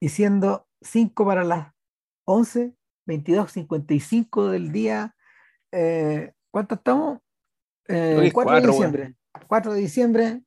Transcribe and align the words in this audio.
y 0.00 0.08
siendo 0.08 0.68
5 0.80 1.24
para 1.24 1.44
las 1.44 1.72
11, 2.24 2.74
22, 3.06 3.52
55 3.52 4.50
del 4.50 4.70
día, 4.70 5.16
eh, 5.72 6.32
¿cuánto 6.50 6.76
estamos? 6.76 7.20
Eh, 7.88 8.30
4 8.32 8.60
de 8.60 8.66
diciembre. 8.66 9.16
4 9.46 9.72
de 9.72 9.80
diciembre. 9.80 10.42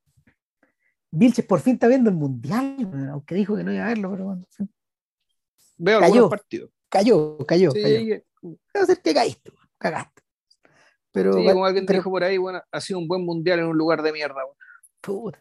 Vilches 1.11 1.45
por 1.45 1.59
fin 1.59 1.73
está 1.73 1.87
viendo 1.87 2.09
el 2.09 2.15
mundial, 2.15 3.09
aunque 3.11 3.35
dijo 3.35 3.57
que 3.57 3.63
no 3.63 3.73
iba 3.73 3.83
a 3.83 3.89
verlo, 3.89 4.11
pero 4.11 4.25
bueno. 4.25 4.45
Veo 5.77 5.99
cayó, 5.99 6.29
partidos. 6.29 6.71
Cayó, 6.87 7.37
cayó, 7.45 7.71
sí, 7.71 7.81
cayó. 7.81 8.21
Debe 8.73 8.85
ser 8.85 9.01
que 9.01 9.13
caíste, 9.13 9.51
cagaste. 9.77 10.21
Pero, 11.11 11.33
sí, 11.33 11.45
como 11.45 11.65
alguien 11.65 11.85
dijo 11.85 12.09
por 12.09 12.23
ahí, 12.23 12.37
bueno, 12.37 12.61
ha 12.71 12.79
sido 12.79 12.99
un 12.99 13.07
buen 13.07 13.25
mundial 13.25 13.59
en 13.59 13.65
un 13.65 13.77
lugar 13.77 14.01
de 14.01 14.13
mierda. 14.13 14.41
Bueno, 15.05 15.37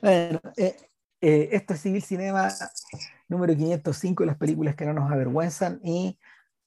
bueno 0.00 0.40
eh, 0.56 0.76
eh, 1.20 1.48
esto 1.50 1.74
es 1.74 1.80
Civil 1.80 2.02
Cinema 2.02 2.48
número 3.28 3.54
505 3.54 4.22
de 4.22 4.26
las 4.26 4.36
películas 4.36 4.74
que 4.74 4.86
no 4.86 4.94
nos 4.94 5.10
avergüenzan 5.10 5.80
y 5.82 6.18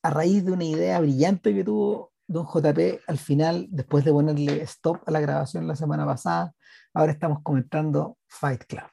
a 0.04 0.10
raíz 0.10 0.46
de 0.46 0.52
una 0.52 0.64
idea 0.64 1.00
brillante 1.00 1.54
que 1.54 1.64
tuvo 1.64 2.12
Don 2.28 2.46
JP 2.46 3.02
al 3.08 3.18
final, 3.18 3.68
después 3.70 4.06
de 4.06 4.12
ponerle 4.12 4.62
stop 4.62 5.02
a 5.06 5.12
la 5.12 5.20
grabación 5.20 5.68
la 5.68 5.76
semana 5.76 6.06
pasada, 6.06 6.56
ahora 6.94 7.12
estamos 7.12 7.40
comentando 7.44 8.18
Fight 8.28 8.64
Club 8.66 8.90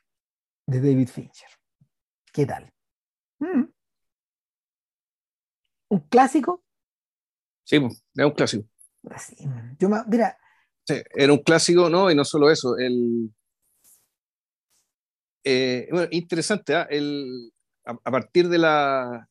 de 0.67 0.81
David 0.81 1.09
Fincher. 1.09 1.49
¿Qué 2.33 2.47
tal? 2.47 2.73
Mm. 3.39 3.65
¿Un 5.91 6.01
clásico? 6.09 6.65
Sí, 7.65 7.77
es 7.77 8.25
un 8.25 8.33
clásico. 8.33 8.69
Yo 9.79 9.89
mira. 10.09 10.37
era 10.87 11.33
un 11.33 11.39
clásico, 11.39 11.89
¿no? 11.89 12.11
Y 12.11 12.15
no 12.15 12.25
solo 12.25 12.51
eso, 12.51 12.77
el. 12.77 13.33
Eh, 15.45 15.89
bueno, 15.91 16.09
interesante, 16.11 16.75
¿ah? 16.75 16.87
el, 16.91 17.53
a, 17.89 18.11
partir 18.11 18.49
de 18.49 18.59
la. 18.59 19.29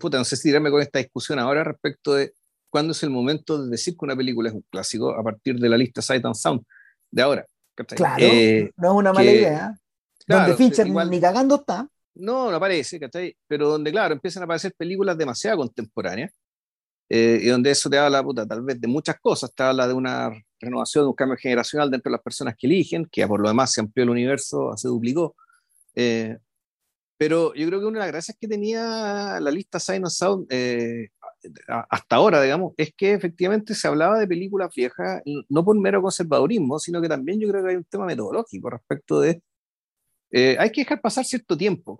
Puta, 0.00 0.18
no 0.18 0.24
sé 0.24 0.36
si 0.36 0.48
tirarme 0.48 0.70
con 0.70 0.82
esta 0.82 0.98
discusión 0.98 1.38
ahora 1.38 1.62
respecto 1.62 2.14
de 2.14 2.32
cuándo 2.68 2.92
es 2.92 3.02
el 3.02 3.10
momento 3.10 3.62
de 3.62 3.70
decir 3.70 3.94
que 3.94 4.04
una 4.04 4.16
película 4.16 4.48
es 4.48 4.54
un 4.54 4.64
clásico 4.68 5.10
a 5.10 5.22
partir 5.22 5.58
de 5.58 5.68
la 5.68 5.78
lista 5.78 6.02
Sight 6.02 6.24
and 6.24 6.34
Sound 6.34 6.62
de 7.10 7.22
ahora. 7.22 7.46
Claro, 7.74 8.24
eh, 8.24 8.72
no 8.76 8.88
es 8.88 8.94
una 8.94 9.12
mala 9.12 9.30
idea. 9.30 9.78
donde 10.26 10.56
Fincher 10.56 10.88
ni 10.88 11.20
cagando 11.20 11.56
está. 11.56 11.88
No, 12.14 12.50
no 12.50 12.56
aparece, 12.56 12.98
¿cachai? 12.98 13.36
Pero 13.46 13.68
donde, 13.68 13.92
claro, 13.92 14.14
empiezan 14.14 14.42
a 14.42 14.44
aparecer 14.44 14.74
películas 14.74 15.16
demasiado 15.18 15.58
contemporáneas 15.58 16.32
eh, 17.08 17.38
y 17.42 17.48
donde 17.48 17.70
eso 17.70 17.90
te 17.90 17.98
habla, 17.98 18.22
puta, 18.22 18.46
tal 18.46 18.62
vez 18.62 18.80
de 18.80 18.88
muchas 18.88 19.20
cosas, 19.20 19.54
te 19.54 19.62
habla 19.62 19.86
de 19.86 19.92
una 19.92 20.30
renovación, 20.58 21.04
de 21.04 21.08
un 21.08 21.14
cambio 21.14 21.36
generacional 21.36 21.90
dentro 21.90 22.10
de 22.10 22.16
las 22.16 22.22
personas 22.22 22.54
que 22.58 22.66
eligen, 22.66 23.06
que 23.12 23.26
por 23.26 23.40
lo 23.40 23.48
demás 23.48 23.72
se 23.72 23.82
amplió 23.82 24.04
el 24.04 24.10
universo, 24.10 24.72
se 24.76 24.88
duplicó. 24.88 25.36
Eh, 25.94 26.38
pero 27.16 27.54
yo 27.54 27.66
creo 27.66 27.80
que 27.80 27.86
una 27.86 28.00
de 28.00 28.06
las 28.06 28.12
gracias 28.12 28.36
que 28.40 28.48
tenía 28.48 29.38
la 29.40 29.50
lista 29.50 29.80
Sign 29.80 30.06
Sound 30.08 30.46
eh, 30.50 31.08
hasta 31.68 32.16
ahora, 32.16 32.42
digamos, 32.42 32.72
es 32.76 32.92
que 32.94 33.12
efectivamente 33.12 33.74
se 33.74 33.88
hablaba 33.88 34.18
de 34.18 34.26
películas 34.26 34.70
viejas, 34.74 35.22
no 35.48 35.64
por 35.64 35.78
mero 35.78 36.02
conservadurismo, 36.02 36.78
sino 36.78 37.00
que 37.00 37.08
también 37.08 37.40
yo 37.40 37.48
creo 37.48 37.62
que 37.62 37.70
hay 37.70 37.76
un 37.76 37.84
tema 37.84 38.06
metodológico 38.06 38.70
respecto 38.70 39.20
de... 39.20 39.42
hay 40.32 40.70
que 40.72 40.82
dejar 40.82 41.00
pasar 41.00 41.24
cierto 41.24 41.56
tiempo, 41.56 41.96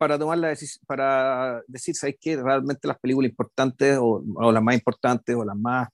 para 0.00 0.18
tomar 0.18 0.38
la 0.38 0.56
para 0.86 1.62
decir, 1.68 1.94
¿sabes 1.94 2.16
qué? 2.18 2.34
Realmente 2.34 2.88
las 2.88 2.98
películas 2.98 3.28
importantes 3.28 3.98
o, 4.00 4.22
las 4.50 4.62
más 4.62 4.74
importantes 4.74 5.36
o 5.36 5.44
las 5.44 5.56
más 5.58 5.88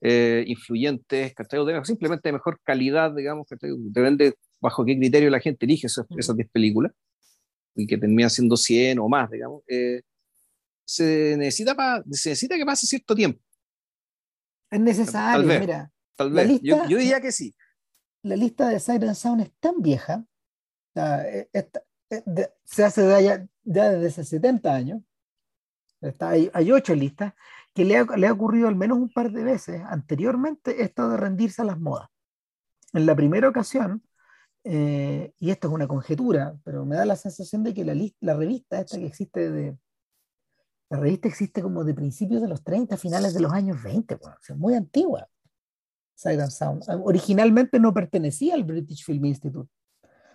eh, 0.00 0.44
influyentes, 0.46 1.34
O 1.36 1.84
simplemente 1.84 2.28
de 2.28 2.34
mejor 2.34 2.60
calidad, 2.62 3.12
digamos, 3.12 3.48
Depende 3.50 4.34
bajo 4.62 4.84
qué 4.84 4.96
criterio 4.96 5.28
la 5.28 5.40
gente 5.40 5.66
elige 5.66 5.88
esas, 5.88 6.06
10 6.08 6.48
películas 6.50 6.92
y 7.74 7.86
que 7.86 7.98
termina 7.98 8.30
siendo 8.30 8.56
100 8.56 9.00
o 9.00 9.08
más, 9.08 9.30
digamos. 9.30 9.62
Eh, 9.66 10.02
se, 10.84 11.36
necesita 11.36 11.74
se 12.10 12.30
necesita 12.30 12.56
que 12.56 12.64
pase 12.64 12.86
cierto 12.86 13.14
tiempo. 13.14 13.42
Es 14.70 14.80
necesario, 14.80 15.60
mira. 15.60 15.90
Tal 16.14 16.30
vez. 16.30 16.60
yo, 16.62 16.86
diría 16.86 17.20
que 17.20 17.32
sí. 17.32 17.54
La 18.22 18.36
lista 18.36 18.68
de 18.68 18.78
Siren 18.78 19.14
Sound 19.14 19.42
es 19.42 19.52
tan 19.58 19.82
vieja. 19.82 20.24
Eh, 20.94 21.48
esta, 21.52 21.82
eh, 22.10 22.22
se 22.64 22.84
hace 22.84 23.02
ya, 23.22 23.46
ya, 23.64 23.90
desde 23.90 24.06
hace 24.06 24.24
70 24.24 24.72
años, 24.72 25.02
está, 26.00 26.30
hay, 26.30 26.50
hay, 26.54 26.70
ocho 26.70 26.94
listas, 26.94 27.34
que 27.74 27.84
le 27.84 27.96
ha, 27.96 28.04
le 28.16 28.26
ha, 28.26 28.32
ocurrido 28.32 28.68
al 28.68 28.76
menos 28.76 28.98
un 28.98 29.10
par 29.10 29.32
de 29.32 29.42
veces 29.42 29.82
anteriormente 29.86 30.82
esto 30.82 31.08
de 31.08 31.16
rendirse 31.16 31.62
a 31.62 31.64
las 31.64 31.80
modas. 31.80 32.08
En 32.92 33.06
la 33.06 33.16
primera 33.16 33.48
ocasión, 33.48 34.02
eh, 34.64 35.32
y 35.38 35.50
esto 35.50 35.68
es 35.68 35.74
una 35.74 35.88
conjetura, 35.88 36.58
pero 36.64 36.84
me 36.84 36.96
da 36.96 37.04
la 37.04 37.16
sensación 37.16 37.62
de 37.64 37.74
que 37.74 37.84
la, 37.84 37.94
la 38.20 38.34
revista 38.34 38.80
esta 38.80 38.98
que 38.98 39.06
existe 39.06 39.50
de... 39.50 39.78
La 40.90 40.98
revista 40.98 41.26
existe 41.26 41.62
como 41.62 41.84
de 41.84 41.94
principios 41.94 42.42
de 42.42 42.48
los 42.48 42.62
30, 42.62 42.96
finales 42.98 43.32
de 43.32 43.40
los 43.40 43.52
años 43.52 43.82
20, 43.82 44.14
bueno, 44.16 44.36
es 44.46 44.56
muy 44.56 44.74
antigua. 44.74 45.26
Sight 46.14 46.40
Sound. 46.50 46.84
Originalmente 47.02 47.80
no 47.80 47.94
pertenecía 47.94 48.54
al 48.54 48.64
British 48.64 49.04
Film 49.04 49.24
Institute. 49.24 49.70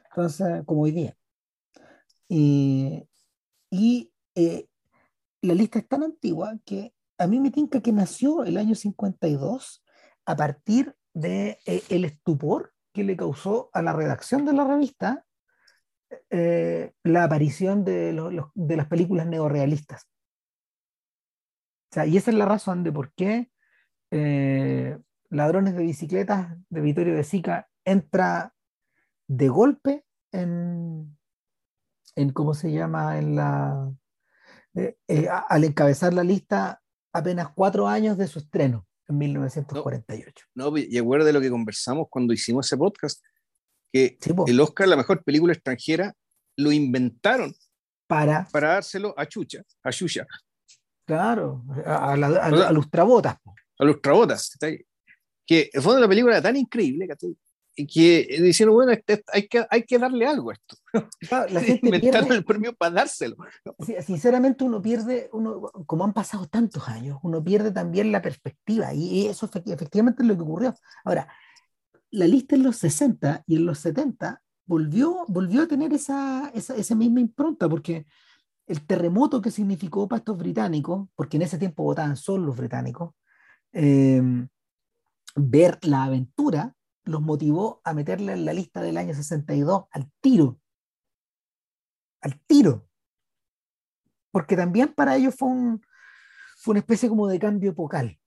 Entonces, 0.10 0.64
como 0.66 0.82
hoy 0.82 0.92
día. 0.92 1.16
Y 2.28 4.12
eh, 4.36 4.68
la 5.42 5.54
lista 5.54 5.80
es 5.80 5.88
tan 5.88 6.04
antigua 6.04 6.58
que 6.66 6.94
a 7.18 7.28
mí 7.28 7.40
me 7.40 7.52
tinca 7.52 7.82
que 7.82 7.92
nació 7.92 8.44
el 8.44 8.58
año 8.58 8.76
52 8.76 9.84
a 10.26 10.36
partir 10.36 10.96
de 11.14 11.60
eh, 11.66 11.84
el 11.90 12.06
estupor 12.06 12.74
que 12.98 13.04
le 13.04 13.16
causó 13.16 13.70
a 13.74 13.82
la 13.82 13.94
redacción 13.94 14.44
de 14.46 14.54
la 14.54 14.66
revista 14.66 15.24
la 17.04 17.24
aparición 17.24 17.84
de, 17.84 18.14
de, 18.56 18.78
las 18.78 18.88
películas 18.88 19.28
neorealistas. 19.28 20.08
O 21.92 21.94
sea, 21.94 22.06
y 22.06 22.18
esa 22.18 22.32
es 22.32 22.38
la 22.38 22.46
razón 22.46 22.84
de 22.84 22.92
por 22.92 23.14
qué 23.14 23.52
Ladrones 25.30 25.76
de 25.76 25.84
Bicicletas 25.84 26.56
de 26.70 26.82
Vittorio 26.82 27.16
de 27.16 27.24
Sica 27.24 27.68
entra 27.84 28.54
de 29.28 29.50
golpe 29.50 30.06
en, 30.32 31.18
en 32.16 32.32
cómo 32.32 32.54
se 32.54 32.72
llama, 32.72 33.18
en 33.18 33.36
la, 33.36 33.92
eh, 34.76 34.98
eh, 35.08 35.28
al 35.30 35.64
encabezar 35.64 36.14
la 36.14 36.24
lista 36.24 36.82
apenas 37.14 37.50
cuatro 37.54 37.88
años 37.88 38.18
de 38.18 38.28
su 38.28 38.40
estreno, 38.40 38.87
en 39.08 39.18
1948. 39.18 40.46
No, 40.56 40.78
y 40.78 40.98
acuerda 40.98 41.26
de 41.26 41.34
lo 41.34 41.42
que 41.42 41.50
conversamos 41.50 42.08
cuando 42.10 42.34
hicimos 42.34 42.66
ese 42.66 42.78
podcast, 42.78 43.24
que 43.92 44.18
el 44.48 44.60
Oscar, 44.60 44.88
la 44.88 44.98
mejor 44.98 45.24
película 45.24 45.54
extranjera, 45.54 46.14
lo 46.58 46.72
inventaron 46.72 47.54
para, 48.08 48.48
para 48.52 48.70
dárselo 48.70 49.14
a 49.18 49.26
Chucha, 49.26 49.62
a 49.84 49.92
Chucha. 49.92 50.26
Claro, 51.06 51.64
a, 51.86 52.14
a, 52.14 52.16
a, 52.16 52.68
a 52.68 52.72
Lustrabotas. 52.72 53.38
A 53.80 53.86
Lustrabotas. 53.86 54.58
Que 55.46 55.70
el 55.72 55.82
fondo 55.82 55.96
de 55.96 56.02
la 56.02 56.10
película 56.10 56.34
era 56.36 56.42
tan 56.42 56.58
increíble 56.58 57.08
que 57.08 57.16
que 57.86 58.28
diciendo, 58.42 58.74
bueno, 58.74 58.92
este, 58.92 59.24
hay, 59.32 59.48
que, 59.48 59.66
hay 59.70 59.84
que 59.84 60.00
darle 60.00 60.26
algo 60.26 60.50
a 60.50 60.54
esto. 60.54 60.76
La 61.52 61.62
gente 61.62 61.86
Inventaron 61.86 62.32
el 62.32 62.44
premio 62.44 62.74
para 62.74 62.96
dárselo. 62.96 63.36
Sinceramente 64.04 64.64
uno 64.64 64.82
pierde, 64.82 65.30
uno, 65.34 65.62
como 65.86 66.04
han 66.04 66.14
pasado 66.14 66.48
tantos 66.48 66.88
años, 66.88 67.20
uno 67.22 67.44
pierde 67.44 67.72
también 67.72 68.12
la 68.12 68.22
perspectiva 68.22 68.94
y 68.94 69.28
eso 69.28 69.50
efectivamente 69.66 70.24
es 70.24 70.28
lo 70.28 70.36
que 70.36 70.42
ocurrió. 70.42 70.74
Ahora, 71.06 71.28
la 72.10 72.26
lista 72.26 72.56
en 72.56 72.64
los 72.64 72.78
60 72.78 73.44
y 73.46 73.58
en 73.58 73.66
los 73.66 73.80
70 73.80 74.42
volvió, 74.66 75.26
volvió 75.28 75.64
a 75.64 75.68
tener 75.68 75.94
esa, 75.94 76.50
esa, 76.56 76.76
esa 76.76 76.96
misma 76.96 77.20
impronta 77.20 77.70
porque 77.70 78.08
el 78.66 78.86
terremoto 78.86 79.42
que 79.42 79.52
significó 79.52 80.08
para 80.08 80.20
estos 80.20 80.38
británicos, 80.38 81.08
porque 81.16 81.38
en 81.38 81.44
ese 81.44 81.58
tiempo 81.58 81.84
votaban 81.84 82.18
solo 82.18 82.48
los 82.48 82.58
británicos, 82.58 83.14
eh, 83.72 84.22
ver 85.36 85.78
la 85.84 86.06
aventura 86.06 86.74
los 87.08 87.22
motivó 87.22 87.82
a 87.84 87.94
meterle 87.94 88.34
en 88.34 88.46
la 88.46 88.54
lista 88.54 88.82
del 88.82 88.98
año 88.98 89.14
62 89.14 89.86
al 89.92 90.12
tiro. 90.22 90.60
Al 92.22 92.40
tiro. 92.46 92.88
Porque 94.32 94.56
también 94.56 94.94
para 94.94 95.16
ellos 95.16 95.36
fue, 95.36 95.50
un, 95.50 95.82
fue 96.58 96.74
una 96.74 96.80
especie 96.80 97.10
como 97.10 97.28
de 97.28 97.40
cambio 97.40 97.72
epocal. 97.72 98.20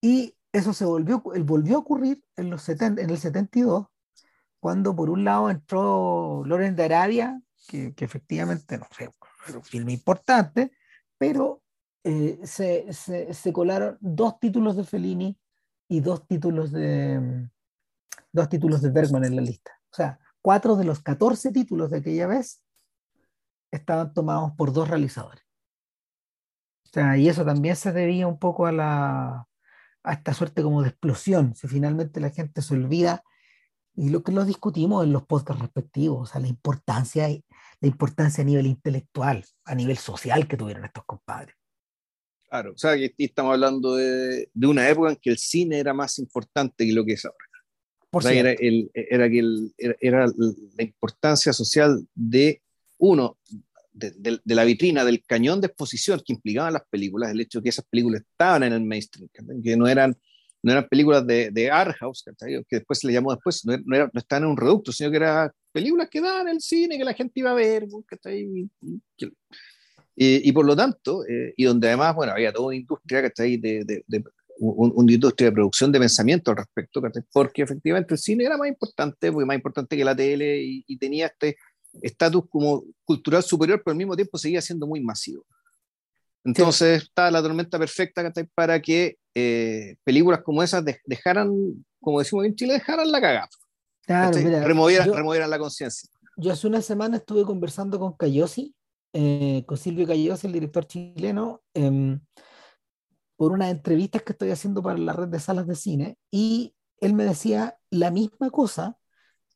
Y 0.00 0.36
eso 0.52 0.72
se 0.72 0.84
volvió, 0.84 1.20
volvió 1.20 1.76
a 1.76 1.80
ocurrir 1.80 2.22
en, 2.36 2.50
los 2.50 2.62
70, 2.62 3.02
en 3.02 3.10
el 3.10 3.18
72, 3.18 3.86
cuando 4.60 4.96
por 4.96 5.10
un 5.10 5.24
lado 5.24 5.50
entró 5.50 6.42
Loren 6.44 6.74
de 6.74 6.84
Arabia, 6.84 7.40
que, 7.68 7.94
efectivamente 7.98 8.78
no 8.78 8.86
fue 8.90 9.10
un 9.54 9.62
filme 9.62 9.92
importante, 9.92 10.72
pero 11.18 11.62
eh, 12.04 12.40
se, 12.44 12.92
se, 12.92 13.52
colaron 13.52 13.98
dos 14.00 14.38
títulos 14.40 14.76
de 14.76 14.84
Fellini 14.84 15.38
y 15.88 16.00
dos 16.00 16.26
títulos 16.26 16.72
de, 16.72 17.50
dos 18.38 18.48
títulos 18.48 18.82
de 18.82 18.90
Bergman 18.90 19.24
en 19.24 19.36
la 19.36 19.42
lista. 19.42 19.72
O 19.90 19.94
sea, 19.94 20.18
cuatro 20.40 20.76
de 20.76 20.84
los 20.84 21.02
14 21.02 21.52
títulos 21.52 21.90
de 21.90 21.98
aquella 21.98 22.26
vez 22.26 22.62
estaban 23.70 24.14
tomados 24.14 24.52
por 24.56 24.72
dos 24.72 24.88
realizadores. 24.88 25.44
O 26.84 26.90
sea, 26.92 27.16
y 27.18 27.28
eso 27.28 27.44
también 27.44 27.76
se 27.76 27.92
debía 27.92 28.26
un 28.26 28.38
poco 28.38 28.66
a, 28.66 28.72
la, 28.72 29.46
a 30.02 30.12
esta 30.12 30.32
suerte 30.32 30.62
como 30.62 30.82
de 30.82 30.88
explosión, 30.88 31.54
si 31.54 31.68
finalmente 31.68 32.20
la 32.20 32.30
gente 32.30 32.62
se 32.62 32.74
olvida, 32.74 33.22
y 33.94 34.10
lo 34.10 34.22
que 34.22 34.32
lo 34.32 34.44
discutimos 34.44 35.04
en 35.04 35.12
los 35.12 35.26
podcasts 35.26 35.60
respectivos, 35.60 36.30
o 36.30 36.32
sea, 36.32 36.40
la 36.40 36.48
importancia, 36.48 37.28
la 37.28 37.88
importancia 37.88 38.42
a 38.42 38.46
nivel 38.46 38.66
intelectual, 38.66 39.44
a 39.64 39.74
nivel 39.74 39.98
social 39.98 40.48
que 40.48 40.56
tuvieron 40.56 40.84
estos 40.84 41.04
compadres. 41.04 41.56
Claro, 42.48 42.72
o 42.72 42.78
sea, 42.78 42.96
que 42.96 43.12
estamos 43.18 43.52
hablando 43.52 43.96
de, 43.96 44.50
de, 44.54 44.66
una 44.66 44.88
época 44.88 45.10
en 45.10 45.16
que 45.16 45.28
el 45.28 45.36
cine 45.36 45.78
era 45.78 45.92
más 45.92 46.18
importante 46.18 46.86
que 46.86 46.92
lo 46.94 47.04
que 47.04 47.12
es 47.12 47.24
ahora. 47.26 47.47
Por 48.10 48.24
o 48.24 48.28
sea, 48.28 48.38
era, 48.38 48.52
el, 48.52 48.90
era, 48.94 49.28
que 49.28 49.38
el, 49.40 49.74
era, 49.76 49.94
era, 50.00 50.26
la 50.26 50.82
importancia 50.82 51.52
social 51.52 52.06
de 52.14 52.62
uno, 52.98 53.36
de, 53.92 54.12
de, 54.12 54.40
de, 54.42 54.54
la 54.54 54.64
vitrina, 54.64 55.04
del 55.04 55.22
cañón 55.24 55.60
de 55.60 55.66
exposición 55.66 56.22
que 56.24 56.32
implicaban 56.32 56.72
las 56.72 56.84
películas, 56.88 57.30
el 57.30 57.40
hecho 57.40 57.58
de 57.58 57.64
que 57.64 57.68
esas 57.68 57.84
películas 57.84 58.22
estaban 58.22 58.62
en 58.62 58.72
el 58.72 58.80
mainstream, 58.80 59.28
que 59.62 59.76
no 59.76 59.86
eran, 59.86 60.16
no 60.62 60.72
eran 60.72 60.88
películas 60.88 61.26
de, 61.26 61.50
de 61.50 61.70
art 61.70 61.96
house, 61.98 62.24
que 62.38 62.76
después 62.76 62.98
se 63.00 63.06
le 63.06 63.12
llamó 63.12 63.32
después, 63.32 63.64
no, 63.66 63.76
no, 63.84 63.96
era, 63.96 64.10
no 64.12 64.18
estaban 64.18 64.44
en 64.44 64.50
un 64.50 64.56
reducto, 64.56 64.90
sino 64.90 65.10
que 65.10 65.16
eran 65.16 65.50
películas 65.70 66.08
que 66.10 66.20
daban 66.20 66.48
en 66.48 66.54
el 66.54 66.60
cine, 66.60 66.96
que 66.96 67.04
la 67.04 67.14
gente 67.14 67.40
iba 67.40 67.50
a 67.50 67.54
ver, 67.54 67.86
y, 70.20 70.48
y 70.48 70.52
por 70.52 70.64
lo 70.64 70.74
tanto, 70.74 71.24
eh, 71.26 71.54
y 71.56 71.64
donde 71.64 71.88
además, 71.88 72.14
bueno, 72.14 72.32
había 72.32 72.52
toda 72.52 72.68
una 72.68 72.76
industria 72.76 73.20
que 73.20 73.26
está 73.28 73.42
ahí 73.42 73.56
de, 73.56 73.84
de, 73.84 74.02
de 74.06 74.24
un, 74.58 74.92
una 74.94 75.12
industria 75.12 75.48
de 75.48 75.54
producción 75.54 75.92
de 75.92 75.98
pensamiento 75.98 76.50
al 76.50 76.58
respecto, 76.58 77.00
porque 77.32 77.62
efectivamente 77.62 78.14
el 78.14 78.18
cine 78.18 78.44
era 78.44 78.56
más 78.56 78.68
importante, 78.68 79.32
porque 79.32 79.46
más 79.46 79.56
importante 79.56 79.96
que 79.96 80.04
la 80.04 80.16
tele 80.16 80.62
y, 80.62 80.84
y 80.86 80.96
tenía 80.98 81.26
este 81.26 81.56
estatus 82.02 82.44
como 82.48 82.84
cultural 83.04 83.42
superior, 83.42 83.80
pero 83.84 83.92
al 83.92 83.98
mismo 83.98 84.16
tiempo 84.16 84.38
seguía 84.38 84.60
siendo 84.60 84.86
muy 84.86 85.00
masivo. 85.00 85.44
Entonces 86.44 87.00
sí. 87.00 87.06
está 87.06 87.30
la 87.30 87.42
tormenta 87.42 87.78
perfecta 87.78 88.32
para 88.54 88.80
que 88.80 89.18
eh, 89.34 89.96
películas 90.04 90.42
como 90.42 90.62
esas 90.62 90.84
dejaran, 91.04 91.52
como 92.00 92.20
decimos 92.20 92.44
en 92.44 92.54
Chile, 92.54 92.74
dejaran 92.74 93.10
la 93.10 93.20
cagada. 93.20 93.48
Claro, 94.02 94.38
mira, 94.38 94.64
removieran, 94.64 95.06
yo, 95.08 95.14
removieran 95.14 95.50
la 95.50 95.58
conciencia. 95.58 96.08
Yo 96.36 96.52
hace 96.52 96.66
una 96.66 96.80
semana 96.80 97.18
estuve 97.18 97.44
conversando 97.44 97.98
con 97.98 98.14
Cayosi 98.14 98.74
eh, 99.12 99.64
con 99.66 99.78
Silvio 99.78 100.06
Calleos, 100.06 100.44
el 100.44 100.52
director 100.52 100.86
chileno, 100.86 101.62
eh, 101.74 102.18
por 103.38 103.52
unas 103.52 103.70
entrevistas 103.70 104.22
que 104.22 104.32
estoy 104.32 104.50
haciendo 104.50 104.82
para 104.82 104.98
la 104.98 105.14
red 105.14 105.28
de 105.28 105.40
salas 105.40 105.66
de 105.66 105.76
cine, 105.76 106.18
y 106.30 106.74
él 107.00 107.14
me 107.14 107.24
decía 107.24 107.78
la 107.88 108.10
misma 108.10 108.50
cosa 108.50 108.98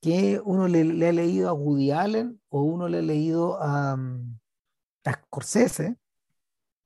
que 0.01 0.41
uno 0.43 0.69
le, 0.69 0.85
le 0.85 1.09
ha 1.09 1.13
leído 1.13 1.51
a 1.51 1.53
Woody 1.53 1.91
Allen 1.91 2.41
o 2.49 2.63
uno 2.63 2.89
le 2.89 3.01
ha 3.01 3.03
leído 3.03 3.61
a, 3.61 3.93
a 3.93 5.13
Scorsese, 5.13 5.99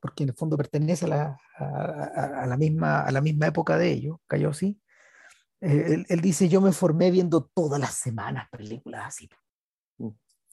porque 0.00 0.24
en 0.24 0.30
el 0.30 0.34
fondo 0.34 0.56
pertenece 0.56 1.04
a 1.04 1.08
la, 1.08 1.40
a, 1.58 2.42
a 2.42 2.46
la, 2.46 2.56
misma, 2.56 3.02
a 3.02 3.12
la 3.12 3.20
misma 3.20 3.46
época 3.46 3.78
de 3.78 3.92
ellos, 3.92 4.16
Cayosi. 4.26 4.80
Eh, 5.60 5.84
él, 5.94 6.06
él, 6.08 6.20
dice, 6.20 6.48
yo 6.48 6.60
me 6.60 6.72
formé 6.72 7.12
viendo 7.12 7.44
todas 7.54 7.80
las 7.80 7.94
semanas 7.94 8.48
películas 8.50 9.04
así 9.06 9.28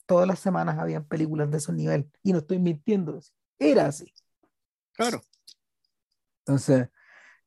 todas 0.05 0.27
las 0.27 0.39
semanas 0.39 0.77
habían 0.77 1.05
películas 1.05 1.49
de 1.49 1.57
ese 1.57 1.73
nivel. 1.73 2.09
Y 2.23 2.33
no 2.33 2.39
estoy 2.39 2.59
mintiendo, 2.59 3.19
era 3.59 3.87
así. 3.87 4.13
Claro. 4.93 5.21
Entonces, 6.45 6.89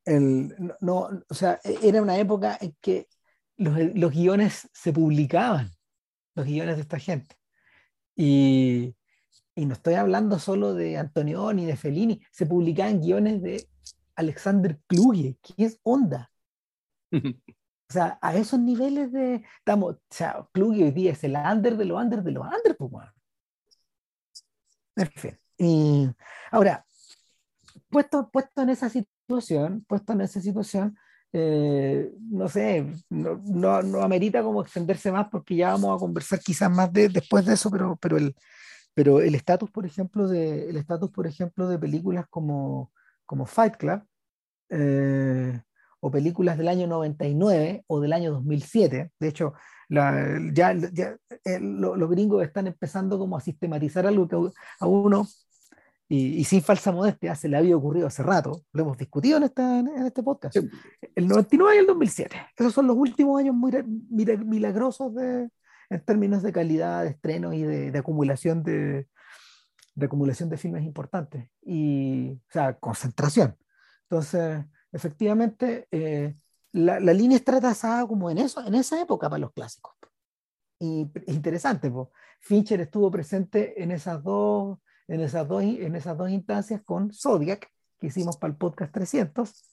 el, 0.05 0.55
no, 0.81 1.11
o 1.29 1.35
sea, 1.35 1.61
e, 1.65 1.79
era 1.83 2.03
una 2.03 2.19
época 2.19 2.59
en 2.61 2.77
que 2.81 3.09
los, 3.57 3.77
los 3.95 4.13
guiones 4.13 4.69
se 4.73 4.93
publicaban, 4.93 5.71
los 6.35 6.47
guiones 6.47 6.77
de 6.77 6.83
esta 6.83 6.99
gente. 6.99 7.37
Y, 8.17 8.97
y 9.55 9.67
no 9.67 9.75
estoy 9.75 9.95
hablando 9.95 10.39
solo 10.39 10.75
de 10.75 10.99
Antonioni, 10.99 11.67
de 11.67 11.77
Fellini, 11.77 12.23
se 12.31 12.47
publicaban 12.47 13.01
guiones 13.01 13.43
de 13.43 13.69
Alexander 14.17 14.79
Kluge, 14.87 15.39
que 15.43 15.65
es 15.65 15.81
onda. 15.83 16.31
O 17.89 17.93
sea, 17.93 18.19
a 18.21 18.35
esos 18.35 18.59
niveles 18.59 19.13
de. 19.13 19.45
Estamos, 19.59 19.95
o 19.95 20.01
sea, 20.11 20.45
Kluge 20.53 20.83
hoy 20.83 20.91
día 20.91 21.13
es 21.13 21.23
el 21.23 21.37
under 21.37 21.77
de 21.77 21.85
los 21.85 22.03
under 22.03 22.21
de 22.25 22.33
los 22.33 22.45
under, 22.45 22.77
pues, 22.77 22.91
bueno. 22.91 23.13
En 24.97 25.11
fin. 25.13 25.39
Y 25.59 26.09
ahora, 26.51 26.85
puesto, 27.97 28.29
puesto 28.31 28.61
en 28.61 28.69
esa 28.69 28.91
situación, 28.91 29.83
puesto 29.89 30.13
en 30.13 30.21
esa 30.21 30.39
situación, 30.39 30.99
eh, 31.33 32.13
no 32.31 32.47
sé, 32.47 32.87
no, 33.09 33.41
no, 33.43 33.81
no, 33.81 34.03
amerita 34.03 34.43
como 34.43 34.61
extenderse 34.61 35.11
más 35.11 35.29
porque 35.31 35.57
ya 35.57 35.71
vamos 35.71 35.97
a 35.97 35.99
conversar 35.99 36.41
quizás 36.41 36.71
más 36.71 36.93
de, 36.93 37.09
después 37.09 37.47
de 37.47 37.55
eso, 37.55 37.71
pero, 37.71 37.97
pero 37.97 38.19
el 38.19 38.35
pero 38.93 39.21
el 39.21 39.35
estatus, 39.35 39.71
por 39.71 39.87
ejemplo, 39.87 40.29
de 40.29 40.69
el 40.69 40.77
estatus, 40.77 41.11
por 41.11 41.27
ejemplo, 41.27 41.69
de 41.69 41.79
películas 41.79 42.27
como, 42.29 42.93
como 43.25 43.47
Fight 43.47 43.77
Club, 43.77 44.03
eh, 44.71 45.59
o 46.01 46.11
películas 46.11 46.59
del 46.59 46.69
año 46.69 46.87
99 46.87 47.85
o 47.87 48.01
del 48.01 48.13
año 48.13 48.33
2007. 48.33 49.13
De 49.19 49.29
hecho, 49.29 49.55
la, 49.89 50.39
ya, 50.53 50.75
ya 50.93 51.17
eh, 51.45 51.61
lo, 51.61 51.97
los 51.97 52.11
gringos 52.11 52.43
están 52.45 52.67
empezando 52.67 53.19
como 53.19 53.37
a 53.39 53.41
sistematizar 53.41 54.07
algo 54.07 54.29
que 54.29 54.37
a 54.81 54.87
uno, 54.87 55.27
y, 56.09 56.39
y, 56.39 56.45
sin 56.45 56.63
falsa 56.63 56.93
modestia, 56.93 57.35
se 57.35 57.49
le 57.49 57.57
había 57.57 57.77
ocurrido 57.77 58.07
hace 58.07 58.23
rato, 58.23 58.63
lo 58.73 58.83
hemos 58.83 58.97
discutido 58.97 59.39
en, 59.39 59.45
esta, 59.45 59.81
en 59.81 59.89
este 60.07 60.23
podcast, 60.23 60.57
sí. 60.57 60.69
el 61.15 61.27
99 61.27 61.77
y 61.77 61.79
el 61.81 61.87
2007. 61.87 62.37
Esos 62.57 62.73
son 62.73 62.87
los 62.87 62.97
últimos 62.97 63.41
años 63.41 63.55
muy 63.55 63.73
milagrosos 64.45 65.15
de, 65.15 65.51
en 65.91 66.01
términos 66.05 66.43
de 66.43 66.53
calidad 66.53 67.03
de 67.03 67.11
estreno 67.11 67.53
y 67.53 67.63
de, 67.63 67.91
de 67.91 67.99
acumulación 67.99 68.63
de, 68.63 69.09
de 69.97 70.07
acumulación 70.07 70.49
de 70.49 70.59
filmes 70.59 70.85
importantes 70.85 71.49
y, 71.63 72.33
o 72.33 72.53
sea, 72.53 72.79
concentración. 72.79 73.57
Entonces, 74.03 74.65
efectivamente, 74.93 75.89
eh, 75.91 76.37
la, 76.73 77.01
la, 77.01 77.13
línea 77.13 77.39
está 77.39 77.59
trazada 77.59 78.07
como 78.07 78.31
en, 78.31 78.39
eso, 78.39 78.65
en 78.65 78.75
esa 78.75 79.01
época 79.01 79.29
para 79.29 79.41
los 79.41 79.53
clásicos. 79.53 79.95
Y 80.79 81.11
es 81.27 81.35
interesante, 81.35 81.91
pues. 81.91 82.09
Fincher 82.41 82.83
estuvo 82.83 83.11
presente 83.11 83.83
en 83.83 83.91
esas, 83.91 84.23
dos, 84.23 84.79
en, 85.09 85.21
esas 85.21 85.47
dos, 85.49 85.63
en 85.63 85.95
esas 85.95 86.17
dos 86.17 86.31
instancias 86.31 86.83
con 86.85 87.13
Zodiac, 87.13 87.71
que 87.99 88.07
hicimos 88.09 88.37
para 88.37 88.53
el 88.53 88.59
podcast 88.59 88.93
300, 88.93 89.69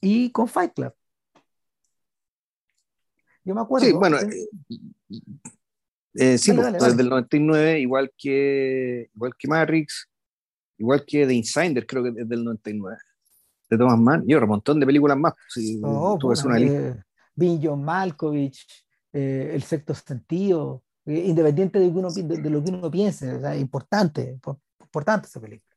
y 0.00 0.30
con 0.30 0.48
Fight 0.48 0.72
Club. 0.74 0.92
Yo 3.44 3.54
me 3.54 3.60
acuerdo. 3.60 3.86
Sí, 3.86 3.92
bueno, 3.92 4.18
eh, 4.18 4.48
eh, 6.14 6.38
sí, 6.38 6.52
dale, 6.52 6.78
dale, 6.78 6.90
desde 6.90 7.02
el 7.02 7.08
99, 7.08 7.80
igual 7.80 8.12
que, 8.16 9.10
igual 9.14 9.32
que 9.38 9.48
Matrix, 9.48 10.08
igual 10.76 11.04
que 11.06 11.26
The 11.26 11.34
Insider, 11.34 11.86
creo 11.86 12.04
que 12.04 12.10
desde 12.10 12.34
el 12.34 12.44
99 12.44 12.98
de 13.68 13.76
Thomas 13.76 13.98
Mann 13.98 14.24
y 14.26 14.34
un 14.34 14.48
montón 14.48 14.80
de 14.80 14.86
películas 14.86 15.18
más. 15.18 15.34
Si 15.48 15.80
oh, 15.84 16.16
tú 16.18 16.28
bueno, 16.28 16.42
una 16.46 16.58
lista. 16.58 17.04
Eh, 17.40 17.60
John 17.62 17.84
Malkovich, 17.84 18.66
eh, 19.12 19.52
El 19.54 19.62
sexto 19.62 19.94
sentido, 19.94 20.82
eh, 21.06 21.24
independiente 21.26 21.78
de, 21.78 21.88
uno, 21.88 22.10
de, 22.10 22.22
de, 22.22 22.50
lo 22.50 22.62
que 22.62 22.70
uno 22.70 22.90
piense, 22.90 23.32
o 23.32 23.40
sea, 23.40 23.56
importante, 23.56 24.38
importante 24.88 25.26
esa 25.26 25.40
película. 25.40 25.76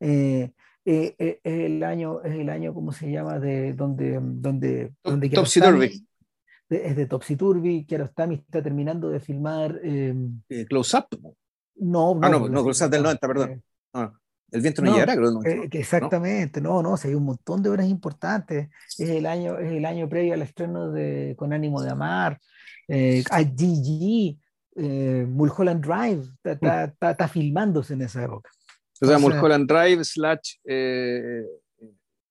Eh, 0.00 0.50
es 0.84 1.14
el 1.42 1.82
año, 1.82 2.22
es 2.22 2.32
el 2.32 2.48
año, 2.48 2.72
¿cómo 2.72 2.92
se 2.92 3.10
llama? 3.10 3.38
De 3.38 3.72
donde, 3.72 4.18
donde, 4.20 4.92
donde 5.02 5.30
Topsy 5.30 5.60
Turvy. 5.60 6.06
Es 6.68 6.96
de 6.96 7.06
Topsy 7.06 7.36
Turvy, 7.36 7.84
Kiarostami 7.84 8.36
está 8.36 8.62
terminando 8.62 9.08
de 9.08 9.20
filmar. 9.20 9.80
Close 10.68 10.96
Up. 10.96 11.36
No, 11.76 12.14
no, 12.14 12.20
ah, 12.22 12.30
no, 12.30 12.48
no, 12.48 12.64
Close 12.64 12.84
Up 12.84 12.90
del 12.90 13.02
90, 13.02 13.28
perdón. 13.28 13.62
Ah. 13.92 14.12
El 14.50 14.60
viento 14.60 14.80
no, 14.82 14.90
no 14.90 14.96
llegará, 14.96 15.16
creo. 15.16 15.30
No, 15.30 15.44
eh, 15.44 15.68
exactamente, 15.72 16.60
no, 16.60 16.82
no, 16.82 16.90
no 16.90 16.96
hay 17.02 17.14
un 17.14 17.24
montón 17.24 17.62
de 17.62 17.70
obras 17.70 17.86
importantes. 17.86 18.68
Es 18.96 19.08
el 19.08 19.26
año, 19.26 19.58
es 19.58 19.72
el 19.72 19.84
año 19.84 20.08
previo 20.08 20.34
al 20.34 20.42
estreno 20.42 20.90
de 20.92 21.34
Con 21.36 21.52
ánimo 21.52 21.82
de 21.82 21.90
amar, 21.90 22.40
eh, 22.88 23.24
a 23.30 23.42
GG, 23.42 24.38
eh, 24.76 25.26
Mulholland 25.28 25.84
Drive, 25.84 26.24
está, 26.44 26.94
está, 27.00 27.28
filmándose 27.28 27.94
en 27.94 28.02
esa 28.02 28.24
época. 28.24 28.50
O 29.00 29.06
sea, 29.06 29.18
Mulholland 29.18 29.68
Drive 29.68 30.04
slash 30.04 30.56
eh, 30.64 31.44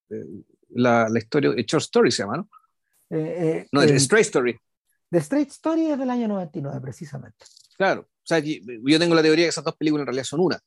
eh, 0.10 0.26
la, 0.70 1.10
la, 1.10 1.20
historia, 1.20 1.52
Short 1.56 1.84
Story 1.84 2.12
se 2.12 2.24
llama, 2.24 2.38
¿no? 2.38 2.50
no, 3.72 3.82
es 3.82 3.92
Straight 4.04 4.26
Story. 4.26 4.58
The 5.10 5.20
Straight 5.20 5.50
Story 5.50 5.92
es 5.92 6.00
del 6.00 6.10
año 6.10 6.28
99, 6.28 6.80
precisamente. 6.82 7.46
Claro, 7.78 8.02
o 8.02 8.28
sea, 8.28 8.40
yo 8.40 9.00
tengo 9.00 9.16
la 9.16 9.22
teoría 9.22 9.46
que 9.46 9.50
esas 9.50 9.64
dos 9.64 9.76
películas 9.76 10.04
en 10.04 10.08
realidad 10.08 10.26
son 10.26 10.40
una. 10.40 10.60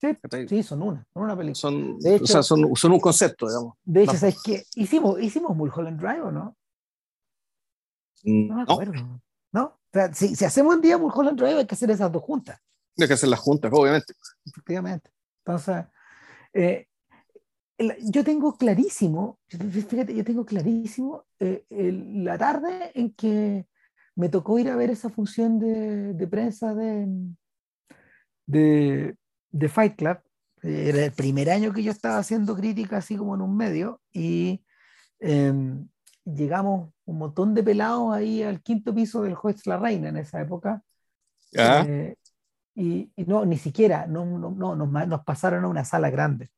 Sí, 0.00 0.08
sí, 0.48 0.62
son 0.62 0.82
una, 0.82 1.06
son 1.12 1.22
una 1.22 1.36
película. 1.36 1.54
Son, 1.54 1.98
de 1.98 2.16
hecho, 2.16 2.24
o 2.24 2.26
sea, 2.26 2.42
son, 2.42 2.76
son, 2.76 2.92
un 2.92 3.00
concepto, 3.00 3.48
digamos. 3.48 3.74
De 3.82 4.02
hecho, 4.02 4.16
¿sabes 4.16 4.42
qué? 4.44 4.62
¿Hicimos, 4.74 5.20
¿Hicimos 5.20 5.56
Mulholland 5.56 5.98
Drive 5.98 6.20
o 6.20 6.30
no? 6.30 6.56
Mm, 8.24 8.48
no 8.48 8.54
me 8.56 8.62
acuerdo. 8.62 8.92
¿No? 8.92 9.22
¿No? 9.52 9.80
Sea, 9.96 10.12
si, 10.12 10.36
si, 10.36 10.44
hacemos 10.44 10.74
un 10.74 10.82
día 10.82 10.98
Mulholland 10.98 11.38
Drive, 11.38 11.58
hay 11.58 11.66
que 11.66 11.74
hacer 11.74 11.90
esas 11.90 12.12
dos 12.12 12.22
juntas. 12.22 12.60
Hay 12.98 13.06
que 13.08 13.14
hacer 13.14 13.30
las 13.30 13.40
juntas, 13.40 13.70
obviamente. 13.74 14.12
Efectivamente. 14.44 15.10
Entonces, 15.44 15.86
eh, 16.52 16.86
yo 18.00 18.22
tengo 18.24 18.56
clarísimo, 18.56 19.38
fíjate, 19.48 20.14
yo 20.14 20.24
tengo 20.24 20.44
clarísimo 20.44 21.24
eh, 21.38 21.64
el, 21.70 22.24
la 22.24 22.36
tarde 22.36 22.90
en 22.94 23.12
que 23.14 23.66
me 24.14 24.28
tocó 24.28 24.58
ir 24.58 24.68
a 24.68 24.76
ver 24.76 24.90
esa 24.90 25.08
función 25.08 25.58
de, 25.58 26.12
de 26.12 26.26
prensa 26.26 26.74
de, 26.74 27.06
de, 28.46 29.16
de 29.50 29.68
Fight 29.68 29.96
Club. 29.96 30.18
Era 30.62 31.04
el 31.04 31.12
primer 31.12 31.50
año 31.50 31.72
que 31.72 31.82
yo 31.82 31.90
estaba 31.90 32.18
haciendo 32.18 32.56
crítica 32.56 32.98
así 32.98 33.16
como 33.16 33.34
en 33.34 33.42
un 33.42 33.56
medio 33.56 34.00
y 34.12 34.62
eh, 35.20 35.52
llegamos 36.26 36.90
un 37.04 37.18
montón 37.18 37.54
de 37.54 37.62
pelados 37.62 38.14
ahí 38.14 38.42
al 38.42 38.62
quinto 38.62 38.94
piso 38.94 39.22
del 39.22 39.34
juez 39.34 39.66
La 39.66 39.78
Reina 39.78 40.08
en 40.08 40.16
esa 40.18 40.40
época. 40.40 40.82
Eh, 41.52 42.16
Y, 42.74 43.10
no, 43.26 43.46
ni 43.46 43.56
siquiera, 43.56 44.06
no, 44.06 44.26
no, 44.26 44.50
no 44.50 44.76
nos, 44.76 45.08
nos, 45.08 45.24
pasaron 45.24 45.64
a 45.64 45.68
una 45.68 45.84
sala 45.84 46.10
grande. 46.10 46.50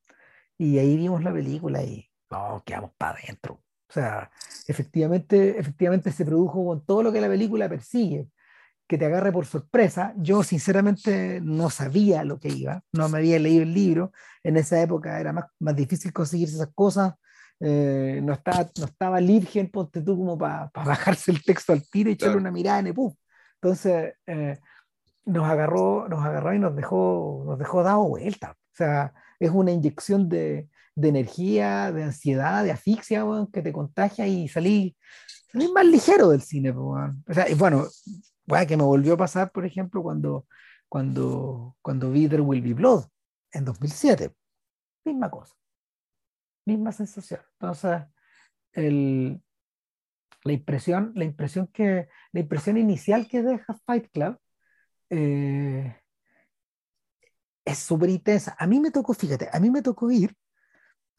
Y 0.59 0.79
ahí 0.79 0.97
vimos 0.97 1.23
la 1.23 1.33
película 1.33 1.83
y 1.83 2.09
no, 2.31 2.63
quedamos 2.67 2.93
para 2.99 3.19
adentro. 3.21 3.63
O 3.89 3.93
sea, 3.93 4.31
efectivamente, 4.67 5.59
efectivamente 5.59 6.13
se 6.13 6.25
produjo 6.25 6.67
con 6.67 6.85
todo 6.85 7.03
lo 7.05 7.13
que 7.13 7.21
la 7.21 7.29
película 7.29 7.69
persigue, 7.69 8.29
que 8.89 8.99
te 8.99 9.07
agarre 9.07 9.33
por 9.33 9.47
sorpresa. 9.47 10.15
Yo 10.17 10.43
sinceramente 10.43 11.41
no 11.43 11.71
sabía 11.71 12.25
lo 12.25 12.41
que 12.41 12.49
iba, 12.49 12.83
no 12.93 13.09
me 13.09 13.19
había 13.19 13.39
leído 13.39 13.63
el 13.63 13.75
libro. 13.75 14.13
En 14.43 14.57
esa 14.57 14.81
época 14.83 15.21
era 15.21 15.33
más, 15.33 15.47
más 15.61 15.77
difícil 15.77 16.13
conseguir 16.13 16.49
esas 16.49 16.71
cosas. 16.75 17.15
Eh, 17.61 18.21
no, 18.23 18.35
estaba, 18.35 18.71
no 18.79 18.85
estaba 18.85 19.21
Lirgen, 19.21 19.71
ponte 19.71 20.03
tú 20.03 20.17
como 20.17 20.38
para 20.38 20.71
bajarse 20.75 21.33
el 21.33 21.43
texto 21.43 21.73
al 21.73 21.88
tiro 21.88 22.11
y 22.11 22.12
echarle 22.15 22.37
una 22.37 22.50
mirada 22.50 22.81
en 22.81 22.87
el 22.88 22.95
Entonces, 23.55 24.15
eh, 24.27 24.59
nos 25.25 25.45
agarró, 25.49 26.09
nos 26.09 26.25
agarró 26.25 26.55
y 26.55 26.59
nos 26.59 26.75
dejó, 26.75 27.45
nos 27.47 27.59
dejó 27.59 27.83
dado 27.83 28.09
vuelta. 28.09 28.53
O 28.53 28.77
sea, 28.77 29.12
es 29.38 29.50
una 29.50 29.73
inyección 29.73 30.29
de, 30.29 30.69
de 30.95 31.09
energía, 31.09 31.93
de 31.93 32.05
ansiedad, 32.05 32.65
de 32.65 32.73
asfixia, 32.73 33.25
que 33.53 33.62
te 33.62 33.73
contagia 33.73 34.27
y 34.27 34.49
salí, 34.49 34.97
salí 35.53 35.71
más 35.73 35.87
ligero 35.87 36.29
del 36.31 36.43
cine. 36.43 36.71
O 36.71 37.12
sea, 37.31 37.49
y 37.49 37.55
bueno, 37.55 37.87
que 38.67 38.77
me 38.77 38.83
volvió 38.83 39.15
a 39.15 39.19
pasar, 39.19 39.53
por 39.53 39.65
ejemplo, 39.65 40.03
cuando, 40.03 40.47
cuando, 40.88 41.77
cuando 41.83 42.11
vi 42.11 42.29
There 42.29 42.43
Will 42.43 42.62
Be 42.62 42.75
Blood 42.75 43.05
en 43.53 43.65
2007. 43.65 44.33
Misma 45.05 45.31
cosa. 45.31 45.55
Misma 46.69 46.93
sensación. 46.93 47.41
Entonces, 47.55 48.03
el, 48.73 49.41
la 50.45 50.53
impresión, 50.53 51.13
la 51.15 51.25
impresión 51.25 51.67
que, 51.69 52.09
la 52.33 52.41
impresión 52.41 52.77
inicial 52.77 53.27
que 53.27 53.43
deja 53.43 53.73
Fight 53.87 54.11
Club 54.13 54.39
eh, 55.09 55.97
es 57.65 57.79
súper 57.79 58.11
intensa. 58.11 58.55
A 58.59 58.67
mí 58.67 58.81
me 58.81 58.91
tocó, 58.91 59.15
fíjate, 59.15 59.49
a 59.51 59.59
mí 59.61 59.71
me 59.71 59.81
tocó 59.81 60.11
ir, 60.11 60.37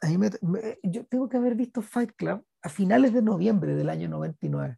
a 0.01 0.07
mí 0.07 0.19
me, 0.19 0.29
yo 0.83 1.03
tengo 1.07 1.27
que 1.27 1.37
haber 1.37 1.55
visto 1.55 1.81
Fight 1.81 2.11
Club 2.15 2.45
a 2.61 2.69
finales 2.69 3.11
de 3.11 3.23
noviembre 3.23 3.73
del 3.73 3.89
año 3.89 4.07
99 4.07 4.77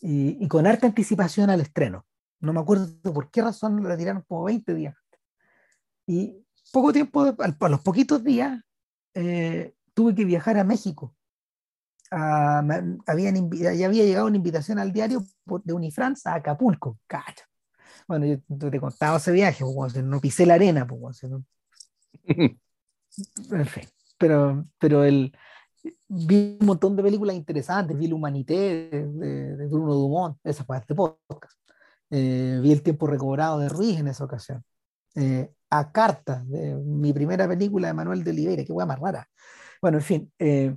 y, 0.00 0.44
y 0.44 0.48
con 0.48 0.66
harta 0.66 0.88
anticipación 0.88 1.50
al 1.50 1.60
estreno. 1.60 2.04
No 2.40 2.52
me 2.52 2.58
acuerdo 2.58 2.88
por 3.12 3.30
qué 3.30 3.42
razón 3.42 3.80
la 3.84 3.96
tiraron 3.96 4.24
como 4.26 4.42
20 4.42 4.74
días. 4.74 4.96
Y 6.04 6.44
poco 6.72 6.92
tiempo, 6.92 7.32
a 7.38 7.68
los 7.68 7.80
poquitos 7.80 8.24
días, 8.24 8.60
eh, 9.14 9.73
tuve 9.94 10.14
que 10.14 10.24
viajar 10.24 10.58
a 10.58 10.64
México. 10.64 11.14
Ah, 12.10 12.62
habían, 13.06 13.50
ya 13.50 13.86
había 13.86 14.04
llegado 14.04 14.26
una 14.26 14.36
invitación 14.36 14.78
al 14.78 14.92
diario 14.92 15.24
de 15.64 15.72
Unifrance 15.72 16.28
a 16.28 16.34
Acapulco. 16.34 16.98
Cacha. 17.06 17.44
Bueno, 18.06 18.26
yo 18.26 18.70
te 18.70 18.80
contaba 18.80 19.16
ese 19.16 19.32
viaje, 19.32 19.64
pues, 19.64 19.96
no 20.02 20.20
pisé 20.20 20.44
la 20.44 20.54
arena, 20.54 20.86
pues, 20.86 21.24
no... 21.24 21.44
en 22.24 23.66
fin, 23.66 23.88
pero, 24.18 24.66
pero 24.78 25.04
el, 25.04 25.32
vi 26.08 26.56
un 26.60 26.66
montón 26.66 26.96
de 26.96 27.02
películas 27.02 27.36
interesantes, 27.36 27.96
vi 27.96 28.08
La 28.08 28.14
Humanité 28.14 28.90
de, 28.90 29.66
Bruno 29.68 29.94
Dumont, 29.94 30.38
esa 30.44 30.64
fue 30.64 30.76
este 30.78 30.94
podcast. 30.94 31.58
Eh, 32.10 32.58
vi 32.62 32.72
El 32.72 32.82
tiempo 32.82 33.06
recobrado 33.06 33.58
de 33.58 33.68
Ruiz 33.68 33.98
en 33.98 34.08
esa 34.08 34.24
ocasión. 34.24 34.64
Eh, 35.14 35.50
a 35.70 35.92
carta 35.92 36.44
de 36.46 36.74
mi 36.74 37.12
primera 37.12 37.48
película 37.48 37.88
de 37.88 37.94
Manuel 37.94 38.22
de 38.22 38.30
Oliveira, 38.30 38.64
qué 38.64 38.72
hueá 38.72 38.86
más 38.86 38.98
rara. 38.98 39.28
Bueno, 39.84 39.98
en 39.98 40.04
fin. 40.04 40.32
Eh, 40.38 40.74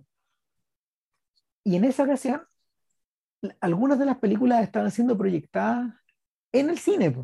y 1.64 1.78
en 1.78 1.86
esa 1.86 2.04
ocasión, 2.04 2.42
algunas 3.62 3.98
de 3.98 4.04
las 4.04 4.18
películas 4.18 4.62
estaban 4.62 4.92
siendo 4.92 5.18
proyectadas 5.18 5.94
en 6.52 6.70
el 6.70 6.78
cine, 6.78 7.16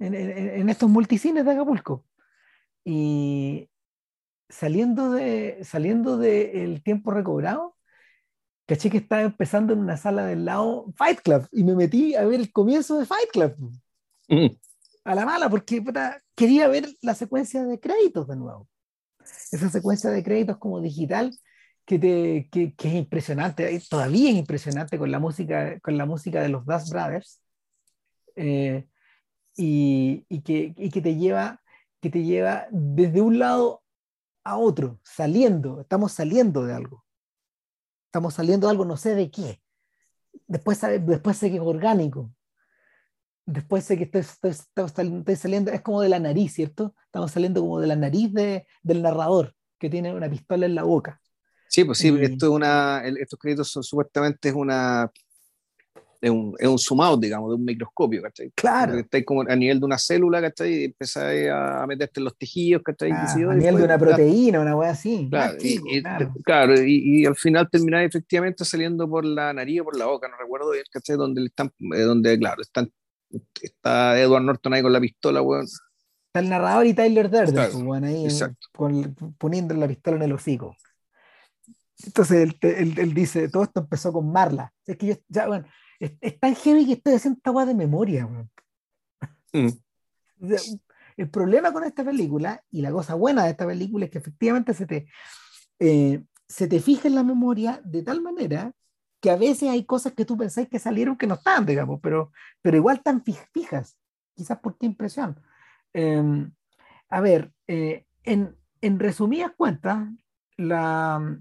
en, 0.00 0.68
estos 0.68 0.90
multicines 0.90 1.44
de 1.44 1.52
Acapulco. 1.52 2.04
Y 2.84 3.70
saliendo 4.48 5.12
de 5.12 5.60
saliendo 5.62 6.18
del 6.18 6.82
tiempo 6.82 7.12
recobrado, 7.12 7.76
caché 8.66 8.90
que 8.90 8.98
estaba 8.98 9.22
empezando 9.22 9.72
en 9.72 9.78
una 9.78 9.96
sala 9.96 10.26
del 10.26 10.44
lado 10.44 10.92
Fight 10.96 11.20
Club 11.20 11.46
y 11.52 11.62
me 11.62 11.76
metí 11.76 12.16
a 12.16 12.24
ver 12.24 12.40
el 12.40 12.50
comienzo 12.50 12.98
de 12.98 13.06
Fight 13.06 13.30
Club. 13.30 13.54
Mm. 14.26 14.48
A 15.04 15.14
la 15.14 15.24
mala, 15.24 15.48
porque 15.48 15.80
quería 16.34 16.66
ver 16.66 16.88
la 17.02 17.14
secuencia 17.14 17.62
de 17.62 17.78
créditos 17.78 18.26
de 18.26 18.34
nuevo. 18.34 18.68
Esa 19.52 19.70
secuencia 19.70 20.10
de 20.10 20.22
créditos 20.22 20.58
como 20.58 20.80
digital 20.80 21.30
que, 21.84 21.98
te, 21.98 22.48
que, 22.50 22.74
que 22.74 22.88
es 22.88 22.94
impresionante, 22.94 23.80
todavía 23.88 24.30
es 24.30 24.36
impresionante 24.36 24.98
con 24.98 25.10
la 25.10 25.18
música, 25.18 25.78
con 25.80 25.98
la 25.98 26.06
música 26.06 26.42
de 26.42 26.48
los 26.48 26.64
Dust 26.64 26.90
Brothers 26.90 27.40
eh, 28.36 28.86
y, 29.56 30.24
y, 30.28 30.42
que, 30.42 30.74
y, 30.76 30.90
que, 30.90 31.00
te 31.00 31.16
lleva, 31.16 31.60
que 32.00 32.10
te 32.10 32.22
lleva 32.24 32.66
desde 32.70 33.20
un 33.20 33.38
lado 33.38 33.82
a 34.44 34.56
otro, 34.56 35.00
saliendo, 35.02 35.80
estamos 35.80 36.12
saliendo 36.12 36.64
de 36.64 36.74
algo. 36.74 37.04
Estamos 38.06 38.34
saliendo 38.34 38.66
de 38.66 38.72
algo, 38.72 38.84
no 38.84 38.96
sé 38.96 39.14
de 39.14 39.30
qué. 39.30 39.60
Después, 40.46 40.80
después 40.80 41.36
sé 41.36 41.50
que 41.50 41.56
es 41.56 41.62
orgánico. 41.62 42.30
Después 43.46 43.84
sé 43.84 43.98
que 43.98 44.04
estoy, 44.04 44.22
estoy, 44.22 45.36
saliendo, 45.36 45.70
es 45.70 45.82
como 45.82 46.00
de 46.00 46.08
la 46.08 46.18
nariz, 46.18 46.54
¿cierto? 46.54 46.94
Estamos 47.04 47.30
saliendo 47.30 47.60
como 47.60 47.80
de 47.80 47.86
la 47.86 47.96
nariz 47.96 48.32
de, 48.32 48.66
del 48.82 49.02
narrador, 49.02 49.54
que 49.78 49.90
tiene 49.90 50.14
una 50.14 50.30
pistola 50.30 50.66
en 50.66 50.74
la 50.74 50.82
boca. 50.82 51.20
Sí, 51.68 51.84
pues 51.84 51.98
sí, 51.98 52.10
porque 52.10 52.26
esto 52.26 52.46
es 52.46 52.52
una, 52.52 53.02
estos 53.04 53.38
créditos 53.38 53.70
son 53.70 53.82
supuestamente 53.82 54.48
es 54.48 54.54
una 54.54 55.10
es 56.24 56.30
un, 56.30 56.54
es 56.58 56.90
un 56.90 57.00
out, 57.02 57.20
digamos, 57.20 57.50
de 57.50 57.56
un 57.56 57.64
microscopio, 57.64 58.22
¿cachai? 58.22 58.50
Claro. 58.54 58.98
Estáis 58.98 59.26
como 59.26 59.42
a 59.42 59.56
nivel 59.56 59.78
de 59.78 59.84
una 59.84 59.98
célula, 59.98 60.40
¿cachai? 60.40 60.72
Y 60.72 60.84
empezáis 60.84 61.50
a 61.50 61.84
meterte 61.86 62.20
en 62.20 62.24
los 62.24 62.36
tejidos, 62.38 62.82
¿cachai? 62.82 63.10
Ah, 63.12 63.30
a 63.30 63.36
nivel 63.36 63.76
de 63.76 63.84
una 63.84 63.98
proteína, 63.98 64.60
una 64.60 64.74
wea 64.74 64.90
así. 64.90 65.28
Claro, 65.30 65.56
y, 65.60 66.02
claro. 66.42 66.74
y, 66.82 67.26
al 67.26 67.36
final 67.36 67.68
termináis 67.70 68.08
efectivamente 68.08 68.64
saliendo 68.64 69.08
por 69.08 69.24
la 69.24 69.52
nariz 69.52 69.82
o 69.82 69.84
por 69.84 69.98
la 69.98 70.06
boca, 70.06 70.28
no 70.28 70.36
recuerdo 70.38 70.70
bien, 70.70 70.84
¿cachai? 70.90 71.16
Donde, 71.16 71.44
están, 71.44 71.70
eh, 71.94 72.00
donde 72.00 72.38
claro, 72.38 72.62
están, 72.62 72.90
está 73.60 74.20
Edward 74.20 74.42
Norton 74.42 74.74
ahí 74.74 74.82
con 74.82 74.92
la 74.92 75.00
pistola, 75.00 75.42
weón. 75.42 75.64
Está 75.64 76.40
el 76.40 76.48
narrador 76.48 76.86
y 76.86 76.94
Tyler 76.94 77.30
Durden, 77.30 77.54
claro, 77.54 77.84
pues, 77.84 78.02
ahí 78.02 78.26
poniendo 79.38 79.74
la 79.74 79.86
pistola 79.86 80.16
en 80.16 80.22
el 80.24 80.32
hocico. 80.32 80.76
Entonces 82.04 82.42
él, 82.42 82.58
él, 82.60 82.98
él, 82.98 83.14
dice, 83.14 83.48
todo 83.48 83.62
esto 83.62 83.80
empezó 83.80 84.12
con 84.12 84.32
Marla. 84.32 84.72
Es 84.84 84.96
que 84.96 85.06
yo, 85.06 85.14
ya, 85.28 85.46
bueno, 85.46 85.66
es, 86.00 86.40
tan 86.40 86.54
heavy 86.54 86.86
que 86.86 86.92
estoy 86.94 87.14
haciendo 87.14 87.38
esta 87.38 87.50
agua 87.50 87.66
de 87.66 87.74
memoria. 87.74 88.28
Mm. 89.52 89.68
El 91.16 91.30
problema 91.30 91.72
con 91.72 91.84
esta 91.84 92.04
película, 92.04 92.62
y 92.70 92.82
la 92.82 92.90
cosa 92.90 93.14
buena 93.14 93.44
de 93.44 93.50
esta 93.50 93.66
película, 93.66 94.06
es 94.06 94.10
que 94.10 94.18
efectivamente 94.18 94.74
se 94.74 94.86
te, 94.86 95.06
eh, 95.78 96.22
se 96.48 96.66
te 96.66 96.80
fija 96.80 97.08
en 97.08 97.14
la 97.14 97.22
memoria 97.22 97.80
de 97.84 98.02
tal 98.02 98.20
manera 98.20 98.72
que 99.24 99.30
a 99.30 99.36
veces 99.36 99.70
hay 99.70 99.84
cosas 99.84 100.12
que 100.12 100.26
tú 100.26 100.36
pensáis 100.36 100.68
que 100.68 100.78
salieron 100.78 101.16
que 101.16 101.26
no 101.26 101.36
están, 101.36 101.64
digamos, 101.64 101.98
pero, 102.02 102.30
pero 102.60 102.76
igual 102.76 103.02
tan 103.02 103.24
fijas, 103.24 103.96
quizás 104.34 104.58
por 104.58 104.76
qué 104.76 104.84
impresión. 104.84 105.40
Em, 105.94 106.52
a 107.08 107.20
ver, 107.22 107.50
eh, 107.66 108.04
en, 108.22 108.54
en 108.82 108.98
resumidas 108.98 109.52
cuentas, 109.56 110.10
la, 110.58 111.38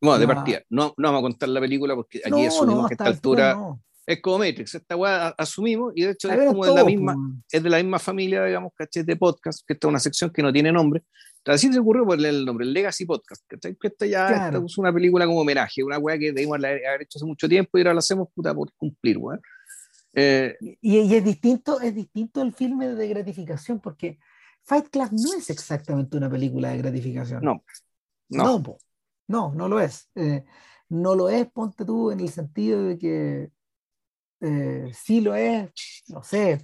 bueno, 0.00 0.18
de 0.18 0.26
partida, 0.26 0.62
no, 0.68 0.94
no 0.96 1.08
vamos 1.12 1.20
a 1.20 1.22
contar 1.22 1.48
la 1.50 1.60
película 1.60 1.94
porque 1.94 2.22
aquí 2.24 2.46
asumimos 2.46 2.88
que 2.88 2.94
a 2.94 2.96
esta 2.96 3.04
altura 3.06 3.56
es 4.04 4.20
como 4.20 4.38
Matrix, 4.38 4.74
esta 4.74 4.96
weá 4.96 5.28
asumimos 5.38 5.92
y 5.94 6.02
de 6.02 6.10
hecho 6.10 6.28
es 6.28 6.48
como 6.48 6.66
de 6.66 6.74
la 6.74 6.82
misma, 6.82 7.14
es 7.52 7.62
de 7.62 7.70
la 7.70 7.76
misma 7.76 8.00
familia, 8.00 8.44
digamos, 8.44 8.72
caché 8.74 9.04
de 9.04 9.14
podcast, 9.14 9.64
que 9.64 9.74
esta 9.74 9.86
es 9.86 9.90
una 9.90 10.00
sección 10.00 10.30
que 10.30 10.42
no 10.42 10.52
tiene 10.52 10.72
nombre. 10.72 11.04
Así 11.48 11.72
se 11.72 11.78
ocurrió 11.78 12.04
ponerle 12.04 12.28
el 12.30 12.44
nombre, 12.44 12.66
el 12.66 12.72
Legacy 12.72 13.06
Podcast, 13.06 13.44
Que 13.48 13.88
esta 13.88 14.06
ya 14.06 14.50
es 14.50 14.78
una 14.78 14.92
película 14.92 15.26
como 15.26 15.40
homenaje, 15.40 15.82
una 15.82 15.98
weá 15.98 16.18
que 16.18 16.32
debimos 16.32 16.58
haber 16.58 17.02
hecho 17.02 17.18
hace 17.18 17.26
mucho 17.26 17.48
tiempo 17.48 17.78
y 17.78 17.80
ahora 17.80 17.94
la 17.94 18.00
hacemos 18.00 18.28
puta 18.34 18.54
por 18.54 18.72
cumplir, 18.74 19.18
weá. 19.18 19.38
Eh, 20.14 20.56
y, 20.60 20.78
y, 20.80 21.14
es 21.14 21.24
distinto, 21.24 21.80
es 21.80 21.94
distinto 21.94 22.42
el 22.42 22.52
filme 22.52 22.88
de 22.88 23.08
gratificación 23.08 23.78
porque 23.78 24.18
Fight 24.64 24.88
Club 24.88 25.10
no 25.12 25.34
es 25.34 25.50
exactamente 25.50 26.16
una 26.16 26.30
película 26.30 26.70
de 26.70 26.78
gratificación. 26.78 27.42
No, 27.42 27.62
no. 28.28 28.58
no 28.58 28.78
no, 29.28 29.52
no 29.54 29.68
lo 29.68 29.78
es. 29.78 30.10
Eh, 30.14 30.44
no 30.88 31.14
lo 31.14 31.28
es, 31.28 31.46
ponte 31.50 31.84
tú, 31.84 32.10
en 32.10 32.20
el 32.20 32.30
sentido 32.30 32.82
de 32.82 32.98
que 32.98 33.50
eh, 34.40 34.90
sí 34.94 35.20
lo 35.20 35.34
es, 35.34 35.70
no 36.08 36.22
sé, 36.22 36.62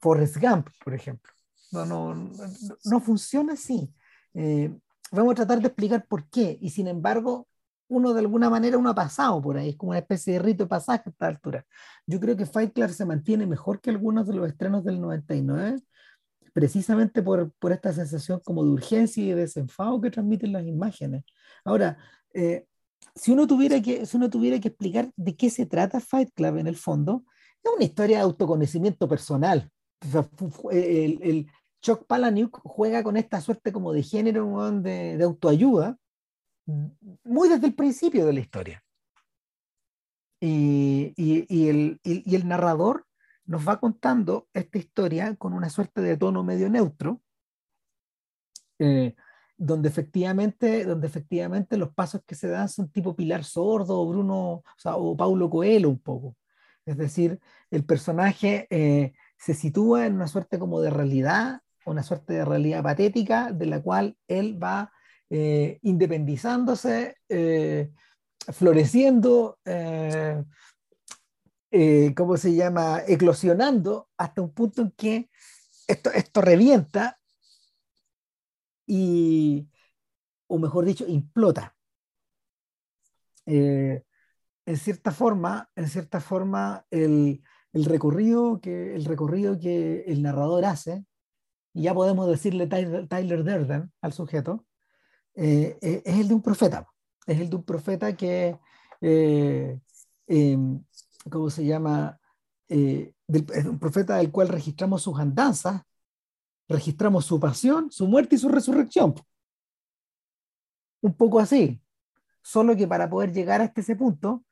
Forrest 0.00 0.36
Gump, 0.38 0.68
por 0.84 0.94
ejemplo. 0.94 1.32
No, 1.70 1.86
no, 1.86 2.30
no, 2.84 3.00
funciona 3.00 3.54
así. 3.54 3.90
Eh, 4.34 4.70
vamos 5.10 5.32
a 5.32 5.36
tratar 5.36 5.60
de 5.60 5.66
explicar 5.68 6.06
por 6.06 6.28
qué, 6.28 6.58
y 6.60 6.70
sin 6.70 6.88
embargo, 6.88 7.46
uno 7.88 8.14
de 8.14 8.20
alguna 8.20 8.48
manera 8.48 8.78
uno 8.78 8.90
ha 8.90 8.94
pasado 8.94 9.40
por 9.42 9.56
ahí, 9.58 9.70
es 9.70 9.76
como 9.76 9.90
una 9.90 9.98
especie 9.98 10.34
de 10.34 10.38
rito 10.38 10.64
de 10.64 10.68
pasaje 10.68 11.02
a 11.06 11.10
esta 11.10 11.26
altura. 11.26 11.66
Yo 12.06 12.18
creo 12.20 12.36
que 12.36 12.46
Fight 12.46 12.72
Club 12.72 12.90
se 12.90 13.04
mantiene 13.04 13.46
mejor 13.46 13.80
que 13.80 13.90
algunos 13.90 14.26
de 14.26 14.34
los 14.34 14.48
estrenos 14.48 14.84
del 14.84 15.00
99, 15.00 15.76
precisamente 16.54 17.22
por, 17.22 17.52
por 17.58 17.72
esta 17.72 17.92
sensación 17.92 18.40
como 18.44 18.64
de 18.64 18.70
urgencia 18.70 19.22
y 19.22 19.28
de 19.28 19.34
desenfado 19.36 20.00
que 20.00 20.10
transmiten 20.10 20.52
las 20.52 20.66
imágenes. 20.66 21.24
Ahora, 21.64 21.98
eh, 22.32 22.66
si, 23.14 23.32
uno 23.32 23.46
tuviera 23.46 23.80
que, 23.82 24.06
si 24.06 24.16
uno 24.16 24.30
tuviera 24.30 24.58
que 24.58 24.68
explicar 24.68 25.10
de 25.16 25.36
qué 25.36 25.50
se 25.50 25.66
trata 25.66 26.00
Fight 26.00 26.30
Club 26.34 26.56
en 26.56 26.66
el 26.66 26.76
fondo, 26.76 27.24
es 27.62 27.70
una 27.74 27.84
historia 27.84 28.18
de 28.18 28.22
autoconocimiento 28.22 29.06
personal, 29.06 29.70
el, 30.72 31.18
el 31.22 31.46
Chuck 31.82 32.06
Palahniuk 32.06 32.60
juega 32.62 33.02
con 33.02 33.16
esta 33.16 33.40
suerte 33.40 33.72
como 33.72 33.92
de 33.92 34.02
género 34.02 34.70
de, 34.80 35.22
autoayuda 35.22 35.98
muy 37.24 37.48
desde 37.48 37.66
el 37.66 37.74
principio 37.74 38.24
de 38.24 38.32
la 38.32 38.40
historia. 38.40 38.84
Y, 40.40 41.12
y, 41.16 41.68
el, 41.68 42.00
y, 42.02 42.34
el, 42.34 42.48
narrador 42.48 43.06
nos 43.44 43.66
va 43.66 43.78
contando 43.78 44.48
esta 44.54 44.78
historia 44.78 45.36
con 45.36 45.52
una 45.52 45.70
suerte 45.70 46.00
de 46.00 46.16
tono 46.16 46.42
medio 46.42 46.68
neutro, 46.68 47.20
eh, 48.78 49.14
donde, 49.56 49.88
efectivamente, 49.88 50.84
donde 50.84 51.06
efectivamente 51.06 51.76
los 51.76 51.92
pasos 51.94 52.22
que 52.26 52.34
se 52.34 52.48
dan 52.48 52.68
son 52.68 52.90
tipo 52.90 53.14
Pilar 53.14 53.44
Sordo 53.44 54.00
o 54.00 54.08
Bruno 54.08 54.52
o, 54.54 54.64
sea, 54.76 54.96
o 54.96 55.16
Paulo 55.16 55.48
Coelho 55.48 55.88
un 55.88 56.00
poco. 56.00 56.36
Es 56.84 56.96
decir, 56.96 57.40
el 57.70 57.84
personaje 57.84 58.66
eh, 58.70 59.12
se 59.36 59.54
sitúa 59.54 60.06
en 60.06 60.14
una 60.14 60.26
suerte 60.26 60.58
como 60.58 60.80
de 60.80 60.90
realidad, 60.90 61.60
una 61.86 62.02
suerte 62.02 62.34
de 62.34 62.44
realidad 62.44 62.82
patética 62.82 63.52
de 63.52 63.66
la 63.66 63.82
cual 63.82 64.16
él 64.28 64.62
va 64.62 64.92
eh, 65.34 65.78
independizándose, 65.80 67.16
eh, 67.26 67.90
floreciendo, 68.52 69.58
eh, 69.64 70.44
¿cómo 72.14 72.36
se 72.36 72.54
llama? 72.54 73.00
Eclosionando 73.08 74.10
hasta 74.18 74.42
un 74.42 74.52
punto 74.52 74.82
en 74.82 74.90
que 74.90 75.30
esto, 75.88 76.12
esto 76.12 76.42
revienta 76.42 77.18
y, 78.86 79.70
o 80.48 80.58
mejor 80.58 80.84
dicho, 80.84 81.06
implota. 81.08 81.74
en 83.46 84.04
cierta 84.76 85.12
forma, 85.12 85.70
en 85.76 85.88
cierta 85.88 86.20
forma, 86.20 86.84
el, 86.90 87.42
el, 87.72 87.84
recorrido 87.86 88.60
que, 88.60 88.94
el 88.94 89.06
recorrido 89.06 89.58
que 89.58 90.02
el 90.06 90.22
narrador 90.22 90.66
hace, 90.66 91.06
y 91.74 91.82
ya 91.82 91.94
podemos 91.94 92.28
decirle 92.28 92.66
Tyler, 92.66 93.08
Tyler 93.08 93.44
Durden 93.44 93.92
al 94.00 94.12
sujeto, 94.12 94.66
eh, 95.34 95.78
eh, 95.80 96.02
es 96.04 96.18
el 96.18 96.28
de 96.28 96.34
un 96.34 96.42
profeta. 96.42 96.86
Es 97.26 97.40
el 97.40 97.48
de 97.50 97.56
un 97.56 97.64
profeta 97.64 98.16
que, 98.16 98.58
eh, 99.00 99.80
em, 100.26 100.84
¿cómo 101.30 101.50
se 101.50 101.64
llama? 101.64 102.18
es 102.68 103.66
un 103.66 103.78
profeta 103.78 104.16
del 104.16 104.30
cual 104.30 104.48
registramos 104.48 105.02
sus 105.02 105.18
andanzas, 105.20 105.82
registramos 106.68 107.26
su 107.26 107.38
pasión, 107.38 107.90
su 107.92 108.06
muerte 108.08 108.36
y 108.36 108.38
su 108.38 108.48
resurrección. 108.48 109.14
Un 111.02 111.14
poco 111.14 111.38
así. 111.38 111.82
Solo 112.40 112.74
que 112.74 112.88
para 112.88 113.10
poder 113.10 113.32
llegar 113.32 113.60
hasta 113.60 113.82
ese 113.82 113.94
punto, 113.94 114.44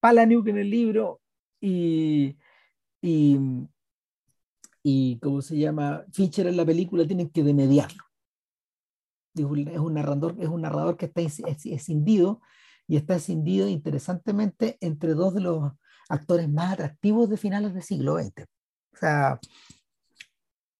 Palaniuk 0.00 0.46
en 0.48 0.58
el 0.58 0.68
libro 0.70 1.22
y, 1.60 2.36
y, 3.00 3.38
y, 4.88 5.18
¿cómo 5.20 5.42
se 5.42 5.58
llama? 5.58 6.04
Fischer 6.12 6.46
en 6.46 6.56
la 6.56 6.64
película 6.64 7.06
tienen 7.06 7.30
que 7.30 7.42
demediarlo 7.42 8.06
es 9.36 9.78
un 9.78 9.94
narrador, 9.94 10.36
es 10.38 10.48
un 10.48 10.62
narrador 10.62 10.96
que 10.96 11.06
está 11.06 11.20
escindido 11.20 12.40
y 12.86 12.96
está 12.96 13.16
escindido 13.16 13.68
interesantemente 13.68 14.78
entre 14.80 15.14
dos 15.14 15.34
de 15.34 15.40
los 15.40 15.72
actores 16.08 16.48
más 16.48 16.74
atractivos 16.74 17.28
de 17.28 17.36
finales 17.36 17.74
del 17.74 17.82
siglo 17.82 18.16
XX. 18.16 18.44
O 18.92 18.96
sea, 18.96 19.40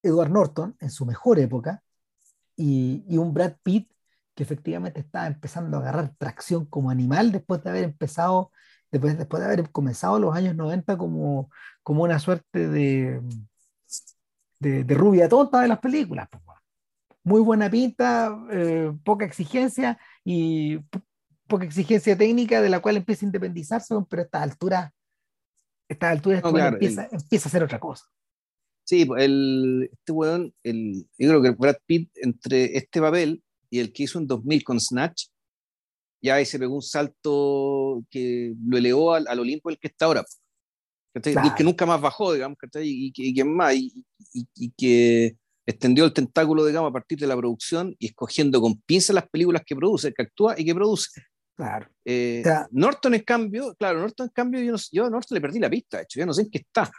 Edward 0.02 0.30
Norton 0.30 0.76
en 0.80 0.90
su 0.90 1.04
mejor 1.04 1.38
época 1.38 1.82
y, 2.56 3.04
y 3.08 3.18
un 3.18 3.34
Brad 3.34 3.56
Pitt 3.62 3.90
que 4.34 4.42
efectivamente 4.42 5.00
está 5.00 5.26
empezando 5.26 5.76
a 5.76 5.80
agarrar 5.80 6.14
tracción 6.18 6.66
como 6.66 6.90
animal 6.90 7.32
después 7.32 7.62
de 7.62 7.70
haber 7.70 7.84
empezado, 7.84 8.52
después, 8.90 9.18
después 9.18 9.40
de 9.40 9.46
haber 9.46 9.70
comenzado 9.70 10.18
los 10.18 10.34
años 10.34 10.54
90 10.54 10.96
como, 10.96 11.50
como 11.82 12.04
una 12.04 12.18
suerte 12.18 12.68
de, 12.68 13.20
de, 14.58 14.84
de 14.84 14.94
rubia 14.94 15.28
tonta 15.28 15.60
de 15.60 15.68
las 15.68 15.78
películas. 15.78 16.28
Pues, 16.30 16.42
muy 17.26 17.40
buena 17.40 17.68
pinta, 17.68 18.38
eh, 18.52 18.92
poca 19.04 19.24
exigencia 19.24 19.98
y 20.24 20.78
poca 21.48 21.64
exigencia 21.64 22.16
técnica 22.16 22.62
de 22.62 22.68
la 22.68 22.78
cual 22.78 22.98
empieza 22.98 23.26
a 23.26 23.28
independizarse, 23.28 23.94
pero 24.08 24.22
a 24.22 24.24
esta 24.24 24.42
altura, 24.42 24.94
esta 25.88 26.10
altura 26.10 26.38
empieza, 26.38 27.08
empieza, 27.10 27.48
a 27.48 27.50
hacer 27.50 27.64
otra 27.64 27.80
cosa. 27.80 28.04
Sí, 28.84 29.08
el, 29.18 29.90
este 29.92 30.12
weón, 30.12 30.54
el, 30.62 31.08
yo 31.18 31.28
creo 31.30 31.42
que 31.42 31.50
Brad 31.50 31.78
Pitt, 31.84 32.10
entre 32.14 32.76
este 32.76 33.00
papel 33.00 33.42
y 33.70 33.80
el 33.80 33.92
que 33.92 34.04
hizo 34.04 34.20
en 34.20 34.28
2000 34.28 34.62
con 34.62 34.80
Snatch, 34.80 35.24
ya 36.22 36.36
ahí 36.36 36.46
se 36.46 36.60
pegó 36.60 36.76
un 36.76 36.82
salto 36.82 38.04
que 38.08 38.54
lo 38.64 38.76
elevó 38.78 39.14
al, 39.14 39.26
al 39.26 39.40
Olimpo 39.40 39.68
el 39.68 39.78
que 39.80 39.88
está 39.88 40.04
ahora. 40.04 40.24
Y 41.24 41.54
que 41.54 41.64
nunca 41.64 41.86
más 41.86 42.00
bajó, 42.00 42.32
digamos, 42.32 42.58
y, 42.74 43.12
y, 43.14 43.34
que 43.34 43.44
más, 43.44 43.74
y, 43.74 44.04
y, 44.32 44.70
que 44.76 45.36
extendió 45.64 46.04
el 46.04 46.12
tentáculo, 46.12 46.64
digamos, 46.64 46.90
a 46.90 46.92
partir 46.92 47.18
de 47.18 47.26
la 47.26 47.36
producción 47.36 47.94
y 47.98 48.06
escogiendo 48.06 48.60
con 48.60 48.80
pinzas 48.82 49.14
las 49.14 49.28
películas 49.28 49.62
que 49.64 49.74
produce, 49.74 50.12
que 50.12 50.22
actúa 50.22 50.54
y 50.58 50.64
que 50.64 50.74
produce. 50.74 51.22
Claro. 51.56 51.88
Eh, 52.04 52.44
Norton, 52.70 53.14
en 53.14 53.22
cambio, 53.22 53.74
claro, 53.78 54.00
Norton, 54.00 54.26
en 54.26 54.32
cambio, 54.32 54.60
yo, 54.60 54.74
yo, 54.92 55.06
a 55.06 55.10
Norton 55.10 55.34
le 55.34 55.40
perdí 55.40 55.58
la 55.58 55.70
pista, 55.70 55.96
de 55.96 56.02
hecho, 56.02 56.20
ya 56.20 56.26
no 56.26 56.34
sé 56.34 56.42
en 56.42 56.50
qué 56.50 56.58
está. 56.58 56.90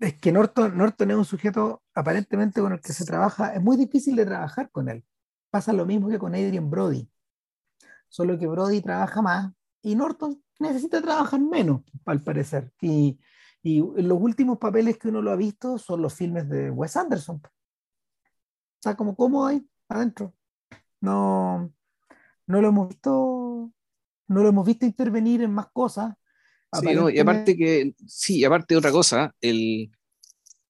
Es 0.00 0.18
que 0.18 0.32
Norton, 0.32 0.76
Norton 0.76 1.10
es 1.10 1.16
un 1.16 1.24
sujeto 1.24 1.82
aparentemente 1.94 2.60
con 2.60 2.72
el 2.72 2.80
que 2.80 2.92
se 2.92 3.04
trabaja, 3.04 3.54
es 3.54 3.62
muy 3.62 3.76
difícil 3.76 4.16
de 4.16 4.24
trabajar 4.24 4.70
con 4.70 4.88
él. 4.88 5.04
Pasa 5.50 5.72
lo 5.72 5.84
mismo 5.84 6.08
que 6.08 6.18
con 6.18 6.34
Adrian 6.34 6.68
Brody, 6.70 7.08
solo 8.08 8.38
que 8.38 8.46
Brody 8.46 8.80
trabaja 8.80 9.20
más 9.22 9.52
y 9.82 9.94
Norton 9.94 10.42
necesita 10.58 11.00
trabajar 11.02 11.40
menos, 11.40 11.82
al 12.06 12.22
parecer. 12.22 12.72
Y, 12.80 13.18
y 13.64 13.80
los 13.80 14.18
últimos 14.20 14.58
papeles 14.58 14.98
que 14.98 15.08
uno 15.08 15.20
lo 15.20 15.32
ha 15.32 15.36
visto 15.36 15.78
son 15.78 16.02
los 16.02 16.14
filmes 16.14 16.48
de 16.48 16.70
Wes 16.70 16.96
Anderson 16.96 17.42
está 18.84 18.96
como 18.96 19.16
cómodo 19.16 19.46
ahí 19.46 19.66
adentro. 19.88 20.34
No, 21.00 21.72
no 22.46 22.60
lo 22.60 22.68
hemos 22.68 22.88
visto, 22.88 23.72
no 24.28 24.42
lo 24.42 24.48
hemos 24.48 24.66
visto 24.66 24.84
intervenir 24.84 25.42
en 25.42 25.52
más 25.52 25.68
cosas. 25.72 26.14
Sí, 26.72 26.88
y 27.14 27.18
aparte 27.18 27.56
que, 27.56 27.94
sí, 28.06 28.44
aparte 28.44 28.74
de 28.74 28.78
otra 28.78 28.90
cosa, 28.90 29.34
el, 29.40 29.90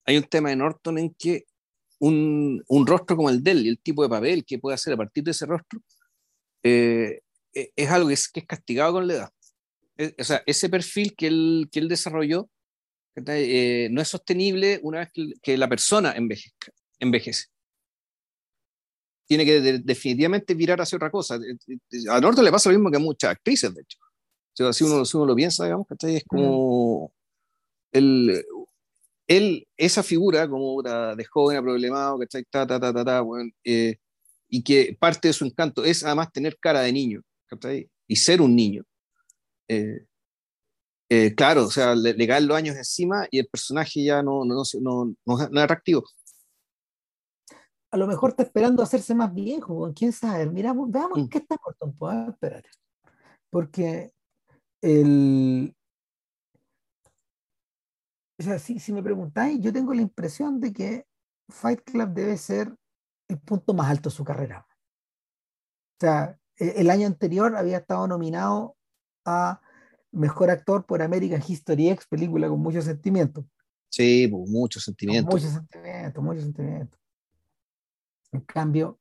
hay 0.05 0.17
un 0.17 0.23
tema 0.23 0.49
de 0.49 0.55
Norton 0.55 0.97
en 0.99 1.13
que 1.15 1.45
un, 1.99 2.63
un, 2.67 2.87
rostro 2.87 3.15
como 3.15 3.29
el 3.29 3.43
de 3.43 3.51
él 3.51 3.65
y 3.65 3.69
el 3.69 3.79
tipo 3.79 4.03
de 4.03 4.09
papel 4.09 4.45
que 4.45 4.59
puede 4.59 4.75
hacer 4.75 4.93
a 4.93 4.97
partir 4.97 5.23
de 5.23 5.31
ese 5.31 5.45
rostro 5.47 5.79
eh, 6.61 7.21
e, 7.53 7.71
es 7.75 7.89
algo 7.89 8.09
que 8.09 8.13
es, 8.13 8.29
que 8.29 8.41
es, 8.41 8.45
castigado 8.45 8.93
con 8.93 9.07
la 9.07 9.13
edad. 9.13 9.29
o 10.19 10.23
sea, 10.23 10.43
ese 10.45 10.69
perfil 10.69 11.15
que 11.15 11.27
él, 11.27 11.69
que 11.71 11.79
él 11.79 11.87
desarrolló 11.87 12.49
eh, 13.27 13.89
no 13.91 14.01
es 14.01 14.07
sostenible 14.07 14.79
una 14.83 14.99
vez 14.99 15.09
que, 15.41 15.57
la 15.57 15.69
persona 15.69 16.13
envejezca, 16.13 16.71
envejece 16.99 17.45
tiene 19.27 19.45
que 19.45 19.59
definitivamente 19.79 20.53
virar 20.53 20.79
hacia 20.79 20.97
otra 20.97 21.09
cosa. 21.09 21.39
A 22.09 22.21
Norton 22.21 22.45
le 22.45 22.51
pasa 22.51 22.69
lo 22.69 22.77
mismo 22.77 22.91
que 22.91 22.97
a 22.97 22.99
muchas 22.99 23.31
actrices, 23.31 23.73
de 23.73 23.81
hecho. 23.81 23.97
si, 24.73 24.83
uno, 24.83 25.03
uno 25.13 25.25
lo 25.25 25.35
piensa, 25.35 25.63
digamos, 25.63 25.87
Es 26.03 26.23
como 26.25 27.11
el, 27.91 28.45
él, 29.27 29.67
esa 29.77 30.03
figura 30.03 30.47
como 30.47 30.81
de 30.81 31.25
joven 31.25 31.63
problemado, 31.63 32.19
¿cachai? 32.19 32.43
Ta, 32.49 32.67
ta, 32.67 32.79
ta, 32.79 32.93
ta, 32.93 33.03
ta, 33.03 33.23
eh, 33.63 33.97
y 34.47 34.63
que 34.63 34.95
parte 34.99 35.29
de 35.29 35.33
su 35.33 35.45
encanto 35.45 35.83
es 35.83 36.03
además 36.03 36.31
tener 36.31 36.57
cara 36.59 36.81
de 36.81 36.93
niño, 36.93 37.21
¿cachai? 37.47 37.89
Y 38.07 38.15
ser 38.17 38.41
un 38.41 38.55
niño. 38.55 38.83
Eh, 39.67 40.05
eh, 41.09 41.35
claro, 41.35 41.65
o 41.65 41.71
sea, 41.71 41.95
le, 41.95 42.13
le, 42.13 42.27
caen 42.27 42.47
los 42.47 42.57
años 42.57 42.75
encima 42.75 43.27
y 43.29 43.39
el 43.39 43.47
personaje 43.47 44.03
ya 44.03 44.23
no, 44.23 44.43
no, 44.45 44.63
no, 44.81 45.15
no, 45.25 45.39
es 45.39 45.63
atractivo 45.63 46.03
a 47.95 47.97
lo 47.97 48.07
mejor 48.07 48.31
está 48.31 48.43
esperando 48.43 48.83
hacerse 48.83 49.15
más 49.15 49.33
viejo, 49.33 49.89
quién 49.95 50.11
sabe. 50.11 50.45
Miramos, 50.47 50.91
veamos 50.91 51.17
mm. 51.17 51.29
qué 51.29 51.37
está 51.37 51.55
Norton. 51.65 51.95
Pues, 51.95 52.27
espérate. 52.27 52.69
Porque 53.49 54.11
el. 54.81 55.73
O 58.37 58.43
sea, 58.43 58.59
si, 58.59 58.79
si 58.79 58.91
me 58.91 59.01
preguntáis, 59.01 59.61
yo 59.61 59.71
tengo 59.71 59.93
la 59.93 60.01
impresión 60.01 60.59
de 60.59 60.73
que 60.73 61.07
Fight 61.47 61.83
Club 61.85 62.09
debe 62.09 62.35
ser 62.35 62.75
el 63.29 63.39
punto 63.39 63.73
más 63.73 63.89
alto 63.89 64.09
de 64.09 64.15
su 64.15 64.25
carrera. 64.25 64.67
O 64.67 65.99
sea, 66.01 66.37
e, 66.57 66.73
el 66.81 66.89
año 66.89 67.07
anterior 67.07 67.55
había 67.55 67.77
estado 67.77 68.09
nominado 68.09 68.75
a 69.23 69.61
Mejor 70.15 70.49
Actor 70.49 70.85
por 70.85 71.01
American 71.01 71.41
History 71.45 71.89
X, 71.89 72.07
película 72.07 72.47
con 72.47 72.59
mucho 72.59 72.81
sentimiento. 72.81 73.45
Sí, 73.89 74.29
mucho 74.31 74.79
sentimiento. 74.79 75.31
Mucho 75.31 75.47
sentimiento, 75.47 76.21
mucho 76.21 76.41
sentimiento. 76.41 76.97
En 78.31 78.41
cambio, 78.41 78.99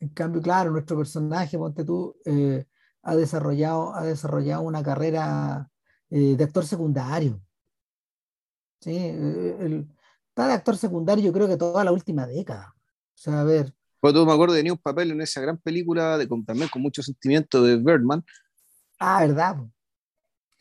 en 0.00 0.08
cambio, 0.08 0.42
claro, 0.42 0.70
nuestro 0.70 0.96
personaje, 0.96 1.56
ponte 1.56 1.84
tú, 1.84 2.16
eh, 2.24 2.64
ha, 3.02 3.14
desarrollado, 3.14 3.94
ha 3.94 4.04
desarrollado 4.04 4.62
una 4.62 4.82
carrera 4.82 5.70
eh, 6.10 6.34
de 6.36 6.44
actor 6.44 6.66
secundario. 6.66 7.40
Sí, 8.80 8.96
eh, 8.96 9.56
el, 9.60 9.88
está 10.28 10.48
de 10.48 10.54
actor 10.54 10.76
secundario 10.76 11.24
yo 11.24 11.32
creo 11.32 11.46
que 11.46 11.56
toda 11.56 11.84
la 11.84 11.92
última 11.92 12.26
década. 12.26 12.74
O 12.76 13.18
sea, 13.18 13.42
a 13.42 13.44
ver. 13.44 13.72
Pues 14.00 14.12
tú 14.12 14.26
me 14.26 14.32
acuerdo 14.32 14.56
tenía 14.56 14.72
un 14.72 14.78
papel 14.78 15.12
en 15.12 15.20
esa 15.20 15.40
gran 15.40 15.58
película 15.58 16.18
de 16.18 16.26
también 16.26 16.68
con 16.68 16.82
mucho 16.82 17.02
sentimiento 17.02 17.62
de 17.62 17.76
Birdman. 17.76 18.24
Ah, 18.98 19.20
¿verdad? 19.20 19.58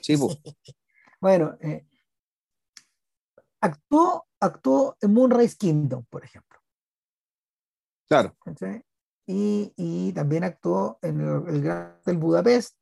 Sí, 0.02 0.16
bueno, 1.22 1.58
actuó, 3.62 4.26
actuó 4.40 4.98
en 5.02 5.14
Moonrise 5.14 5.58
Kingdom, 5.58 6.04
por 6.10 6.26
ejemplo. 6.26 6.60
Claro. 8.08 8.36
Y, 9.26 9.72
y, 9.78 10.12
también 10.14 10.44
actuó 10.44 11.00
en 11.02 11.22
el, 11.22 11.48
el 11.48 11.62
Gran 11.62 11.96
del 12.06 12.18
Budapest. 12.18 12.76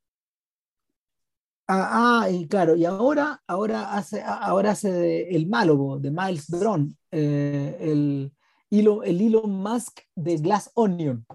Ah, 1.68 2.24
ah, 2.24 2.30
y 2.32 2.48
claro, 2.48 2.76
y 2.76 2.84
ahora, 2.86 3.44
ahora 3.46 3.94
hace, 3.94 4.24
ahora 4.24 4.72
hace 4.72 4.92
de, 4.92 5.30
el 5.30 5.48
malo 5.48 6.00
de 6.00 6.10
Miles 6.10 6.50
Brown, 6.50 6.98
eh, 7.12 7.78
el, 7.80 8.34
hilo, 8.72 9.04
el 9.04 9.22
Elon 9.22 9.52
Musk 9.52 10.00
de 10.16 10.38
Glass 10.38 10.72
Onion, 10.74 11.28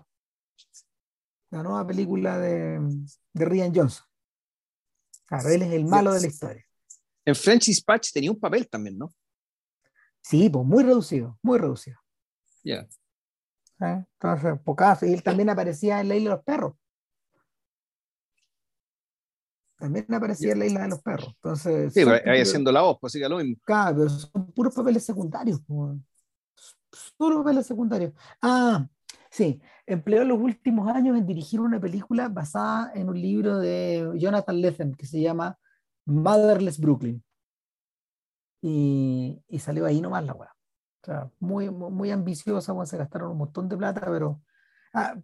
la 1.51 1.63
nueva 1.63 1.87
película 1.87 2.37
de, 2.41 2.81
de 3.33 3.45
Rian 3.45 3.73
Johnson. 3.73 4.05
Claro, 5.27 5.49
él 5.49 5.63
es 5.63 5.73
el 5.73 5.85
malo 5.85 6.13
de 6.13 6.21
la 6.21 6.27
historia. 6.27 6.65
En 7.25 7.35
French 7.35 7.67
Dispatch 7.67 8.13
tenía 8.13 8.31
un 8.31 8.39
papel 8.39 8.69
también, 8.69 8.99
¿no? 8.99 9.13
Sí, 10.21 10.49
pues 10.49 10.65
muy 10.65 10.85
reducido, 10.85 11.39
muy 11.43 11.59
reducido. 11.59 11.99
Ya. 12.63 12.87
¿Eh? 13.81 14.05
Entonces, 14.13 14.59
pocas. 14.65 15.03
Y 15.03 15.13
él 15.13 15.23
también 15.23 15.51
aparecía 15.51 16.01
en 16.01 16.09
La 16.09 16.17
Isla 16.17 16.31
de 16.31 16.37
los 16.37 16.45
Perros. 16.45 16.75
También 19.79 20.07
aparecía 20.15 20.53
en 20.53 20.59
La 20.61 20.67
Isla 20.67 20.83
de 20.83 20.89
los 20.89 21.03
Perros. 21.03 21.29
Entonces, 21.35 21.93
sí, 21.93 22.01
ahí 22.01 22.41
haciendo 22.41 22.73
la 22.73 22.83
voz, 22.83 22.99
pues 23.01 23.13
sí, 23.13 23.19
lo 23.21 23.37
mismo. 23.37 23.57
Claro, 23.65 23.97
pero 23.97 24.11
son 24.11 24.53
puros 24.53 24.75
papeles 24.75 25.05
secundarios. 25.05 25.61
Puros 27.17 27.39
papeles 27.39 27.67
secundarios. 27.67 28.13
Ah, 28.41 28.87
sí. 29.35 29.61
Empleó 29.87 30.25
los 30.25 30.39
últimos 30.39 30.89
años 30.89 31.19
en 31.19 31.27
dirigir 31.27 31.61
una 31.61 31.81
película 31.81 32.29
basada 32.29 32.93
en 32.95 33.09
un 33.09 33.21
libro 33.21 33.59
de 33.59 34.11
Jonathan 34.17 34.61
Lethem 34.61 34.95
que 34.95 35.07
se 35.07 35.21
llama 35.21 35.59
Motherless 36.07 36.79
Brooklyn. 36.79 37.23
Y, 38.63 39.43
y 39.49 39.59
salió 39.59 39.85
ahí 39.85 40.01
nomás 40.01 40.25
la 40.25 40.33
weá. 40.33 40.55
O 41.03 41.05
sea, 41.05 41.31
muy, 41.39 41.69
muy 41.69 42.11
ambiciosa, 42.11 42.73
bueno, 42.73 42.87
se 42.87 42.97
gastaron 42.97 43.33
un 43.33 43.37
montón 43.37 43.69
de 43.69 43.77
plata, 43.77 44.01
pero, 44.07 44.41
ah, 44.95 45.15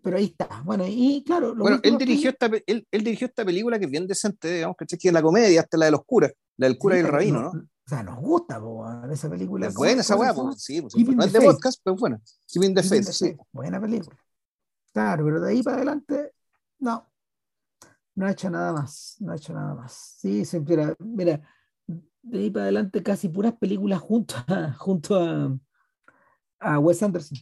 pero 0.00 0.16
ahí 0.16 0.24
está. 0.24 0.62
Bueno, 0.64 0.84
y 0.88 1.22
claro. 1.26 1.54
Bueno, 1.54 1.78
él 1.82 1.98
dirigió, 1.98 2.30
esta, 2.30 2.46
él, 2.46 2.86
él, 2.90 3.04
dirigió 3.04 3.26
esta 3.26 3.44
película 3.44 3.78
que 3.78 3.84
es 3.84 3.90
bien 3.90 4.06
decente, 4.06 4.50
digamos, 4.50 4.76
que 4.78 4.86
es 4.88 5.12
la 5.12 5.20
comedia, 5.20 5.60
hasta 5.60 5.76
la 5.76 5.86
de 5.86 5.90
los 5.90 6.04
curas, 6.06 6.32
la 6.56 6.68
del 6.68 6.78
cura 6.78 6.94
sí, 6.94 7.02
y 7.02 7.04
el 7.04 7.12
rabino, 7.12 7.42
¿no? 7.42 7.52
O 7.86 7.88
sea, 7.88 8.02
nos 8.02 8.18
gusta 8.18 8.60
po, 8.60 8.84
esa 9.12 9.30
película. 9.30 9.68
Es 9.68 9.74
buena 9.74 10.00
esa 10.00 10.16
weá, 10.16 10.34
sí, 10.56 10.82
pues, 10.82 10.96
no 10.96 11.24
es 11.24 11.32
de 11.32 11.40
podcast, 11.40 11.80
pero 11.84 11.94
buena. 11.94 12.20
Keeping 12.48 12.74
the 12.74 12.82
Faith, 12.82 13.04
sí. 13.04 13.36
Buena 13.52 13.80
película. 13.80 14.16
Claro, 14.92 15.24
pero 15.24 15.40
de 15.40 15.50
ahí 15.52 15.62
para 15.62 15.76
adelante, 15.76 16.32
no. 16.80 17.08
No 18.16 18.26
ha 18.26 18.32
hecho 18.32 18.50
nada 18.50 18.72
más, 18.72 19.16
no 19.20 19.30
ha 19.30 19.36
hecho 19.36 19.52
nada 19.52 19.74
más. 19.74 20.16
Sí, 20.18 20.44
siempre, 20.44 20.96
mira, 20.98 21.40
de 22.22 22.38
ahí 22.38 22.50
para 22.50 22.64
adelante 22.64 23.02
casi 23.04 23.28
puras 23.28 23.54
películas 23.54 24.00
junto 24.00 24.34
a, 24.48 24.72
junto 24.78 25.14
a, 25.14 25.56
a 26.58 26.78
Wes 26.80 27.02
Anderson. 27.02 27.38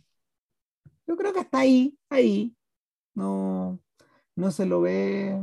Yo 1.07 1.17
creo 1.17 1.33
que 1.33 1.41
está 1.41 1.61
ahí, 1.61 1.99
ahí. 2.11 2.55
No, 3.15 3.81
no 4.37 4.51
se 4.51 4.67
lo 4.67 4.83
ve. 4.83 5.41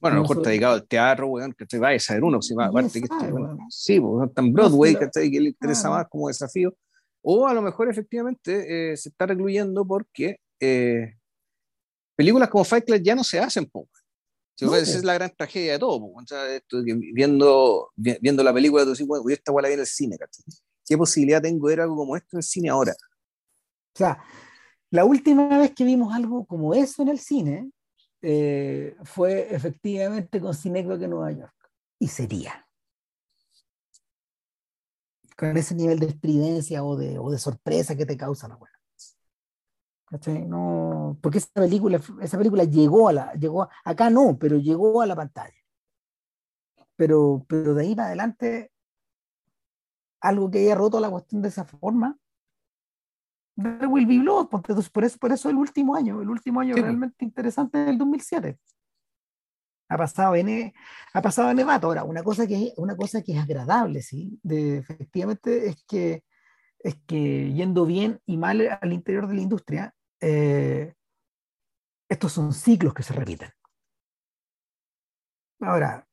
Bueno, 0.00 0.14
a 0.14 0.16
lo 0.16 0.22
mejor 0.22 0.36
está 0.38 0.50
dedicado 0.50 0.74
al 0.74 0.86
teatro, 0.86 1.26
weón, 1.28 1.52
que 1.52 1.66
te 1.66 1.78
vaya 1.78 1.96
a 1.96 2.00
saber 2.00 2.24
uno, 2.24 2.42
si 2.42 2.54
va 2.54 2.66
aparte 2.66 3.00
que 3.00 3.06
este, 3.10 3.30
bueno, 3.30 3.58
sí, 3.70 4.00
pues, 4.00 4.30
en 4.36 4.52
Broadway, 4.52 4.94
no 4.94 5.00
que, 5.00 5.30
que 5.30 5.40
le 5.40 5.48
interesa 5.48 5.90
más 5.90 6.06
como 6.08 6.28
desafío. 6.28 6.74
O 7.22 7.46
a 7.46 7.54
lo 7.54 7.62
mejor 7.62 7.88
efectivamente 7.88 8.92
eh, 8.92 8.96
se 8.96 9.08
está 9.08 9.26
recluyendo 9.26 9.84
porque 9.84 10.38
eh, 10.60 11.16
películas 12.14 12.48
como 12.48 12.64
Fight 12.64 12.84
Club 12.84 13.00
ya 13.02 13.14
no 13.14 13.24
se 13.24 13.40
hacen, 13.40 13.66
poco. 13.66 13.90
Sí, 14.54 14.64
esa 14.64 14.98
es 14.98 15.04
la 15.04 15.14
gran 15.14 15.30
tragedia 15.36 15.72
de 15.72 15.78
todo. 15.78 16.06
O 16.06 16.26
sea, 16.26 16.48
esto, 16.54 16.78
viendo, 16.82 17.90
viendo 17.94 18.42
la 18.42 18.54
película, 18.54 18.84
tú 18.84 18.90
dices, 18.90 19.06
bueno, 19.06 19.28
esta 19.28 19.52
guay 19.52 19.74
en 19.74 19.80
el 19.80 19.86
cine. 19.86 20.16
¿cachai? 20.16 20.44
¿Qué 20.86 20.96
posibilidad 20.96 21.42
tengo 21.42 21.68
de 21.68 21.74
ver 21.74 21.82
algo 21.82 21.96
como 21.96 22.16
esto 22.16 22.28
en 22.32 22.38
el 22.38 22.42
cine 22.42 22.70
ahora? 22.70 22.92
O 22.92 23.98
sea, 23.98 24.18
la 24.90 25.04
última 25.04 25.58
vez 25.58 25.72
que 25.74 25.84
vimos 25.84 26.14
algo 26.14 26.46
como 26.46 26.74
eso 26.74 27.02
en 27.02 27.08
el 27.08 27.18
cine 27.18 27.70
eh, 28.28 28.96
fue 29.04 29.54
efectivamente 29.54 30.40
con 30.40 30.52
Cinecoque 30.52 31.04
en 31.04 31.10
Nueva 31.10 31.30
York. 31.30 31.54
Y 32.00 32.08
sería. 32.08 32.66
Con 35.36 35.56
ese 35.56 35.76
nivel 35.76 36.00
de 36.00 36.06
estridencia 36.06 36.82
o 36.82 36.96
de, 36.96 37.20
o 37.20 37.30
de 37.30 37.38
sorpresa 37.38 37.94
que 37.94 38.04
te 38.04 38.16
causa 38.16 38.48
la 38.48 38.56
weá. 38.56 38.72
No, 40.48 41.16
porque 41.22 41.38
esa 41.38 41.52
película, 41.52 42.00
esa 42.20 42.36
película 42.36 42.64
llegó 42.64 43.08
a 43.08 43.12
la, 43.12 43.32
llegó, 43.34 43.68
acá 43.84 44.10
no, 44.10 44.36
pero 44.40 44.56
llegó 44.56 45.00
a 45.00 45.06
la 45.06 45.14
pantalla. 45.14 45.54
Pero, 46.96 47.44
pero 47.48 47.74
de 47.74 47.82
ahí 47.82 47.94
para 47.94 48.08
adelante, 48.08 48.72
algo 50.20 50.50
que 50.50 50.58
haya 50.58 50.74
roto 50.74 50.98
la 50.98 51.10
cuestión 51.10 51.42
de 51.42 51.48
esa 51.48 51.64
forma, 51.64 52.18
There 53.56 53.86
Will 53.86 54.06
Be 54.06 54.18
Blood, 54.18 54.48
por 54.48 55.04
eso, 55.04 55.18
por 55.18 55.32
eso 55.32 55.50
el 55.50 55.56
último 55.56 55.96
año, 55.96 56.20
el 56.20 56.28
último 56.28 56.60
año 56.60 56.74
sí. 56.74 56.82
realmente 56.82 57.24
interesante 57.24 57.82
es 57.82 57.88
el 57.88 57.98
2007. 57.98 58.58
Ha 59.88 59.96
pasado 59.96 60.34
en, 60.34 60.72
ha 61.12 61.22
pasado 61.22 61.50
en 61.50 61.60
Evato. 61.60 61.86
Ahora, 61.86 62.04
una 62.04 62.22
cosa 62.22 62.46
que, 62.46 62.72
una 62.76 62.96
cosa 62.96 63.22
que 63.22 63.32
es 63.32 63.38
agradable, 63.38 64.02
¿sí? 64.02 64.38
De, 64.42 64.78
efectivamente, 64.78 65.68
es 65.68 65.84
que 65.86 66.22
es 66.80 66.96
que 67.06 67.52
yendo 67.52 67.84
bien 67.84 68.20
y 68.26 68.36
mal 68.36 68.78
al 68.80 68.92
interior 68.92 69.26
de 69.26 69.34
la 69.34 69.40
industria, 69.40 69.94
eh, 70.20 70.94
estos 72.08 72.32
son 72.32 72.52
ciclos 72.52 72.94
que 72.94 73.02
se 73.02 73.12
repiten. 73.12 73.50
Ahora, 75.60 76.06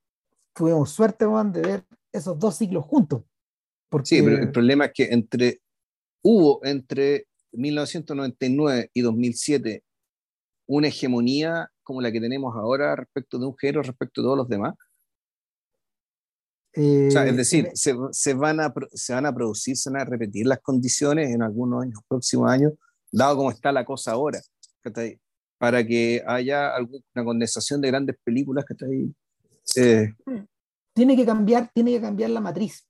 tuvimos 0.54 0.90
suerte, 0.90 1.26
Juan, 1.26 1.52
de 1.52 1.62
ver 1.62 1.86
esos 2.12 2.40
dos 2.40 2.56
ciclos 2.56 2.86
juntos. 2.86 3.24
Porque... 3.90 4.08
Sí, 4.08 4.22
pero 4.24 4.38
el 4.38 4.52
problema 4.52 4.86
es 4.86 4.94
que 4.94 5.04
entre, 5.06 5.62
hubo 6.24 6.64
entre 6.66 7.28
1999 7.54 8.92
y 8.94 9.02
2007 9.02 9.84
una 10.66 10.88
hegemonía 10.88 11.70
como 11.84 12.02
la 12.02 12.12
que 12.12 12.22
tenemos 12.22 12.56
ahora 12.56 12.96
respecto 12.96 13.38
de 13.38 13.46
un 13.46 13.58
género, 13.58 13.84
respecto 13.84 14.22
de 14.22 14.26
todos 14.26 14.38
los 14.38 14.50
demás. 14.50 14.76
Eh, 16.74 17.08
o 17.08 17.12
sea, 17.12 17.28
es 17.28 17.38
decir, 17.38 17.70
se, 17.74 17.96
se, 18.12 18.34
van 18.34 18.60
a, 18.60 18.74
se 18.94 19.14
van 19.14 19.26
a 19.26 19.34
producir, 19.34 19.78
se 19.78 19.92
van 19.92 20.02
a 20.02 20.06
repetir 20.06 20.48
las 20.48 20.60
condiciones 20.60 21.30
en 21.34 21.44
algunos 21.44 21.84
años, 21.84 22.00
próximos 22.08 22.50
años, 22.50 22.74
dado 23.12 23.38
como 23.38 23.52
está 23.52 23.72
la 23.72 23.86
cosa 23.86 24.14
ahora, 24.14 24.42
para 25.60 25.86
que 25.86 26.24
haya 26.26 26.74
alguna 26.74 27.24
condensación 27.24 27.80
de 27.80 27.90
grandes 27.90 28.16
películas 28.24 28.66
que 28.66 28.74
está 28.74 28.86
ahí. 28.88 29.14
Eh, 29.76 30.14
tiene 30.94 31.16
que 31.16 31.26
cambiar, 31.26 31.70
tiene 31.74 31.92
que 31.92 32.02
cambiar 32.02 32.32
la 32.32 32.42
matriz 32.42 32.88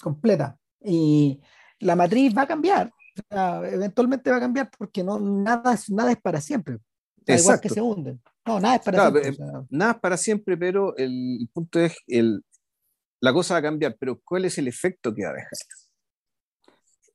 completa. 0.00 0.58
Y 0.82 1.40
la 1.78 1.96
matriz 1.96 2.36
va 2.36 2.42
a 2.42 2.48
cambiar, 2.48 2.92
sea, 3.28 3.62
eventualmente 3.70 4.30
va 4.30 4.36
a 4.36 4.40
cambiar 4.40 4.70
porque 4.76 5.02
no, 5.02 5.18
nada, 5.18 5.78
nada 5.88 6.12
es 6.12 6.20
para 6.20 6.40
siempre. 6.40 6.78
Da 7.16 7.36
igual 7.36 7.60
que 7.60 7.68
se 7.68 7.80
hunden. 7.80 8.20
No, 8.46 8.60
nada 8.60 8.76
es 8.76 8.82
para 8.82 8.98
claro, 8.98 9.20
siempre. 9.20 9.44
O 9.44 9.50
sea. 9.50 9.66
Nada 9.70 9.92
es 9.92 9.98
para 9.98 10.16
siempre, 10.16 10.56
pero 10.56 10.96
el 10.96 11.48
punto 11.52 11.80
es, 11.80 11.96
el, 12.06 12.44
la 13.20 13.32
cosa 13.32 13.54
va 13.54 13.58
a 13.58 13.62
cambiar, 13.62 13.96
pero 13.98 14.20
¿cuál 14.24 14.44
es 14.44 14.58
el 14.58 14.68
efecto 14.68 15.14
que 15.14 15.24
va 15.24 15.30
a 15.30 15.34
dejar? 15.34 15.50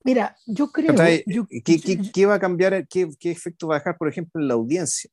Mira, 0.03 0.37
yo 0.45 0.71
creo... 0.71 0.93
Yo, 1.25 1.47
¿Qué, 1.47 1.79
qué, 1.79 1.99
qué, 2.13 2.25
va 2.27 2.35
a 2.35 2.39
cambiar? 2.39 2.87
Qué, 2.87 3.09
¿Qué, 3.19 3.31
efecto 3.31 3.67
va 3.67 3.75
a 3.75 3.79
dejar, 3.79 3.97
por 3.97 4.07
ejemplo, 4.07 4.39
en 4.39 4.47
la 4.47 4.53
audiencia? 4.53 5.09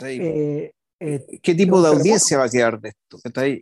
Eh, 0.00 0.72
eh, 1.00 1.40
¿Qué 1.42 1.54
tipo 1.54 1.80
de 1.82 1.88
audiencia 1.88 2.38
va 2.38 2.44
a 2.44 2.48
quedar 2.48 2.80
de 2.80 2.88
esto? 2.88 3.18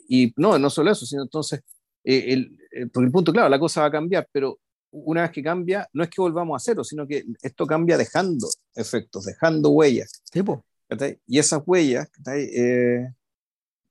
Y 0.09 0.33
no, 0.37 0.57
no 0.59 0.71
solo 0.71 0.93
eso, 0.93 1.05
sino 1.05 1.23
entonces, 1.23 1.61
eh, 2.05 2.33
el, 2.33 2.59
el, 2.71 2.91
por 2.91 3.05
el 3.05 3.11
punto, 3.11 3.33
claro, 3.33 3.49
la 3.49 3.59
cosa 3.59 3.81
va 3.81 3.89
a 3.89 3.93
cambiar, 3.93 4.29
pero 4.31 4.61
una 5.05 5.23
vez 5.23 5.31
que 5.31 5.43
cambia, 5.43 5.89
no 5.93 6.03
es 6.03 6.11
que 6.11 6.21
volvamos 6.21 6.57
a 6.57 6.65
cero, 6.65 6.85
sino 6.85 7.07
que 7.07 7.25
esto 7.43 7.67
cambia 7.67 7.99
dejando 7.99 8.49
efectos, 8.75 9.25
dejando 9.25 9.71
huellas. 9.71 10.23
Tipo. 10.31 10.65
Y 11.27 11.39
esas 11.39 11.63
huellas, 11.67 12.09
eh, 12.33 13.09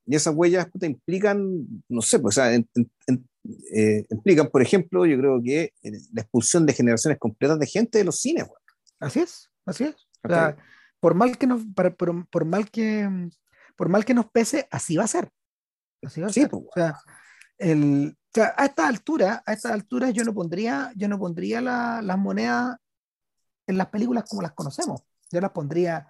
y 0.06 0.16
esas 0.16 0.34
huellas 0.34 0.68
implican, 0.82 1.84
no 1.90 2.02
sé, 2.02 2.20
pues, 2.20 2.38
o 2.38 2.42
sea, 2.42 2.54
en, 2.54 2.68
en, 3.08 3.28
eh, 3.76 4.06
implican, 4.10 4.50
por 4.50 4.62
ejemplo, 4.62 5.06
yo 5.06 5.18
creo 5.18 5.42
que 5.44 5.74
la 6.14 6.22
expulsión 6.22 6.66
de 6.66 6.74
generaciones 6.74 7.20
completas 7.20 7.60
de 7.60 7.68
gente 7.68 7.98
de 7.98 8.06
los 8.06 8.20
cines. 8.20 8.48
Bueno. 8.48 8.62
Así 9.00 9.20
es, 9.20 9.50
así 9.66 9.84
es. 9.84 9.96
O 10.24 10.30
sea, 10.30 10.58
por 11.00 11.14
mal 11.14 11.38
que 11.38 11.48
nos, 11.48 11.62
por, 11.76 11.96
por, 11.96 12.28
por, 12.30 12.46
mal 12.46 12.70
que, 12.72 13.30
por 13.76 13.90
mal 13.90 14.06
que 14.06 14.14
nos 14.14 14.30
pese, 14.32 14.68
así 14.72 14.96
va 14.96 15.04
a 15.04 15.08
ser. 15.08 15.30
Así 16.02 16.22
va 16.22 16.28
a 16.28 16.34
sí, 16.34 16.42
ser. 16.42 16.50
Pues, 16.50 16.64
o 16.64 16.72
sea, 16.74 16.98
el, 17.58 18.18
o 18.18 18.32
sea, 18.34 18.54
a 18.58 18.66
esta 18.66 18.88
altura, 18.88 19.44
a 19.46 19.54
esta 19.54 19.74
altura 19.74 20.10
yo 20.10 20.24
no 20.24 20.34
pondría, 20.34 20.92
yo 20.96 21.08
no 21.08 21.18
pondría 21.18 21.62
la, 21.62 22.02
las 22.02 22.18
monedas 22.18 22.78
en 23.68 23.78
las 23.78 23.88
películas 23.88 24.26
como 24.30 24.42
las 24.42 24.54
conocemos. 24.54 25.02
Yo 25.32 25.42
las 25.42 25.52
pondría 25.52 26.08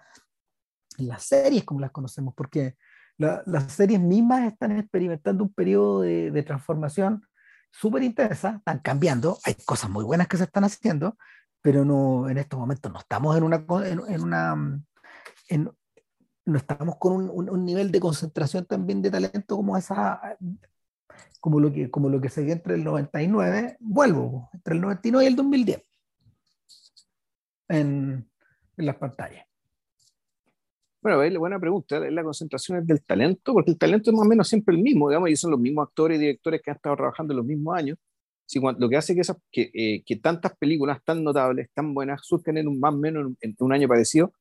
en 0.98 1.08
las 1.08 1.22
series 1.22 1.64
como 1.64 1.80
las 1.80 1.90
conocemos, 1.90 2.34
porque 2.34 2.76
la, 3.18 3.42
las 3.46 3.72
series 3.72 4.00
mismas 4.00 4.44
están 4.52 4.72
experimentando 4.72 5.44
un 5.44 5.52
periodo 5.52 6.02
de, 6.02 6.30
de 6.30 6.42
transformación 6.42 7.26
súper 7.70 8.02
intensa, 8.02 8.56
están 8.56 8.78
cambiando, 8.80 9.38
hay 9.44 9.54
cosas 9.54 9.90
muy 9.90 10.04
buenas 10.04 10.28
que 10.28 10.36
se 10.36 10.44
están 10.44 10.64
haciendo, 10.64 11.16
pero 11.60 11.84
no, 11.84 12.28
en 12.28 12.38
estos 12.38 12.58
momentos 12.58 12.92
no 12.92 12.98
estamos 12.98 13.36
en 13.36 13.42
una, 13.42 13.64
en, 13.84 14.00
en 14.08 14.22
una 14.22 14.80
en, 15.48 15.70
no 16.44 16.58
estamos 16.58 16.96
con 16.98 17.12
un, 17.12 17.30
un, 17.30 17.50
un, 17.50 17.64
nivel 17.64 17.90
de 17.90 18.00
concentración 18.00 18.64
también 18.66 19.02
de 19.02 19.10
talento 19.10 19.56
como 19.56 19.76
esa 19.76 20.20
como 21.40 21.60
lo 21.60 21.72
que, 21.72 21.90
como 21.90 22.08
lo 22.08 22.20
que 22.20 22.28
se 22.28 22.42
dio 22.42 22.52
entre 22.52 22.74
el 22.74 22.84
99, 22.84 23.76
vuelvo, 23.80 24.48
entre 24.52 24.74
el 24.74 24.80
99 24.80 25.24
y 25.24 25.28
el 25.28 25.36
2010 25.36 25.82
en, 27.68 28.28
en 28.76 28.86
las 28.86 28.96
pantallas. 28.96 29.46
Bueno, 31.06 31.38
buena 31.38 31.60
pregunta, 31.60 32.04
¿es 32.04 32.12
la 32.12 32.24
concentración 32.24 32.84
del 32.84 33.00
talento? 33.04 33.52
Porque 33.52 33.70
el 33.70 33.78
talento 33.78 34.10
es 34.10 34.16
más 34.16 34.26
o 34.26 34.28
menos 34.28 34.48
siempre 34.48 34.74
el 34.74 34.82
mismo, 34.82 35.08
digamos, 35.08 35.30
y 35.30 35.36
son 35.36 35.52
los 35.52 35.60
mismos 35.60 35.86
actores 35.86 36.18
y 36.18 36.20
directores 36.20 36.60
que 36.60 36.70
han 36.72 36.76
estado 36.76 36.96
trabajando 36.96 37.32
en 37.32 37.36
los 37.36 37.46
mismos 37.46 37.76
años. 37.76 37.96
Si, 38.44 38.60
lo 38.60 38.88
que 38.88 38.96
hace 38.96 39.14
que, 39.14 39.20
esas, 39.20 39.36
que, 39.52 39.70
eh, 39.72 40.02
que, 40.04 40.16
tantas 40.16 40.56
películas 40.56 40.98
tan 41.04 41.22
notables, 41.22 41.68
tan 41.72 41.94
buenas, 41.94 42.22
surgen 42.24 42.58
en 42.58 42.66
un 42.66 42.80
más 42.80 42.92
o 42.92 42.96
menos 42.96 43.32
en, 43.40 43.54
un 43.60 43.72
año 43.72 43.86
parecido, 43.86 44.32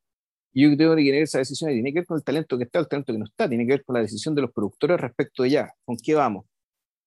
yo 0.53 0.75
creo 0.75 0.95
que 0.95 1.03
tiene 1.03 1.21
esa 1.21 1.38
decisión 1.38 1.69
tiene 1.71 1.93
que 1.93 1.99
ver 1.99 2.07
con 2.07 2.17
el 2.17 2.23
talento 2.23 2.57
que 2.57 2.63
está, 2.63 2.79
el 2.79 2.88
talento 2.88 3.13
que 3.13 3.19
no 3.19 3.25
está, 3.25 3.47
tiene 3.47 3.67
que 3.67 3.73
ver 3.73 3.83
con 3.85 3.93
la 3.93 4.01
decisión 4.01 4.33
de 4.33 4.41
los 4.41 4.51
productores 4.51 4.99
respecto 4.99 5.43
de 5.43 5.51
ya, 5.51 5.71
con 5.83 5.97
qué 5.97 6.15
vamos, 6.15 6.45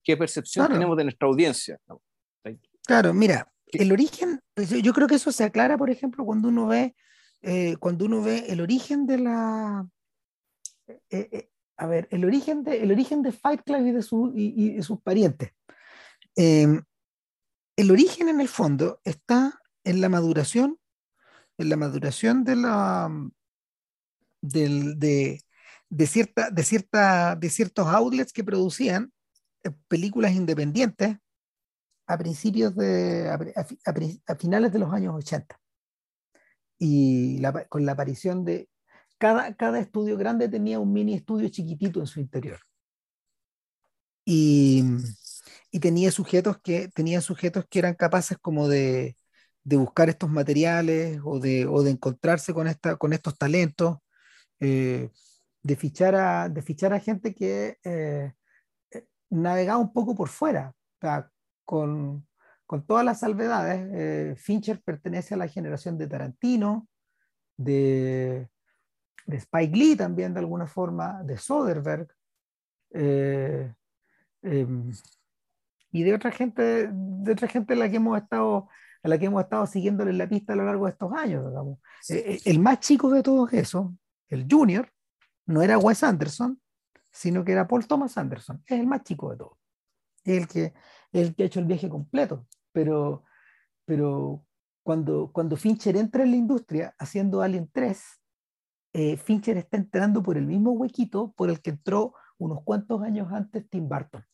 qué 0.09 0.17
percepción 0.17 0.69
tenemos 0.69 0.97
de 0.97 1.05
nuestra 1.05 1.29
audiencia. 1.29 1.79
Claro, 2.87 3.13
mira, 3.13 3.53
el 3.67 3.93
origen, 3.93 4.41
pues, 4.55 4.71
yo 4.71 4.95
creo 4.95 5.07
que 5.07 5.17
eso 5.17 5.31
se 5.31 5.45
aclara, 5.45 5.77
por 5.77 5.91
ejemplo, 5.91 6.25
cuando 6.25 6.49
uno 6.49 6.67
ve, 6.67 6.97
eh, 7.43 7.77
cuando 7.79 8.07
uno 8.07 8.23
ve 8.23 8.47
el 8.49 8.63
origen 8.63 9.07
de 9.07 9.19
la, 9.19 9.87
eh, 10.87 10.99
eh, 11.11 11.51
a 11.77 11.87
ver, 11.87 12.09
el 12.11 12.25
origen 12.25 12.65
de, 12.65 12.83
el 12.83 12.91
origen 12.91 13.21
de 13.21 13.33
Fight 13.33 13.61
Club 13.61 13.87
y 13.87 13.93
de, 13.93 14.03
su, 14.03 14.33
y, 14.35 14.83
sus 14.83 14.99
parientes. 15.03 15.51
Em, 16.35 16.83
el 17.77 17.91
origen 17.91 18.31
en 18.31 18.41
el 18.41 18.49
fondo 18.49 19.03
está 19.05 19.61
en 19.85 20.01
la 20.01 20.09
maduración, 20.09 20.79
en 21.59 21.69
la 21.69 21.77
maduración 21.77 22.45
de 22.45 22.57
la, 22.57 23.11
del, 24.41 24.99
de, 24.99 25.43
de, 25.91 26.07
cierta, 26.07 26.51
de, 26.51 26.63
cierta, 26.63 27.37
de 27.37 27.51
ciertos 27.51 27.87
outlets 27.89 28.33
que 28.33 28.43
producían 28.43 29.13
películas 29.89 30.33
independientes 30.33 31.17
a 32.07 32.19
principios 32.19 32.75
de, 32.75 33.29
a, 33.29 34.37
finales 34.37 34.73
de 34.73 34.79
los 34.79 34.93
años 34.93 35.15
80. 35.17 35.61
Y 36.79 37.43
con 37.69 37.85
la 37.85 37.93
aparición 37.93 38.45
de, 38.45 38.69
cada, 39.19 39.55
cada 39.55 39.81
estudio 39.81 40.17
grande 40.17 40.49
tenía 40.49 40.79
un 40.79 40.93
mini 40.93 41.15
estudio 41.15 41.49
chiquitito 41.49 42.01
en 42.01 42.07
su 42.07 42.21
interior. 42.21 42.61
Y, 44.25 44.85
y 45.71 45.81
tenía 45.81 46.11
sujetos 46.11 46.59
que, 46.63 46.89
tenía 46.89 47.21
sujetos 47.21 47.67
que 47.69 47.79
eran 47.79 47.95
capaces 47.95 48.39
como 48.39 48.69
de, 48.69 49.17
de 49.69 49.77
buscar 49.77 50.09
estos 50.09 50.31
materiales 50.31 51.21
o 51.25 51.39
de, 51.41 51.67
o 51.67 51.83
de 51.83 51.91
encontrarse 51.91 52.55
con, 52.55 52.69
esta, 52.69 52.97
con 52.97 53.13
estos 53.13 53.37
talentos, 53.37 53.99
eh, 54.61 55.11
de, 55.63 55.77
fichar 55.77 56.15
a, 56.15 56.49
de 56.49 56.63
fichar 56.63 56.95
a 56.95 57.01
gente 57.01 57.35
que 57.35 57.69
eh, 57.69 57.79
eh, 57.85 58.33
navegaba 59.31 59.79
un 59.79 59.93
poco 59.93 60.15
por 60.15 60.29
fuera. 60.29 60.75
O 60.97 61.01
sea, 61.01 61.31
con, 61.65 62.27
con 62.67 62.87
todas 62.87 63.05
las 63.05 63.21
salvedades, 63.21 63.89
eh, 63.93 64.35
Fincher 64.37 64.83
pertenece 64.83 65.35
a 65.35 65.39
la 65.39 65.49
generación 65.49 65.99
de 65.99 66.07
Tarantino, 66.07 66.89
de, 67.57 68.49
de, 69.27 69.37
Spike 69.37 69.77
Lee 69.77 69.97
también 69.97 70.35
de 70.35 70.41
alguna 70.41 70.67
forma, 70.67 71.23
de 71.25 71.37
Soderbergh, 71.37 72.09
eh, 72.91 73.73
em, 74.43 74.93
y 75.91 76.03
de 76.03 76.15
otra 76.15 76.31
gente, 76.31 76.91
de 76.93 77.33
otra 77.33 77.49
gente 77.49 77.73
a 77.75 77.77
la 77.77 77.89
que 77.89 77.97
hemos 77.97 78.19
estado, 78.19 78.69
a 79.03 79.09
la 79.09 79.19
que 79.19 79.27
hemos 79.27 79.43
estado 79.43 79.67
siguiéndole 79.67 80.13
la 80.13 80.29
pista 80.29 80.53
a 80.53 80.57
lo 80.57 80.65
largo 80.65 80.87
de 80.87 80.93
estos 80.93 81.13
años. 81.13 81.49
Digamos. 81.49 81.79
Eh, 82.11 82.39
el 82.45 82.61
más 82.61 82.81
chico 82.81 83.11
de 83.11 83.23
todos 83.23 83.53
esos, 83.53 83.87
el 84.29 84.47
Junior, 84.49 84.91
no 85.47 85.63
era 85.63 85.79
Wes 85.79 86.03
Anderson, 86.03 86.61
sino 87.19 87.45
que 87.45 87.51
era 87.51 87.67
Paul 87.67 87.87
Thomas 87.87 88.17
Anderson, 88.17 88.63
es 88.65 88.79
el 88.79 88.87
más 88.87 89.03
chico 89.03 89.31
de 89.31 89.39
todos. 89.39 89.59
El 90.25 90.47
que 90.47 90.73
el 91.13 91.35
que 91.35 91.43
ha 91.43 91.47
hecho 91.47 91.59
el 91.59 91.67
viaje 91.67 91.89
completo, 91.89 92.47
pero, 92.71 93.25
pero 93.85 94.45
cuando, 94.85 95.33
cuando 95.33 95.57
Fincher 95.57 95.97
entra 95.97 96.23
en 96.23 96.31
la 96.31 96.37
industria 96.37 96.95
haciendo 96.97 97.43
Alien 97.43 97.69
3, 97.73 98.01
eh, 98.93 99.17
Fincher 99.17 99.57
está 99.57 99.77
entrando 99.77 100.23
por 100.23 100.37
el 100.37 100.47
mismo 100.47 100.73
huequito 100.73 101.33
por 101.37 101.51
el 101.51 101.61
que 101.61 101.71
entró 101.71 102.15
unos 102.39 102.63
cuantos 102.63 103.03
años 103.03 103.33
antes 103.33 103.69
Tim 103.69 103.89
Burton. 103.89 104.25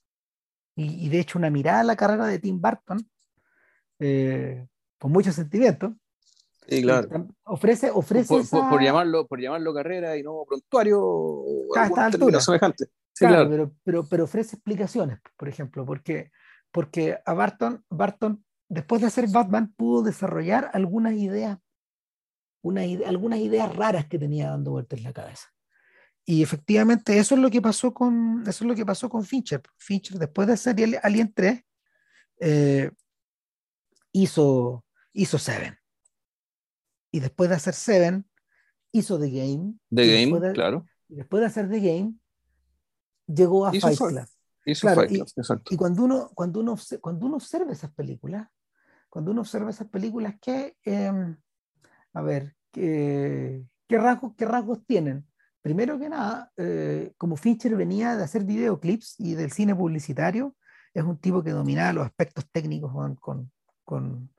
Y, 0.77 1.09
de 1.09 1.21
hecho 1.21 1.39
una 1.39 1.51
mirada 1.51 1.81
a 1.81 1.85
la 1.85 1.97
carrera 1.97 2.27
de 2.27 2.39
Tim 2.39 2.61
Burton, 2.61 3.09
eh, 4.01 4.67
con 4.99 5.13
mucho 5.13 5.33
sentimiento, 5.33 5.97
Sí, 6.69 6.83
claro. 6.83 7.29
Ofrece, 7.45 7.91
ofrece 7.91 8.35
por, 8.51 8.83
llamarlo, 8.83 9.27
por 9.27 9.41
llamarlo 9.41 9.75
carrera 9.75 10.17
y 10.17 10.23
no 10.23 10.45
prontuario 10.47 10.99
o 11.01 11.77
a 11.77 11.87
esta 11.87 12.07
altura. 12.07 12.41
semejante. 12.41 12.87
claro, 13.15 13.51
Pero, 13.51 13.73
pero, 13.85 14.09
pero, 14.09 14.25
ofrece 14.25 14.57
explicaciones, 14.57 15.19
por 15.37 15.49
ejemplo, 15.49 15.85
porque 15.85 16.31
porque 16.75 17.17
a 17.25 17.35
Barton, 17.35 17.85
Barton, 17.89 18.45
después 18.69 19.01
de 19.01 19.07
hacer 19.07 19.29
Batman, 19.29 19.73
pudo 19.77 20.03
desarrollar 20.03 20.71
algunas 20.73 21.15
ideas, 21.15 21.61
una 22.63 22.81
algunas 23.07 23.39
ideas 23.39 23.73
raras 23.77 24.07
que 24.09 24.19
tenía 24.19 24.51
dando 24.51 24.73
vueltas 24.73 24.99
en 24.99 25.05
la 25.05 25.13
cabeza. 25.13 25.55
Y 26.25 26.43
efectivamente 26.43 27.17
eso 27.17 27.37
es 27.37 27.41
lo 27.41 27.49
que 27.49 27.63
pasó 27.63 27.95
con, 27.95 28.43
eso 28.43 28.65
es 28.65 28.69
lo 28.69 28.75
que 28.75 28.85
pasó 28.85 29.09
con 29.09 29.25
Fincher. 29.25 29.63
Fincher, 29.77 30.19
después 30.19 30.49
de 30.49 30.55
hacer 30.55 30.75
Alien 31.05 31.33
3, 31.33 31.63
eh, 32.41 32.91
hizo, 34.11 34.85
hizo 35.13 35.39
Seven. 35.39 35.79
Y 37.15 37.21
después 37.21 37.49
de 37.49 37.55
hacer 37.55 37.75
Seven, 37.75 38.27
hizo 38.91 39.21
The 39.21 39.31
Game. 39.31 39.75
The 39.89 40.27
Game, 40.27 40.53
claro. 40.53 40.85
Y 41.09 41.15
después 41.15 41.43
de 41.43 41.47
hacer 41.47 41.71
The 41.71 41.79
Game, 41.79 42.15
llegó 43.29 43.67
a 43.67 43.73
Fight 43.73 43.97
Club. 43.97 44.27
Y, 45.71 45.77
cuando 45.77 46.03
uno, 46.03 46.33
cuando, 46.35 46.59
uno, 46.59 46.77
cuando 47.01 47.27
uno 47.27 47.37
observa 47.37 47.71
esas 47.71 47.95
películas, 47.95 48.49
cuando 49.09 49.31
uno 49.31 49.43
observa 49.43 49.71
esas 49.71 49.87
películas, 49.87 50.35
¿qué, 50.43 50.77
em, 50.83 51.37
a 52.15 52.23
ver, 52.23 52.57
¿qué, 52.73 53.65
qué, 53.87 53.97
rasgos, 53.97 54.33
¿qué 54.37 54.45
rasgos 54.45 54.85
tienen? 54.85 55.25
Primero 55.63 56.01
que 56.01 56.09
nada, 56.09 56.51
eh, 56.57 57.13
como 57.17 57.37
Fincher 57.37 57.77
venía 57.77 58.17
de 58.17 58.25
hacer 58.25 58.43
videoclips 58.43 59.21
y 59.21 59.35
del 59.35 59.53
cine 59.53 59.77
publicitario, 59.77 60.57
es 60.93 61.05
un 61.05 61.19
tipo 61.19 61.45
que 61.45 61.53
dominaba 61.53 61.93
los 61.93 62.07
aspectos 62.07 62.45
técnicos 62.51 62.93
con, 62.93 63.15
con, 63.15 63.53
con, 63.85 64.34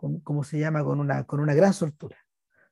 con 0.00 0.20
¿cómo 0.20 0.44
se 0.44 0.58
llama? 0.58 0.82
Con 0.82 0.98
una, 0.98 1.24
con 1.24 1.40
una 1.40 1.52
gran 1.52 1.74
soltura. 1.74 2.16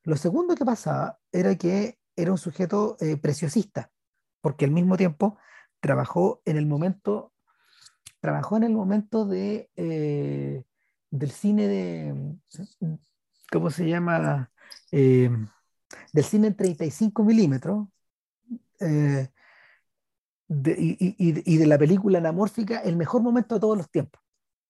Lo 0.02 0.16
segundo 0.16 0.54
que 0.54 0.64
pasaba 0.64 1.18
era 1.30 1.54
que 1.56 1.98
era 2.16 2.32
un 2.32 2.38
sujeto 2.38 2.96
eh, 3.00 3.18
preciosista, 3.18 3.90
porque 4.40 4.64
al 4.64 4.70
mismo 4.70 4.96
tiempo 4.96 5.36
trabajó 5.78 6.40
en 6.46 6.56
el 6.56 6.64
momento, 6.64 7.34
trabajó 8.20 8.56
en 8.56 8.62
el 8.62 8.72
momento 8.72 9.26
de, 9.26 9.70
eh, 9.76 10.64
del 11.10 11.30
cine 11.30 11.68
de, 11.68 12.38
¿cómo 13.52 13.70
se 13.70 13.86
llama? 13.86 14.50
Eh, 14.90 15.28
del 16.14 16.24
cine 16.24 16.46
en 16.46 16.56
35 16.56 17.24
milímetros 17.24 17.88
y, 20.48 21.58
de 21.58 21.66
la 21.66 21.76
película 21.76 22.18
anamórfica, 22.20 22.80
el 22.80 22.96
mejor 22.96 23.20
momento 23.20 23.56
de 23.56 23.60
todos 23.60 23.76
los 23.76 23.90
tiempos. 23.90 24.22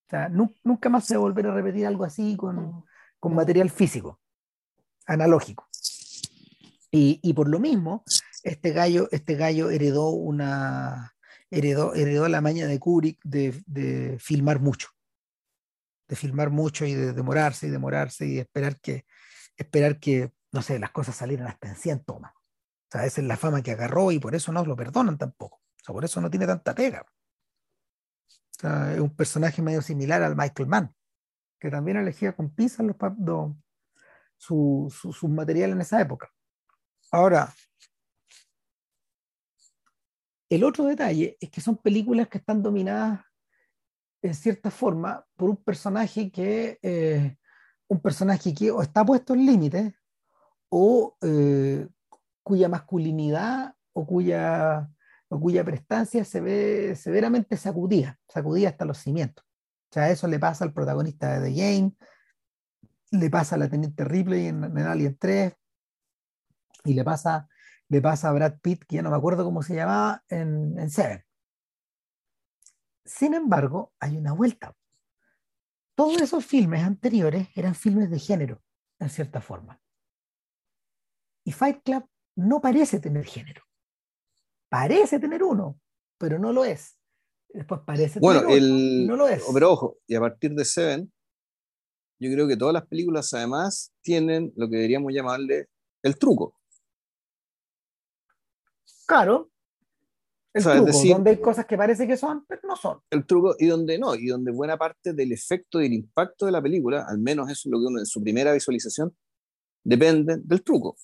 O 0.08 0.10
sea, 0.10 0.30
nunca 0.30 0.88
más 0.88 1.04
se 1.04 1.14
va 1.14 1.18
a 1.18 1.22
volver 1.22 1.46
a 1.48 1.54
repetir 1.54 1.86
algo 1.86 2.04
así 2.04 2.34
con, 2.34 2.84
con 3.20 3.34
material 3.34 3.68
físico, 3.68 4.20
analógico. 5.06 5.68
Y, 6.90 7.20
y, 7.22 7.34
por 7.34 7.50
lo 7.50 7.58
mismo, 7.58 8.04
este 8.42 8.72
gallo, 8.72 9.08
este 9.12 9.34
gallo 9.34 9.68
heredó 9.68 10.08
una 10.08 11.14
heredó, 11.50 11.94
heredó 11.94 12.26
la 12.28 12.40
maña 12.40 12.66
de 12.66 12.78
Kubrick 12.78 13.20
de, 13.22 13.62
de, 13.66 14.18
filmar 14.18 14.60
mucho, 14.60 14.88
de 16.08 16.16
filmar 16.16 16.48
mucho 16.48 16.86
y 16.86 16.94
de 16.94 17.12
demorarse 17.12 17.66
y 17.66 17.70
demorarse 17.70 18.26
y 18.26 18.38
esperar 18.38 18.80
que, 18.80 19.04
esperar 19.58 19.98
que, 19.98 20.32
no 20.52 20.62
sé, 20.62 20.78
las 20.78 20.90
cosas 20.90 21.16
salieran 21.16 21.48
hasta 21.48 21.68
en 21.68 21.76
100 21.76 22.04
tomas. 22.04 22.32
O 22.32 22.90
sea, 22.90 23.04
esa 23.04 23.20
es 23.20 23.26
la 23.26 23.36
fama 23.36 23.62
que 23.62 23.72
agarró 23.72 24.10
y 24.10 24.18
por 24.18 24.34
eso 24.34 24.52
no 24.52 24.64
lo 24.64 24.74
perdonan 24.74 25.18
tampoco. 25.18 25.58
O 25.58 25.84
sea, 25.84 25.92
por 25.92 26.04
eso 26.04 26.20
no 26.22 26.30
tiene 26.30 26.46
tanta 26.46 26.74
pega. 26.74 27.04
Es 28.62 29.00
un 29.00 29.14
personaje 29.14 29.62
medio 29.62 29.82
similar 29.82 30.22
al 30.22 30.36
Michael 30.36 30.68
Mann, 30.68 30.94
que 31.60 31.70
también 31.70 31.96
elegía 31.96 32.34
con 32.34 32.50
pinzas 32.50 32.84
los, 32.84 32.96
su, 34.36 34.92
su, 34.94 35.12
sus 35.12 35.30
materiales 35.30 35.76
en 35.76 35.80
esa 35.80 36.00
época. 36.00 36.32
Ahora, 37.10 37.52
el 40.50 40.64
otro 40.64 40.84
detalle 40.84 41.36
es 41.40 41.50
que 41.50 41.60
son 41.60 41.76
películas 41.76 42.28
que 42.28 42.38
están 42.38 42.62
dominadas 42.62 43.20
en 44.22 44.34
cierta 44.34 44.70
forma 44.70 45.24
por 45.36 45.50
un 45.50 45.56
personaje 45.56 46.30
que, 46.30 46.78
eh, 46.82 47.36
un 47.88 48.00
personaje 48.00 48.54
que 48.54 48.70
o 48.70 48.82
está 48.82 49.04
puesto 49.04 49.34
en 49.34 49.46
límite 49.46 49.94
o 50.68 51.16
eh, 51.22 51.86
cuya 52.42 52.68
masculinidad 52.68 53.74
o 53.92 54.06
cuya, 54.06 54.90
o 55.28 55.40
cuya 55.40 55.64
prestancia 55.64 56.24
se 56.24 56.40
ve 56.40 56.96
severamente 56.96 57.56
sacudida, 57.56 58.18
sacudida 58.28 58.70
hasta 58.70 58.84
los 58.84 58.98
cimientos. 58.98 59.44
O 59.90 59.94
sea, 59.94 60.10
eso 60.10 60.26
le 60.26 60.38
pasa 60.38 60.64
al 60.64 60.72
protagonista 60.72 61.38
de 61.38 61.50
The 61.50 61.56
Game, 61.56 61.92
le 63.10 63.30
pasa 63.30 63.56
a 63.56 63.58
la 63.58 63.68
Teniente 63.68 64.04
Ripley 64.04 64.46
en, 64.46 64.64
en 64.64 64.78
Alien 64.78 65.16
3, 65.18 65.54
y 66.84 66.94
le 66.94 67.04
pasa 67.04 67.48
le 67.88 68.02
pasa 68.02 68.28
a 68.28 68.32
Brad 68.32 68.58
Pitt, 68.60 68.84
que 68.84 68.96
ya 68.96 69.02
no 69.02 69.10
me 69.10 69.16
acuerdo 69.16 69.44
cómo 69.44 69.62
se 69.62 69.74
llamaba, 69.74 70.22
en, 70.28 70.78
en 70.78 70.90
Seven. 70.90 71.24
Sin 73.04 73.34
embargo, 73.34 73.94
hay 73.98 74.16
una 74.18 74.32
vuelta. 74.32 74.74
Todos 75.94 76.20
esos 76.20 76.44
filmes 76.44 76.84
anteriores 76.84 77.48
eran 77.54 77.74
filmes 77.74 78.10
de 78.10 78.18
género, 78.18 78.62
en 78.98 79.08
cierta 79.08 79.40
forma. 79.40 79.80
Y 81.44 81.52
Fight 81.52 81.82
Club 81.82 82.06
no 82.36 82.60
parece 82.60 83.00
tener 83.00 83.24
género. 83.24 83.62
Parece 84.68 85.18
tener 85.18 85.42
uno, 85.42 85.80
pero 86.18 86.38
no 86.38 86.52
lo 86.52 86.64
es. 86.64 86.98
Después 87.48 87.80
parece 87.86 88.20
bueno, 88.20 88.42
tener 88.42 88.58
el, 88.58 89.06
no 89.06 89.16
lo 89.16 89.28
es. 89.28 89.42
Pero 89.52 89.72
ojo, 89.72 89.98
y 90.06 90.14
a 90.14 90.20
partir 90.20 90.52
de 90.54 90.64
Seven, 90.64 91.12
yo 92.20 92.30
creo 92.32 92.46
que 92.46 92.56
todas 92.56 92.74
las 92.74 92.86
películas 92.86 93.32
además 93.32 93.92
tienen 94.02 94.52
lo 94.56 94.68
que 94.68 94.76
deberíamos 94.76 95.12
llamarle 95.14 95.68
el 96.02 96.18
truco. 96.18 96.54
Claro. 99.06 99.50
El 100.52 100.60
O 100.60 100.64
sea, 100.64 100.72
es 100.72 100.78
truco, 100.78 100.92
decir- 100.92 101.12
donde 101.14 101.30
hay 101.30 101.40
cosas 101.40 101.66
que 101.66 101.76
parece 101.76 102.06
que 102.06 102.16
son, 102.16 102.44
pero 102.46 102.60
no 102.64 102.76
son. 102.76 103.00
El 103.10 103.24
truco, 103.26 103.54
y 103.58 103.66
donde 103.66 103.98
no, 103.98 104.14
y 104.14 104.26
donde 104.26 104.50
buena 104.50 104.76
parte 104.76 105.12
del 105.14 105.32
efecto 105.32 105.80
y 105.80 105.86
el 105.86 105.92
impacto 105.94 106.46
de 106.46 106.52
la 106.52 106.60
película, 106.60 107.06
al 107.08 107.18
menos 107.18 107.48
eso 107.48 107.68
es 107.68 107.72
lo 107.72 107.78
que 107.78 107.86
uno 107.86 108.00
en 108.00 108.06
su 108.06 108.22
primera 108.22 108.52
visualización, 108.52 109.16
depende 109.84 110.36
del 110.42 110.62
truco. 110.62 110.96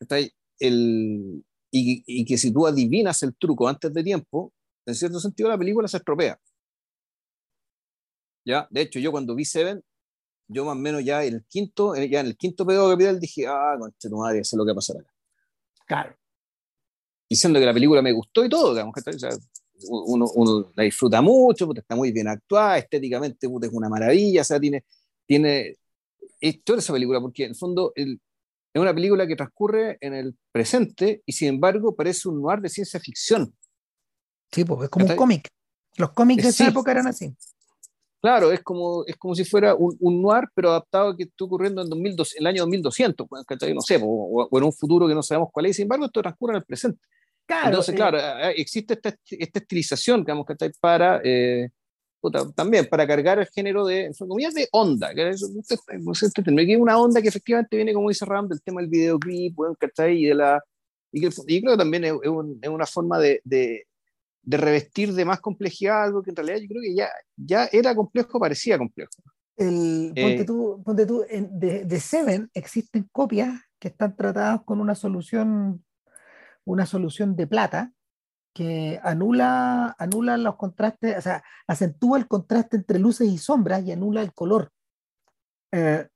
Está 0.00 0.16
ahí 0.16 0.30
el, 0.58 1.44
y, 1.70 2.02
y 2.06 2.24
que 2.24 2.38
si 2.38 2.52
tú 2.52 2.66
adivinas 2.66 3.22
el 3.22 3.34
truco 3.36 3.68
antes 3.68 3.92
de 3.92 4.02
tiempo, 4.02 4.52
en 4.86 4.94
cierto 4.94 5.20
sentido 5.20 5.48
la 5.48 5.58
película 5.58 5.88
se 5.88 5.98
estropea. 5.98 6.38
¿Ya? 8.44 8.66
De 8.70 8.80
hecho, 8.82 8.98
yo 8.98 9.10
cuando 9.10 9.34
vi 9.34 9.44
Seven, 9.44 9.82
yo 10.48 10.64
más 10.64 10.72
o 10.76 10.78
menos 10.78 11.04
ya 11.04 11.22
el 11.24 11.44
quinto, 11.46 11.94
eh, 11.94 12.08
ya 12.08 12.20
en 12.20 12.26
el 12.26 12.36
quinto 12.36 12.66
pedo 12.66 12.88
capital 12.88 13.20
dije, 13.20 13.46
ah, 13.46 13.76
concha 13.78 14.08
tu 14.08 14.16
madre, 14.16 14.40
es 14.40 14.52
lo 14.54 14.64
que 14.64 14.70
va 14.70 14.72
a 14.72 14.76
pasar 14.76 14.96
acá. 14.98 15.12
Claro. 15.86 16.16
diciendo 17.28 17.58
que 17.60 17.66
la 17.66 17.74
película 17.74 18.02
me 18.02 18.12
gustó 18.12 18.44
y 18.44 18.48
todo, 18.48 18.72
digamos. 18.72 18.94
O 18.96 19.12
sea, 19.18 19.30
uno, 19.88 20.26
uno 20.34 20.72
la 20.74 20.82
disfruta 20.84 21.20
mucho, 21.22 21.66
puta, 21.66 21.80
está 21.80 21.94
muy 21.94 22.10
bien 22.12 22.28
actuada, 22.28 22.78
estéticamente 22.78 23.48
puta, 23.48 23.66
es 23.66 23.72
una 23.72 23.88
maravilla, 23.88 24.40
o 24.40 24.44
sea, 24.44 24.58
tiene, 24.58 24.84
tiene 25.26 25.76
es 26.40 26.62
toda 26.62 26.78
esa 26.78 26.92
película, 26.92 27.20
porque 27.20 27.44
en 27.44 27.50
el 27.50 27.56
fondo 27.56 27.92
el- 27.94 28.20
es 28.78 28.82
una 28.82 28.94
película 28.94 29.26
que 29.26 29.36
transcurre 29.36 29.98
en 30.00 30.14
el 30.14 30.36
presente 30.52 31.22
y 31.26 31.32
sin 31.32 31.48
embargo 31.48 31.94
parece 31.94 32.28
un 32.28 32.42
noir 32.42 32.60
de 32.60 32.68
ciencia 32.68 33.00
ficción. 33.00 33.54
Sí, 34.50 34.64
pues 34.64 34.84
es 34.84 34.88
como 34.88 35.06
un 35.06 35.16
cómic. 35.16 35.48
Los 35.96 36.12
cómics 36.12 36.42
de 36.42 36.48
Eh, 36.48 36.50
esa 36.50 36.68
época 36.68 36.90
eran 36.90 37.06
así. 37.06 37.34
Claro, 38.20 38.50
es 38.50 38.62
como, 38.62 39.04
es 39.06 39.16
como 39.16 39.34
si 39.34 39.44
fuera 39.44 39.74
un, 39.74 39.96
un 40.00 40.20
noir, 40.20 40.44
pero 40.54 40.70
adaptado 40.70 41.10
a 41.10 41.16
que 41.16 41.24
esté 41.24 41.44
ocurriendo 41.44 41.82
en 41.82 41.88
2200, 41.88 42.40
el 42.40 42.46
año 42.46 42.62
2200, 42.62 43.28
pues, 43.28 43.44
no 43.74 43.80
sé, 43.80 44.00
o, 44.02 44.48
o 44.50 44.58
en 44.58 44.64
un 44.64 44.72
futuro 44.72 45.06
que 45.06 45.14
no 45.14 45.22
sabemos 45.22 45.50
cuál 45.52 45.66
es, 45.66 45.76
sin 45.76 45.84
embargo 45.84 46.06
esto 46.06 46.20
transcurre 46.20 46.54
en 46.54 46.56
el 46.56 46.64
presente. 46.64 47.00
Claro. 47.48 47.68
Entonces, 47.68 47.94
eh, 47.94 47.96
claro, 47.96 48.18
eh, 48.18 48.54
existe 48.56 48.94
esta, 48.94 49.14
esta 49.30 49.58
estilización, 49.58 50.20
digamos, 50.20 50.44
¿cachai? 50.44 50.70
Para, 50.80 51.20
eh, 51.24 51.70
puta, 52.20 52.50
también, 52.52 52.86
para 52.90 53.06
cargar 53.06 53.38
el 53.38 53.46
género 53.46 53.86
de, 53.86 54.10
comillas, 54.26 54.54
de 54.54 54.68
onda, 54.72 55.14
que 55.14 55.30
es, 55.30 55.42
tendría 56.44 56.66
que 56.66 56.72
ir 56.72 56.78
una 56.80 56.98
onda 56.98 57.22
que 57.22 57.28
efectivamente 57.28 57.76
viene, 57.76 57.92
como 57.94 58.08
dice 58.08 58.24
Ram, 58.24 58.48
del 58.48 58.60
tema 58.62 58.80
del 58.80 58.90
videoclip, 58.90 59.54
bueno, 59.54 59.74
¿cachai? 59.78 60.18
Y 60.22 60.26
de 60.26 60.34
la, 60.34 60.62
y, 61.12 61.20
que, 61.20 61.28
y 61.46 61.60
creo 61.60 61.72
que 61.74 61.78
también 61.78 62.04
es, 62.04 62.12
es 62.22 62.28
un- 62.28 62.58
es 62.60 62.68
una 62.68 62.86
forma 62.86 63.18
de, 63.18 63.40
de, 63.44 63.86
de 64.42 64.56
revestir 64.56 65.12
de 65.14 65.24
más 65.24 65.40
complejidad 65.40 66.04
algo 66.04 66.22
que 66.22 66.30
en 66.30 66.36
realidad 66.36 66.58
yo 66.58 66.68
creo 66.68 66.82
que 66.82 66.94
ya, 66.94 67.08
ya 67.36 67.68
era 67.72 67.94
complejo, 67.94 68.38
parecía 68.40 68.78
complejo. 68.78 69.10
el, 69.56 70.12
eh, 70.14 70.22
ponte 70.22 70.44
tú, 70.44 70.82
ponte 70.84 71.06
tú, 71.06 71.24
en- 71.28 71.58
de, 71.58 71.84
de 71.84 72.00
Seven 72.00 72.50
existen 72.54 73.08
copias 73.12 73.60
que 73.78 73.88
están 73.88 74.16
tratadas 74.16 74.60
con 74.64 74.80
una 74.80 74.94
solución, 74.94 75.84
una 76.64 76.84
solución 76.86 77.36
de 77.36 77.46
plata 77.46 77.92
que 78.52 78.98
anula, 79.02 79.94
anula 79.98 80.36
los 80.36 80.56
contrastes, 80.56 81.16
o 81.18 81.20
sea, 81.20 81.42
acentúa 81.66 82.18
el 82.18 82.26
contraste 82.26 82.76
entre 82.76 82.98
luces 82.98 83.28
y 83.28 83.38
sombras 83.38 83.84
y 83.84 83.92
anula 83.92 84.22
el 84.22 84.32
color. 84.32 84.70
Eh, 85.72 86.06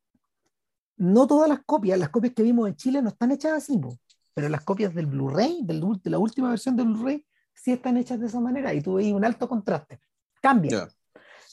no 0.97 1.27
todas 1.27 1.49
las 1.49 1.61
copias, 1.65 1.99
las 1.99 2.09
copias 2.09 2.35
que 2.35 2.43
vimos 2.43 2.69
en 2.69 2.77
Chile 2.77 3.03
no 3.03 3.09
están 3.11 3.33
hechas 3.33 3.53
así, 3.53 3.79
po, 3.79 3.99
pero 4.35 4.49
las 4.49 4.63
copias 4.63 4.95
del 4.95 5.07
Blu-ray, 5.07 5.61
de 5.63 6.11
la 6.11 6.19
última 6.19 6.51
versión 6.51 6.77
del 6.77 6.87
Blu-ray, 6.87 7.25
sí 7.55 7.73
están 7.73 7.97
hechas 7.97 8.19
de 8.21 8.27
esa 8.27 8.41
manera 8.41 8.73
y 8.75 8.81
tú 8.81 8.95
veis 8.95 9.13
un 9.13 9.25
alto 9.25 9.49
contraste. 9.49 10.01
Cambia. 10.41 10.71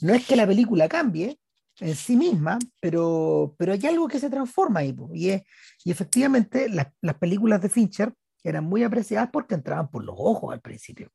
No 0.01 0.13
es 0.13 0.25
que 0.25 0.35
la 0.35 0.47
película 0.47 0.87
cambie 0.87 1.39
en 1.79 1.95
sí 1.95 2.15
misma, 2.15 2.57
pero, 2.81 3.53
pero 3.57 3.73
hay 3.73 3.85
algo 3.85 4.07
que 4.07 4.19
se 4.19 4.29
transforma 4.29 4.79
ahí. 4.81 4.93
po, 4.93 5.09
Y, 5.13 5.29
es- 5.29 5.43
y 5.83 5.91
efectivamente 5.91 6.69
las, 6.69 6.87
las 7.01 7.15
películas 7.17 7.61
de 7.61 7.69
Fincher 7.69 8.13
eran 8.43 8.63
muy 8.63 8.83
apreciadas 8.83 9.29
porque 9.31 9.55
entraban 9.55 9.89
por 9.89 10.03
los 10.03 10.15
ojos 10.17 10.53
al 10.53 10.61
principio. 10.61 11.11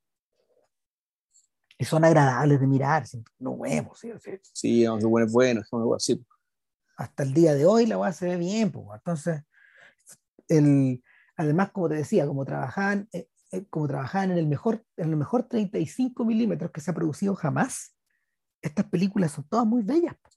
Y 1.78 1.84
son 1.84 2.04
agradables 2.04 2.60
de 2.60 2.66
mirar, 2.66 3.04
no 3.38 3.52
huevos. 3.52 3.98
¿sí? 3.98 4.12
Sí. 4.20 4.38
Sí, 4.52 4.87
vamos, 4.87 5.04
bueno, 5.04 5.26
es 5.26 5.32
bueno, 5.32 5.60
es 5.60 5.96
así. 5.96 6.24
Hasta 6.96 7.24
el 7.24 7.34
día 7.34 7.54
de 7.54 7.66
hoy 7.66 7.87
la 7.87 7.98
weá 7.98 8.12
se 8.12 8.26
ve 8.26 8.37
bien. 8.37 8.70
po. 8.70 8.94
Entonces, 8.94 9.42
el, 10.48 11.02
además, 11.37 11.72
como 11.72 11.88
te 11.88 11.96
decía, 11.96 12.26
como 12.26 12.44
trabajaban, 12.44 13.08
eh, 13.12 13.28
eh, 13.50 13.66
como 13.68 13.88
trabajaban 13.88 14.30
en 14.30 14.38
el 14.38 14.46
mejor, 14.46 14.84
en 14.96 15.10
el 15.10 15.16
mejor 15.16 15.44
35 15.48 16.24
milímetros 16.24 16.70
que 16.70 16.80
se 16.80 16.92
ha 16.92 16.94
producido 16.94 17.34
jamás, 17.34 17.96
estas 18.62 18.87
películas 18.87 19.32
son 19.32 19.44
todas 19.48 19.66
muy 19.66 19.82
bellas. 19.82 20.14
po. 20.14 20.30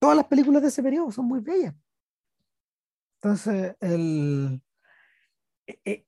Todas 0.00 0.16
las 0.16 0.26
películas 0.26 0.62
de 0.62 0.68
ese 0.68 0.82
periodo 0.82 1.12
son 1.12 1.26
muy 1.26 1.40
bellas. 1.40 1.74
Entonces, 3.22 3.76
el, 3.80 4.60
eh, 5.70 5.80
eh, 5.84 6.04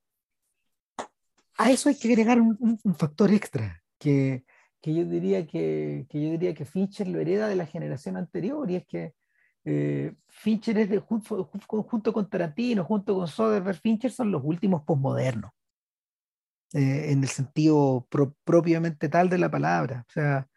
a 1.59 1.71
eso 1.71 1.89
hay 1.89 1.97
que 1.97 2.09
agregar 2.09 2.41
un, 2.41 2.79
factor 2.97 3.31
extra, 3.31 3.83
que, 3.99 4.45
que 4.81 4.95
yo 4.95 5.05
diría 5.05 5.47
que, 5.47 6.07
que 6.09 6.23
yo 6.23 6.31
diría 6.31 6.55
que 6.55 6.65
Fincher 6.65 7.07
lo 7.09 7.21
hereda 7.21 7.47
de 7.47 7.57
la 7.57 7.67
generación 7.67 8.17
anterior, 8.17 8.69
y 8.71 8.77
es 8.77 8.87
que 8.87 9.15
eh, 9.65 10.15
Fincher 10.29 10.79
es 10.79 10.91
de, 10.91 10.99
junto, 10.99 11.51
junto- 11.87 12.13
con 12.13 12.29
Tarantino, 12.29 12.85
junto 12.85 13.15
con 13.15 13.29
Soderbergh, 13.29 13.81
Fincher 13.81 14.11
son 14.11 14.33
los 14.33 14.43
últimos 14.45 14.83
posmodernos, 14.83 15.53
en 16.73 17.23
el 17.23 17.29
sentido 17.29 18.07
pro- 18.11 18.35
propiamente 18.45 19.09
tal 19.09 19.29
de 19.29 19.39
la 19.39 19.51
palabra. 19.51 20.05
O 20.09 20.13
sea, 20.13 20.49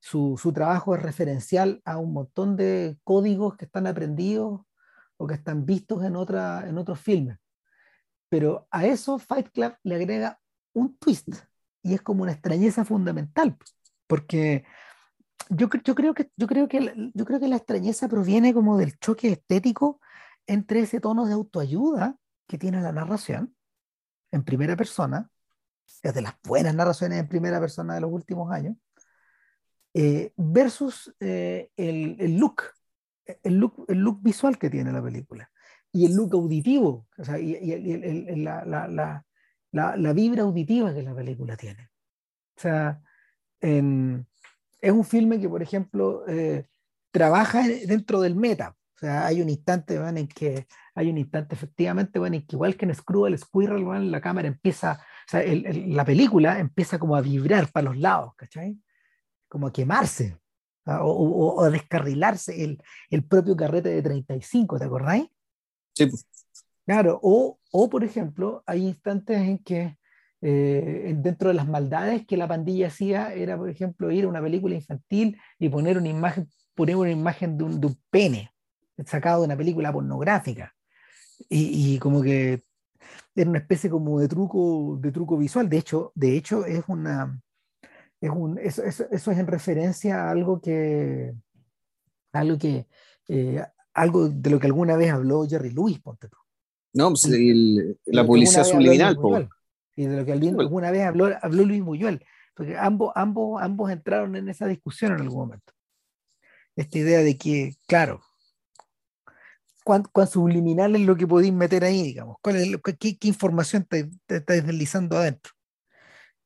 su, 0.00 0.38
su 0.40 0.52
trabajo 0.52 0.94
es 0.94 1.02
referencial 1.02 1.80
a 1.84 1.96
un 1.98 2.12
montón 2.12 2.56
de 2.56 2.98
códigos 3.04 3.56
que 3.56 3.66
están 3.66 3.86
aprendidos 3.86 4.62
o 5.16 5.26
que 5.26 5.34
están 5.34 5.64
vistos 5.64 6.02
en, 6.04 6.16
otra, 6.16 6.68
en 6.68 6.76
otros 6.76 7.00
filmes. 7.00 7.38
Pero 8.30 8.68
a 8.70 8.86
eso 8.86 9.18
Fight 9.18 9.50
Club 9.50 9.74
le 9.82 9.96
agrega 9.96 10.40
un 10.72 10.96
twist 10.96 11.28
y 11.82 11.94
es 11.94 12.00
como 12.00 12.22
una 12.22 12.32
extrañeza 12.32 12.84
fundamental, 12.84 13.58
porque 14.06 14.64
yo, 15.48 15.68
cre- 15.68 15.82
yo, 15.84 15.94
creo 15.94 16.14
que, 16.14 16.30
yo, 16.36 16.46
creo 16.46 16.68
que, 16.68 17.10
yo 17.12 17.24
creo 17.24 17.40
que 17.40 17.48
la 17.48 17.56
extrañeza 17.56 18.08
proviene 18.08 18.54
como 18.54 18.78
del 18.78 18.98
choque 18.98 19.32
estético 19.32 20.00
entre 20.46 20.80
ese 20.80 21.00
tono 21.00 21.26
de 21.26 21.32
autoayuda 21.32 22.16
que 22.46 22.56
tiene 22.56 22.80
la 22.80 22.92
narración 22.92 23.54
en 24.30 24.44
primera 24.44 24.76
persona, 24.76 25.28
es 26.02 26.14
de 26.14 26.22
las 26.22 26.34
buenas 26.44 26.74
narraciones 26.74 27.18
en 27.18 27.28
primera 27.28 27.58
persona 27.58 27.94
de 27.94 28.00
los 28.00 28.12
últimos 28.12 28.52
años, 28.52 28.76
eh, 29.92 30.32
versus 30.36 31.12
eh, 31.18 31.70
el 31.76 32.36
look, 32.38 32.62
el 33.42 33.56
look 33.56 34.22
visual 34.22 34.56
que 34.56 34.70
tiene 34.70 34.92
la 34.92 35.02
película 35.02 35.50
y 35.92 36.06
el 36.06 36.14
look 36.14 36.34
auditivo, 36.34 37.06
o 37.18 37.24
sea, 37.24 37.38
y, 37.38 37.56
y 37.60 37.72
el- 37.72 38.04
el- 38.04 38.28
el- 38.28 38.44
la, 38.44 38.64
la, 38.64 38.86
la, 39.72 39.96
la, 39.96 40.12
vibra 40.12 40.42
auditiva 40.42 40.94
que 40.94 41.02
la 41.02 41.14
película 41.14 41.56
tiene. 41.56 41.90
O 42.56 42.60
sea, 42.60 43.00
en- 43.60 44.26
es 44.80 44.92
un 44.92 45.04
filme 45.04 45.40
que, 45.40 45.48
por 45.48 45.62
ejemplo, 45.62 46.24
eh, 46.28 46.66
trabaja 47.10 47.66
en- 47.66 47.86
dentro 47.86 48.20
del 48.20 48.36
meta. 48.36 48.76
O 48.96 48.98
sea, 49.00 49.26
hay 49.26 49.40
un 49.40 49.48
instante 49.48 49.98
¿van? 49.98 50.18
en 50.18 50.28
que 50.28 50.66
hay 50.94 51.08
un 51.08 51.16
instante 51.18 51.54
efectivamente 51.54 52.18
¿van? 52.18 52.34
en 52.34 52.46
que 52.46 52.56
igual 52.56 52.76
que 52.76 52.84
en 52.84 52.94
Screw 52.94 53.26
el 53.26 53.38
Squirrel, 53.38 53.84
¿van? 53.84 54.10
la 54.10 54.20
cámara 54.20 54.46
empieza, 54.46 54.92
o 55.26 55.30
sea, 55.30 55.42
la 55.44 56.04
película 56.04 56.58
empieza 56.58 56.98
como 56.98 57.16
a 57.16 57.22
vibrar 57.22 57.70
para 57.72 57.84
los 57.86 57.96
lados, 57.98 58.34
¿cachai? 58.36 58.78
Como 59.48 59.66
a 59.68 59.72
quemarse 59.72 60.38
¿ah? 60.84 61.02
o, 61.02 61.10
o- 61.10 61.54
o 61.56 61.64
a 61.64 61.70
descarrilarse 61.70 62.62
el, 62.62 62.82
el 63.08 63.24
propio 63.24 63.56
carrete 63.56 63.88
de 63.88 64.02
35, 64.02 64.78
¿te 64.78 64.84
acordáis? 64.84 65.26
Sí, 66.00 66.06
pues. 66.06 66.26
Claro, 66.86 67.20
o, 67.22 67.58
o 67.72 67.90
por 67.90 68.04
ejemplo, 68.04 68.62
hay 68.66 68.86
instantes 68.86 69.38
en 69.38 69.58
que 69.58 69.98
eh, 70.40 71.14
dentro 71.18 71.48
de 71.48 71.54
las 71.54 71.68
maldades 71.68 72.26
que 72.26 72.38
la 72.38 72.48
pandilla 72.48 72.86
hacía 72.86 73.34
era, 73.34 73.58
por 73.58 73.68
ejemplo, 73.68 74.10
ir 74.10 74.24
a 74.24 74.28
una 74.28 74.40
película 74.40 74.74
infantil 74.74 75.38
y 75.58 75.68
poner 75.68 75.98
una 75.98 76.08
imagen, 76.08 76.48
poner 76.74 76.96
una 76.96 77.10
imagen 77.10 77.58
de 77.58 77.64
un, 77.64 77.80
de 77.80 77.86
un 77.88 78.00
pene 78.10 78.50
sacado 79.04 79.40
de 79.40 79.46
una 79.46 79.56
película 79.58 79.92
pornográfica. 79.92 80.74
Y, 81.50 81.94
y 81.94 81.98
como 81.98 82.22
que 82.22 82.64
era 83.34 83.50
una 83.50 83.58
especie 83.58 83.90
como 83.90 84.18
de 84.18 84.28
truco, 84.28 84.98
de 85.00 85.12
truco 85.12 85.36
visual. 85.36 85.68
De 85.68 85.76
hecho, 85.76 86.12
de 86.14 86.34
hecho 86.34 86.64
es 86.64 86.82
una, 86.88 87.40
es 88.22 88.30
un, 88.30 88.58
eso, 88.58 88.82
eso, 88.84 89.04
eso 89.10 89.30
es 89.30 89.38
en 89.38 89.46
referencia 89.46 90.24
a 90.24 90.30
algo 90.30 90.62
que, 90.62 91.34
algo 92.32 92.58
que, 92.58 92.86
eh, 93.28 93.62
algo 93.94 94.28
de 94.28 94.50
lo 94.50 94.58
que 94.60 94.66
alguna 94.66 94.96
vez 94.96 95.10
habló 95.12 95.46
Jerry 95.48 95.70
Lewis, 95.70 96.00
ponte 96.00 96.28
tú. 96.28 96.36
No, 96.92 97.10
pues, 97.10 97.24
el- 97.26 97.98
la 98.06 98.22
lo 98.22 98.26
publicidad 98.26 98.64
subliminal. 98.64 99.16
Buñuel, 99.16 99.48
y 99.96 100.06
de 100.06 100.16
lo 100.16 100.24
que 100.24 100.32
alguien- 100.32 100.54
pues. 100.54 100.66
alguna 100.66 100.90
vez 100.90 101.02
habló, 101.02 101.30
habló 101.42 101.64
Luis 101.64 101.82
Buñuel. 101.82 102.24
porque 102.54 102.76
ambos, 102.76 103.12
ambos, 103.14 103.62
ambos 103.62 103.90
entraron 103.90 104.36
en 104.36 104.48
esa 104.50 104.66
discusión 104.66 105.12
en 105.12 105.20
algún 105.20 105.38
momento. 105.38 105.72
Esta 106.76 106.98
idea 106.98 107.20
de 107.20 107.38
que, 107.38 107.74
claro, 107.86 108.20
cuán, 109.84 110.04
subliminal 110.26 110.94
es 110.94 111.02
lo 111.02 111.16
que 111.16 111.26
podéis 111.26 111.52
meter 111.52 111.84
ahí, 111.84 112.02
digamos, 112.02 112.36
¿Cuál 112.42 112.56
es 112.56 112.68
qué, 112.98 113.16
información 113.22 113.84
te, 113.84 114.10
te, 114.26 114.36
estáis 114.36 114.66
deslizando 114.66 115.16
adentro. 115.16 115.52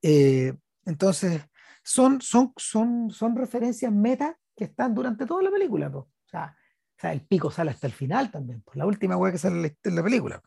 Eh, 0.02 0.54
entonces, 0.84 1.42
son, 1.82 2.20
son, 2.20 2.52
son, 2.56 3.10
son 3.10 3.36
referencias 3.36 3.92
meta 3.92 4.38
que 4.56 4.64
están 4.64 4.94
durante 4.94 5.26
toda 5.26 5.42
la 5.42 5.50
película. 5.50 5.88
O, 5.88 6.08
sea, 6.26 6.56
o, 6.96 7.00
sea, 7.00 7.12
el 7.12 7.22
pico 7.22 7.50
sale 7.50 7.70
hasta 7.70 7.86
el 7.86 7.92
final 7.92 8.30
también. 8.30 8.62
Pues, 8.62 8.76
la 8.76 8.86
última 8.86 9.16
weá 9.16 9.32
que 9.32 9.38
sale 9.38 9.76
en 9.82 9.94
la 9.94 10.02
película. 10.02 10.42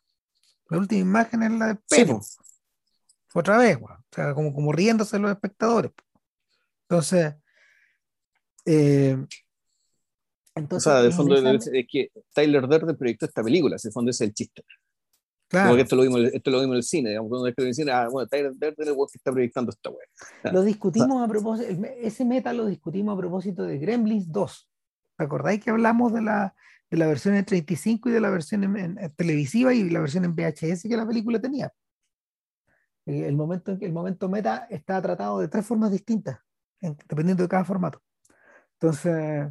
La 0.69 0.77
última 0.77 1.01
imagen 1.01 1.43
es 1.43 1.51
la 1.51 1.67
de 1.67 1.75
pelo. 1.89 2.21
Otra 3.33 3.57
vez, 3.57 3.77
O 3.77 3.87
sea, 4.11 4.33
como, 4.33 4.53
como 4.53 4.71
riéndose 4.71 5.19
los 5.19 5.31
espectadores. 5.31 5.91
Entonces, 6.89 7.35
eh, 8.65 9.17
entonces, 10.55 10.87
o 10.87 10.91
sea, 10.91 11.01
de 11.01 11.11
fondo 11.11 11.35
es 11.35 11.69
que 11.89 12.11
Tyler 12.33 12.67
Durden 12.67 12.97
proyectó 12.97 13.25
esta 13.25 13.43
película, 13.43 13.77
de 13.81 13.91
fondo 13.91 14.11
es 14.11 14.19
el 14.21 14.33
chiste. 14.33 14.63
Claro. 15.47 15.69
Como 15.69 15.81
esto 15.81 15.95
lo 15.95 16.01
vimos, 16.01 16.21
esto 16.33 16.51
lo 16.51 16.59
vimos 16.59 16.73
en 16.73 16.77
el 16.77 16.83
cine, 16.83 17.09
digamos, 17.09 17.29
cuando 17.29 17.47
en 17.47 17.53
el 17.57 17.73
cine, 17.73 17.91
ah, 17.91 18.09
bueno, 18.11 18.27
Tyler 18.27 18.51
Durden 18.53 18.73
es 18.79 18.87
el 18.87 18.95
que 18.95 19.03
está 19.13 19.31
proyectando 19.31 19.71
esta 19.71 19.89
web. 19.89 20.07
Lo 20.51 20.63
discutimos 20.63 21.23
a 21.23 21.27
propósito, 21.27 21.69
ese 22.01 22.25
meta 22.25 22.51
lo 22.51 22.65
discutimos 22.65 23.15
a 23.15 23.17
propósito 23.17 23.63
de 23.63 23.77
Gremlins 23.77 24.29
2. 24.31 24.69
¿Te 25.17 25.23
acordáis 25.23 25.63
que 25.63 25.71
hablamos 25.71 26.13
de 26.13 26.21
la, 26.21 26.55
de 26.89 26.97
la 26.97 27.07
versión 27.07 27.35
en 27.35 27.43
35 27.43 28.09
y 28.09 28.11
de 28.11 28.21
la 28.21 28.29
versión 28.29 28.77
en, 28.77 28.95
televisiva 29.15 29.73
y 29.73 29.89
la 29.89 29.99
versión 29.99 30.25
en 30.25 30.35
VHS 30.35 30.83
que 30.83 30.97
la 30.97 31.07
película 31.07 31.41
tenía? 31.41 31.73
El, 33.05 33.35
momento, 33.35 33.77
el 33.79 33.93
momento 33.93 34.29
meta 34.29 34.67
está 34.69 35.01
tratado 35.01 35.39
de 35.39 35.47
tres 35.47 35.65
formas 35.65 35.91
distintas, 35.91 36.39
dependiendo 36.81 37.43
de 37.43 37.49
cada 37.49 37.63
formato. 37.63 38.01
Entonces, 38.73 39.47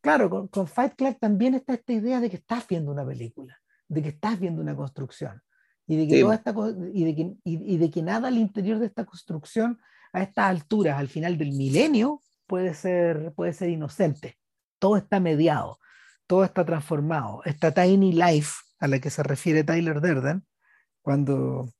claro, 0.00 0.50
con, 0.50 0.66
Fight 0.66 0.94
Club 0.96 1.16
también 1.18 1.54
está 1.54 1.74
esta 1.74 1.92
idea 1.92 2.20
de 2.20 2.28
que 2.28 2.36
estás 2.36 2.66
viendo 2.68 2.90
una 2.90 3.06
película, 3.06 3.56
de 3.88 4.02
que 4.02 4.08
estás 4.10 4.38
viendo 4.38 4.60
una 4.60 4.76
construcción 4.76 5.40
y 5.86 5.96
de 5.96 6.08
que, 6.08 6.18
y 6.92 7.04
de 7.04 7.14
que, 7.14 7.36
y, 7.44 7.76
de 7.78 7.90
que 7.90 8.02
nada 8.02 8.28
al 8.28 8.36
interior 8.36 8.80
de 8.80 8.86
esta 8.86 9.04
construcción 9.04 9.78
a 10.12 10.22
estas 10.22 10.46
alturas, 10.46 10.98
al 10.98 11.08
final 11.08 11.38
del 11.38 11.52
milenio, 11.52 12.22
puede 12.46 12.74
ser, 12.74 13.32
puede 13.34 13.52
ser 13.52 13.70
inocente. 13.70 14.36
Todo 14.78 14.96
está 14.96 15.20
mediado, 15.20 15.78
todo 16.26 16.44
está 16.44 16.64
transformado. 16.64 17.42
Esta 17.44 17.72
tiny 17.72 18.12
life 18.12 18.54
a 18.78 18.88
la 18.88 18.98
que 19.00 19.10
se 19.10 19.22
refiere 19.22 19.64
Tyler 19.64 20.00
Durden, 20.00 20.44
cuando, 21.02 21.36
o 21.60 21.72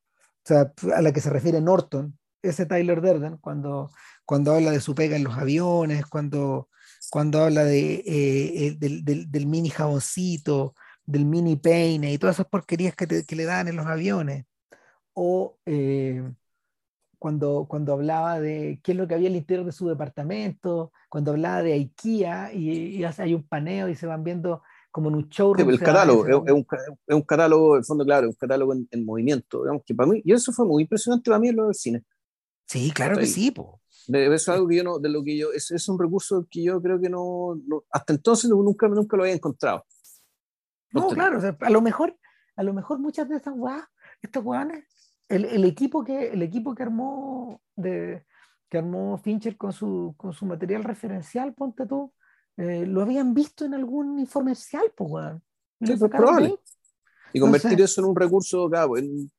sea, 0.45 0.73
a 0.95 1.03
la 1.03 1.13
que 1.13 1.21
se 1.21 1.31
refiere 1.31 1.61
Norton, 1.61 2.19
ese 2.43 2.67
Tyler 2.67 3.01
Durden, 3.01 3.39
cuando, 3.39 3.91
cuando 4.25 4.55
habla 4.55 4.71
de 4.71 4.81
su 4.81 4.95
pega 4.95 5.17
en 5.17 5.25
los 5.25 5.37
aviones, 5.37 6.07
cuando, 6.07 6.69
cuando 7.11 7.43
habla 7.43 7.65
de, 7.65 7.95
eh, 7.95 8.67
eh, 8.67 8.77
del, 8.79 9.31
del, 9.31 9.47
mini 9.47 9.71
jaboncito, 9.71 10.75
del 11.05 11.25
mini 11.25 11.57
peine 11.57 12.13
y 12.13 12.19
todas 12.19 12.37
esas 12.37 12.47
porquerías 12.47 12.95
que, 12.95 13.25
que 13.25 13.37
le 13.37 13.45
dan 13.45 13.69
en 13.69 13.77
los 13.77 13.87
aviones. 13.87 14.45
O 15.15 15.59
eh, 15.67 16.23
cuando, 17.19 17.67
cuando 17.69 17.93
hablaba 17.93 18.41
de 18.41 18.81
qué 18.83 18.93
es 18.93 18.99
lo 18.99 19.09
que 19.09 19.15
había 19.15 19.29
al 19.29 19.37
interior 19.37 19.65
de 19.65 19.73
su 19.73 19.89
departamento, 19.89 20.93
cuando 21.09 21.33
hablaba 21.33 21.63
de 21.63 21.73
IKEA 21.73 22.53
y, 22.53 22.97
y 22.97 23.05
hay 23.05 23.35
un 23.35 23.47
paneo 23.47 23.89
y 23.89 23.95
se 23.95 24.07
van 24.07 24.23
viendo 24.23 24.63
como 24.97 25.11
en 25.11 25.17
un 25.17 25.29
showroom. 25.29 25.69
el 25.69 25.79
catálogo, 25.79 26.27
es, 26.27 26.35
un, 26.35 26.67
es, 27.07 27.15
un, 27.15 27.23
catálogo, 27.23 27.77
en 27.77 27.85
fondo, 27.85 28.03
claro, 28.03 28.29
un 28.29 28.35
catálogo 28.35 28.73
en, 28.73 29.05
movimiento, 29.05 29.61
digamos, 29.61 29.83
que 29.85 29.95
para 29.95 30.09
mí, 30.09 30.23
y 30.25 30.33
eso 30.33 30.53
fue 30.53 30.65
muy 30.65 30.85
impresionante 30.85 31.31
para 31.31 31.39
mí 31.39 31.49
en 31.49 31.57
lo 31.57 31.67
del 31.67 31.75
cine. 31.75 32.03
Sí, 32.67 32.91
claro 32.93 33.19
que 33.19 33.27
sí, 33.27 33.51
po. 33.51 33.83
De, 34.07 34.25
eso 34.25 34.35
es 34.35 34.49
algo 34.49 34.67
que 34.67 34.77
yo 34.77 34.85
no, 34.85 34.99
de 34.99 35.11
lo 35.11 35.23
que 35.23 35.37
yo, 35.37 35.53
es, 35.53 35.71
es 35.71 35.87
un 35.91 35.99
recurso 35.99 36.47
que 36.51 36.63
yo 36.63 36.81
creo 36.81 36.99
que 36.99 37.11
no, 37.11 37.61
hasta 37.91 38.15
entonces 38.15 38.49
nunca, 38.49 38.89
nunca 38.89 39.19
lo 39.19 39.25
había 39.25 39.35
encontrado. 39.35 39.85
No, 40.93 41.09
claro, 41.09 41.41
a 41.61 41.71
lo 41.71 41.83
mejor, 41.83 42.17
a 42.57 42.63
lo 42.63 42.73
mejor 42.73 42.99
muchas 42.99 43.29
de 43.29 43.37
estas 43.37 43.53
guas, 43.53 43.85
estos 44.23 44.43
guanes, 44.43 44.87
el, 45.29 45.45
el, 45.45 45.65
equipo 45.65 46.05
que, 46.05 46.29
el 46.29 46.43
equipo 46.43 46.75
que 46.75 46.83
armó 46.83 47.61
de, 47.75 48.25
que 48.69 48.79
armó 48.79 49.19
Fincher 49.19 49.57
con 49.57 49.73
su, 49.73 50.15
con 50.17 50.33
su 50.33 50.47
material 50.47 50.85
referencial, 50.85 51.55
ponte 51.55 51.87
tú, 51.87 52.13
eh, 52.57 52.87
lo 52.87 53.03
habían 53.03 53.35
visto 53.35 53.65
en 53.65 53.75
algún 53.75 54.19
informe 54.19 54.55
pues, 54.97 55.11
weón. 55.11 55.43
Sí, 55.83 55.95
pues, 55.97 56.11
probable. 56.11 56.55
Y 57.33 57.41
convertir 57.41 57.81
eso 57.81 58.01
en 58.01 58.07
un 58.07 58.17
recurso, 58.17 58.71
en, 58.97 59.31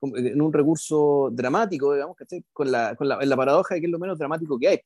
en 0.00 0.42
un 0.42 0.52
recurso 0.52 1.30
dramático, 1.32 1.94
digamos, 1.94 2.16
Con 2.52 2.70
la, 2.70 2.96
con 2.96 3.08
la, 3.08 3.24
la, 3.24 3.36
paradoja 3.36 3.74
de 3.74 3.80
que 3.80 3.86
es 3.86 3.92
lo 3.92 3.98
menos 3.98 4.18
dramático 4.18 4.58
que 4.58 4.68
hay. 4.68 4.80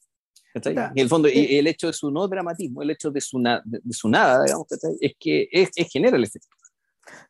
Y 0.95 1.01
el 1.01 1.09
fondo, 1.09 1.29
y 1.29 1.57
el 1.57 1.67
hecho 1.67 1.87
de 1.87 1.93
su 1.93 2.11
no 2.11 2.27
dramatismo, 2.27 2.83
el 2.83 2.91
hecho 2.91 3.11
de 3.11 3.21
su, 3.21 3.39
de, 3.65 3.81
su 3.93 4.09
nada, 4.09 4.45
digamos, 4.45 4.67
es 5.01 5.15
que 5.19 5.49
es, 5.51 5.71
es 5.75 5.89
genera 5.91 6.17
el 6.17 6.25
efecto. 6.25 6.49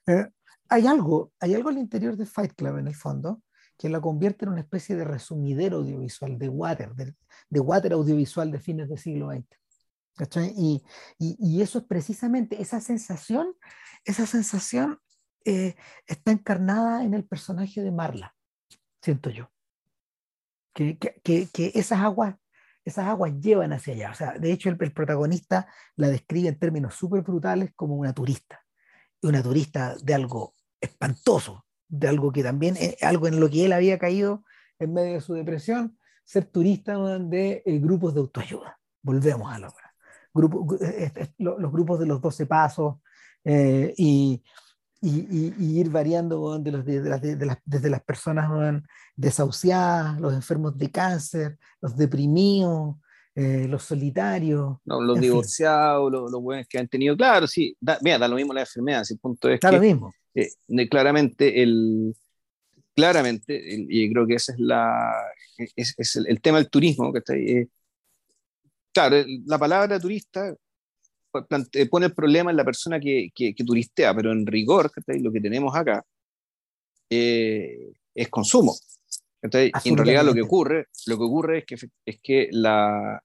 Eh, 0.06 0.26
hay 0.68 0.86
algo, 0.86 1.32
hay 1.40 1.54
algo 1.54 1.68
al 1.68 1.78
interior 1.78 2.16
de 2.16 2.26
Fight 2.26 2.54
Club, 2.54 2.78
en 2.78 2.88
el 2.88 2.94
fondo, 2.94 3.42
que 3.76 3.88
la 3.88 4.00
convierte 4.00 4.44
en 4.44 4.52
una 4.52 4.60
especie 4.60 4.96
de 4.96 5.04
resumidero 5.04 5.78
audiovisual, 5.78 6.38
de 6.38 6.48
water, 6.48 6.94
de, 6.94 7.14
de 7.48 7.60
water 7.60 7.92
audiovisual 7.92 8.50
de 8.50 8.58
fines 8.58 8.88
del 8.88 8.98
siglo 8.98 9.30
XX. 9.30 9.46
Y, 10.56 10.82
y, 11.18 11.36
y, 11.38 11.62
eso 11.62 11.78
es 11.78 11.84
precisamente 11.84 12.60
esa 12.60 12.80
sensación, 12.80 13.54
esa 14.04 14.26
sensación 14.26 14.98
eh, 15.44 15.76
está 16.06 16.32
encarnada 16.32 17.04
en 17.04 17.14
el 17.14 17.24
personaje 17.24 17.82
de 17.82 17.92
Marla, 17.92 18.34
siento 19.00 19.30
yo. 19.30 19.50
Que, 20.74 20.98
que, 20.98 21.48
que, 21.52 21.72
esas 21.74 22.00
aguas 22.00 22.36
esas 22.88 23.06
aguas 23.06 23.32
llevan 23.38 23.72
hacia 23.72 23.94
allá. 23.94 24.10
O 24.10 24.14
sea, 24.14 24.32
de 24.38 24.50
hecho, 24.50 24.70
el, 24.70 24.76
protagonista 24.76 25.68
la 25.96 26.08
describe 26.08 26.48
en 26.48 26.58
términos 26.58 26.94
súper 26.94 27.22
brutales 27.22 27.72
como 27.76 27.96
una 27.96 28.14
turista. 28.14 28.64
Una 29.22 29.42
turista 29.42 29.94
de 30.02 30.14
algo 30.14 30.54
espantoso, 30.80 31.64
de 31.88 32.08
algo 32.08 32.32
que 32.32 32.42
también, 32.42 32.76
es 32.76 33.02
algo 33.02 33.28
en 33.28 33.40
lo 33.40 33.48
que 33.48 33.64
él 33.64 33.72
había 33.72 33.98
caído 33.98 34.44
en 34.78 34.92
medio 34.92 35.14
de 35.14 35.20
su 35.20 35.34
depresión, 35.34 35.98
ser 36.24 36.44
turista 36.44 36.98
de 37.18 37.62
eh, 37.64 37.78
grupos 37.78 38.14
de 38.14 38.20
autoayuda. 38.20 38.78
Volvemos 39.02 39.52
a 39.52 39.58
la 39.58 39.68
hora. 39.68 39.94
Grupo, 40.34 40.76
eh, 40.80 41.12
los 41.38 41.72
grupos 41.72 41.98
de 41.98 42.06
los 42.06 42.20
12 42.20 42.46
pasos 42.46 42.96
y, 43.44 44.42
y, 45.00 45.80
ir 45.80 45.90
variando 45.90 46.58
de 46.58 46.72
los, 46.72 46.84
de, 46.84 47.00
las, 47.00 47.58
desde 47.64 47.90
las 47.90 48.02
personas 48.02 48.82
desahuciadas, 49.16 50.20
los 50.20 50.34
enfermos 50.34 50.76
de 50.76 50.90
cáncer, 50.90 51.58
los 51.80 51.96
deprimidos, 51.96 52.96
eh, 53.40 53.68
los 53.68 53.84
solitarios. 53.84 54.78
los 54.84 55.20
divorciados, 55.20 56.10
los, 56.10 56.28
los 56.28 56.42
buenos 56.42 56.66
que 56.66 56.76
han 56.76 56.88
tenido, 56.88 57.16
claro, 57.16 57.46
sí, 57.46 57.76
mira, 58.02 58.18
da 58.18 58.26
lo 58.26 58.34
mismo 58.34 58.52
la 58.52 58.62
enfermedad, 58.62 59.04
el 59.08 59.18
punto 59.18 59.48
es 59.48 59.60
da 59.60 59.70
lo 59.70 59.80
mismo. 59.80 60.12
Eh, 60.34 60.50
claramente 60.88 61.62
el 61.62 62.16
claramente, 62.96 63.56
y 63.88 64.10
creo 64.12 64.26
que 64.26 64.34
ese 64.34 64.52
es, 64.54 64.58
la, 64.58 65.14
es, 65.76 65.94
es 65.96 66.16
el, 66.16 66.40
tema 66.40 66.58
del 66.58 66.68
turismo, 66.68 67.12
que 67.12 67.20
está 67.20 67.34
ahí, 67.34 67.48
eh, 67.48 67.68
claro, 68.92 69.24
la 69.46 69.56
palabra 69.56 70.00
turista 70.00 70.52
pone 71.88 72.06
el 72.06 72.14
problema 72.14 72.50
en 72.50 72.56
la 72.56 72.64
persona 72.64 72.98
que, 72.98 73.30
que, 73.32 73.54
turistea, 73.64 74.12
pero 74.16 74.32
en 74.32 74.44
rigor, 74.44 74.90
lo 75.20 75.30
que 75.30 75.40
tenemos 75.40 75.76
acá 75.76 76.04
eh, 77.08 77.92
es 78.12 78.28
consumo. 78.30 78.74
en 79.42 79.96
realidad 79.96 80.24
lo 80.24 80.34
que 80.34 80.42
ocurre, 80.42 80.88
lo 81.06 81.18
que 81.18 81.24
ocurre 81.24 81.58
es 81.58 81.66
que, 81.66 81.76
es 82.04 82.18
que 82.20 82.48
la, 82.50 83.22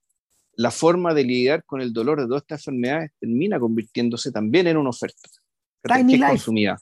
la 0.56 0.70
forma 0.70 1.14
de 1.14 1.24
lidiar 1.24 1.64
con 1.64 1.80
el 1.80 1.92
dolor 1.92 2.20
de 2.20 2.26
todas 2.26 2.42
estas 2.42 2.66
enfermedades 2.66 3.12
termina 3.18 3.58
convirtiéndose 3.58 4.30
también 4.30 4.66
en 4.66 4.76
una 4.76 4.90
oferta 4.90 5.28
que 5.82 6.14
es 6.14 6.20
consumida. 6.20 6.78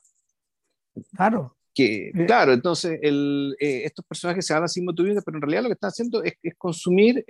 Claro. 1.15 1.57
Que, 1.75 2.09
eh. 2.09 2.27
claro, 2.27 2.53
entonces 2.53 2.99
el, 3.03 3.57
eh, 3.59 3.83
estos 3.85 4.05
personajes 4.05 4.47
se 4.47 4.53
hablan 4.53 4.69
sin 4.69 4.85
motivo, 4.85 5.09
pero 5.25 5.39
en 5.39 5.43
realidad 5.43 5.63
lo 5.63 5.69
que 5.69 5.75
están 5.75 5.89
haciendo 5.89 6.23
es, 6.23 6.35
es 6.43 6.55
consumir 6.57 7.25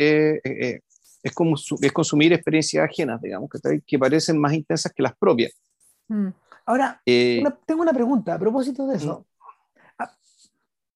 es, 1.23 1.33
como, 1.33 1.55
es 1.55 1.93
consumir 1.93 2.33
experiencias 2.33 2.85
ajenas, 2.85 3.21
digamos, 3.23 3.49
que, 3.49 3.81
que 3.87 3.99
parecen 3.99 4.39
más 4.39 4.53
intensas 4.53 4.93
que 4.93 5.03
las 5.03 5.17
propias. 5.17 5.53
Mm. 6.09 6.29
Ahora, 6.67 7.01
eh, 7.07 7.43
tengo 7.67 7.83
una 7.83 7.93
pregunta 7.93 8.35
a 8.35 8.39
propósito 8.39 8.87
de 8.87 8.97
eso. 8.97 9.21
Mm. 9.21 9.81
Ah, 9.99 10.17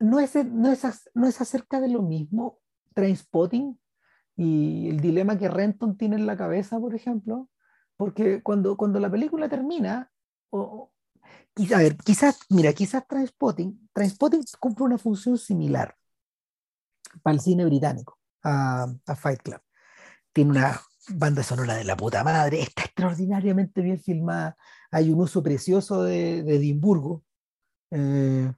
¿No 0.00 0.20
es, 0.20 0.34
no, 0.44 0.70
es, 0.70 1.10
¿No 1.14 1.26
es 1.26 1.40
acerca 1.40 1.80
de 1.80 1.88
lo 1.88 2.02
mismo 2.02 2.58
Trainspotting 2.94 3.78
y 4.36 4.88
el 4.90 5.00
dilema 5.00 5.38
que 5.38 5.48
Renton 5.48 5.96
tiene 5.96 6.16
en 6.16 6.26
la 6.26 6.36
cabeza, 6.36 6.78
por 6.78 6.94
ejemplo? 6.94 7.48
Porque 7.96 8.42
cuando, 8.42 8.76
cuando 8.76 9.00
la 9.00 9.10
película 9.10 9.48
termina, 9.48 10.10
o, 10.50 10.92
a 11.74 11.78
ver, 11.78 11.96
quizás, 11.96 12.38
mira, 12.50 12.72
quizás 12.74 13.06
Trainspotting, 13.08 13.88
Trainspotting 13.94 14.44
cumple 14.60 14.84
una 14.84 14.98
función 14.98 15.38
similar 15.38 15.96
para 17.22 17.34
el 17.34 17.40
cine 17.40 17.64
británico, 17.64 18.18
a, 18.42 18.86
Fight 19.16 19.40
Club 19.42 19.60
tiene 20.32 20.50
una 20.50 20.78
banda 21.08 21.42
sonora 21.42 21.76
de 21.76 21.84
la 21.84 21.96
puta 21.96 22.22
madre, 22.22 22.60
está 22.60 22.82
extraordinariamente 22.82 23.80
bien 23.80 23.98
filmada, 23.98 24.54
hay 24.90 25.10
un 25.10 25.20
uso 25.20 25.42
precioso 25.42 26.02
de, 26.02 26.40
Edimburgo, 26.40 27.24
eh, 27.90 28.52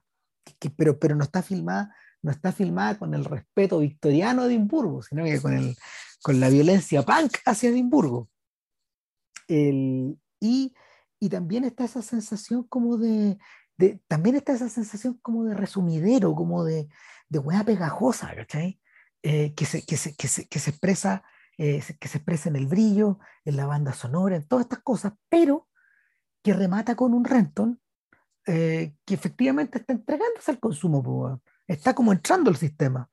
pero, 0.75 0.99
pero 0.99 1.15
no 1.15 1.23
está 1.23 1.41
filmada 1.41 1.95
no 2.21 2.31
está 2.31 2.51
filmada 2.51 2.97
con 2.97 3.13
el 3.13 3.25
respeto 3.25 3.79
victoriano 3.79 4.43
de 4.43 4.55
Edimburgo, 4.55 5.01
sino 5.01 5.23
que 5.23 5.41
con, 5.41 5.53
el, 5.53 5.75
con 6.21 6.39
la 6.39 6.49
violencia 6.49 7.03
punk 7.03 7.37
hacia 7.45 7.69
Edimburgo. 7.69 8.29
El, 9.47 10.19
y, 10.39 10.73
y, 11.19 11.29
también 11.29 11.63
está 11.63 11.85
esa 11.85 12.01
sensación 12.01 12.63
como 12.63 12.97
de, 12.97 13.37
de, 13.77 14.01
también 14.07 14.35
está 14.35 14.53
esa 14.53 14.69
sensación 14.69 15.17
como 15.21 15.45
de 15.45 15.55
resumidero, 15.55 16.35
como 16.35 16.63
de, 16.63 16.87
de 17.29 17.39
hueá 17.39 17.63
pegajosa, 17.63 18.35
¿cachai? 18.35 18.79
Eh, 19.23 19.53
que, 19.53 19.65
se, 19.65 19.85
que, 19.85 19.97
se, 19.97 20.15
que, 20.15 20.27
se, 20.27 20.47
que, 20.47 20.59
eh, 21.57 21.83
expresa 21.99 22.49
en 22.49 22.55
el 22.55 22.67
brillo, 22.67 23.19
en 23.43 23.57
la 23.57 23.65
banda 23.65 23.93
sonora, 23.93 24.37
en 24.37 24.47
todas 24.47 24.65
estas 24.65 24.79
cosas, 24.79 25.13
pero 25.27 25.67
que 26.41 26.53
remata 26.53 26.95
con 26.95 27.13
un 27.13 27.25
Renton 27.25 27.81
eh, 28.45 28.95
que 29.05 29.13
efectivamente 29.13 29.79
está 29.79 29.93
entregándose 29.93 30.51
al 30.51 30.59
consumo, 30.59 31.41
está 31.69 31.93
como 31.93 32.11
entrando 32.11 32.49
al 32.49 32.57
sistema. 32.57 33.07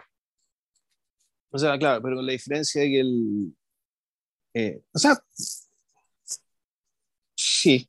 O 1.51 1.59
sea, 1.59 1.79
claro, 1.79 2.03
pero 2.03 2.17
con 2.17 2.27
la 2.27 2.33
diferencia 2.33 2.83
de 2.83 2.89
que 2.89 3.01
el... 3.01 3.57
Eh, 4.55 4.83
o 4.93 4.99
sea, 4.99 5.19
sí. 7.35 7.89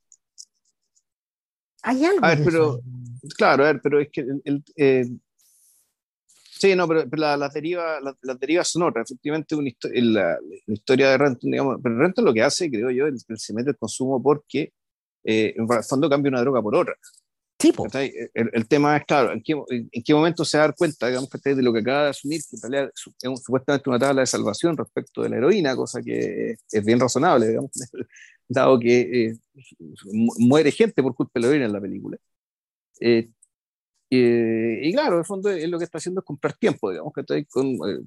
Hay 1.81 2.05
algo. 2.05 2.25
A 2.25 2.35
ver, 2.35 2.43
pero, 2.43 2.81
claro, 3.37 3.63
a 3.63 3.71
ver, 3.71 3.81
pero 3.81 3.99
es 4.01 4.09
que 4.11 4.25
el, 4.43 4.63
eh, 4.75 5.05
Sí, 6.59 6.75
no, 6.75 6.87
pero, 6.87 7.05
las 7.11 7.37
la 7.39 7.49
derivas 7.49 8.01
la, 8.21 8.35
deriva 8.35 8.63
son 8.63 8.83
otras. 8.83 9.11
Efectivamente, 9.11 9.55
una 9.55 9.69
la, 9.93 10.39
la, 10.65 10.73
historia 10.73 11.11
de 11.11 11.17
Renton, 11.17 11.51
digamos, 11.51 11.77
pero 11.83 11.97
Renton 11.99 12.25
lo 12.25 12.33
que 12.33 12.41
hace, 12.41 12.69
creo 12.69 12.89
yo, 12.89 13.07
es 13.07 13.23
que 13.25 13.37
se 13.37 13.53
mete 13.53 13.71
el 13.71 13.77
consumo 13.77 14.21
porque 14.21 14.73
eh, 15.23 15.53
en 15.55 15.71
el 15.71 15.83
fondo 15.83 16.09
cambia 16.09 16.29
una 16.29 16.41
droga 16.41 16.61
por 16.61 16.75
otra. 16.75 16.95
Tipo. 17.57 17.87
El, 17.93 18.51
el, 18.53 18.67
tema 18.67 18.97
es, 18.97 19.05
claro, 19.05 19.33
¿en 19.33 19.41
qué, 19.41 19.53
en 19.69 20.03
qué 20.03 20.13
momento 20.13 20.45
se 20.45 20.57
da 20.57 20.65
dar 20.65 20.75
cuenta, 20.75 21.07
digamos, 21.07 21.29
de 21.29 21.63
lo 21.63 21.73
que 21.73 21.79
acaba 21.79 22.03
de 22.03 22.09
asumir, 22.11 22.41
que 22.47 22.55
en 22.55 22.61
realidad 22.61 22.91
es 22.93 23.41
supuestamente 23.41 23.89
una 23.89 23.97
tabla 23.97 24.21
de 24.21 24.27
salvación 24.27 24.77
respecto 24.77 25.23
de 25.23 25.29
la 25.29 25.37
heroína, 25.37 25.75
cosa 25.75 26.01
que 26.01 26.55
es 26.71 26.85
bien 26.85 26.99
razonable, 26.99 27.47
digamos, 27.47 27.71
dado 28.47 28.79
que 28.79 29.25
eh, 29.25 29.37
muere 30.39 30.71
gente 30.71 31.01
por 31.01 31.15
culpa 31.15 31.31
de 31.35 31.41
la 31.41 31.47
heroína 31.47 31.65
en 31.65 31.73
la 31.73 31.81
película. 31.81 32.17
Eh, 32.99 33.29
y 34.09 34.93
claro, 34.93 35.15
en 35.15 35.19
el 35.19 35.25
fondo 35.25 35.49
es 35.49 35.67
lo 35.67 35.77
que 35.77 35.83
está 35.83 35.97
haciendo 35.97 36.21
es 36.21 36.25
comprar 36.25 36.53
tiempo, 36.53 36.91
digamos, 36.91 37.11
que 37.13 37.21
está 37.21 37.35
con, 37.49 37.67
eh, 37.67 38.01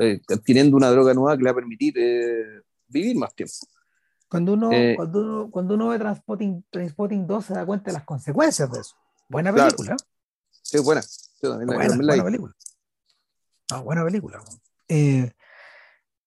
eh, 0.00 0.20
adquiriendo 0.28 0.76
una 0.76 0.90
droga 0.90 1.12
nueva 1.12 1.36
que 1.36 1.42
le 1.42 1.50
va 1.50 1.52
a 1.52 1.54
permitir 1.56 1.94
eh, 1.98 2.62
vivir 2.88 3.16
más 3.16 3.34
tiempo. 3.34 3.54
Cuando 4.32 4.54
uno, 4.54 4.70
cuando 4.96 5.20
uno, 5.20 5.50
cuando 5.50 5.74
uno 5.74 5.88
ve 5.88 5.98
Transpotting, 5.98 6.64
Transpotting 6.70 7.26
2 7.26 7.44
se 7.44 7.52
da 7.52 7.66
cuenta 7.66 7.90
de 7.90 7.92
las 7.92 8.04
consecuencias 8.04 8.72
de 8.72 8.80
eso. 8.80 8.96
Buena 9.28 9.52
película. 9.52 9.94
Sí, 10.62 10.78
buena. 10.78 11.02
buena, 11.42 11.96
buena 11.96 12.24
película. 12.24 12.54
buena 13.84 14.04
película. 14.04 14.38
o 14.40 15.32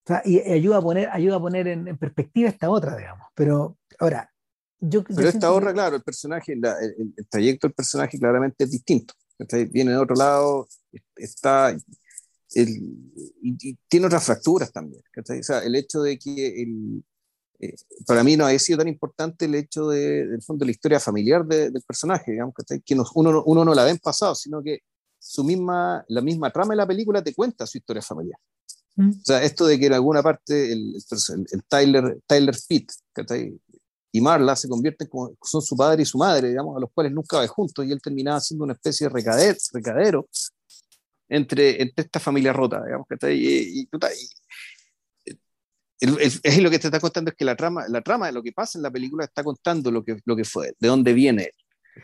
sea, 0.06 0.22
y, 0.24 0.40
ayuda 0.40 0.78
a 0.78 0.82
poner, 0.82 1.10
ayuda 1.10 1.38
a 1.38 1.40
poner 1.40 1.68
en, 1.68 1.88
en 1.88 1.98
perspectiva 1.98 2.48
esta 2.48 2.70
otra, 2.70 2.96
digamos. 2.96 3.28
Pero 3.34 3.80
ahora, 3.98 4.32
pero 4.80 5.28
esta 5.28 5.52
obra, 5.52 5.74
claro, 5.74 5.96
el 5.96 6.04
personaje, 6.04 6.54
el, 6.54 7.28
trayecto 7.28 7.68
del 7.68 7.74
personaje 7.74 8.20
claramente 8.20 8.66
es 8.66 8.72
distinto. 8.72 9.16
Viene 9.72 9.92
de 9.92 9.98
otro 9.98 10.16
lado, 10.16 10.68
está. 11.16 11.76
El, 12.54 12.70
y, 13.42 13.76
tiene 13.88 14.06
otras 14.06 14.24
fracturas 14.24 14.72
también. 14.72 15.02
O 15.18 15.44
sea, 15.44 15.60
el 15.64 15.76
hecho 15.76 16.02
de 16.02 16.20
que. 16.20 16.62
El, 16.62 17.04
eh, 17.60 17.76
para 18.06 18.24
mí 18.24 18.36
no 18.36 18.46
ha 18.46 18.60
sido 18.60 18.80
tan 18.80 18.88
importante 18.88 19.46
el 19.46 19.56
hecho 19.56 19.90
de, 19.90 20.28
del 20.28 20.42
fondo 20.42 20.64
de 20.64 20.68
la 20.68 20.72
historia 20.72 21.00
familiar 21.00 21.46
del 21.46 21.84
personaje, 21.88 22.32
digamos, 22.32 22.54
que 22.86 22.96
nos, 22.96 23.12
uno, 23.16 23.44
uno 23.46 23.66
no 23.66 23.74
la 23.74 23.84
ve 23.84 23.92
en 23.92 24.00
pasado, 24.00 24.36
sino 24.36 24.62
que 24.62 24.80
su 25.20 25.44
misma, 25.44 26.04
la 26.08 26.22
misma 26.22 26.52
trama 26.52 26.74
de 26.74 26.78
la 26.78 26.88
película 26.88 27.24
te 27.24 27.34
cuenta 27.34 27.66
su 27.66 27.78
historia 27.78 28.02
familiar. 28.02 28.40
Mm. 28.96 29.10
O 29.10 29.24
sea, 29.24 29.44
esto 29.44 29.66
de 29.66 29.80
que 29.80 29.88
en 29.88 29.94
alguna 29.94 30.22
parte 30.22 30.72
el, 30.72 30.96
el, 30.96 31.64
Tyler, 31.68 32.20
Tyler 32.28 32.56
Pitt, 32.68 32.92
y 34.12 34.22
Marla 34.22 34.56
se 34.56 34.70
convierten 34.70 35.10
como 35.10 35.36
son 35.44 35.62
su 35.62 35.76
padre 35.76 36.04
y 36.04 36.06
su 36.06 36.18
madre, 36.18 36.50
digamos, 36.50 36.78
a 36.78 36.80
los 36.80 36.90
cuales 36.94 37.12
nunca 37.12 37.38
va 37.38 37.48
juntos 37.48 37.86
y 37.86 37.92
él 37.92 38.02
terminaba 38.02 38.40
siendo 38.40 38.64
una 38.64 38.74
especie 38.74 39.08
de 39.08 39.14
recadero, 39.14 39.58
recadero 39.74 40.30
entre, 41.28 41.82
entre 41.82 42.06
esta 42.06 42.20
familia 42.20 42.54
rota, 42.54 42.82
digamos, 42.86 43.08
que 43.08 43.16
está 43.16 43.28
ahí. 43.28 43.86
Es 46.00 46.62
lo 46.62 46.70
que 46.70 46.80
te 46.80 46.88
está 46.88 47.00
contando 47.00 47.32
es 47.32 47.38
que 47.38 47.46
la 47.46 47.56
trama, 47.56 47.86
la 47.88 48.02
trama 48.02 48.28
de 48.28 48.34
lo 48.34 48.44
que 48.44 48.52
pasa 48.52 48.78
en 48.78 48.84
la 48.84 48.92
película 48.92 49.26
está 49.26 49.44
contando 49.44 49.92
lo 49.92 50.04
que, 50.04 50.18
lo 50.26 50.36
que 50.36 50.44
fue, 50.44 50.74
de 50.80 50.88
dónde 50.88 51.14
viene 51.14 51.52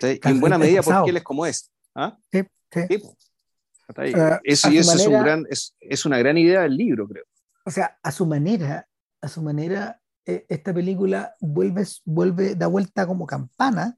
él. 0.01 0.19
En 0.23 0.39
buena 0.39 0.57
medida 0.57 0.81
porque 0.81 1.09
él 1.09 1.17
es 1.17 1.23
como 1.23 1.45
es. 1.45 1.69
¿ah? 1.95 2.17
Sí, 2.31 2.43
sí. 2.71 3.01
Uh, 3.03 4.37
eso, 4.43 4.71
y 4.71 4.77
eso 4.77 4.95
es, 4.95 5.05
un 5.05 5.21
gran, 5.21 5.45
es, 5.49 5.75
es 5.81 6.05
una 6.05 6.17
gran 6.17 6.37
idea 6.37 6.61
del 6.61 6.77
libro, 6.77 7.07
creo. 7.07 7.25
O 7.65 7.71
sea, 7.71 7.97
a 8.01 8.11
su 8.11 8.25
manera, 8.25 8.87
a 9.19 9.27
su 9.27 9.41
manera, 9.41 9.99
eh, 10.25 10.45
esta 10.47 10.73
película 10.73 11.35
vuelve, 11.41 11.85
vuelve, 12.05 12.55
da 12.55 12.67
vuelta 12.67 13.05
como 13.05 13.27
campana 13.27 13.97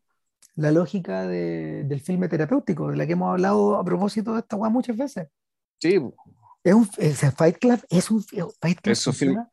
la 0.55 0.71
lógica 0.71 1.27
de, 1.27 1.83
del 1.83 2.01
filme 2.01 2.27
terapéutico, 2.27 2.89
de 2.89 2.97
la 2.97 3.05
que 3.05 3.13
hemos 3.13 3.31
hablado 3.31 3.77
a 3.77 3.85
propósito 3.85 4.33
de 4.33 4.39
esta 4.39 4.55
guay 4.55 4.71
muchas 4.71 4.97
veces. 4.97 5.27
Sí. 5.79 6.01
Es 6.63 6.73
un, 6.73 6.87
Fight 6.87 7.57
Club 7.57 7.79
es 7.89 8.09
un, 8.09 8.23
Fight 8.23 8.79
Club 8.81 8.93
es, 8.93 9.07
un 9.07 9.13
film. 9.13 9.45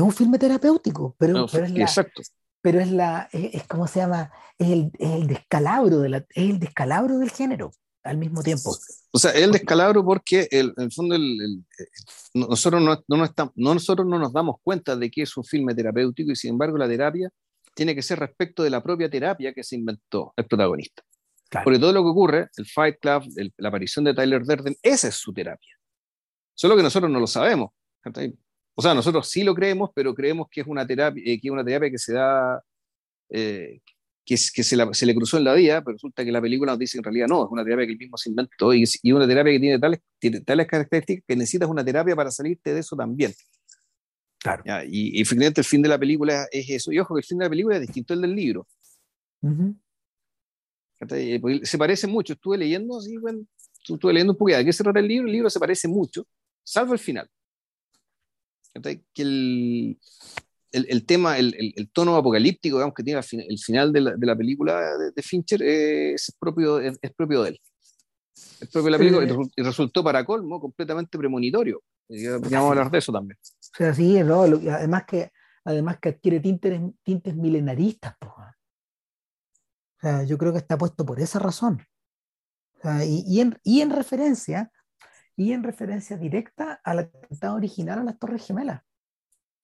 Es 0.00 0.06
un 0.06 0.12
filme 0.12 0.38
terapéutico, 0.38 1.14
pero, 1.18 1.46
pero 1.50 1.64
es 1.64 1.72
la, 1.72 1.80
exacto. 1.80 2.22
Pero 2.60 2.80
es 2.80 2.90
la, 2.90 3.28
es, 3.32 3.66
como 3.66 3.86
se 3.86 4.00
llama, 4.00 4.30
es 4.58 4.68
el, 4.68 4.90
es 4.98 5.10
el 5.10 5.26
descalabro 5.26 6.00
de 6.00 6.08
la, 6.08 6.18
es 6.18 6.50
el 6.50 6.58
descalabro 6.58 7.18
del 7.18 7.30
género 7.30 7.70
al 8.02 8.18
mismo 8.18 8.42
tiempo. 8.42 8.76
O 9.10 9.18
sea, 9.18 9.30
el 9.32 9.52
descalabro 9.52 10.04
porque 10.04 10.48
el, 10.50 10.72
en 10.76 10.84
el 10.84 10.92
fondo 10.92 11.14
el, 11.14 11.64
nosotros, 12.34 12.82
no, 12.82 13.02
no, 13.08 13.24
estamos, 13.24 13.52
nosotros 13.56 14.06
no 14.06 14.18
nos 14.18 14.32
damos 14.32 14.56
cuenta 14.62 14.96
de 14.96 15.10
que 15.10 15.22
es 15.22 15.36
un 15.36 15.44
filme 15.44 15.74
terapéutico 15.74 16.32
y 16.32 16.36
sin 16.36 16.50
embargo 16.50 16.76
la 16.78 16.88
terapia 16.88 17.30
tiene 17.74 17.94
que 17.94 18.02
ser 18.02 18.18
respecto 18.18 18.62
de 18.62 18.70
la 18.70 18.82
propia 18.82 19.08
terapia 19.08 19.52
que 19.52 19.62
se 19.62 19.76
inventó 19.76 20.32
el 20.36 20.46
protagonista. 20.46 21.02
Porque 21.64 21.78
todo 21.78 21.92
lo 21.92 22.02
que 22.02 22.08
ocurre, 22.08 22.48
el 22.56 22.66
Fight 22.66 22.96
Club, 23.00 23.22
la 23.56 23.68
aparición 23.68 24.04
de 24.04 24.14
Tyler 24.14 24.44
Durden, 24.44 24.76
esa 24.82 25.08
es 25.08 25.14
su 25.14 25.32
terapia. 25.32 25.74
Solo 26.54 26.76
que 26.76 26.82
nosotros 26.82 27.10
no 27.10 27.20
lo 27.20 27.26
sabemos. 27.26 27.70
O 28.78 28.80
sea, 28.80 28.94
nosotros 28.94 29.28
sí 29.28 29.42
lo 29.42 29.56
creemos, 29.56 29.90
pero 29.92 30.14
creemos 30.14 30.46
que 30.48 30.60
es 30.60 30.66
una 30.68 30.86
terapia, 30.86 31.20
eh, 31.26 31.40
que 31.40 31.48
es 31.48 31.50
una 31.50 31.64
terapia 31.64 31.90
que 31.90 31.98
se 31.98 32.12
da, 32.12 32.62
eh, 33.28 33.80
que, 34.24 34.36
que 34.54 34.62
se, 34.62 34.94
se, 34.94 35.06
le 35.06 35.14
cruzó 35.16 35.36
en 35.36 35.42
la 35.42 35.54
vida, 35.54 35.82
pero 35.82 35.94
resulta 35.94 36.24
que 36.24 36.30
la 36.30 36.40
película 36.40 36.70
nos 36.70 36.78
dice 36.78 36.92
que 36.92 36.98
en 36.98 37.04
realidad 37.04 37.26
no, 37.26 37.44
es 37.44 37.50
una 37.50 37.64
terapia 37.64 37.86
que 37.86 37.92
él 37.94 37.98
mismo 37.98 38.16
se 38.16 38.30
inventó 38.30 38.72
y, 38.72 38.84
y 39.02 39.10
una 39.10 39.26
terapia 39.26 39.52
que 39.52 39.58
tiene 39.58 39.80
tales, 39.80 39.98
tiene 40.20 40.42
tales 40.42 40.68
características 40.68 41.24
que 41.26 41.34
necesitas 41.34 41.68
una 41.68 41.84
terapia 41.84 42.14
para 42.14 42.30
salirte 42.30 42.72
de 42.72 42.78
eso 42.78 42.94
también. 42.94 43.32
Claro. 44.38 44.62
Y, 44.86 45.20
y 45.20 45.24
finalmente 45.24 45.60
el 45.60 45.66
fin 45.66 45.82
de 45.82 45.88
la 45.88 45.98
película 45.98 46.46
es 46.52 46.70
eso. 46.70 46.92
Y 46.92 47.00
ojo 47.00 47.16
que 47.16 47.22
el 47.22 47.26
fin 47.26 47.38
de 47.38 47.46
la 47.46 47.50
película 47.50 47.74
es 47.74 47.80
distinto 47.80 48.14
al 48.14 48.20
del 48.20 48.36
libro. 48.36 48.64
Se 51.64 51.78
parece 51.78 52.06
mucho. 52.06 52.34
Estuve 52.34 52.58
leyendo, 52.58 52.96
así, 52.96 53.16
bueno, 53.16 53.40
estuve 53.80 54.12
leyendo 54.12 54.34
un 54.34 54.38
poquito 54.38 54.58
de 54.58 54.64
qué 54.66 54.72
se 54.72 54.84
trata 54.84 55.00
el 55.00 55.08
libro. 55.08 55.26
El 55.26 55.32
libro 55.32 55.50
se 55.50 55.58
parece 55.58 55.88
mucho, 55.88 56.24
salvo 56.62 56.92
el 56.92 57.00
final. 57.00 57.28
Que 58.74 59.22
el, 59.22 59.98
el, 60.72 61.06
tema, 61.06 61.38
el, 61.38 61.54
el, 61.76 61.90
tono 61.90 62.16
apocalíptico 62.16 62.76
digamos, 62.76 62.94
que 62.94 63.02
tiene 63.02 63.20
el 63.48 63.58
final 63.58 63.92
de 63.92 64.00
la, 64.00 64.14
de 64.14 64.26
la 64.26 64.36
película 64.36 64.96
de, 65.14 65.22
Fincher 65.22 65.62
es 65.62 66.34
propio, 66.38 66.78
es, 66.80 66.98
propio 67.16 67.42
de 67.42 67.50
él. 67.50 67.60
Es 68.60 68.68
propio 68.68 68.84
de 68.84 68.90
la 68.90 68.98
película 68.98 69.50
y 69.56 69.62
resultó 69.62 70.04
para 70.04 70.24
colmo 70.24 70.60
completamente 70.60 71.18
premonitorio. 71.18 71.82
Vamos 72.08 72.52
a 72.52 72.68
hablar 72.68 72.90
de 72.90 72.98
eso 72.98 73.12
también. 73.12 73.38
O 73.42 73.76
sea, 73.76 73.94
sí, 73.94 74.22
no, 74.22 74.42
además, 74.42 75.04
que, 75.06 75.30
además 75.64 75.98
que 76.00 76.10
adquiere 76.10 76.40
tintes, 76.40 76.80
tintes 77.02 77.34
milenaristas. 77.34 78.14
O 78.20 80.00
sea, 80.00 80.22
yo 80.24 80.38
creo 80.38 80.52
que 80.52 80.58
está 80.58 80.78
puesto 80.78 81.04
por 81.04 81.20
esa 81.20 81.38
razón. 81.38 81.82
O 82.78 82.80
sea, 82.82 83.04
y, 83.04 83.24
y, 83.26 83.40
en, 83.40 83.58
y 83.64 83.80
en 83.80 83.90
referencia 83.90 84.70
y 85.38 85.52
en 85.52 85.62
referencia 85.62 86.16
directa 86.16 86.80
al 86.82 86.98
atentado 86.98 87.54
original 87.54 88.00
a 88.00 88.02
las 88.02 88.18
Torres 88.18 88.44
Gemelas 88.44 88.82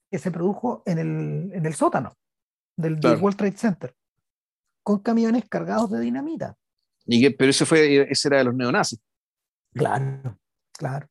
que 0.09 0.19
se 0.21 0.31
produjo 0.31 0.85
en 0.87 0.99
el, 0.99 1.51
en 1.53 1.67
el 1.67 1.75
sótano 1.75 2.17
del, 2.77 3.01
World 3.21 3.37
Trade 3.37 3.57
Center, 3.57 3.97
con 4.85 5.01
camiones 5.01 5.49
cargados 5.49 5.91
de 5.91 5.99
dinamita. 5.99 6.57
¿Y 7.07 7.29
pero 7.31 7.51
eso 7.51 7.67
fue, 7.67 8.09
ese 8.09 8.29
era 8.29 8.39
de 8.39 8.45
los 8.45 8.55
neonazis. 8.55 9.01
Claro, 9.73 10.39
claro. 10.73 11.09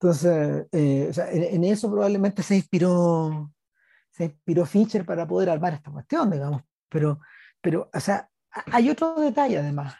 Entonces, 0.00 0.66
eh, 0.72 1.12
en, 1.30 1.62
eso 1.62 1.88
probablemente 1.88 2.42
se 2.42 2.56
inspiró, 2.56 3.52
se 4.10 4.24
inspiró 4.24 4.66
Fincher 4.66 5.04
para 5.06 5.28
poder 5.28 5.48
armar 5.50 5.74
esta 5.74 5.92
cuestión, 5.92 6.28
digamos. 6.28 6.62
Pero, 6.88 7.20
pero 7.60 7.88
o 7.94 8.00
sea, 8.00 8.28
hay 8.50 8.90
otro 8.90 9.14
detalle 9.20 9.58
además. 9.58 9.94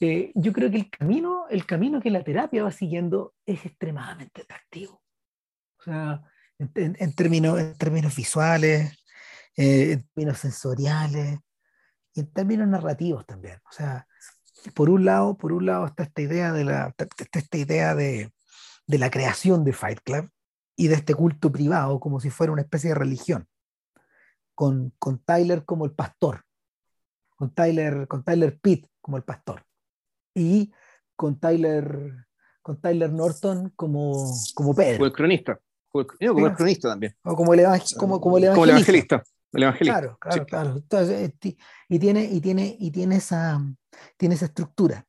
Eh, 0.00 0.32
yo 0.34 0.52
creo 0.52 0.70
que 0.70 0.78
el 0.78 0.90
camino, 0.90 1.46
el 1.50 1.66
camino 1.66 2.00
que 2.00 2.10
la 2.10 2.24
terapia 2.24 2.64
va 2.64 2.72
siguiendo 2.72 3.34
es 3.44 3.66
extremadamente 3.66 4.42
atractivo. 4.42 5.02
O 5.78 5.82
sea, 5.82 6.22
en, 6.58 7.14
términos, 7.14 7.58
en 7.58 7.76
términos 7.76 8.16
visuales, 8.16 8.96
eh, 9.56 9.92
en 9.92 10.08
términos 10.08 10.38
sensoriales 10.38 11.38
y 12.14 12.20
en 12.20 12.32
términos 12.32 12.68
narrativos 12.68 13.26
también. 13.26 13.58
O 13.68 13.72
sea, 13.72 14.06
por 14.74 14.88
un 14.88 15.04
lado, 15.04 15.36
por 15.36 15.52
un 15.52 15.66
lado 15.66 15.86
está 15.86 16.04
esta 16.04 16.22
idea 16.22 16.52
de 16.52 16.64
la, 16.64 16.94
está 16.96 17.38
esta 17.38 17.56
idea 17.58 17.94
de, 17.94 18.32
de 18.86 18.98
la 18.98 19.10
creación 19.10 19.64
de 19.64 19.72
Fight 19.72 20.00
Club 20.00 20.30
y 20.76 20.88
de 20.88 20.94
este 20.94 21.14
culto 21.14 21.52
privado 21.52 22.00
como 22.00 22.20
si 22.20 22.30
fuera 22.30 22.52
una 22.52 22.62
especie 22.62 22.90
de 22.90 22.94
religión, 22.94 23.46
con, 24.54 24.94
con 24.98 25.22
Tyler 25.22 25.64
como 25.64 25.84
el 25.84 25.92
pastor, 25.92 26.44
con 27.36 27.54
Tyler, 27.54 28.08
con 28.08 28.24
Tyler 28.24 28.58
Pitt 28.58 28.86
como 29.00 29.16
el 29.16 29.24
pastor, 29.24 29.64
y 30.34 30.72
con 31.16 31.38
Tyler, 31.38 32.26
con 32.62 32.80
Tyler 32.80 33.12
Norton 33.12 33.72
como, 33.76 34.32
como 34.54 34.74
Pedro. 34.74 34.98
Como 34.98 35.06
el 35.06 35.12
cronista, 35.12 35.60
como 35.88 36.02
el, 36.02 36.28
como 36.28 36.46
el 36.46 36.54
cronista 36.54 36.88
también. 36.88 37.14
O 37.22 37.34
como 37.34 37.54
el, 37.54 37.66
como, 37.98 38.20
como 38.20 38.38
el 38.38 38.44
evangelista. 38.44 38.54
Como 38.54 38.64
el 38.64 38.70
evangelista. 38.70 39.22
El 39.52 39.62
evangelista. 39.62 40.00
Claro, 40.00 40.18
claro, 40.20 40.42
sí. 40.42 40.50
claro. 40.50 40.76
Entonces, 40.76 41.32
y 41.88 41.98
tiene, 41.98 42.24
y 42.24 42.40
tiene, 42.40 42.76
y 42.78 42.90
tiene 42.90 43.16
esa, 43.16 43.60
tiene 44.16 44.34
esa 44.34 44.46
estructura. 44.46 45.04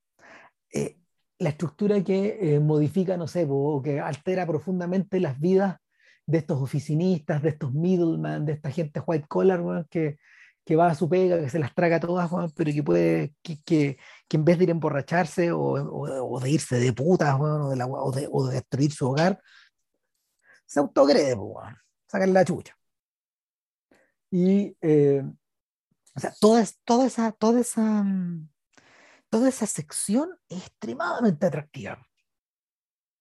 Eh, 0.74 0.98
la 1.40 1.50
estructura 1.50 2.04
que 2.04 2.38
eh, 2.40 2.60
modifica, 2.60 3.18
no 3.18 3.28
sé, 3.28 3.48
o 3.50 3.82
que 3.82 4.00
altera 4.00 4.46
profundamente 4.46 5.20
las 5.20 5.40
vidas 5.40 5.78
de 6.26 6.40
estos 6.40 6.62
oficinistas, 6.62 7.42
de 7.42 7.50
estos 7.50 7.74
middlemen, 7.74 8.46
de 8.46 8.54
esta 8.54 8.72
gente 8.72 9.02
white 9.06 9.28
collar, 9.28 9.86
que, 9.90 10.18
que 10.66 10.76
va 10.76 10.88
a 10.88 10.96
su 10.96 11.10
pega, 11.10 11.40
que 11.40 11.50
se 11.50 11.60
las 11.60 11.74
traga 11.74 12.00
todas, 12.00 12.30
pero 12.54 12.72
que 12.72 12.84
puede, 12.84 13.34
que, 13.42 13.62
que, 13.64 13.98
que, 14.28 14.38
en 14.38 14.46
vez 14.46 14.58
de 14.58 14.66
ir 14.66 14.70
a 14.70 14.74
emborracharse 14.74 15.52
o, 15.52 15.60
o, 15.60 16.36
o 16.36 16.40
de 16.40 16.50
irse 16.52 16.80
de 16.80 16.94
putas, 16.94 17.36
o, 17.40 17.70
de 17.70 17.76
la, 17.76 17.88
o, 17.88 18.12
de, 18.12 18.28
o 18.32 18.48
de 18.48 18.56
destruir 18.56 18.92
su 18.92 19.10
hogar, 19.10 19.42
se 20.66 20.80
autogrede, 20.80 21.36
sacan 22.08 22.34
la 22.34 22.46
chucha. 22.46 22.78
Y, 24.30 24.78
eh, 24.82 25.24
o 26.16 26.20
sea, 26.20 26.34
toda, 26.40 26.66
toda, 26.86 27.06
esa, 27.06 27.32
toda, 27.34 27.60
esa, 27.60 28.06
toda 29.30 29.50
esa 29.50 29.66
sección 29.66 30.30
es 30.48 30.60
extremadamente 30.68 31.46
atractiva. 31.46 32.08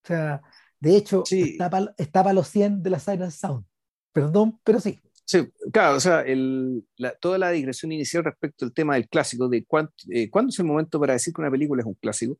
O 0.03 0.07
sea, 0.07 0.41
de 0.79 0.95
hecho, 0.95 1.23
sí. 1.25 1.51
está 1.51 1.69
para 1.69 1.93
pa 1.95 2.33
los 2.33 2.47
100 2.47 2.81
de 2.81 2.89
la 2.89 2.99
Silent 2.99 3.31
Sound. 3.31 3.65
Perdón, 4.13 4.59
pero 4.63 4.79
sí. 4.79 4.99
Sí, 5.25 5.47
claro, 5.71 5.97
o 5.97 5.99
sea, 5.99 6.21
el, 6.21 6.85
la, 6.97 7.15
toda 7.15 7.37
la 7.37 7.51
digresión 7.51 7.91
inicial 7.91 8.23
respecto 8.23 8.65
al 8.65 8.73
tema 8.73 8.95
del 8.95 9.07
clásico, 9.07 9.47
de 9.47 9.63
cuánto, 9.65 9.93
eh, 10.09 10.29
cuándo 10.29 10.49
es 10.49 10.59
el 10.59 10.65
momento 10.65 10.99
para 10.99 11.13
decir 11.13 11.33
que 11.33 11.41
una 11.41 11.51
película 11.51 11.81
es 11.81 11.85
un 11.85 11.93
clásico. 11.95 12.37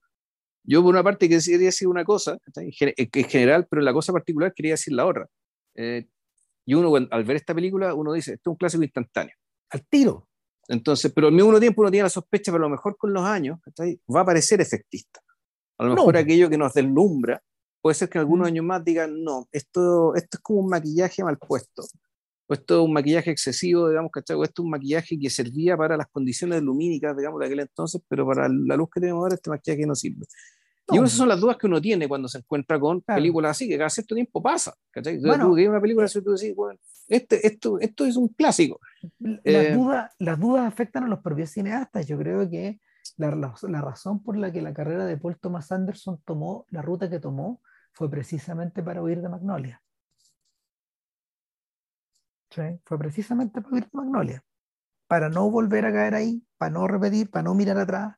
Yo, 0.64 0.82
por 0.84 0.94
una 0.94 1.04
parte, 1.04 1.28
quería 1.30 1.58
decir 1.58 1.88
una 1.88 2.04
cosa, 2.04 2.38
en 2.56 2.72
general, 3.30 3.68
pero 3.70 3.82
la 3.82 3.94
cosa 3.94 4.14
particular 4.14 4.54
quería 4.54 4.74
decir 4.74 4.94
la 4.94 5.06
otra. 5.06 5.28
Eh, 5.76 6.08
y 6.66 6.74
uno, 6.74 6.94
al 6.96 7.24
ver 7.24 7.38
esta 7.38 7.56
película, 7.56 7.94
uno 7.94 8.14
dice, 8.14 8.34
esto 8.34 8.50
es 8.50 8.52
un 8.52 8.58
clásico 8.58 8.84
instantáneo. 8.84 9.36
Al 9.70 9.86
tiro. 9.88 10.28
Entonces, 10.68 11.12
pero 11.14 11.28
al 11.28 11.34
mismo 11.34 11.60
tiempo 11.60 11.82
uno 11.82 11.92
tiene 11.92 12.04
la 12.04 12.10
sospecha, 12.10 12.52
pero 12.52 12.64
a 12.66 12.68
lo 12.68 12.72
mejor 12.76 12.96
con 12.98 13.12
los 13.12 13.24
años 13.24 13.60
va 14.14 14.22
a 14.22 14.26
parecer 14.26 14.62
efectista. 14.62 15.20
A 15.78 15.86
lo 15.86 15.96
mejor 15.96 16.14
no. 16.14 16.20
aquello 16.20 16.50
que 16.50 16.58
nos 16.58 16.74
deslumbra, 16.74 17.42
puede 17.82 17.96
ser 17.96 18.10
que 18.10 18.20
algunos 18.20 18.48
años 18.48 18.64
más 18.64 18.84
digan, 18.84 19.24
no, 19.24 19.48
esto, 19.52 20.16
esto 20.16 20.38
es 20.38 20.42
como 20.42 20.60
un 20.60 20.70
maquillaje 20.70 21.24
mal 21.24 21.38
puesto. 21.38 21.84
O 22.52 22.54
esto 22.54 22.82
es 22.82 22.86
un 22.86 22.91
maquillaje 22.91 23.32
excesivo, 23.32 23.88
digamos, 23.88 24.12
¿cachai? 24.12 24.36
O 24.36 24.43
esto 24.43 24.62
es 24.62 24.66
un 24.66 24.72
maquillaje 24.72 25.18
que 25.18 25.30
servía 25.30 25.78
para 25.78 25.95
las 25.95 26.08
condiciones 26.08 26.62
lumínicas, 26.62 27.16
digamos, 27.16 27.39
de 27.39 27.45
aquel 27.45 27.62
entonces, 27.62 28.02
pero 28.10 28.28
para 28.28 28.49
la 28.49 28.76
luz 28.76 28.89
que 28.93 28.99
tenemos 28.99 29.22
ahora, 29.22 29.36
este 29.36 29.49
maquillaje 29.49 29.88
no 29.88 29.95
sirve. 29.95 30.26
No. 30.89 30.95
Y 30.95 30.97
esas 30.97 31.14
son 31.14 31.30
las 31.30 31.39
dudas 31.39 31.56
que 31.56 31.68
uno 31.68 31.80
tiene 31.80 32.10
cuando 32.10 32.28
se 32.28 32.39
encuentra 32.39 32.78
con 32.78 32.99
claro. 32.99 33.20
películas 33.20 33.52
así, 33.52 33.70
que 33.70 33.78
cada 33.78 33.89
cierto 33.89 34.16
tiempo 34.16 34.43
pasa. 34.43 34.74
¿cachai? 34.89 35.18
Bueno, 35.20 35.47
tú 35.47 35.56
que 35.56 35.70
una 35.70 35.80
película 35.80 36.08
así, 36.08 36.22
tú 36.22 36.32
decís, 36.32 36.54
bueno, 36.54 36.78
este, 37.08 37.47
esto, 37.47 37.80
esto 37.80 38.06
es 38.06 38.18
un 38.18 38.28
clásico. 38.28 38.82
Las, 39.20 39.39
eh, 39.45 39.74
dudas, 39.74 40.12
las 40.20 40.38
dudas 40.38 40.68
afectan 40.68 41.06
a 41.06 41.08
los 41.08 41.20
propios 41.20 41.52
cineastas. 41.52 42.06
Yo 42.06 42.18
creo 42.18 42.49
que 42.49 42.82
la, 43.16 43.34
la, 43.34 43.54
la, 43.62 43.82
razón 43.82 44.22
por 44.22 44.36
la 44.36 44.52
que 44.52 44.62
la 44.62 44.74
carrera 44.74 45.06
de 45.06 45.16
Paul 45.16 45.38
Thomas 45.39 45.72
Anderson 45.72 46.20
tomó 46.26 46.66
la 46.70 46.82
ruta 46.82 47.10
que 47.10 47.22
tomó 47.22 47.62
fue 47.93 48.12
precisamente 48.12 48.84
para 48.84 49.02
huir 49.02 49.22
de 49.22 49.30
Magnolia. 49.30 49.82
¿Sí? 52.52 52.62
Fue 52.86 52.99
precisamente 52.99 53.62
para 53.62 53.80
de 53.80 53.88
Magnolia. 53.93 54.43
Para 55.08 55.30
no 55.30 55.49
volver 55.49 55.86
a 55.86 55.93
caer 55.93 56.16
ahí, 56.16 56.45
para 56.58 56.72
no 56.72 56.88
repetir, 56.88 57.30
para 57.30 57.43
no 57.43 57.56
mirar 57.56 57.78
atrás, 57.78 58.16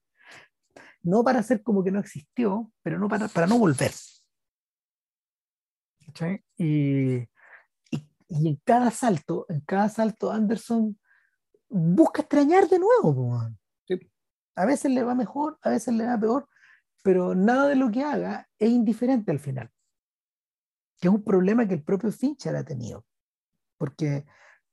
no 1.03 1.23
para 1.23 1.39
hacer 1.39 1.61
como 1.61 1.83
que 1.83 1.91
no 1.91 1.99
existió, 1.99 2.71
pero 2.81 2.97
no 2.97 3.07
para, 3.07 3.27
para 3.27 3.47
no 3.47 3.59
volver. 3.59 3.91
¿Sí? 6.15 6.43
Y, 6.57 7.17
y, 7.91 8.09
y, 8.27 8.47
en 8.47 8.55
cada 8.63 8.91
salto, 8.91 9.45
en 9.49 9.61
cada 9.61 9.89
salto, 9.89 10.31
Anderson 10.31 10.99
busca 11.69 12.21
extrañar 12.21 12.67
de 12.67 12.79
nuevo. 12.79 13.39
Sí. 13.87 13.99
A 14.55 14.65
veces 14.65 14.91
le 14.91 15.03
va 15.03 15.15
mejor, 15.15 15.57
a 15.61 15.69
veces 15.69 15.93
le 15.93 16.05
va 16.05 16.19
peor, 16.19 16.47
pero 17.03 17.35
nada 17.35 17.67
de 17.67 17.75
lo 17.75 17.91
que 17.91 18.03
haga 18.03 18.47
es 18.59 18.69
indiferente 18.69 19.31
al 19.31 19.39
final. 19.39 19.71
Que 20.99 21.07
es 21.07 21.13
un 21.13 21.23
problema 21.23 21.67
que 21.67 21.73
el 21.73 21.83
propio 21.83 22.11
Fincher 22.11 22.55
ha 22.55 22.63
tenido. 22.63 23.05
Porque, 23.83 24.23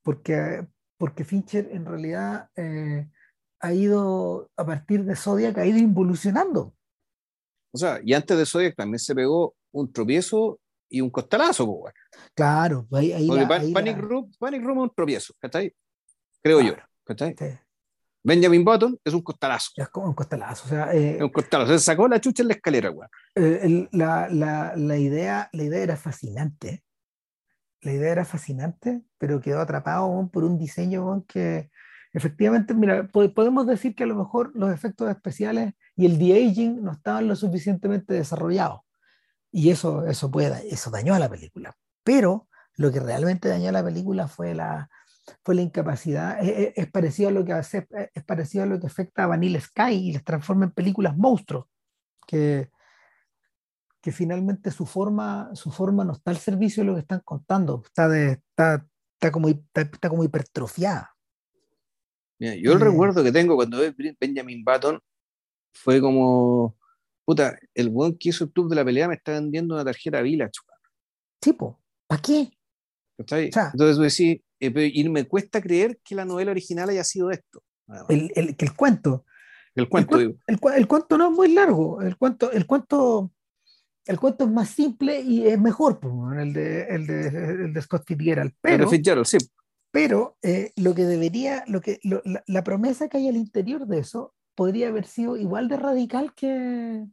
porque, 0.05 0.69
porque 0.97 1.25
Fincher 1.25 1.69
en 1.73 1.85
realidad 1.85 2.49
eh, 2.55 3.11
ha 3.59 3.73
ido, 3.73 4.49
a 4.57 4.65
partir 4.65 5.05
de 5.05 5.17
Zodiac, 5.17 5.59
ha 5.59 5.67
ido 5.67 5.79
involucionando. 5.79 6.77
O 7.73 7.77
sea, 7.77 7.99
y 8.05 8.15
antes 8.15 8.39
de 8.39 8.47
Zodiac 8.47 8.77
también 8.77 9.01
se 9.01 9.13
pegó 9.13 9.57
un 9.73 9.93
tropiezo 9.93 10.61
y 10.89 11.01
un 11.01 11.11
costalazo. 11.11 11.67
Pues, 11.67 11.93
claro, 12.37 12.87
ahí, 12.93 13.11
ahí, 13.11 13.27
la, 13.27 13.49
ahí 13.57 13.73
Panic, 13.73 13.97
la... 13.97 14.01
Room, 14.01 14.31
Panic 14.39 14.63
Room 14.63 14.79
es 14.79 14.83
un 14.85 14.95
tropiezo, 14.95 15.35
¿cachai? 15.41 15.75
Creo 16.41 16.61
claro. 16.61 16.77
yo, 16.77 16.83
¿cachai? 17.03 17.35
Sí. 17.37 17.47
Benjamin 18.23 18.65
Button 18.65 18.97
es 19.03 19.13
un 19.13 19.23
costalazo. 19.23 19.73
Es 19.75 19.89
como 19.89 20.07
un 20.07 20.15
costalazo. 20.15 20.67
O 20.67 20.69
sea, 20.69 20.95
eh, 20.95 21.17
es 21.17 21.23
un 21.23 21.31
costalazo. 21.31 21.73
Se 21.73 21.85
sacó 21.85 22.07
la 22.07 22.21
chucha 22.21 22.45
en 22.45 22.49
la 22.49 22.55
escalera, 22.55 22.91
güey. 22.91 23.09
Eh, 23.35 23.89
la, 23.91 24.29
la, 24.29 24.77
la, 24.77 24.97
idea, 24.97 25.51
la 25.53 25.65
idea 25.65 25.83
era 25.83 25.97
fascinante. 25.97 26.85
La 27.83 27.93
idea 27.93 28.13
era 28.13 28.25
fascinante, 28.25 29.03
pero 29.19 29.41
quedó 29.41 29.61
atrapado 29.61 30.29
por 30.33 30.45
un 30.45 30.59
diseño 30.59 31.25
que 31.27 31.71
efectivamente, 32.13 32.75
mira, 32.75 33.09
podemos 33.09 33.67
decir 33.67 33.95
que 33.95 34.05
a 34.05 34.07
lo 34.07 34.17
mejor 34.17 34.53
los 34.55 34.73
efectos 34.73 35.11
especiales 35.11 35.75
y 35.97 36.07
el 36.07 36.19
de-aging 36.19 36.83
no 36.83 36.93
estaban 36.93 37.29
lo 37.29 37.37
suficientemente 37.37 38.15
desarrollados. 38.15 38.81
Y 39.53 39.71
eso, 39.71 40.07
eso, 40.07 40.31
puede, 40.31 40.73
eso 40.73 40.91
dañó 40.91 41.15
a 41.15 41.19
la 41.19 41.29
película. 41.29 41.77
Pero 42.05 42.49
lo 42.77 42.93
que 42.93 43.01
realmente 43.01 43.49
dañó 43.49 43.69
a 43.71 43.73
la 43.73 43.85
película 43.85 44.29
fue 44.29 44.55
la, 44.55 44.89
fue 45.45 45.55
la 45.55 45.63
incapacidad, 45.63 46.39
es, 46.43 46.73
es, 46.77 46.91
parecido 46.91 47.29
a 47.29 47.33
lo 47.33 47.45
que 47.45 47.53
hace, 47.53 47.87
es 48.15 48.25
parecido 48.25 48.65
a 48.65 48.67
lo 48.67 48.81
que 48.81 48.87
afecta 48.87 49.25
a 49.25 49.27
Vanilla 49.27 49.61
Sky 49.61 49.93
y 49.93 50.13
les 50.13 50.25
transforma 50.25 50.67
en 50.67 50.73
películas 50.73 51.17
monstruos, 51.17 51.67
que, 52.27 52.71
que 54.01 54.13
finalmente 54.13 54.71
su 54.71 54.87
forma, 54.87 55.55
su 55.55 55.71
forma 55.71 56.05
no 56.05 56.13
está 56.13 56.31
al 56.31 56.39
servicio 56.39 56.83
de 56.83 56.87
lo 56.87 56.95
que 56.95 57.01
están 57.01 57.21
contando, 57.21 57.83
está, 57.85 58.09
de, 58.09 58.33
está, 58.33 58.87
está, 59.15 59.31
como, 59.31 59.49
está, 59.49 59.83
está 59.83 60.09
como 60.09 60.25
hipertrofiada. 60.25 61.15
Mira, 62.39 62.55
yo 62.55 62.73
el 62.73 62.81
eh, 62.81 62.85
recuerdo 62.85 63.23
que 63.23 63.33
tengo 63.33 63.57
cuando 63.57 63.79
vi 63.81 64.17
Benjamin 64.19 64.65
Button 64.65 64.99
fue 65.75 66.01
como, 66.01 66.77
puta, 67.25 67.59
el 67.75 67.91
buen 67.91 68.17
que 68.17 68.31
hizo 68.31 68.45
el 68.45 68.53
club 68.53 68.71
de 68.71 68.77
la 68.77 68.85
pelea 68.85 69.09
me 69.09 69.15
está 69.15 69.33
vendiendo 69.33 69.75
una 69.75 69.85
tarjeta 69.85 70.23
Village. 70.23 70.61
Tipo, 71.39 71.81
¿para 72.07 72.23
qué? 72.23 72.51
O 73.19 73.25
sea, 73.27 73.39
Entonces 73.39 73.97
tú 73.97 74.03
decís, 74.03 74.43
eh, 74.61 74.91
y 74.95 75.09
me 75.09 75.29
cuesta 75.29 75.61
creer 75.61 75.99
que 76.03 76.15
la 76.15 76.25
novela 76.25 76.51
original 76.51 76.89
haya 76.89 77.05
sido 77.05 77.31
esto. 77.31 77.63
El, 78.09 78.33
el, 78.35 78.57
que 78.57 78.65
el 78.65 78.75
cuento. 78.75 79.25
El 79.75 79.89
cuento, 79.89 80.19
el, 80.19 80.39
el, 80.47 80.59
el, 80.77 80.87
cuento 80.87 81.19
no 81.19 81.31
es 81.31 81.33
muy 81.33 81.53
largo. 81.53 82.01
El 82.03 82.17
cuento, 82.17 82.51
el 82.53 82.67
cuento, 82.67 83.33
el 84.07 84.19
cuento 84.19 84.45
es 84.45 84.51
más 84.51 84.69
simple 84.69 85.21
y 85.21 85.47
es 85.47 85.61
mejor, 85.61 86.01
el 86.39 86.53
de, 86.53 86.83
el 86.85 87.07
de, 87.07 87.27
el 87.29 87.73
de 87.73 87.83
Scott 87.83 88.05
Fitzgerald. 88.07 88.53
Pero, 88.61 88.89
Fitzgerald, 88.89 89.27
sí. 89.27 89.39
Pero 89.91 90.37
eh, 90.43 90.73
lo 90.77 90.95
que 90.95 91.05
debería, 91.05 91.65
lo 91.67 91.81
que, 91.81 91.99
lo, 92.03 92.23
la, 92.25 92.43
la, 92.47 92.65
promesa 92.65 93.09
que 93.09 93.19
hay 93.19 93.29
al 93.29 93.37
interior 93.37 93.87
de 93.87 93.99
eso 93.99 94.35
podría 94.55 94.89
haber 94.89 95.07
sido 95.07 95.37
igual 95.37 95.69
de 95.69 95.77
radical 95.77 96.33
que 96.35 97.05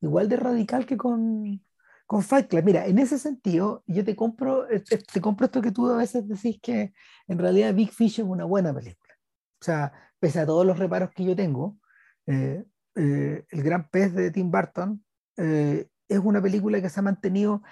igual 0.00 0.28
de 0.28 0.36
radical 0.36 0.86
que 0.86 0.96
con, 0.96 1.62
con 2.06 2.22
Fight 2.22 2.48
Club. 2.48 2.64
Mira, 2.64 2.86
en 2.86 2.98
ese 2.98 3.18
sentido, 3.18 3.82
yo 3.86 4.04
te 4.04 4.16
compro, 4.16 4.70
eh, 4.70 4.80
te 4.80 5.20
compro 5.20 5.46
esto 5.46 5.60
que 5.60 5.72
tú 5.72 5.90
a 5.90 5.96
veces 5.96 6.26
decís 6.26 6.58
que 6.62 6.92
en 7.28 7.38
realidad 7.38 7.74
Big 7.74 7.92
Fish 7.92 8.20
es 8.20 8.26
una 8.26 8.44
buena 8.44 8.74
película. 8.74 9.14
O 9.60 9.64
sea, 9.64 9.92
pese 10.18 10.40
a 10.40 10.46
todos 10.46 10.66
los 10.66 10.78
reparos 10.78 11.10
que 11.10 11.24
yo 11.24 11.36
tengo, 11.36 11.78
eh, 12.26 12.64
eh, 12.96 13.44
El 13.48 13.62
Gran 13.62 13.88
Pez 13.88 14.14
de 14.14 14.30
Tim 14.30 14.50
Burton 14.50 15.04
eh, 15.36 15.88
es 16.10 16.20
una 16.20 16.42
película 16.42 16.80
que 16.82 16.88
se 16.88 17.00
ha 17.00 17.02
mantenido 17.02 17.62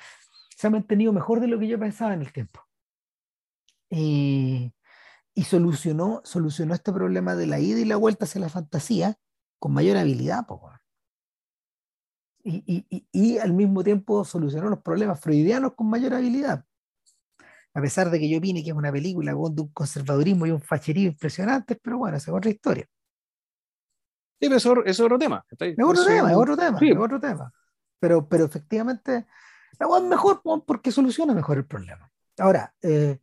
se 0.59 0.67
ha 0.67 0.71
mantenido 0.71 1.13
mejor 1.13 1.39
de 1.39 1.47
lo 1.47 1.57
que 1.61 1.69
yo 1.69 1.79
pensaba 1.79 2.15
en 2.15 2.23
el 2.23 2.33
tiempo. 2.33 2.61
Y, 3.89 4.73
y 5.33 5.45
solucionó, 5.45 6.21
solucionó 6.25 6.75
este 6.75 6.93
problema 6.93 7.37
de 7.37 7.47
la 7.47 7.61
ida 7.61 7.79
y 7.79 7.85
la 7.85 7.95
vuelta 7.95 8.25
hacia 8.25 8.41
la 8.41 8.49
fantasía 8.49 9.17
con 9.61 9.73
mayor 9.73 9.97
habilidad. 9.97 10.47
Po, 10.49 10.69
y, 12.43 12.85
y, 12.91 13.07
y, 13.13 13.39
al 13.39 13.53
mismo 13.53 13.85
tiempo 13.85 14.25
solucionó 14.25 14.69
los 14.69 14.81
problemas 14.81 15.21
freudianos 15.21 15.75
con 15.77 15.89
mayor 15.89 16.15
habilidad. 16.15 16.65
A 17.75 17.81
pesar 17.81 18.11
de 18.11 18.19
que 18.19 18.29
yo 18.29 18.39
opine 18.39 18.65
que 18.65 18.71
es 18.71 18.77
una 18.77 18.91
película 18.91 19.35
con 19.35 19.61
un 19.61 19.69
conservadurismo 19.69 20.47
y 20.47 20.51
un 20.51 20.61
facherío 20.61 21.07
impresionantes, 21.07 21.79
pero 21.81 21.99
bueno, 21.99 22.17
esa 22.17 22.33
es 22.33 22.37
otra 22.37 22.51
historia. 22.51 22.85
Sí, 24.41 24.53
eso, 24.53 24.85
es 24.85 24.99
otro 24.99 25.19
tema. 25.19 25.45
Es 25.51 25.77
otro 25.85 26.05
tema, 26.05 26.31
es 26.33 26.37
otro 26.37 26.57
tema, 26.57 26.79
es 26.81 26.99
otro 26.99 27.21
tema. 27.21 27.53
Pero, 28.01 28.29
pero 28.29 28.45
efectivamente, 28.45 29.27
la 29.79 29.97
es 29.97 30.03
mejor 30.05 30.43
porque 30.67 30.93
soluciona 30.93 31.35
mejor 31.35 31.59
el 31.59 31.67
problema. 31.67 32.11
Ahora, 32.39 32.75
eh, 32.83 33.19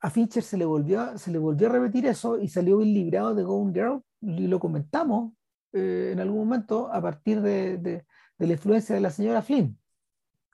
a 0.00 0.10
Fincher 0.10 0.42
se 0.42 0.56
le, 0.56 0.64
volvió, 0.64 1.16
se 1.18 1.30
le 1.30 1.38
volvió 1.38 1.68
a 1.68 1.72
repetir 1.72 2.06
eso 2.06 2.38
y 2.38 2.48
salió 2.48 2.78
bien 2.78 2.94
librado 2.94 3.34
de 3.34 3.42
Gone 3.42 3.72
Girl 3.72 4.02
y 4.20 4.46
lo 4.46 4.58
comentamos 4.58 5.32
eh, 5.72 6.10
en 6.12 6.20
algún 6.20 6.38
momento 6.38 6.92
a 6.92 7.00
partir 7.00 7.40
de, 7.40 7.78
de, 7.78 8.04
la 8.38 8.52
influencia 8.52 8.94
de 8.94 9.00
la 9.00 9.10
señora 9.10 9.42
Flynn, 9.42 9.78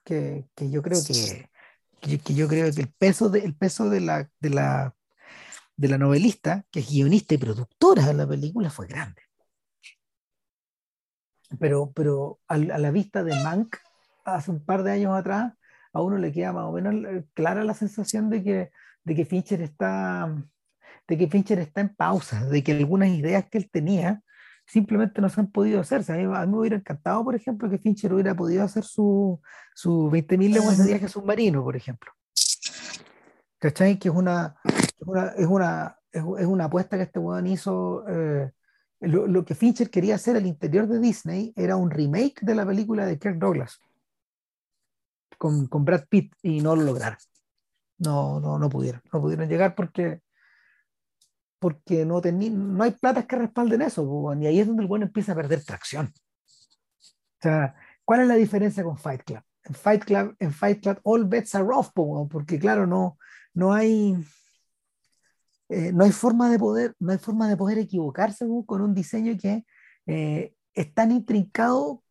que, 0.03 0.47
que 0.53 0.69
yo 0.69 0.83
creo 0.83 0.99
que, 1.05 1.49
que, 1.99 2.33
yo 2.35 2.47
creo 2.47 2.71
que 2.71 2.81
el 2.81 2.93
peso 2.93 3.29
de, 3.29 3.39
el 3.39 3.55
peso 3.55 3.89
de 3.89 4.01
la, 4.01 4.29
de 4.39 4.49
la 4.51 4.95
de 5.79 5.87
la 5.87 5.97
novelista, 5.97 6.65
que 6.71 6.81
es 6.81 6.89
guionista 6.89 7.35
y 7.35 7.37
productora 7.37 8.05
de 8.05 8.13
la 8.13 8.27
película, 8.27 8.69
fue 8.69 8.85
grande. 8.85 9.21
Pero, 11.57 11.91
pero 11.93 12.39
a, 12.47 12.57
la 12.57 12.91
vista 12.91 13.23
de 13.23 13.33
Mank, 13.43 13.77
hace 14.25 14.51
un 14.51 14.63
par 14.63 14.83
de 14.83 14.91
años 14.91 15.17
atrás, 15.17 15.53
a 15.93 16.01
uno 16.01 16.17
le 16.17 16.31
queda 16.31 16.53
más 16.53 16.65
o 16.65 16.71
menos 16.71 16.93
eh, 17.05 17.25
clara 17.33 17.63
la 17.63 17.73
sensación 17.73 18.29
de 18.29 18.43
que, 18.43 18.71
de 19.03 19.15
que 19.15 19.25
Fincher 19.25 19.61
está 19.61 20.31
de 21.09 21.17
que 21.17 21.27
Fincher 21.27 21.59
está 21.59 21.81
en 21.81 21.89
pausa, 21.89 22.45
de 22.45 22.63
que 22.63 22.71
algunas 22.71 23.09
ideas 23.09 23.45
que 23.49 23.57
él 23.57 23.69
tenía 23.71 24.21
simplemente 24.67 25.19
no 25.21 25.29
se 25.29 25.41
han 25.41 25.51
podido 25.51 25.81
hacer. 25.81 26.03
a, 26.07 26.15
mí, 26.15 26.27
me 26.27 26.57
hubiera 26.57 26.75
encantado, 26.75 27.23
por 27.23 27.35
ejemplo, 27.35 27.69
que 27.69 27.79
Fincher 27.79 28.13
hubiera 28.13 28.35
podido 28.35 28.63
hacer 28.63 28.83
su, 28.83 29.41
su 29.73 30.11
20.000 30.11 30.53
leguas 30.53 30.77
de 30.77 30.85
viaje 30.85 31.07
submarino, 31.07 31.63
por 31.63 31.75
ejemplo. 31.75 32.11
¿Cachai? 33.57 33.97
Que 33.97 34.09
es 34.09 34.15
una, 34.15 34.55
es 35.35 35.47
una, 35.47 35.97
es 36.11 36.45
una, 36.45 36.65
apuesta 36.65 36.97
que 36.97 37.03
este 37.03 37.19
weón 37.19 37.47
hizo. 37.47 38.07
Eh, 38.07 38.51
lo, 39.01 39.45
que 39.45 39.55
Fincher 39.55 39.89
quería 39.89 40.15
hacer 40.15 40.35
al 40.35 40.45
interior 40.45 40.87
de 40.87 40.99
Disney 40.99 41.53
era 41.55 41.75
un 41.75 41.89
remake 41.89 42.41
de 42.41 42.55
la 42.55 42.65
película 42.65 43.05
de 43.05 43.17
Kirk 43.17 43.37
Douglas 43.37 43.79
con, 45.37 45.67
con 45.67 45.85
Brad 45.85 46.05
Pitt 46.09 46.33
y 46.41 46.61
no 46.61 46.75
lo 46.75 46.83
lograron. 46.83 47.17
No, 47.97 48.39
no, 48.39 48.59
no 48.59 48.69
pudieron. 48.69 49.01
No 49.11 49.21
pudieron 49.21 49.47
llegar 49.47 49.73
porque, 49.75 50.21
porque 51.59 52.05
no, 52.05 52.21
no 52.21 52.83
hay 52.83 52.91
platas 52.91 53.25
que 53.25 53.37
respalden 53.37 53.81
eso. 53.81 54.33
y 54.39 54.47
ahí 54.47 54.59
es 54.59 54.67
donde 54.67 54.83
el 54.83 54.87
bueno 54.87 55.05
empieza 55.05 55.31
a 55.31 55.35
perder 55.35 55.63
tracción. 55.63 56.07
O 56.07 57.41
sea, 57.41 57.75
¿cuál 58.03 58.21
es 58.21 58.27
la 58.27 58.35
diferencia 58.35 58.83
con 58.83 58.97
Fight 58.97 59.23
Club? 59.23 59.41
En 59.63 59.75
Fight 59.75 60.03
Club, 60.03 60.35
en 60.39 60.51
Fight 60.51 60.81
Club 60.81 60.99
all 61.03 61.25
bets 61.25 61.55
are 61.55 61.67
off, 61.71 61.91
porque 61.93 62.59
claro, 62.59 62.85
no, 62.85 63.17
no 63.53 63.73
hay 63.73 64.17
eh, 65.69 65.91
no 65.93 66.03
hay 66.03 66.11
forma 66.11 66.49
de 66.49 66.59
poder, 66.59 66.95
no 66.99 67.11
hay 67.11 67.19
forma 67.19 67.47
de 67.47 67.55
poder 67.55 67.77
equivocarse 67.77 68.45
con 68.65 68.81
un 68.81 68.93
diseño 68.93 69.37
que 69.39 69.65
eh, 70.07 70.53
es 70.73 70.93
tan 70.93 71.11
intrincado 71.11 72.03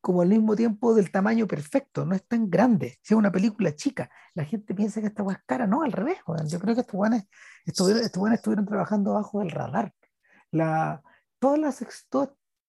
como 0.00 0.22
al 0.22 0.28
mismo 0.28 0.54
tiempo 0.54 0.94
del 0.94 1.10
tamaño 1.10 1.46
perfecto, 1.46 2.04
no 2.04 2.14
es 2.14 2.26
tan 2.26 2.50
grande. 2.50 2.98
Si 3.02 3.14
es 3.14 3.18
una 3.18 3.32
película 3.32 3.74
chica, 3.74 4.10
la 4.34 4.44
gente 4.44 4.74
piensa 4.74 5.00
que 5.00 5.06
esta 5.08 5.24
es 5.30 5.38
cara, 5.46 5.66
no, 5.66 5.82
al 5.82 5.92
revés. 5.92 6.18
Yo 6.46 6.60
creo 6.60 6.74
que 6.74 6.82
estos 6.82 6.94
buenos 6.94 7.22
estuvieron, 7.64 8.32
estuvieron 8.34 8.66
trabajando 8.66 9.14
bajo 9.14 9.40
el 9.40 9.50
radar. 9.50 9.94
La, 10.50 11.02
toda, 11.38 11.56
la, 11.56 11.72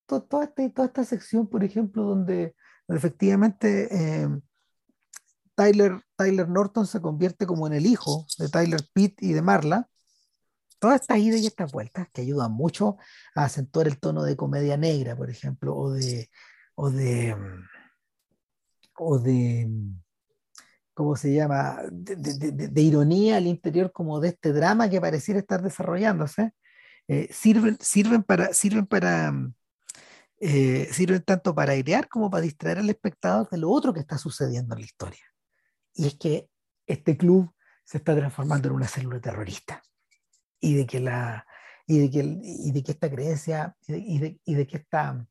toda, 0.07 0.51
esta, 0.85 1.03
sección, 1.03 1.47
por 1.47 1.63
ejemplo, 1.63 2.03
donde, 2.03 2.55
efectivamente 2.87 3.89
eh, 3.91 4.29
Tyler, 5.55 6.01
Tyler 6.15 6.47
Norton 6.47 6.87
se 6.87 7.01
convierte 7.01 7.45
como 7.45 7.67
en 7.67 7.73
el 7.73 7.85
hijo 7.85 8.25
de 8.39 8.49
Tyler 8.49 8.81
Pitt 8.93 9.21
y 9.21 9.33
de 9.33 9.41
Marla, 9.41 9.89
todas 10.85 11.01
estas 11.01 11.17
idas 11.17 11.41
y 11.41 11.47
estas 11.47 11.71
vueltas 11.71 12.07
que 12.13 12.21
ayudan 12.21 12.51
mucho 12.51 12.97
a 13.33 13.45
acentuar 13.45 13.87
el 13.87 13.97
tono 13.97 14.21
de 14.21 14.35
comedia 14.35 14.77
negra, 14.77 15.15
por 15.15 15.31
ejemplo, 15.31 15.75
o 15.75 15.91
de, 15.91 16.29
o 16.75 16.91
de, 16.91 17.35
o 18.95 19.17
de 19.17 19.67
¿cómo 20.93 21.15
se 21.15 21.33
llama?, 21.33 21.79
de, 21.91 22.81
ironía 22.83 23.37
al 23.37 23.47
interior 23.47 23.91
como 23.91 24.19
de 24.19 24.27
este 24.27 24.53
drama 24.53 24.87
que 24.87 25.01
pareciera 25.01 25.39
estar 25.39 25.63
desarrollándose, 25.63 26.51
eh, 27.07 27.29
sirven, 27.33 27.79
sirven 27.81 28.21
para, 28.21 28.53
sirven 28.53 28.85
para, 28.85 29.33
eh, 30.39 30.87
sirven 30.91 31.23
tanto 31.23 31.55
para 31.55 31.71
airear 31.71 32.07
como 32.07 32.29
para 32.29 32.43
distraer 32.43 32.77
al 32.77 32.91
espectador 32.91 33.49
de 33.49 33.57
lo 33.57 33.71
otro 33.71 33.91
que 33.91 34.01
está 34.01 34.19
sucediendo 34.19 34.75
en 34.75 34.81
la 34.81 34.85
historia. 34.85 35.25
Y 35.95 36.05
es 36.05 36.13
que 36.13 36.47
este 36.85 37.17
club 37.17 37.51
se 37.83 37.97
está 37.97 38.15
transformando 38.15 38.67
en 38.67 38.75
una 38.75 38.87
célula 38.87 39.19
terrorista 39.19 39.81
y 40.59 40.75
de 40.75 40.85
que, 40.85 40.99
la, 40.99 41.45
y 41.87 41.99
de 41.99 42.09
que, 42.09 42.19
y 42.41 42.71
de 42.71 42.83
que 42.83 42.91
esta 42.91 43.09
creencia 43.09 43.75
y 43.87 44.19
de, 44.19 44.39
y 44.43 44.55
de, 44.55 44.67
que, 44.67 44.77
esta, 44.77 45.25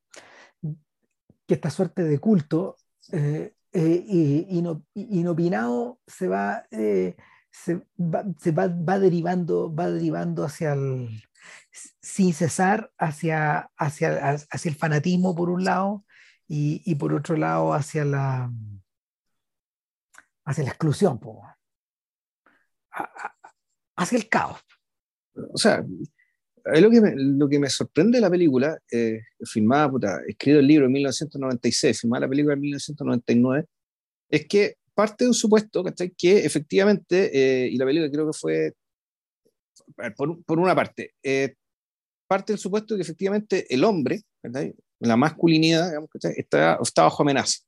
que 1.47 1.55
esta 1.55 1.71
suerte 1.71 2.05
de 2.05 2.19
culto 2.19 2.77
eh, 3.13 3.55
eh, 3.73 4.47
inopinado 4.95 6.01
se 6.07 6.29
va, 6.29 6.65
eh, 6.71 7.17
se, 7.51 7.77
va, 7.99 8.25
se 8.39 8.53
va, 8.53 8.69
va, 8.69 8.99
derivando, 8.99 9.75
va 9.75 9.91
derivando 9.91 10.45
hacia 10.45 10.75
el, 10.75 11.23
sin 12.01 12.33
cesar 12.33 12.93
hacia, 12.99 13.71
hacia, 13.77 14.31
hacia 14.51 14.69
el 14.71 14.77
fanatismo 14.77 15.35
por 15.35 15.51
un 15.51 15.65
lado 15.65 16.05
y, 16.47 16.83
y 16.85 16.95
por 16.95 17.13
otro 17.13 17.37
lado 17.37 17.75
hacia 17.75 18.05
la, 18.05 18.51
hacia 20.45 20.65
la 20.65 20.71
exclusión, 20.71 21.19
hacia 23.97 24.19
el 24.19 24.29
caos 24.29 24.63
o 25.35 25.59
sea, 25.59 25.85
lo 26.65 26.91
que, 26.91 27.01
me, 27.01 27.13
lo 27.17 27.49
que 27.49 27.59
me 27.59 27.69
sorprende 27.69 28.19
de 28.19 28.23
la 28.23 28.31
película, 28.31 28.79
eh, 28.91 29.21
filmada, 29.45 29.91
puta, 29.91 30.21
escrito 30.27 30.61
el 30.61 30.67
libro 30.67 30.87
en 30.87 30.93
1996, 30.93 32.01
filmada 32.01 32.23
la 32.23 32.29
película 32.29 32.55
en 32.55 32.61
1999, 32.61 33.67
es 34.31 34.47
que 34.47 34.77
parte 34.95 35.25
de 35.25 35.29
un 35.29 35.35
supuesto, 35.35 35.85
¿cachai? 35.85 36.11
Que 36.17 36.45
efectivamente, 36.45 37.31
eh, 37.35 37.69
y 37.69 37.77
la 37.77 37.85
película 37.85 38.11
creo 38.11 38.27
que 38.27 38.39
fue, 38.39 38.73
por, 40.17 40.43
por 40.45 40.59
una 40.59 40.75
parte, 40.75 41.15
eh, 41.23 41.55
parte 42.27 42.53
del 42.53 42.61
supuesto 42.61 42.97
que 42.97 43.03
efectivamente 43.03 43.67
el 43.75 43.85
hombre, 43.85 44.23
¿cachai? 44.43 44.75
la 45.01 45.17
masculinidad, 45.17 45.89
digamos. 45.89 46.11
Está, 46.15 46.79
está 46.81 47.03
bajo 47.03 47.23
amenaza, 47.23 47.61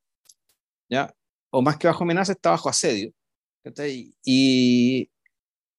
¿ya? 0.89 1.13
O 1.51 1.63
más 1.63 1.77
que 1.77 1.87
bajo 1.87 2.05
amenaza, 2.05 2.33
está 2.33 2.51
bajo 2.51 2.69
asedio. 2.69 3.13
Y, 4.25 5.11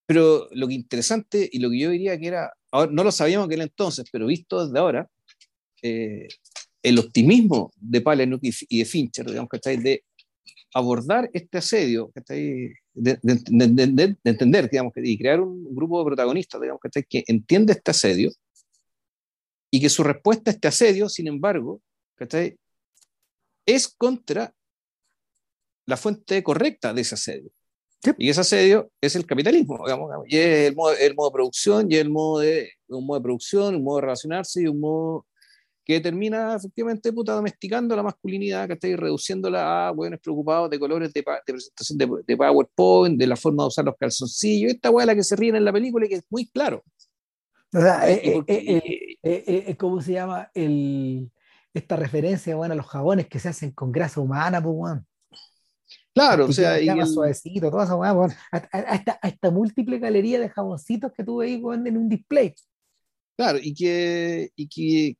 pero 0.07 0.47
lo 0.51 0.67
que 0.67 0.73
interesante 0.73 1.47
y 1.51 1.59
lo 1.59 1.69
que 1.69 1.79
yo 1.79 1.91
diría 1.91 2.17
que 2.17 2.27
era, 2.27 2.53
ahora, 2.71 2.91
no 2.91 3.03
lo 3.03 3.11
sabíamos 3.11 3.47
aquel 3.47 3.61
entonces, 3.61 4.07
pero 4.09 4.25
visto 4.25 4.65
desde 4.65 4.79
ahora, 4.79 5.09
eh, 5.83 6.27
el 6.81 6.97
optimismo 6.97 7.73
de 7.75 8.01
Palahniuk 8.01 8.41
y 8.41 8.79
de 8.79 8.85
Fincher, 8.85 9.25
digamos, 9.25 9.49
¿cachai? 9.49 9.77
De 9.77 10.05
abordar 10.73 11.29
este 11.33 11.57
asedio, 11.57 12.09
¿cachai? 12.11 12.73
De, 12.93 13.19
de, 13.21 13.37
de, 13.49 13.87
de, 13.87 14.17
entender, 14.23 14.69
digamos, 14.69 14.93
y 14.95 15.17
crear 15.17 15.41
un 15.41 15.75
grupo 15.75 15.99
de 15.99 16.05
protagonistas, 16.05 16.61
digamos, 16.61 16.79
¿cachai? 16.81 17.03
Que 17.03 17.25
entiende 17.27 17.73
este 17.73 17.91
asedio 17.91 18.31
y 19.69 19.81
que 19.81 19.89
su 19.89 20.03
respuesta 20.03 20.49
a 20.49 20.53
este 20.53 20.69
asedio, 20.69 21.09
sin 21.09 21.27
embargo, 21.27 21.81
¿cachai? 22.15 22.57
Es 23.65 23.89
contra 23.89 24.53
la 25.85 25.97
fuente 25.97 26.41
correcta 26.43 26.93
de 26.93 27.01
ese 27.01 27.15
asedio. 27.15 27.51
Y 28.17 28.29
ese 28.29 28.41
asedio 28.41 28.89
es 29.01 29.15
el 29.15 29.25
capitalismo, 29.25 29.79
digamos, 29.85 30.11
y 30.27 30.37
es 30.37 30.69
el 30.69 30.75
modo, 30.75 30.93
el 30.93 31.15
modo 31.15 31.29
de 31.29 31.33
producción, 31.33 31.87
y 31.91 31.95
el 31.95 32.09
modo 32.09 32.39
de, 32.39 32.69
un 32.87 33.05
modo 33.05 33.19
de 33.19 33.23
producción, 33.23 33.75
un 33.75 33.83
modo 33.83 33.97
de 33.97 34.01
relacionarse, 34.01 34.61
y 34.61 34.67
un 34.67 34.79
modo 34.79 35.25
que 35.83 36.01
termina 36.01 36.55
efectivamente 36.55 37.13
puta, 37.13 37.33
domesticando 37.33 37.95
la 37.95 38.03
masculinidad, 38.03 38.67
que 38.67 38.73
está 38.73 38.87
reduciéndola 38.87 39.87
a 39.87 39.91
buenos 39.91 40.19
preocupados 40.19 40.69
de 40.69 40.77
colores 40.77 41.13
de, 41.13 41.21
de 41.21 41.53
presentación 41.53 41.97
de, 41.97 42.09
de, 42.27 42.37
PowerPoint, 42.37 43.17
de 43.17 43.27
la 43.27 43.37
forma 43.37 43.63
de 43.63 43.67
usar 43.67 43.85
los 43.85 43.95
calzoncillos, 43.97 44.73
esta 44.73 44.89
weá 44.89 45.05
la 45.05 45.15
que 45.15 45.23
se 45.23 45.35
ríen 45.35 45.55
en 45.55 45.63
la 45.63 45.71
película 45.71 46.05
y 46.05 46.09
que 46.09 46.15
es 46.15 46.25
muy 46.29 46.45
claro. 46.47 46.83
O 47.73 47.79
sea, 47.79 48.09
eh, 48.09 48.43
eh, 48.47 49.11
eh, 49.23 49.77
¿cómo 49.77 50.01
se 50.01 50.13
llama 50.13 50.49
el, 50.53 51.31
esta 51.73 51.95
referencia 51.95 52.55
bueno, 52.55 52.73
a 52.73 52.77
los 52.77 52.87
jabones 52.87 53.27
que 53.27 53.39
se 53.39 53.49
hacen 53.49 53.71
con 53.71 53.91
grasa 53.91 54.21
humana? 54.21 54.61
Pues, 54.61 54.75
bueno? 54.75 55.05
Claro, 56.17 56.45
o 56.45 56.51
sea, 56.51 56.81
y 56.81 57.05
suavecito, 57.05 57.69
toda 57.69 57.83
esa 57.83 57.95
bueno, 57.95 58.33
hasta, 58.51 59.19
esta 59.21 59.51
múltiple 59.51 59.99
galería 59.99 60.39
de 60.39 60.49
jaboncitos 60.49 61.11
que 61.13 61.23
tuve 61.23 61.45
ahí 61.45 61.53
en 61.85 61.97
un 61.97 62.09
display. 62.09 62.53
Claro, 63.37 63.59
y 63.61 63.73
que, 63.73 64.49
y 64.55 64.67
que 64.67 65.17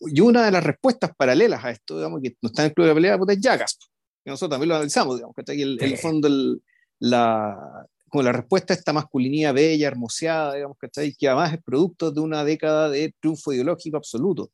y 0.00 0.20
una 0.20 0.44
de 0.44 0.50
las 0.50 0.64
respuestas 0.64 1.10
paralelas 1.16 1.64
a 1.64 1.70
esto, 1.70 1.96
digamos, 1.96 2.20
que 2.22 2.36
no 2.40 2.48
está 2.48 2.62
en 2.62 2.68
el 2.68 2.74
club 2.74 2.86
de 2.86 2.90
la 2.90 2.94
pelea, 2.94 3.18
pues, 3.18 3.36
es 3.36 3.42
Yagas, 3.42 3.78
que 4.24 4.30
nosotros 4.30 4.54
también 4.54 4.68
lo 4.68 4.74
analizamos, 4.76 5.16
digamos, 5.16 5.34
que 5.34 5.62
el, 5.62 5.78
el 5.80 5.96
fondo, 5.98 6.28
el, 6.28 6.62
la, 6.98 7.86
como 8.08 8.22
la 8.22 8.32
respuesta 8.32 8.74
a 8.74 8.76
esta 8.76 8.92
masculinidad 8.92 9.54
bella, 9.54 9.88
hermoseada, 9.88 10.54
digamos, 10.54 10.76
que 10.78 10.86
está 10.86 11.00
ahí, 11.00 11.14
que 11.14 11.28
además 11.28 11.52
es 11.52 11.62
producto 11.62 12.10
de 12.10 12.20
una 12.20 12.44
década 12.44 12.88
de 12.88 13.14
triunfo 13.20 13.52
ideológico 13.52 13.96
absoluto 13.96 14.50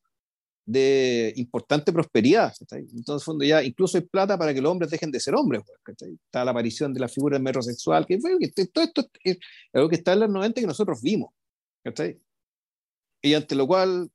de 0.66 1.32
importante 1.36 1.92
prosperidad. 1.92 2.54
Entonces, 2.70 3.24
fondo 3.24 3.44
ya 3.44 3.62
incluso 3.62 3.98
hay 3.98 4.04
plata 4.04 4.38
para 4.38 4.54
que 4.54 4.60
los 4.60 4.72
hombres 4.72 4.90
dejen 4.90 5.10
de 5.10 5.20
ser 5.20 5.34
hombres. 5.34 5.62
Pues, 5.84 5.96
está 6.02 6.44
la 6.44 6.52
aparición 6.52 6.92
de 6.94 7.00
la 7.00 7.08
figura 7.08 7.38
metrosexual, 7.38 8.06
que, 8.06 8.18
que 8.54 8.66
todo 8.66 8.84
esto 8.84 9.08
es 9.22 9.38
algo 9.72 9.88
que 9.88 9.96
está 9.96 10.14
en 10.14 10.20
los 10.20 10.30
90 10.30 10.60
que 10.60 10.66
nosotros 10.66 11.00
vimos. 11.02 11.32
Y 13.22 13.34
ante 13.34 13.54
lo 13.54 13.66
cual, 13.66 14.10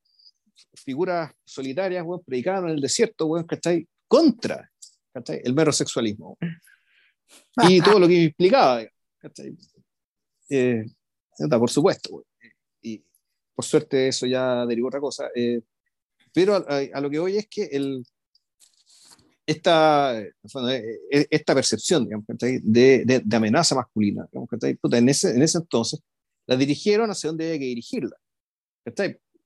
figuras 0.75 1.31
solitarias, 1.45 2.03
bueno, 2.03 2.23
predicaban 2.25 2.65
en 2.65 2.75
el 2.75 2.81
desierto, 2.81 3.27
bueno, 3.27 3.45
¿cachai? 3.45 3.87
Contra 4.07 4.69
¿cachai? 5.13 5.41
el 5.43 5.53
mero 5.53 5.71
sexualismo. 5.71 6.37
Y 7.67 7.81
todo 7.81 7.99
lo 7.99 8.07
que 8.07 8.23
implicaba, 8.23 8.83
¿cachai? 9.19 9.55
Eh, 10.49 10.83
por 11.37 11.69
supuesto. 11.69 12.25
Y 12.81 13.03
por 13.53 13.65
suerte 13.65 14.07
eso 14.07 14.25
ya 14.25 14.65
derivó 14.65 14.87
otra 14.87 14.99
cosa. 14.99 15.29
Eh, 15.35 15.61
pero 16.33 16.55
a, 16.55 17.01
lo 17.01 17.09
que 17.09 17.19
voy 17.19 17.37
es 17.37 17.47
que 17.47 17.63
el, 17.71 18.03
esta, 19.45 20.19
eh, 20.19 21.27
esta 21.29 21.55
percepción 21.55 22.05
digamos, 22.05 22.25
de, 22.63 23.03
de, 23.05 23.35
amenaza 23.35 23.75
masculina, 23.75 24.27
digamos, 24.31 24.49
en, 24.93 25.09
ese, 25.09 25.31
en 25.31 25.41
ese 25.41 25.57
entonces, 25.57 25.99
la 26.45 26.55
dirigieron 26.55 27.09
hacia 27.09 27.29
donde 27.29 27.45
había 27.45 27.59
que 27.59 27.65
dirigirla. 27.65 28.15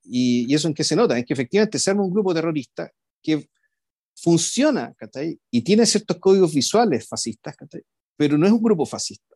Y, 0.03 0.51
y, 0.51 0.53
eso 0.53 0.67
en 0.67 0.73
qué 0.73 0.83
se 0.83 0.95
nota, 0.95 1.17
es 1.17 1.25
que 1.25 1.33
efectivamente 1.33 1.79
se 1.79 1.89
arma 1.89 2.03
un 2.03 2.13
grupo 2.13 2.33
terrorista 2.33 2.91
que 3.21 3.47
funciona 4.15 4.93
y 5.51 5.61
tiene 5.61 5.85
ciertos 5.85 6.17
códigos 6.17 6.53
visuales 6.53 7.07
fascistas, 7.07 7.55
pero 8.15 8.37
no 8.37 8.45
es 8.45 8.51
un 8.51 8.61
grupo 8.61 8.85
fascista. 8.85 9.35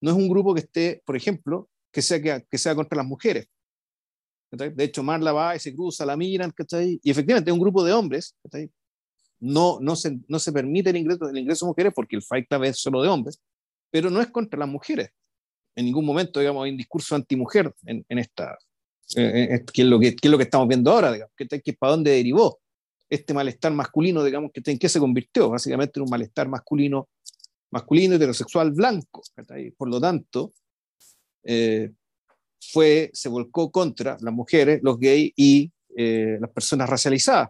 No 0.00 0.10
es 0.10 0.16
un 0.16 0.28
grupo 0.28 0.54
que 0.54 0.60
esté, 0.60 1.02
por 1.04 1.16
ejemplo, 1.16 1.68
que 1.90 2.02
sea, 2.02 2.20
que, 2.22 2.58
sea 2.58 2.74
contra 2.74 2.96
las 2.96 3.06
mujeres. 3.06 3.48
De 4.50 4.84
hecho, 4.84 5.02
Marla 5.02 5.32
va 5.32 5.56
y 5.56 5.58
se 5.58 5.74
cruza, 5.74 6.06
la 6.06 6.16
miran, 6.16 6.52
y 6.80 7.10
efectivamente 7.10 7.52
un 7.52 7.58
grupo 7.58 7.84
de 7.84 7.92
hombres. 7.92 8.34
No, 9.40 9.78
no, 9.80 9.94
se, 9.94 10.18
no 10.26 10.38
se 10.38 10.52
permite 10.52 10.90
el 10.90 10.96
ingreso, 10.96 11.28
el 11.28 11.38
ingreso 11.38 11.66
de 11.66 11.70
mujeres 11.70 11.92
porque 11.94 12.16
el 12.16 12.22
Fight 12.22 12.48
Club 12.48 12.64
es 12.64 12.78
solo 12.78 13.02
de 13.02 13.08
hombres, 13.08 13.40
pero 13.90 14.10
no 14.10 14.20
es 14.20 14.28
contra 14.28 14.58
las 14.58 14.68
mujeres. 14.68 15.10
En 15.76 15.84
ningún 15.84 16.04
momento, 16.04 16.40
digamos, 16.40 16.64
hay 16.64 16.72
un 16.72 16.76
discurso 16.76 17.14
antimujer 17.14 17.72
en, 17.84 18.04
en 18.08 18.18
esta, 18.18 18.58
eh, 19.16 19.64
que, 19.72 19.82
es 19.82 19.88
lo 19.88 19.98
que, 19.98 20.16
es 20.20 20.30
lo 20.30 20.36
que 20.36 20.44
estamos 20.44 20.68
viendo 20.68 20.90
ahora, 20.90 21.12
digamos, 21.12 21.32
que, 21.36 21.46
que 21.46 21.72
para 21.72 21.92
dónde 21.92 22.10
derivó 22.10 22.60
este 23.08 23.32
malestar 23.32 23.72
masculino, 23.72 24.22
digamos, 24.22 24.50
que, 24.52 24.60
en 24.70 24.78
qué 24.78 24.88
se 24.88 25.00
convirtió, 25.00 25.48
básicamente 25.48 25.98
en 25.98 26.04
un 26.04 26.10
malestar 26.10 26.48
masculino, 26.48 27.08
masculino 27.70 28.16
heterosexual 28.16 28.72
blanco. 28.72 29.22
Por 29.76 29.88
lo 29.88 30.00
tanto, 30.00 30.52
eh, 31.44 31.90
fue, 32.60 33.10
se 33.12 33.28
volcó 33.28 33.70
contra 33.70 34.16
las 34.20 34.34
mujeres, 34.34 34.80
los 34.82 34.98
gays 34.98 35.32
y 35.36 35.70
eh, 35.96 36.38
las 36.40 36.50
personas 36.50 36.88
racializadas. 36.88 37.48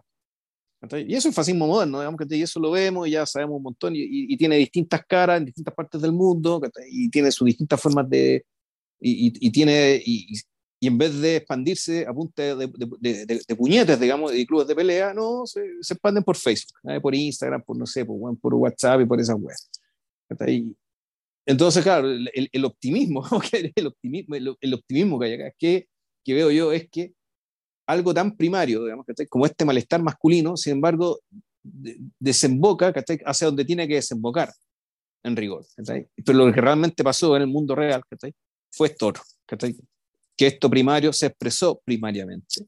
Y 1.05 1.13
eso 1.13 1.27
es 1.27 1.35
fascismo 1.35 1.67
moderno, 1.67 1.99
digamos, 1.99 2.21
y 2.29 2.41
eso 2.41 2.59
lo 2.59 2.71
vemos 2.71 3.05
y 3.07 3.11
ya 3.11 3.25
sabemos 3.25 3.57
un 3.57 3.63
montón, 3.63 3.93
y, 3.95 4.37
tiene 4.37 4.55
distintas 4.55 5.05
caras 5.05 5.37
en 5.37 5.45
distintas 5.45 5.73
partes 5.73 6.01
del 6.01 6.13
mundo, 6.13 6.61
y 6.89 7.09
tiene 7.09 7.31
sus 7.31 7.47
distintas 7.47 7.81
formas 7.81 8.09
de, 8.09 8.45
y, 9.01 9.51
tiene, 9.51 10.01
y, 10.05 10.39
y 10.79 10.87
en 10.87 10.97
vez 10.97 11.19
de 11.19 11.35
expandirse 11.35 12.07
a 12.07 12.13
punta 12.13 12.55
de, 12.55 12.71
de, 12.99 13.25
de, 13.45 13.55
puñetes, 13.57 13.99
digamos, 13.99 14.31
de 14.31 14.45
clubes 14.45 14.67
de 14.67 14.75
pelea, 14.75 15.13
no, 15.13 15.45
se, 15.45 15.61
se 15.81 15.95
expanden 15.95 16.23
por 16.23 16.37
Facebook, 16.37 16.79
por 17.01 17.13
Instagram, 17.13 17.61
por 17.61 17.77
no 17.77 17.85
sé, 17.85 18.05
por, 18.05 18.39
por 18.39 18.53
WhatsApp 18.53 19.01
y 19.01 19.05
por 19.05 19.19
esas 19.19 19.35
webs. 19.37 19.69
Entonces, 21.49 21.81
claro, 21.81 22.07
el, 22.07 22.47
el 22.51 22.65
optimismo, 22.65 23.23
el 23.75 23.87
optimismo, 23.87 24.35
el, 24.35 24.83
que 25.19 25.25
hay 25.25 25.33
acá, 25.33 25.51
veo 26.27 26.51
yo 26.51 26.71
es 26.71 26.87
que 26.91 27.13
algo 27.87 28.13
tan 28.13 28.37
primario, 28.37 28.85
como 29.27 29.47
este 29.47 29.65
malestar 29.65 30.03
masculino, 30.03 30.55
sin 30.55 30.73
embargo, 30.73 31.19
desemboca 31.63 32.93
hacia 33.25 33.47
donde 33.47 33.65
tiene 33.65 33.87
que 33.87 33.95
desembocar, 33.95 34.53
en 35.23 35.35
rigor. 35.35 35.65
Pero 36.23 36.37
lo 36.37 36.53
que 36.53 36.61
realmente 36.61 37.03
pasó 37.03 37.35
en 37.35 37.41
el 37.41 37.47
mundo 37.47 37.73
real 37.73 38.03
fue 38.69 38.89
esto 38.89 39.11
que 40.37 40.45
esto 40.45 40.69
primario 40.69 41.11
se 41.11 41.25
expresó 41.25 41.81
primariamente. 41.83 42.63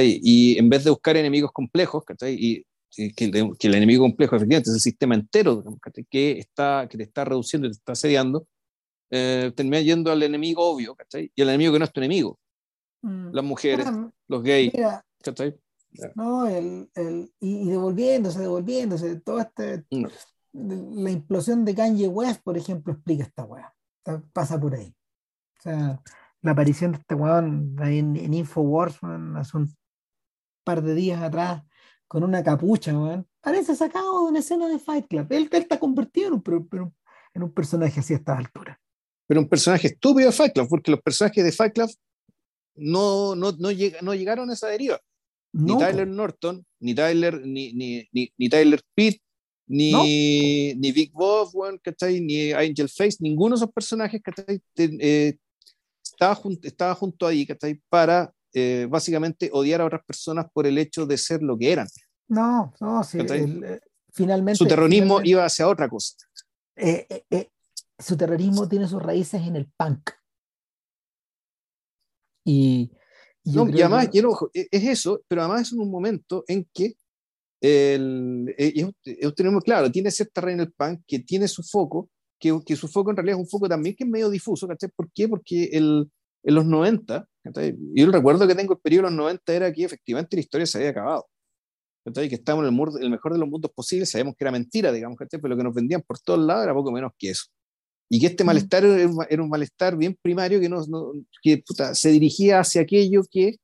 Y 0.00 0.56
en 0.56 0.68
vez 0.68 0.84
de 0.84 0.90
buscar 0.90 1.16
enemigos 1.16 1.50
complejos, 1.50 2.04
y, 2.22 2.64
que, 2.96 3.24
el 3.24 3.74
enemigo 3.74 4.04
complejo 4.04 4.36
efectivamente 4.36 4.70
es 4.70 4.76
el 4.76 4.80
sistema 4.80 5.14
entero 5.14 5.62
que, 6.10 6.38
está, 6.38 6.86
que 6.88 6.96
te 6.96 7.04
está 7.04 7.24
reduciendo 7.24 7.66
y 7.66 7.70
te 7.70 7.76
está 7.76 7.92
asediando, 7.92 8.46
eh, 9.10 9.52
termina 9.54 9.80
yendo 9.80 10.10
al 10.10 10.22
enemigo 10.22 10.64
obvio 10.64 10.96
y 11.34 11.42
al 11.42 11.48
enemigo 11.50 11.72
que 11.72 11.78
no 11.78 11.84
es 11.84 11.92
tu 11.92 12.00
enemigo. 12.00 12.38
Mm. 13.02 13.30
Las 13.32 13.44
mujeres, 13.44 13.86
los 14.28 14.42
gays. 14.42 14.72
no, 16.14 16.46
el, 16.46 16.90
el, 16.94 17.32
y, 17.40 17.68
devolviéndose, 17.68 18.40
devolviéndose, 18.40 19.20
toda 19.20 19.42
este, 19.42 19.84
la 20.52 21.10
implosión 21.10 21.64
de 21.64 21.74
Kanye 21.74 22.08
West, 22.08 22.42
por 22.42 22.56
ejemplo, 22.56 22.92
explica 22.92 23.24
esta 23.24 23.44
weá. 23.44 23.74
Pasa 24.32 24.58
por 24.58 24.74
ahí. 24.74 24.94
O 25.58 25.62
sea, 25.62 26.00
la 26.42 26.52
aparición 26.52 26.92
de 26.92 26.98
este 26.98 27.14
weón 27.14 27.76
ahí 27.80 27.98
en, 27.98 28.32
Infowars 28.32 28.98
hace 29.36 29.56
un 29.56 29.74
par 30.64 30.82
de 30.82 30.94
días 30.94 31.22
atrás 31.22 31.62
con 32.08 32.22
una 32.22 32.42
capucha, 32.42 32.96
weón. 32.96 33.26
Parece 33.40 33.74
sacado 33.74 34.24
de 34.24 34.30
una 34.30 34.38
escena 34.40 34.68
de 34.68 34.78
Fight 34.78 35.06
Club. 35.08 35.26
Él, 35.30 35.48
está 35.52 35.78
convertido 35.78 36.28
en 36.28 36.34
un, 36.34 36.94
en 37.34 37.42
un 37.42 37.52
personaje 37.52 38.00
así 38.00 38.12
a 38.12 38.16
esta 38.16 38.36
altura. 38.36 38.80
Pero 39.26 39.40
un 39.40 39.48
personaje 39.48 39.88
estúpido 39.88 40.28
de 40.28 40.36
Fight 40.36 40.52
Club, 40.52 40.68
porque 40.68 40.90
los 40.90 41.00
personajes 41.00 41.44
de 41.44 41.52
Fight 41.52 41.74
Club 41.74 41.90
no, 42.76 43.34
no, 43.34 43.52
no, 43.52 43.68
no 44.02 44.14
llegaron 44.14 44.50
a 44.50 44.52
esa 44.52 44.68
deriva. 44.68 45.00
ni 45.52 45.76
Tyler 45.76 46.06
Norton, 46.06 46.64
ni 46.80 46.94
Tyler, 46.94 47.40
ni, 47.44 47.72
ni, 47.72 48.08
ni, 48.12 48.48
Tyler 48.48 48.80
Pitt, 48.94 49.20
ni, 49.66 50.74
ni 50.74 50.92
Big 50.92 51.12
Bob, 51.12 51.50
ni 52.00 52.52
Angel 52.52 52.88
Face, 52.88 53.16
ninguno 53.20 53.56
de 53.56 53.64
esos 53.64 53.72
personajes 53.72 54.22
¿cachai? 54.22 54.60
Eh, 54.76 55.36
estaba, 56.04 56.40
estaba 56.62 56.94
junto 56.94 57.26
ahí, 57.26 57.46
¿cachai? 57.46 57.80
Para 57.88 58.32
eh, 58.52 58.86
básicamente 58.88 59.50
odiar 59.52 59.80
a 59.80 59.86
otras 59.86 60.04
personas 60.04 60.46
por 60.52 60.66
el 60.66 60.78
hecho 60.78 61.06
de 61.06 61.18
ser 61.18 61.42
lo 61.42 61.58
que 61.58 61.72
eran. 61.72 61.86
No, 62.28 62.72
no, 62.80 63.04
sí, 63.04 63.18
eh, 63.18 63.80
finalmente. 64.12 64.58
Su 64.58 64.66
terrorismo 64.66 65.20
iba 65.22 65.44
hacia 65.44 65.68
otra 65.68 65.88
cosa. 65.88 66.16
Eh, 66.76 67.48
su 67.98 68.16
terrorismo 68.16 68.68
tiene 68.68 68.88
sus 68.88 69.02
raíces 69.02 69.42
en 69.42 69.56
el 69.56 69.70
punk. 69.76 70.10
Y, 72.44 72.90
no, 73.44 73.68
y 73.68 73.80
además, 73.80 74.08
e, 74.54 74.68
es 74.70 74.84
eso, 74.84 75.20
pero 75.26 75.42
además 75.42 75.62
es 75.62 75.72
un 75.72 75.90
momento 75.90 76.44
en 76.46 76.68
que 76.72 76.94
el, 77.60 78.54
tenemos 79.34 79.64
claro, 79.64 79.90
tiene 79.90 80.10
cierta 80.10 80.40
reina 80.40 80.62
el 80.62 80.72
punk 80.72 81.00
que 81.06 81.20
tiene 81.20 81.48
su 81.48 81.62
foco 81.62 82.10
que, 82.38 82.58
que, 82.64 82.76
su 82.76 82.88
foco 82.88 83.10
en 83.10 83.16
realidad 83.16 83.38
es 83.38 83.44
un 83.44 83.48
foco 83.48 83.68
también 83.68 83.94
que 83.96 84.04
es 84.04 84.10
medio 84.10 84.30
difuso, 84.30 84.68
¿cachai? 84.68 84.90
¿Por 84.94 85.10
qué? 85.12 85.28
Porque 85.28 85.64
el, 85.72 86.10
en 86.42 86.54
los 86.54 86.64
90, 86.64 87.28
¿cachai? 87.46 87.76
yo 87.94 88.04
el 88.04 88.12
recuerdo 88.12 88.46
que 88.46 88.54
tengo 88.54 88.74
el 88.74 88.80
periodo 88.80 89.04
de 89.04 89.10
los 89.10 89.18
90 89.18 89.54
era 89.54 89.72
que 89.72 89.84
efectivamente 89.84 90.36
la 90.36 90.40
historia 90.40 90.66
se 90.66 90.78
había 90.78 90.90
acabado. 90.90 91.26
¿cachai? 92.04 92.28
Que 92.28 92.36
estábamos 92.36 92.68
en 92.68 92.74
el, 92.74 93.04
el, 93.04 93.10
mejor 93.10 93.32
de 93.32 93.38
los 93.38 93.48
mundos 93.48 93.70
posibles, 93.74 94.10
sabemos 94.10 94.34
que 94.36 94.44
era 94.44 94.52
mentira, 94.52 94.92
digamos, 94.92 95.18
¿cachai? 95.18 95.40
pero 95.40 95.54
lo 95.54 95.56
que 95.56 95.64
nos 95.64 95.74
vendían 95.74 96.02
por 96.02 96.18
todos 96.18 96.40
lados 96.40 96.64
era 96.64 96.74
poco 96.74 96.92
menos 96.92 97.12
que 97.18 97.30
eso. 97.30 97.46
Y 98.08 98.20
que 98.20 98.26
este 98.26 98.44
malestar 98.44 98.84
era, 98.84 99.42
un 99.42 99.48
malestar 99.48 99.96
bien 99.96 100.16
primario 100.20 100.60
que, 100.60 100.68
no, 100.68 100.84
que 101.42 101.58
puta, 101.66 101.94
se 101.94 102.10
dirigía 102.10 102.60
hacia 102.60 102.82
aquello 102.82 103.22
que 103.28 103.56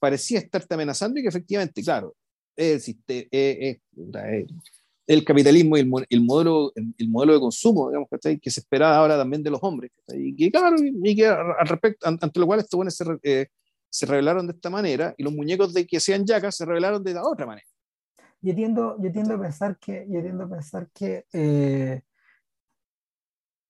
parecía 0.00 0.38
estarte 0.38 0.74
amenazando 0.74 1.20
y 1.20 1.22
que 1.22 1.28
efectivamente, 1.28 1.82
claro, 1.82 2.14
el, 2.56 2.80
eh, 3.08 3.28
eh, 3.30 3.80
eh, 3.96 4.46
el 5.10 5.24
capitalismo 5.24 5.76
y 5.76 5.80
el, 5.80 5.90
el 6.08 6.20
modelo, 6.22 6.72
el, 6.76 7.08
modelo 7.08 7.32
de 7.32 7.40
consumo, 7.40 7.88
digamos, 7.88 8.08
que 8.40 8.50
se 8.50 8.60
espera 8.60 8.96
ahora 8.96 9.18
también 9.18 9.42
de 9.42 9.50
los 9.50 9.58
hombres. 9.60 9.90
Y 10.06 10.36
que, 10.36 10.52
claro, 10.52 10.76
y 10.78 11.16
que 11.16 11.26
al 11.26 11.66
respecto, 11.66 12.06
ante 12.06 12.38
lo 12.38 12.46
cual 12.46 12.60
estos 12.60 12.76
buenos 12.76 12.94
se, 12.94 13.04
eh, 13.24 13.48
se, 13.88 14.06
revelaron 14.06 14.46
de 14.46 14.52
esta 14.52 14.70
manera 14.70 15.12
y 15.18 15.24
los 15.24 15.32
muñecos 15.32 15.74
de 15.74 15.84
que 15.84 15.98
sean 15.98 16.24
yacas 16.24 16.54
se 16.54 16.64
revelaron 16.64 17.02
de 17.02 17.14
la 17.14 17.24
otra 17.24 17.44
manera. 17.44 17.66
Yo 18.40 18.54
tiendo, 18.54 18.96
yo 19.02 19.10
tiendo 19.10 19.34
a 19.34 19.40
pensar 19.40 19.76
que, 19.80 20.06
yo 20.08 20.22
tiendo 20.22 20.44
a 20.44 20.48
pensar 20.48 20.88
que 20.94 21.24
eh, 21.32 22.02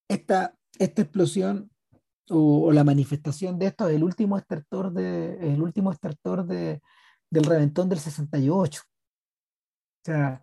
esta, 0.07 0.55
esta 0.77 1.01
explosión 1.01 1.71
o, 2.29 2.71
la 2.71 2.83
manifestación 2.83 3.57
de 3.57 3.65
esto 3.65 3.89
es 3.89 3.95
el 3.95 4.03
último 4.03 4.37
estertor, 4.37 4.93
de, 4.93 5.53
el 5.53 5.59
último 5.59 5.91
estertor 5.91 6.45
de, 6.45 6.83
del 7.31 7.43
reventón 7.45 7.89
del 7.89 7.97
68. 7.97 8.81
O 8.83 10.05
sea, 10.05 10.41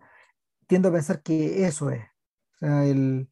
tiendo 0.69 0.89
a 0.89 0.91
pensar 0.91 1.23
que 1.23 1.65
eso 1.65 1.89
es. 1.89 2.03
O 2.53 2.57
sea, 2.59 2.85
el... 2.85 3.27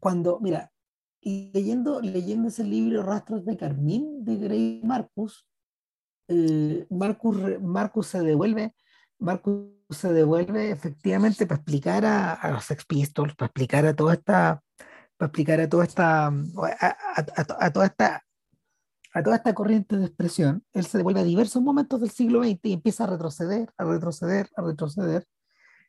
Cuando, 0.00 0.40
mira, 0.40 0.72
leyendo, 1.20 2.00
leyendo 2.00 2.48
ese 2.48 2.64
libro 2.64 3.02
Rastros 3.02 3.44
de 3.44 3.56
Carmín 3.58 4.24
de 4.24 4.36
Grey 4.36 4.80
Marcus, 4.84 5.46
eh, 6.28 6.86
Marcus, 6.88 7.36
Marcus 7.60 8.06
se 8.06 8.20
devuelve, 8.20 8.74
Marcus 9.18 9.74
se 9.90 10.12
devuelve 10.12 10.70
efectivamente 10.70 11.46
para 11.46 11.56
explicar 11.56 12.06
a, 12.06 12.50
los 12.52 12.64
Sex 12.64 12.86
Pistols, 12.86 13.34
para 13.34 13.48
explicar 13.48 13.84
a 13.86 13.94
toda 13.94 14.14
esta, 14.14 14.62
para 15.18 15.28
explicar 15.28 15.60
a 15.60 15.68
toda 15.68 15.84
esta, 15.84 16.28
a 16.28 17.70
toda 17.70 17.86
esta 17.86 18.23
a 19.14 19.22
toda 19.22 19.36
esta 19.36 19.54
corriente 19.54 19.96
de 19.96 20.06
expresión, 20.06 20.64
él 20.72 20.84
se 20.84 20.98
devuelve 20.98 21.20
a 21.20 21.24
diversos 21.24 21.62
momentos 21.62 22.00
del 22.00 22.10
siglo 22.10 22.42
XX 22.42 22.58
y 22.64 22.72
empieza 22.72 23.04
a 23.04 23.06
retroceder, 23.06 23.72
a 23.78 23.84
retroceder, 23.84 24.50
a 24.56 24.62
retroceder, 24.62 25.26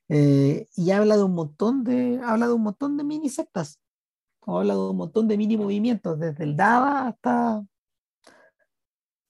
eh, 0.09 0.67
y 0.75 0.91
habla 0.91 1.17
de 1.17 1.23
un 1.23 1.33
montón 1.33 1.83
de, 1.83 2.21
habla 2.23 2.47
de 2.47 2.53
un 2.53 2.61
montón 2.61 2.97
de 2.97 3.03
mini 3.03 3.29
sectas, 3.29 3.81
o 4.41 4.59
habla 4.59 4.75
de 4.75 4.79
un 4.79 4.97
montón 4.97 5.27
de 5.27 5.37
mini 5.37 5.57
movimientos, 5.57 6.19
desde 6.19 6.43
el 6.43 6.55
Dada 6.55 7.07
hasta, 7.07 7.63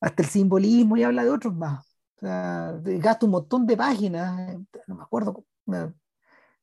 hasta 0.02 0.24
el 0.24 0.30
simbolismo 0.30 0.98
y 0.98 1.04
habla 1.04 1.24
de 1.24 1.30
otros 1.30 1.56
más. 1.56 1.86
O 2.18 2.20
sea, 2.20 2.78
gasta 2.84 3.26
un 3.26 3.32
montón 3.32 3.66
de 3.66 3.78
páginas, 3.78 4.58
no 4.88 4.96
me 4.96 5.04
acuerdo, 5.04 5.46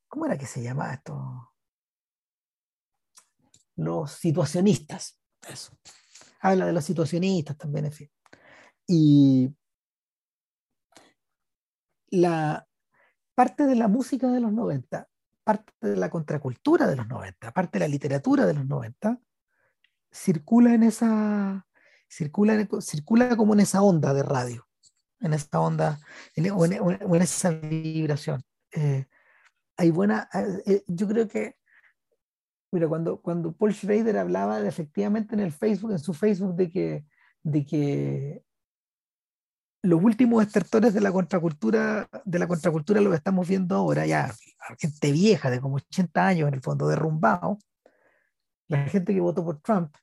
¿cómo 0.06 0.26
era 0.26 0.36
que 0.36 0.46
se 0.46 0.62
llamaba 0.62 0.92
esto? 0.92 1.50
Los 3.76 4.12
situacionistas, 4.12 5.18
eso. 5.48 5.72
Habla 6.42 6.66
de 6.66 6.72
los 6.72 6.84
situacionistas 6.84 7.56
también, 7.56 7.86
en 7.86 7.92
fin. 7.92 8.10
Y 8.86 9.54
la 12.10 12.66
parte 13.34 13.64
de 13.66 13.76
la 13.76 13.88
música 13.88 14.28
de 14.28 14.40
los 14.40 14.52
90, 14.52 15.08
parte 15.44 15.72
de 15.80 15.96
la 15.96 16.10
contracultura 16.10 16.86
de 16.86 16.96
los 16.96 17.08
90, 17.08 17.52
parte 17.52 17.78
de 17.78 17.84
la 17.86 17.88
literatura 17.88 18.44
de 18.44 18.54
los 18.54 18.66
90, 18.66 19.18
circula 20.10 20.74
en 20.74 20.82
esa, 20.82 21.66
circula, 22.08 22.68
circula 22.80 23.36
como 23.36 23.54
en 23.54 23.60
esa 23.60 23.82
onda 23.82 24.12
de 24.12 24.22
radio, 24.22 24.68
en 25.20 25.32
esa 25.32 25.60
onda, 25.60 26.00
en, 26.34 26.50
o, 26.50 26.64
en, 26.64 27.22
esa 27.22 27.50
vibración. 27.50 28.42
Eh, 28.72 29.06
hay 29.76 29.90
buena, 29.90 30.28
eh, 30.34 30.62
eh, 30.66 30.84
yo 30.86 31.08
creo 31.08 31.28
que, 31.28 31.56
mira, 32.72 32.88
cuando, 32.88 33.20
cuando 33.20 33.52
Paul 33.52 33.72
Schrader 33.72 34.16
hablaba 34.18 34.60
de, 34.60 34.68
efectivamente 34.68 35.34
en 35.34 35.40
el 35.40 35.52
Facebook, 35.52 35.92
en 35.92 35.98
su 35.98 36.14
Facebook, 36.14 36.56
de 36.56 36.70
que, 36.70 37.04
de 37.42 37.66
que 37.66 38.44
los 39.82 40.02
últimos 40.02 40.44
estertores 40.44 40.94
de 40.94 41.00
la 41.00 41.12
contracultura, 41.12 42.08
de 42.24 42.38
la 42.38 42.46
contracultura 42.46 43.00
lo 43.00 43.10
que 43.10 43.16
estamos 43.16 43.46
viendo 43.48 43.76
ahora, 43.76 44.06
ya 44.06 44.32
gente 44.78 45.12
vieja 45.12 45.50
de 45.50 45.60
como 45.60 45.76
80 45.76 46.26
años 46.26 46.48
en 46.48 46.54
el 46.54 46.62
fondo 46.62 46.88
derrumbado, 46.88 47.58
la 48.68 48.84
gente 48.86 49.12
que 49.12 49.20
votó 49.20 49.44
por 49.44 49.60
Trump 49.60 49.94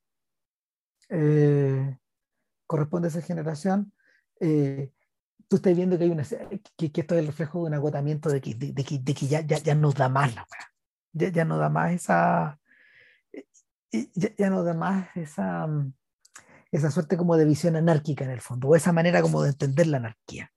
eh, 1.09 1.97
corresponde 2.67 3.07
a 3.07 3.09
esa 3.09 3.22
generación, 3.22 3.91
eh, 4.41 4.91
tú 5.47 5.55
estás 5.55 5.76
viendo 5.76 5.97
que 5.97 6.03
hay 6.03 6.11
una 6.11 6.24
que, 6.24 6.91
esto 6.93 7.15
es 7.15 7.20
el 7.20 7.28
reflejo 7.28 7.59
de 7.59 7.67
un 7.67 7.74
agotamiento 7.74 8.30
de 8.30 8.41
que, 8.41 8.53
de, 8.53 8.74
de, 8.74 8.84
que 8.84 9.28
ya, 9.28 9.41
ya, 9.41 9.57
ya, 9.57 9.74
nos 9.74 9.95
da 9.95 10.07
más 10.07 10.36
la 10.36 10.45
ya, 11.13 11.30
ya 11.30 11.45
no 11.45 11.57
da 11.57 11.70
más 11.70 11.93
esa 11.93 12.59
eh, 13.91 14.09
ya, 14.13 14.49
nos 14.49 14.65
da 14.65 14.73
más 14.73 15.15
esa 15.15 15.67
mm, 15.67 15.93
esa 16.71 16.91
suerte 16.91 17.17
como 17.17 17.37
de 17.37 17.45
visión 17.45 17.75
anárquica 17.75 18.25
en 18.25 18.31
el 18.31 18.41
fondo, 18.41 18.67
o 18.67 18.75
esa 18.75 18.93
manera 18.93 19.21
como 19.21 19.41
de 19.41 19.49
entender 19.49 19.87
la 19.87 19.97
anarquía. 19.97 20.51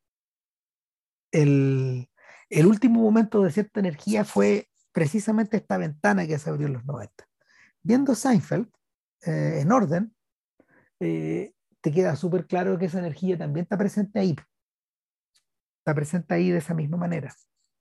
El, 1.31 2.11
el 2.51 2.67
último 2.67 3.01
momento 3.01 3.43
de 3.43 3.51
cierta 3.51 3.81
energía 3.81 4.25
fue 4.25 4.69
precisamente 4.93 5.57
esta 5.57 5.79
ventana 5.79 6.27
que 6.27 6.39
se 6.39 6.51
abrió 6.51 6.67
en 6.67 6.75
los 6.75 6.85
90. 6.85 7.27
Viendo 7.83 8.15
Seinfeld 8.15 8.69
eh, 9.23 9.61
en 9.63 9.73
orden, 9.73 10.15
eh, 11.01 11.55
te 11.81 11.91
queda 11.91 12.15
súper 12.15 12.47
claro 12.47 12.79
que 12.79 12.87
esa 12.87 12.99
energía 12.99 13.39
también 13.39 13.65
está 13.65 13.79
presente 13.79 14.21
ahí. 14.21 14.37
Está 15.79 15.95
presente 15.95 16.35
ahí 16.35 16.51
de 16.51 16.59
esa 16.59 16.75
misma 16.75 16.99
manera. 16.99 17.35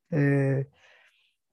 Eh, 0.10 0.70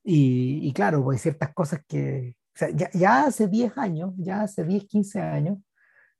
y, 0.05 0.66
y, 0.66 0.72
claro, 0.72 1.03
pues 1.05 1.18
hay 1.18 1.22
ciertas 1.22 1.53
cosas 1.53 1.82
que, 1.86 2.38
sea, 2.59 2.71
ya, 2.71 3.25
hace 3.25 3.47
10 3.47 3.79
años, 3.79 4.15
ya 4.17 4.43
hace 4.43 4.65
10, 4.65 4.87
15 4.87 5.21
años, 5.21 5.59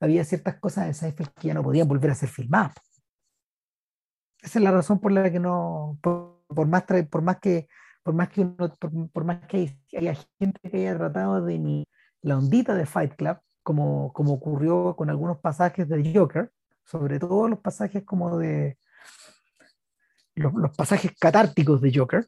había 0.01 0.25
ciertas 0.25 0.57
cosas 0.61 0.87
en 0.87 0.95
Seinfeld 0.95 1.31
que 1.35 1.49
ya 1.49 1.55
no 1.55 1.63
podían 1.63 1.89
volver 1.89 2.11
a 2.11 2.15
ser 2.15 2.29
filmadas. 2.29 2.77
Esa 4.41 4.59
es 4.59 4.63
la 4.63 4.71
razón 4.71 5.01
por 5.01 5.11
la 5.11 5.31
que 5.33 5.41
no, 5.41 5.99
por, 6.01 6.69
más, 6.69 6.85
por 7.11 7.23
más 7.23 7.39
que, 7.41 7.69
por 8.05 8.15
más 8.15 8.29
que, 8.29 8.47
por, 8.47 9.25
más 9.25 9.47
que 9.49 9.77
haya 9.97 10.15
gente 10.39 10.71
que 10.71 10.77
haya 10.77 10.97
tratado 10.97 11.45
de 11.45 11.59
ni 11.59 11.89
la 12.23 12.39
ondita 12.39 12.75
de 12.75 12.87
Fight 12.87 13.17
Club, 13.17 13.39
como, 13.65 14.13
como 14.13 14.35
ocurrió 14.35 14.95
con 14.97 15.11
algunos 15.11 15.39
pasajes 15.41 15.89
de 15.89 16.13
Joker, 16.15 16.53
sobre 16.85 17.19
todo 17.19 17.49
los 17.49 17.59
pasajes 17.59 18.05
como 18.05 18.39
de 18.39 18.79
los 20.37 20.77
pasajes 20.77 21.13
catárticos 21.19 21.81
de 21.81 21.93
Joker, 21.93 22.27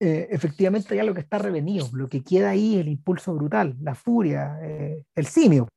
eh, 0.00 0.28
efectivamente 0.30 0.96
ya 0.96 1.04
lo 1.04 1.14
que 1.14 1.20
está 1.20 1.38
revenido, 1.38 1.88
lo 1.92 2.08
que 2.08 2.24
queda 2.24 2.50
ahí, 2.50 2.78
el 2.78 2.88
impulso 2.88 3.34
brutal, 3.34 3.76
la 3.80 3.94
furia, 3.94 4.58
eh, 4.62 5.04
el 5.14 5.26
simio, 5.26 5.68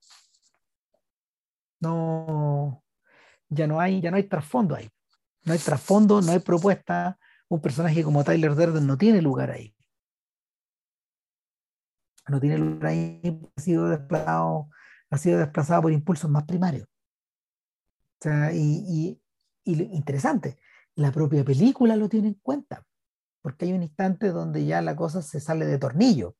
no, 1.82 2.84
ya 3.50 3.68
no 3.68 3.80
hay, 3.82 4.02
ya 4.02 4.10
no 4.10 4.18
hay 4.18 4.24
trasfondo 4.24 4.76
ahí. 4.76 4.90
No 5.46 5.52
hay 5.52 5.60
trasfondo, 5.60 6.22
no 6.22 6.32
hay 6.32 6.40
propuesta. 6.40 7.20
Un 7.50 7.62
personaje 7.62 8.04
como 8.04 8.24
Tyler 8.24 8.56
Durden 8.56 8.88
no 8.88 8.98
tiene 8.98 9.22
lugar 9.22 9.52
ahí. 9.52 9.76
No 12.30 12.40
tiene 12.40 12.58
lugar 12.58 12.86
ahí, 12.86 13.22
ha 13.58 13.62
sido 13.62 13.90
desplazado, 13.90 14.70
ha 15.10 15.18
sido 15.18 15.40
desplazado 15.40 15.82
por 15.82 15.92
impulsos 15.92 16.32
más 16.32 16.46
primarios. 16.46 16.88
O 16.88 18.24
sea, 18.24 18.54
y, 18.54 19.20
y, 19.66 19.74
interesante, 19.94 20.58
la 20.96 21.12
propia 21.12 21.44
película 21.44 21.98
lo 21.98 22.08
tiene 22.08 22.30
en 22.30 22.36
cuenta, 22.36 22.86
porque 23.44 23.66
hay 23.66 23.74
un 23.74 23.84
instante 23.84 24.30
donde 24.30 24.66
ya 24.66 24.82
la 24.82 24.96
cosa 24.96 25.22
se 25.22 25.40
sale 25.40 25.68
de 25.68 25.78
tornillo 25.78 26.36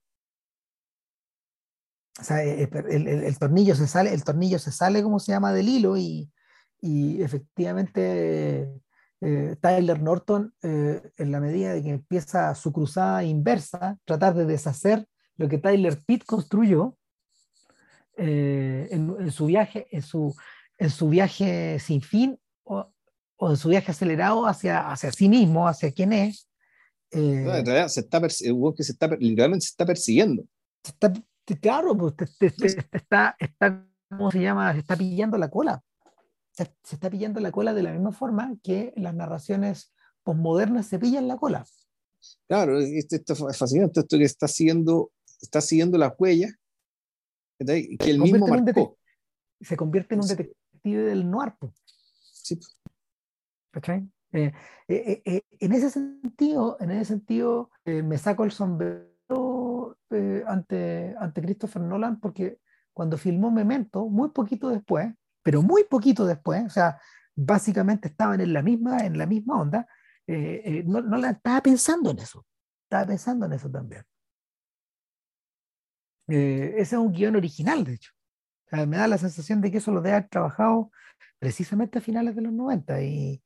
o 2.20 2.24
sea, 2.24 2.44
eh, 2.44 2.70
el, 2.90 3.08
el, 3.08 3.40
tornillo 3.40 3.76
se 3.76 3.88
sale, 3.88 4.14
el 4.14 4.24
tornillo 4.24 4.60
se 4.60 4.72
sale, 4.72 5.02
como 5.02 5.20
se 5.20 5.32
llama, 5.32 5.52
del 5.52 5.68
hilo 5.68 5.98
y, 5.98 6.32
y 6.80 7.22
efectivamente 7.24 8.70
eh, 9.22 9.56
Tyler 9.60 10.02
Norton, 10.02 10.54
eh, 10.62 11.02
en 11.18 11.32
la 11.32 11.40
medida 11.40 11.74
de 11.74 11.82
que 11.82 11.90
empieza 11.90 12.54
su 12.54 12.72
cruzada 12.72 13.24
inversa, 13.24 13.98
tratar 14.06 14.36
de 14.36 14.46
deshacer 14.46 15.08
lo 15.38 15.50
que 15.50 15.58
Tyler 15.58 16.04
Pitt 16.06 16.24
construyó 16.26 16.98
en, 18.16 19.16
en, 19.20 19.32
su 19.32 19.48
viaje, 19.48 19.88
en 19.90 20.04
su, 20.04 20.36
en 20.78 20.92
su 20.92 21.10
viaje 21.10 21.80
sin 21.80 22.04
fin 22.04 22.40
o, 22.64 22.94
o, 23.38 23.50
en 23.50 23.58
su 23.58 23.70
viaje 23.70 23.90
acelerado 23.90 24.46
hacia, 24.46 24.92
hacia 24.92 25.12
sí 25.12 25.28
mismo, 25.28 25.68
hacia 25.68 25.92
quién 25.92 26.14
es. 26.14 26.48
No, 27.14 27.56
en 27.56 27.66
realidad 27.66 27.88
se 27.88 28.02
está, 28.02 28.22
que 28.22 28.30
se 28.30 28.92
está, 28.92 29.08
literalmente 29.08 29.66
se 29.66 29.72
está 29.72 29.86
persiguiendo. 29.86 30.44
Se 30.84 30.92
está 30.92 31.14
Claro, 31.62 31.98
pues 31.98 32.16
te, 32.38 32.54
está, 32.92 33.36
está, 33.38 33.86
¿cómo 34.10 34.32
se 34.32 34.42
llama? 34.42 34.72
Se 34.74 34.80
está 34.80 34.96
pillando 34.96 35.38
la 35.38 35.50
cola. 35.50 35.84
Se, 36.52 36.64
está 36.92 37.10
pillando 37.10 37.40
la 37.42 37.52
cola 37.52 37.74
de 37.74 37.84
la 37.84 37.92
misma 37.92 38.12
forma 38.12 38.56
que 38.64 38.94
las 38.96 39.14
narraciones 39.14 39.94
postmodernas 40.24 40.88
se 40.88 41.00
pillan 41.00 41.28
la 41.28 41.38
cola. 41.38 41.66
Claro, 42.48 42.80
esto, 42.80 43.18
esto 43.18 43.50
es 43.50 43.58
fascinante, 43.58 44.00
esto 44.00 44.18
que 44.18 44.24
está 44.24 44.48
siguiendo, 44.48 45.12
está 45.42 45.60
siguiendo 45.60 45.98
las 45.98 46.14
huellas 46.18 46.54
que 47.60 47.98
el 48.06 48.20
mismo 48.20 48.48
marcó. 48.48 48.98
Se 49.60 49.76
convierte 49.76 50.16
en 50.16 50.22
un 50.22 50.28
detective 50.28 51.04
del 51.04 51.30
noir. 51.30 51.54
Sí. 52.32 52.60
¿Cachai? 53.72 54.08
Eh, 54.34 54.52
eh, 54.88 55.22
eh, 55.26 55.42
en 55.60 55.72
ese 55.72 55.90
sentido, 55.92 56.78
en 56.80 56.92
ese 56.92 57.06
sentido 57.06 57.70
me 57.86 58.18
saco 58.18 58.44
el 58.44 58.52
sombrero 58.52 59.96
ante, 60.48 61.16
ante 61.20 61.42
Christopher 61.42 61.82
Nolan 61.82 62.20
porque 62.20 62.60
cuando 62.94 63.18
filmó 63.18 63.52
Memento, 63.52 64.08
muy 64.08 64.30
poquito 64.30 64.70
después, 64.70 65.12
pero 65.42 65.62
muy 65.62 65.84
poquito 65.84 66.26
después, 66.26 66.64
o 66.66 66.70
sea, 66.70 67.00
básicamente 67.36 68.08
estaban 68.08 68.42
en 68.42 68.54
la 68.54 68.62
misma, 68.62 69.00
en 69.00 69.18
la 69.18 69.26
misma 69.26 69.62
onda, 69.62 69.88
eh, 70.28 70.62
eh, 70.64 70.84
no, 70.86 71.02
no, 71.02 71.18
estaba 71.28 71.62
pensando 71.62 72.12
en 72.12 72.20
eso, 72.20 72.46
estaba 72.84 73.08
pensando 73.08 73.46
en 73.46 73.54
eso 73.54 73.70
también. 73.70 74.04
ese 76.28 76.82
es 76.82 76.94
un 76.94 77.12
guion 77.12 77.36
original, 77.36 77.84
de 77.84 77.94
hecho. 77.96 78.12
me 78.72 78.98
da 78.98 79.08
la 79.08 79.18
sensación 79.18 79.62
de 79.62 79.72
que 79.72 79.78
eso 79.78 79.92
lo 79.92 80.02
debe 80.02 80.18
haber 80.18 80.30
trabajado 80.30 80.92
precisamente 81.40 82.00
a 82.00 82.02
finales 82.02 82.36
de 82.36 82.42
los 82.42 82.54
90 82.54 83.02
y 83.02 83.44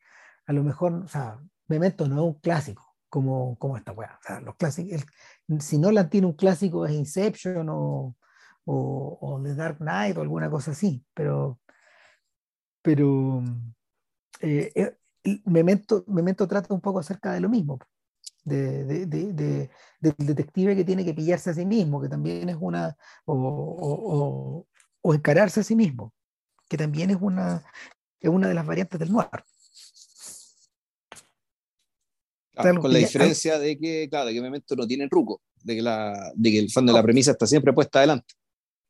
a 0.47 0.53
lo 0.53 0.63
mejor, 0.63 0.93
o 0.93 1.07
sea, 1.07 1.39
Memento 1.67 2.07
no 2.07 2.15
es 2.15 2.21
un 2.21 2.39
clásico, 2.39 2.95
como, 3.09 3.57
como 3.59 3.77
esta 3.77 3.91
weá. 3.91 4.17
O 4.21 4.23
sea, 4.25 4.39
los 4.39 4.55
clásicos, 4.55 5.05
si 5.59 5.77
Nolan 5.77 6.09
tiene 6.09 6.27
un 6.27 6.33
clásico 6.33 6.85
es 6.85 6.93
Inception 6.93 7.67
o, 7.69 8.15
o, 8.65 9.41
The 9.43 9.55
Dark 9.55 9.77
Knight 9.79 10.17
o 10.17 10.21
alguna 10.21 10.49
cosa 10.49 10.71
así, 10.71 11.05
pero, 11.13 11.59
pero 12.81 13.43
eh, 14.41 14.71
eh 14.75 14.97
Memento, 15.45 16.05
Memento 16.07 16.47
trata 16.47 16.73
un 16.73 16.79
poco 16.79 16.99
acerca 16.99 17.33
de 17.33 17.41
lo 17.41 17.49
mismo, 17.49 17.79
de, 18.45 18.85
del 18.85 19.69
detective 19.99 20.73
que 20.73 20.85
tiene 20.85 21.03
que 21.03 21.13
pillarse 21.13 21.49
a 21.49 21.53
sí 21.53 21.65
mismo, 21.65 22.01
que 22.01 22.07
también 22.07 22.47
es 22.47 22.55
una, 22.57 22.95
o, 23.25 24.65
o 25.01 25.13
encararse 25.13 25.59
a 25.59 25.63
sí 25.63 25.75
mismo, 25.75 26.13
que 26.69 26.77
también 26.77 27.09
es 27.09 27.17
una, 27.19 27.61
es 28.21 28.29
una 28.29 28.47
de 28.47 28.53
las 28.53 28.65
variantes 28.65 28.99
del 28.99 29.11
noir. 29.11 29.43
Con 32.57 32.91
la 32.91 32.99
diferencia 32.99 33.59
de 33.59 33.77
que, 33.77 34.07
claro, 34.09 34.27
de 34.27 34.33
que 34.33 34.41
Memento 34.41 34.75
no 34.75 34.87
tiene 34.87 35.07
truco, 35.07 35.41
de 35.63 35.75
que, 35.75 35.81
la, 35.81 36.31
de 36.35 36.51
que 36.51 36.59
el 36.59 36.71
fondo 36.71 36.91
de 36.91 36.99
la 36.99 37.03
premisa 37.03 37.31
está 37.31 37.45
siempre 37.45 37.73
puesta 37.73 37.99
adelante. 37.99 38.33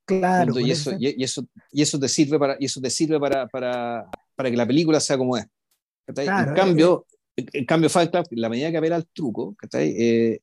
Claro. 0.05 0.57
Y 0.59 0.71
eso, 0.71 0.93
y, 0.97 1.21
eso, 1.21 1.45
y 1.71 1.81
eso 1.81 1.99
te 1.99 2.07
sirve, 2.07 2.39
para, 2.39 2.55
y 2.59 2.65
eso 2.65 2.79
te 2.79 2.89
sirve 2.89 3.19
para, 3.19 3.47
para, 3.47 4.09
para 4.35 4.49
que 4.49 4.55
la 4.55 4.65
película 4.65 4.99
sea 4.99 5.17
como 5.17 5.35
es. 5.35 5.45
en 6.07 6.53
cambio, 6.55 7.05
eh, 7.35 7.45
en 7.51 7.65
cambio 7.65 7.89
Fight 7.89 8.11
Club, 8.11 8.25
la 8.31 8.49
medida 8.49 8.71
que 8.71 8.77
apela 8.77 8.95
al 8.95 9.07
truco, 9.07 9.55
eh, 9.73 10.39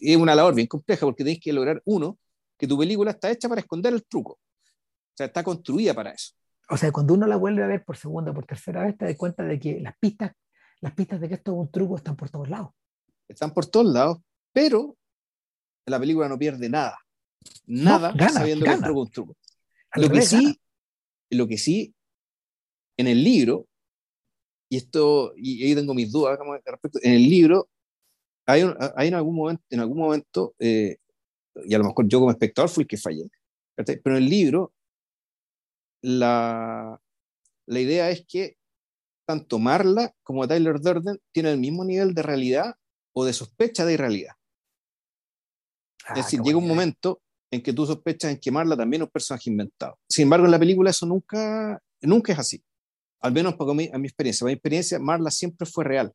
es 0.00 0.16
una 0.16 0.34
labor 0.34 0.54
bien 0.54 0.66
compleja 0.66 1.04
porque 1.04 1.24
tienes 1.24 1.42
que 1.42 1.52
lograr, 1.52 1.82
uno, 1.84 2.18
que 2.56 2.66
tu 2.66 2.78
película 2.78 3.10
está 3.10 3.30
hecha 3.30 3.48
para 3.48 3.60
esconder 3.60 3.92
el 3.92 4.04
truco. 4.04 4.32
O 4.32 5.16
sea, 5.16 5.26
está 5.26 5.42
construida 5.42 5.94
para 5.94 6.12
eso. 6.12 6.32
O 6.68 6.76
sea, 6.76 6.90
cuando 6.90 7.14
uno 7.14 7.26
la 7.26 7.36
vuelve 7.36 7.62
a 7.62 7.66
ver 7.66 7.84
por 7.84 7.96
segunda 7.96 8.32
o 8.32 8.34
por 8.34 8.46
tercera 8.46 8.84
vez, 8.84 8.96
te 8.96 9.04
das 9.04 9.16
cuenta 9.16 9.44
de 9.44 9.58
que 9.58 9.80
las 9.80 9.96
pistas, 9.98 10.32
las 10.80 10.94
pistas 10.94 11.20
de 11.20 11.28
que 11.28 11.34
esto 11.34 11.52
es 11.52 11.58
un 11.58 11.70
truco 11.70 11.96
están 11.96 12.16
por 12.16 12.30
todos 12.30 12.48
lados. 12.48 12.70
Están 13.28 13.52
por 13.52 13.66
todos 13.66 13.92
lados, 13.92 14.18
pero 14.52 14.96
la 15.86 15.98
película 15.98 16.28
no 16.28 16.38
pierde 16.38 16.68
nada. 16.68 16.98
Nada 17.66 18.14
sabiendo 18.28 18.64
que 18.64 18.72
es 18.72 18.80
un 18.80 19.10
truco. 19.10 19.36
Lo 19.94 20.10
que, 20.10 20.22
sí, 20.22 20.60
lo 21.30 21.46
que 21.46 21.56
sí, 21.56 21.94
en 22.98 23.06
el 23.06 23.22
libro, 23.22 23.66
y 24.68 24.76
esto, 24.76 25.32
y 25.36 25.64
ahí 25.64 25.74
tengo 25.74 25.94
mis 25.94 26.10
dudas 26.12 26.38
respecto, 26.64 26.98
en 27.02 27.14
el 27.14 27.22
libro 27.22 27.68
hay, 28.46 28.62
hay 28.96 29.08
en 29.08 29.14
algún 29.14 29.36
momento, 29.36 29.64
en 29.70 29.80
algún 29.80 29.98
momento 29.98 30.54
eh, 30.58 30.98
y 31.64 31.74
a 31.74 31.78
lo 31.78 31.84
mejor 31.84 32.06
yo 32.08 32.18
como 32.18 32.30
espectador 32.30 32.68
fui 32.68 32.82
el 32.82 32.88
que 32.88 32.96
fallé, 32.96 33.28
pero 33.74 34.16
en 34.16 34.22
el 34.22 34.28
libro 34.28 34.72
la, 36.02 37.00
la 37.66 37.80
idea 37.80 38.10
es 38.10 38.24
que 38.26 38.56
tanto 39.26 39.58
Marla 39.58 40.12
como 40.22 40.46
Tyler 40.46 40.80
Durden 40.80 41.18
tienen 41.32 41.52
el 41.52 41.58
mismo 41.58 41.84
nivel 41.84 42.14
de 42.14 42.22
realidad 42.22 42.74
o 43.12 43.24
de 43.24 43.32
sospecha 43.32 43.84
de 43.84 43.94
irrealidad. 43.94 44.34
es 45.98 46.06
ah, 46.06 46.14
decir, 46.14 46.40
llega 46.42 46.58
un 46.58 46.68
momento 46.68 47.20
en 47.50 47.62
que 47.62 47.72
tú 47.72 47.86
sospechas 47.86 48.30
en 48.30 48.38
que 48.38 48.50
Marla 48.50 48.76
también 48.76 49.02
es 49.02 49.06
un 49.06 49.12
personaje 49.12 49.50
inventado. 49.50 49.98
Sin 50.08 50.24
embargo, 50.24 50.46
en 50.46 50.52
la 50.52 50.58
película 50.58 50.90
eso 50.90 51.06
nunca, 51.06 51.80
nunca 52.02 52.32
es 52.32 52.38
así. 52.38 52.62
Al 53.20 53.32
menos 53.32 53.54
para 53.54 53.72
mí, 53.74 53.90
a 53.92 53.98
mi 53.98 54.06
experiencia. 54.06 54.44
Para 54.44 54.50
mi 54.50 54.54
experiencia, 54.54 54.98
Marla 54.98 55.30
siempre 55.30 55.66
fue 55.66 55.84
real. 55.84 56.12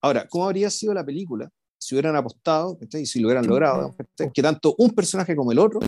Ahora, 0.00 0.26
¿cómo 0.28 0.46
habría 0.46 0.70
sido 0.70 0.94
la 0.94 1.04
película 1.04 1.50
si 1.78 1.94
hubieran 1.94 2.16
apostado 2.16 2.78
y 2.92 3.06
si 3.06 3.20
lo 3.20 3.28
hubieran 3.28 3.46
logrado? 3.46 3.94
Que 4.32 4.42
tanto 4.42 4.74
un 4.78 4.90
personaje 4.90 5.34
como 5.34 5.52
el 5.52 5.58
otro, 5.58 5.80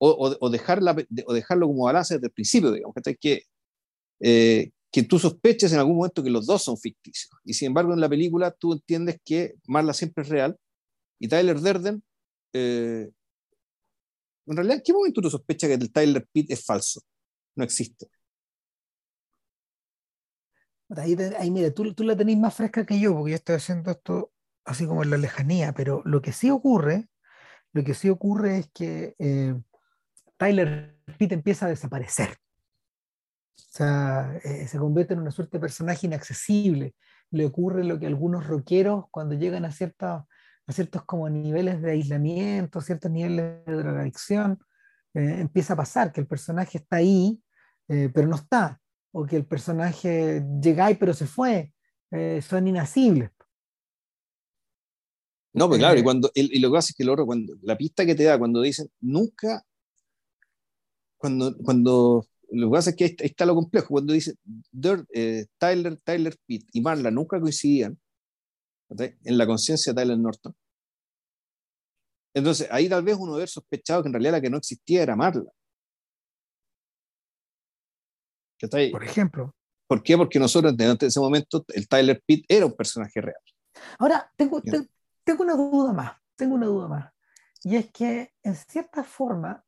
o, 0.00 0.36
o, 0.40 0.50
dejarla, 0.50 0.96
o 1.26 1.32
dejarlo 1.32 1.66
como 1.66 1.84
balance 1.84 2.14
desde 2.14 2.28
el 2.28 2.32
principio, 2.32 2.70
digamos, 2.70 2.94
que, 3.20 3.42
eh, 4.20 4.70
que 4.90 5.02
tú 5.02 5.18
sospeches 5.18 5.72
en 5.72 5.78
algún 5.78 5.96
momento 5.96 6.22
que 6.22 6.30
los 6.30 6.46
dos 6.46 6.62
son 6.62 6.78
ficticios. 6.78 7.30
Y 7.44 7.54
sin 7.54 7.68
embargo, 7.68 7.92
en 7.92 8.00
la 8.00 8.08
película 8.08 8.50
tú 8.50 8.72
entiendes 8.72 9.20
que 9.24 9.54
Marla 9.66 9.92
siempre 9.92 10.22
es 10.22 10.28
real 10.28 10.56
y 11.18 11.28
Tyler 11.28 11.60
Durden 11.60 12.02
eh, 12.52 13.10
en 14.48 14.56
realidad, 14.56 14.78
¿en 14.78 14.82
qué 14.82 14.92
momento 14.92 15.20
tú 15.20 15.30
sospechas 15.30 15.68
que 15.68 15.74
el 15.74 15.92
Tyler 15.92 16.26
Pitt 16.32 16.50
es 16.50 16.64
falso? 16.64 17.02
No 17.54 17.64
existe. 17.64 18.08
Ahí, 20.96 21.14
ahí 21.38 21.50
mira, 21.50 21.70
tú, 21.70 21.92
tú 21.92 22.02
la 22.02 22.16
tenés 22.16 22.38
más 22.38 22.54
fresca 22.54 22.86
que 22.86 22.98
yo, 22.98 23.12
porque 23.14 23.32
yo 23.32 23.36
estoy 23.36 23.56
haciendo 23.56 23.90
esto 23.90 24.32
así 24.64 24.86
como 24.86 25.02
en 25.02 25.10
la 25.10 25.18
lejanía, 25.18 25.74
pero 25.74 26.02
lo 26.06 26.22
que 26.22 26.32
sí 26.32 26.50
ocurre, 26.50 27.08
lo 27.72 27.84
que 27.84 27.92
sí 27.92 28.08
ocurre 28.08 28.58
es 28.58 28.70
que 28.72 29.14
eh, 29.18 29.54
Tyler 30.38 30.96
Pitt 31.18 31.32
empieza 31.32 31.66
a 31.66 31.68
desaparecer. 31.68 32.38
O 33.58 33.70
sea, 33.70 34.38
eh, 34.44 34.66
se 34.66 34.78
convierte 34.78 35.14
en 35.14 35.20
una 35.20 35.30
suerte 35.30 35.58
de 35.58 35.60
personaje 35.60 36.06
inaccesible. 36.06 36.94
Le 37.30 37.46
ocurre 37.46 37.84
lo 37.84 37.98
que 37.98 38.06
algunos 38.06 38.46
rockeros 38.46 39.06
cuando 39.10 39.34
llegan 39.34 39.64
a 39.64 39.72
ciertos 39.72 40.22
a 40.66 40.72
ciertos 40.72 41.02
como 41.04 41.30
niveles 41.30 41.80
de 41.80 41.92
aislamiento, 41.92 42.82
ciertos 42.82 43.10
niveles 43.10 43.64
de 43.64 43.72
drogadicción, 43.72 44.58
eh, 45.14 45.36
empieza 45.40 45.72
a 45.72 45.76
pasar 45.76 46.12
que 46.12 46.20
el 46.20 46.26
personaje 46.26 46.76
está 46.76 46.96
ahí, 46.96 47.40
eh, 47.88 48.10
pero 48.12 48.28
no 48.28 48.36
está, 48.36 48.78
o 49.12 49.24
que 49.24 49.36
el 49.36 49.46
personaje 49.46 50.44
llega 50.60 50.84
ahí 50.84 50.94
pero 50.96 51.14
se 51.14 51.26
fue, 51.26 51.72
son 52.42 52.68
inasibles. 52.68 53.30
No, 55.54 55.68
pues 55.68 55.78
claro, 55.78 55.98
y, 55.98 56.02
cuando, 56.02 56.30
y, 56.34 56.58
lo 56.60 56.70
que 56.70 56.78
hace 56.78 56.92
es 56.92 56.96
que 56.96 57.02
el 57.02 57.08
oro, 57.08 57.24
cuando, 57.26 57.54
la 57.62 57.76
pista 57.76 58.04
que 58.04 58.14
te 58.14 58.24
da 58.24 58.38
cuando 58.38 58.60
dicen 58.60 58.90
nunca, 59.00 59.64
cuando, 61.16 61.56
cuando 61.58 62.26
lo 62.50 62.68
que 62.68 62.72
pasa 62.72 62.90
es 62.90 62.96
que 62.96 63.04
ahí 63.04 63.16
está 63.20 63.46
lo 63.46 63.54
complejo, 63.54 63.88
cuando 63.88 64.12
dice 64.12 64.34
Tyler, 65.58 65.96
Tyler 66.02 66.36
Pitt 66.46 66.68
y 66.72 66.80
Marla 66.80 67.10
nunca 67.10 67.40
coincidían, 67.40 67.98
en 68.90 69.38
la 69.38 69.46
conciencia 69.46 69.92
de 69.92 70.00
Tyler 70.00 70.18
Norton. 70.18 70.54
Entonces, 72.34 72.68
ahí 72.70 72.88
tal 72.88 73.02
vez 73.02 73.16
uno 73.18 73.32
hubiera 73.32 73.46
sospechado 73.46 74.02
que 74.02 74.08
en 74.08 74.14
realidad 74.14 74.32
la 74.32 74.40
que 74.40 74.50
no 74.50 74.58
existía 74.58 75.02
era 75.02 75.16
Marla. 75.16 75.50
Por 78.90 79.04
ejemplo. 79.04 79.54
¿Por 79.86 80.02
qué? 80.02 80.16
Porque 80.16 80.38
nosotros 80.38 80.74
en 80.78 80.98
ese 81.00 81.20
momento 81.20 81.64
el 81.68 81.88
Tyler 81.88 82.22
Pitt 82.24 82.44
era 82.48 82.66
un 82.66 82.74
personaje 82.74 83.20
real. 83.20 83.40
Ahora, 83.98 84.30
tengo, 84.36 84.60
tengo 85.24 85.42
una 85.42 85.54
duda 85.54 85.92
más, 85.92 86.16
tengo 86.36 86.54
una 86.54 86.66
duda 86.66 86.88
más. 86.88 87.12
Y 87.62 87.76
es 87.76 87.90
que, 87.90 88.34
en 88.42 88.54
cierta 88.54 89.02
forma, 89.02 89.64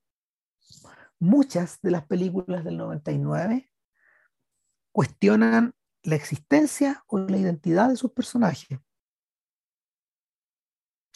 muchas 1.20 1.80
de 1.82 1.90
las 1.90 2.06
películas 2.06 2.64
del 2.64 2.78
99 2.78 3.70
cuestionan 4.92 5.74
la 6.02 6.16
existencia 6.16 7.04
o 7.06 7.18
la 7.18 7.36
identidad 7.36 7.90
de 7.90 7.96
sus 7.96 8.12
personajes. 8.12 8.80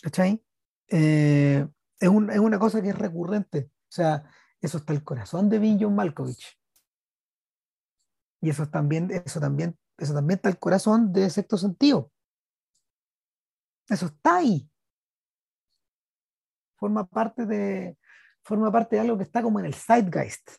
¿Cachai? 0.02 0.44
Eh, 0.88 1.66
es, 1.98 2.08
una 2.08 2.58
cosa 2.58 2.82
que 2.82 2.90
es 2.90 2.98
recurrente. 2.98 3.70
O 3.72 3.92
sea, 3.92 4.30
eso 4.60 4.78
está 4.78 4.92
el 4.92 5.02
corazón 5.02 5.48
de 5.48 5.58
Bill 5.58 5.78
John 5.80 5.94
Malkovich. 5.94 6.58
Y 8.42 8.50
eso 8.50 8.68
también, 8.68 9.10
eso 9.10 9.40
también, 9.40 9.78
eso 9.96 10.12
también 10.12 10.36
está 10.36 10.50
el 10.50 10.58
corazón 10.58 11.12
de 11.12 11.30
sexto 11.30 11.56
sentido. 11.56 12.12
Eso 13.88 14.06
está 14.06 14.36
ahí. 14.36 14.70
Forma 16.76 17.06
parte 17.06 17.46
de, 17.46 17.96
forma 18.44 18.70
parte 18.70 18.96
de 18.96 19.02
algo 19.02 19.16
que 19.16 19.24
está 19.24 19.42
como 19.42 19.58
en 19.58 19.66
el 19.66 19.74
zeitgeist, 19.74 20.52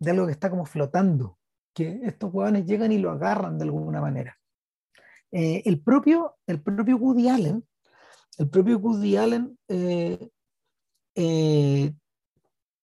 de 0.00 0.10
algo 0.10 0.26
que 0.26 0.32
está 0.32 0.50
como 0.50 0.66
flotando, 0.66 1.38
que 1.72 2.00
estos 2.02 2.32
huevones 2.32 2.66
llegan 2.66 2.90
y 2.92 2.98
lo 2.98 3.10
agarran 3.10 3.58
de 3.58 3.64
alguna 3.64 4.00
manera. 4.00 4.36
Eh, 5.30 5.62
el, 5.64 5.80
propio, 5.82 6.36
el 6.46 6.62
propio 6.62 6.96
Woody 6.96 7.28
Allen 7.28 7.64
el 8.38 8.48
propio 8.48 8.78
Woody 8.78 9.16
Allen 9.16 9.58
eh, 9.68 10.30
eh, 11.14 11.92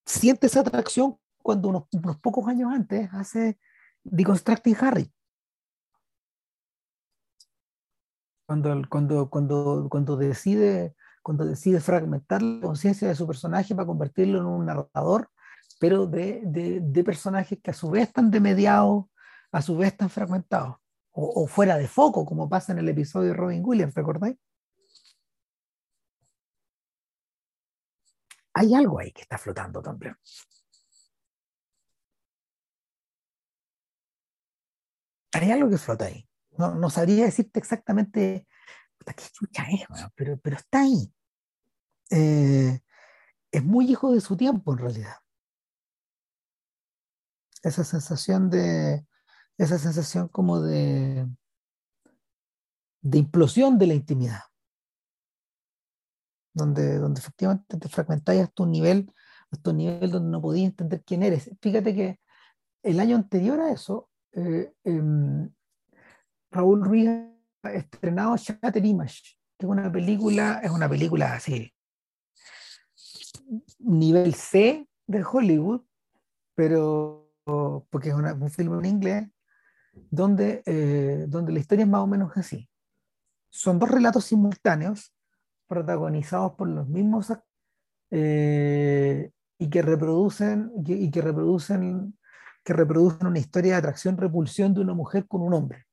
siente 0.06 0.48
esa 0.48 0.62
atracción 0.62 1.18
cuando 1.42 1.70
unos, 1.70 2.18
pocos 2.22 2.48
años 2.48 2.72
antes 2.74 3.10
hace 3.14 3.60
Deconstructing 4.04 4.76
Harry. 4.80 5.12
Cuando, 8.48 8.82
cuando, 8.90 9.30
cuando, 9.30 9.88
cuando, 9.90 10.18
decide, 10.18 10.96
cuando 11.22 11.46
decide 11.46 11.80
fragmentar 11.80 12.42
la 12.42 12.62
conciencia 12.62 13.08
de 13.08 13.16
su 13.16 13.28
personaje 13.28 13.76
para 13.76 13.86
convertirlo 13.86 14.40
en 14.40 14.46
un 14.46 14.66
narrador, 14.66 15.30
pero 15.80 16.08
de, 16.08 16.42
de, 16.46 17.04
personajes 17.04 17.60
que 17.62 17.72
a 17.72 17.74
su 17.74 17.90
vez 17.90 18.08
están 18.08 18.32
demediados, 18.32 19.06
a 19.52 19.62
su 19.62 19.78
vez 19.78 19.92
están 19.92 20.10
fragmentados, 20.10 20.78
o, 21.12 21.44
o, 21.44 21.48
fuera 21.48 21.78
de 21.78 21.88
foco, 21.88 22.26
como 22.26 22.50
pasa 22.50 22.72
en 22.72 22.80
el 22.80 22.90
episodio 22.90 23.30
de 23.30 23.36
Robin 23.36 23.62
Williams, 23.64 23.94
¿recordáis? 23.96 24.38
hay 28.54 28.74
algo 28.76 29.00
ahí 29.00 29.12
que 29.12 29.22
está 29.22 29.38
flotando 29.38 29.82
también. 29.82 30.16
Hay 35.34 35.52
algo 35.52 35.70
que 35.70 35.78
flota 35.78 36.06
ahí. 36.06 36.28
No, 36.58 36.90
sabría 36.90 37.26
decirte 37.26 37.60
exactamente 37.60 38.48
qué 39.06 39.24
chucha 39.32 39.64
es, 39.72 39.86
pero, 40.16 40.38
pero 40.40 40.56
está 40.58 40.82
ahí. 40.82 41.14
Eh, 42.10 42.80
es 43.52 43.64
muy 43.64 43.90
hijo 43.92 44.14
de 44.14 44.22
su 44.22 44.38
tiempo 44.38 44.74
en 44.74 44.80
realidad. 44.80 45.16
Esa 47.64 47.84
sensación 47.84 48.50
de, 48.50 49.06
esa 49.58 49.78
sensación 49.78 50.28
como 50.28 50.62
de, 50.62 51.28
de 53.02 53.18
implosión 53.18 53.78
de 53.78 53.88
la 53.88 53.94
intimidad 53.94 54.42
donde, 56.54 56.98
donde 56.98 57.20
efectivamente 57.20 57.78
te 57.78 57.90
fragmentáis 57.90 58.42
hasta 58.42 58.64
un 58.64 58.72
nivel, 58.72 59.14
hasta 59.52 59.72
un 59.72 59.78
nivel 59.78 60.12
donde 60.12 60.30
no 60.30 60.42
podías 60.42 60.70
entender 60.70 61.04
quién 61.06 61.24
eres. 61.24 61.50
Fíjate 61.62 61.96
que 61.96 62.20
el 62.84 63.00
año 63.00 63.16
anterior 63.16 63.60
a 63.60 63.72
eso, 63.72 64.10
eh, 64.34 64.74
em, 64.84 65.50
Raúl 66.52 66.84
Ruiz 66.84 67.10
estrenado 67.64 68.36
Shatter 68.38 68.86
Image, 68.86 69.38
que 69.58 69.66
es 69.66 69.70
una 69.72 69.92
película, 69.92 70.60
es 70.64 70.72
una 70.72 70.90
película 70.90 71.34
así, 71.34 71.74
nivel 73.80 74.34
C 74.34 74.88
de 75.08 75.24
Hollywood, 75.24 75.82
pero 76.56 77.32
porque 77.90 78.10
es 78.10 78.16
un 78.16 78.50
film 78.50 78.80
en 78.80 78.86
inglés, 78.86 79.28
donde, 80.10 80.64
eh, 80.66 81.26
donde 81.28 81.52
la 81.52 81.60
historia 81.60 81.84
es 81.84 81.90
más 81.90 82.02
o 82.02 82.08
menos 82.08 82.32
así. 82.36 82.70
Son 83.50 83.78
dos 83.80 83.90
relatos 83.90 84.26
simultáneos 84.26 85.14
protagonizados 85.68 86.54
por 86.54 86.70
los 86.70 86.88
mismos 86.88 87.34
eh, 88.12 89.32
y 89.58 89.70
que 89.70 89.82
reproducen 89.82 90.72
y 90.86 91.12
que 91.12 91.22
reproducen 91.22 92.18
que 92.64 92.74
reproducen 92.74 93.28
una 93.28 93.40
historia 93.40 93.74
de 93.74 93.78
atracción-repulsión 93.80 94.74
de 94.74 94.82
una 94.82 94.94
mujer 94.94 95.28
con 95.28 95.42
un 95.42 95.54
hombre. 95.54 95.86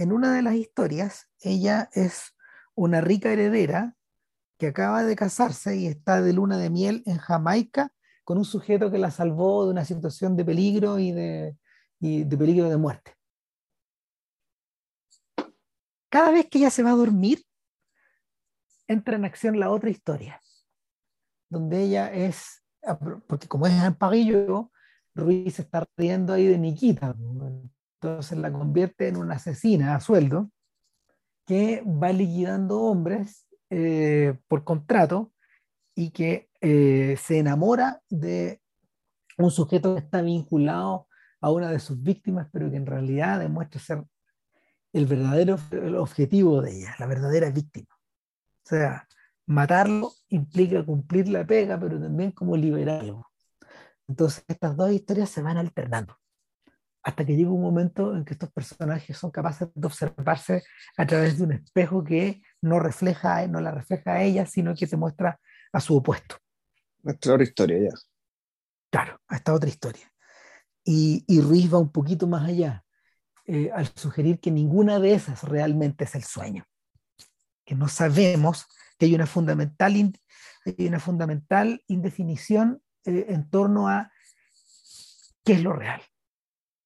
En 0.00 0.12
una 0.12 0.34
de 0.34 0.40
las 0.40 0.54
historias, 0.54 1.28
ella 1.40 1.90
es 1.92 2.34
una 2.74 3.02
rica 3.02 3.30
heredera 3.30 3.98
que 4.58 4.68
acaba 4.68 5.04
de 5.04 5.14
casarse 5.14 5.76
y 5.76 5.88
está 5.88 6.22
de 6.22 6.32
luna 6.32 6.56
de 6.56 6.70
miel 6.70 7.02
en 7.04 7.18
Jamaica 7.18 7.92
con 8.24 8.38
un 8.38 8.46
sujeto 8.46 8.90
que 8.90 8.96
la 8.96 9.10
salvó 9.10 9.66
de 9.66 9.72
una 9.72 9.84
situación 9.84 10.38
de 10.38 10.44
peligro 10.46 10.98
y 10.98 11.12
de, 11.12 11.54
de 11.98 12.38
peligro 12.38 12.70
de 12.70 12.78
muerte. 12.78 13.14
Cada 16.08 16.30
vez 16.30 16.48
que 16.48 16.56
ella 16.56 16.70
se 16.70 16.82
va 16.82 16.92
a 16.92 16.96
dormir, 16.96 17.44
entra 18.88 19.16
en 19.16 19.26
acción 19.26 19.60
la 19.60 19.70
otra 19.70 19.90
historia, 19.90 20.40
donde 21.50 21.82
ella 21.82 22.10
es, 22.10 22.62
porque 23.28 23.48
como 23.48 23.66
es 23.66 23.74
en 23.74 23.94
Parillo, 23.94 24.72
Ruiz 25.14 25.58
está 25.58 25.86
riendo 25.94 26.32
ahí 26.32 26.46
de 26.46 26.56
Nikita, 26.56 27.14
entonces 28.02 28.38
la 28.38 28.50
convierte 28.50 29.08
en 29.08 29.18
una 29.18 29.34
asesina 29.34 29.94
a 29.94 30.00
sueldo 30.00 30.50
que 31.46 31.82
va 31.82 32.12
liquidando 32.12 32.80
hombres 32.80 33.46
eh, 33.68 34.38
por 34.48 34.64
contrato 34.64 35.32
y 35.94 36.10
que 36.10 36.48
eh, 36.62 37.16
se 37.20 37.38
enamora 37.38 38.00
de 38.08 38.62
un 39.36 39.50
sujeto 39.50 39.94
que 39.94 40.00
está 40.00 40.22
vinculado 40.22 41.08
a 41.42 41.50
una 41.50 41.70
de 41.70 41.78
sus 41.78 42.02
víctimas, 42.02 42.48
pero 42.52 42.70
que 42.70 42.76
en 42.76 42.86
realidad 42.86 43.38
demuestra 43.38 43.80
ser 43.80 44.04
el 44.92 45.06
verdadero 45.06 45.58
objetivo 45.98 46.62
de 46.62 46.78
ella, 46.78 46.94
la 46.98 47.06
verdadera 47.06 47.50
víctima. 47.50 47.94
O 48.64 48.68
sea, 48.68 49.06
matarlo 49.46 50.12
implica 50.28 50.84
cumplir 50.84 51.28
la 51.28 51.46
pega, 51.46 51.78
pero 51.78 52.00
también 52.00 52.32
como 52.32 52.56
liberarlo. 52.56 53.26
Entonces 54.08 54.44
estas 54.48 54.76
dos 54.76 54.90
historias 54.90 55.30
se 55.30 55.42
van 55.42 55.58
alternando 55.58 56.19
hasta 57.02 57.24
que 57.24 57.36
llega 57.36 57.50
un 57.50 57.62
momento 57.62 58.14
en 58.14 58.24
que 58.24 58.34
estos 58.34 58.50
personajes 58.52 59.16
son 59.16 59.30
capaces 59.30 59.68
de 59.74 59.86
observarse 59.86 60.62
a 60.96 61.06
través 61.06 61.38
de 61.38 61.44
un 61.44 61.52
espejo 61.52 62.04
que 62.04 62.42
no 62.60 62.78
refleja, 62.78 63.46
no 63.46 63.60
la 63.60 63.70
refleja 63.70 64.14
a 64.14 64.22
ella, 64.22 64.46
sino 64.46 64.74
que 64.74 64.86
se 64.86 64.96
muestra 64.96 65.40
a 65.72 65.80
su 65.80 65.96
opuesto. 65.96 66.36
Nuestra 67.02 67.34
otra 67.34 67.44
historia 67.44 67.78
ya. 67.78 67.96
Claro, 68.90 69.20
a 69.28 69.36
esta 69.36 69.54
otra 69.54 69.70
historia. 69.70 70.12
Y, 70.84 71.24
y 71.26 71.40
Ruiz 71.40 71.72
va 71.72 71.78
un 71.78 71.92
poquito 71.92 72.26
más 72.26 72.48
allá, 72.48 72.84
eh, 73.46 73.70
al 73.72 73.86
sugerir 73.94 74.40
que 74.40 74.50
ninguna 74.50 74.98
de 74.98 75.14
esas 75.14 75.44
realmente 75.44 76.04
es 76.04 76.14
el 76.14 76.24
sueño, 76.24 76.66
que 77.64 77.74
no 77.74 77.88
sabemos 77.88 78.66
que 78.98 79.06
hay 79.06 79.14
una 79.14 79.26
fundamental, 79.26 79.94
hay 80.66 80.86
una 80.86 81.00
fundamental 81.00 81.82
indefinición 81.86 82.82
eh, 83.04 83.26
en 83.28 83.48
torno 83.48 83.88
a 83.88 84.12
qué 85.44 85.54
es 85.54 85.62
lo 85.62 85.72
real 85.72 86.02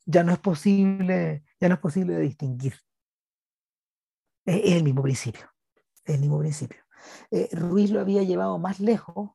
ya 0.05 0.23
no 0.23 0.33
es 0.33 0.39
posible, 0.39 1.45
ya 1.61 1.69
no 1.69 1.75
es 1.75 1.81
posible 1.81 2.19
distinguir. 2.19 2.75
Es, 4.45 4.73
el 4.73 4.85
mismo 4.85 5.03
principio, 5.03 5.51
el 6.05 6.21
mismo 6.21 6.39
principio. 6.39 6.83
Eh, 7.31 7.49
Ruiz 7.53 7.91
lo 7.91 8.01
había 8.01 8.23
llevado 8.23 8.59
más 8.59 8.81
lejos 8.81 9.31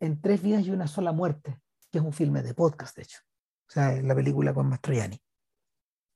en 0.00 0.20
Tres 0.20 0.42
vidas 0.42 0.66
y 0.66 0.70
una 0.70 0.88
sola 0.88 1.12
muerte, 1.12 1.60
que 1.90 1.98
es 1.98 2.04
un 2.04 2.12
filme 2.12 2.42
de 2.42 2.54
podcast, 2.54 2.96
de 2.96 3.02
hecho. 3.02 3.20
O 3.68 3.70
sea, 3.72 4.02
la 4.02 4.14
película 4.14 4.52
con 4.52 4.68
Mastroianni. 4.68 5.22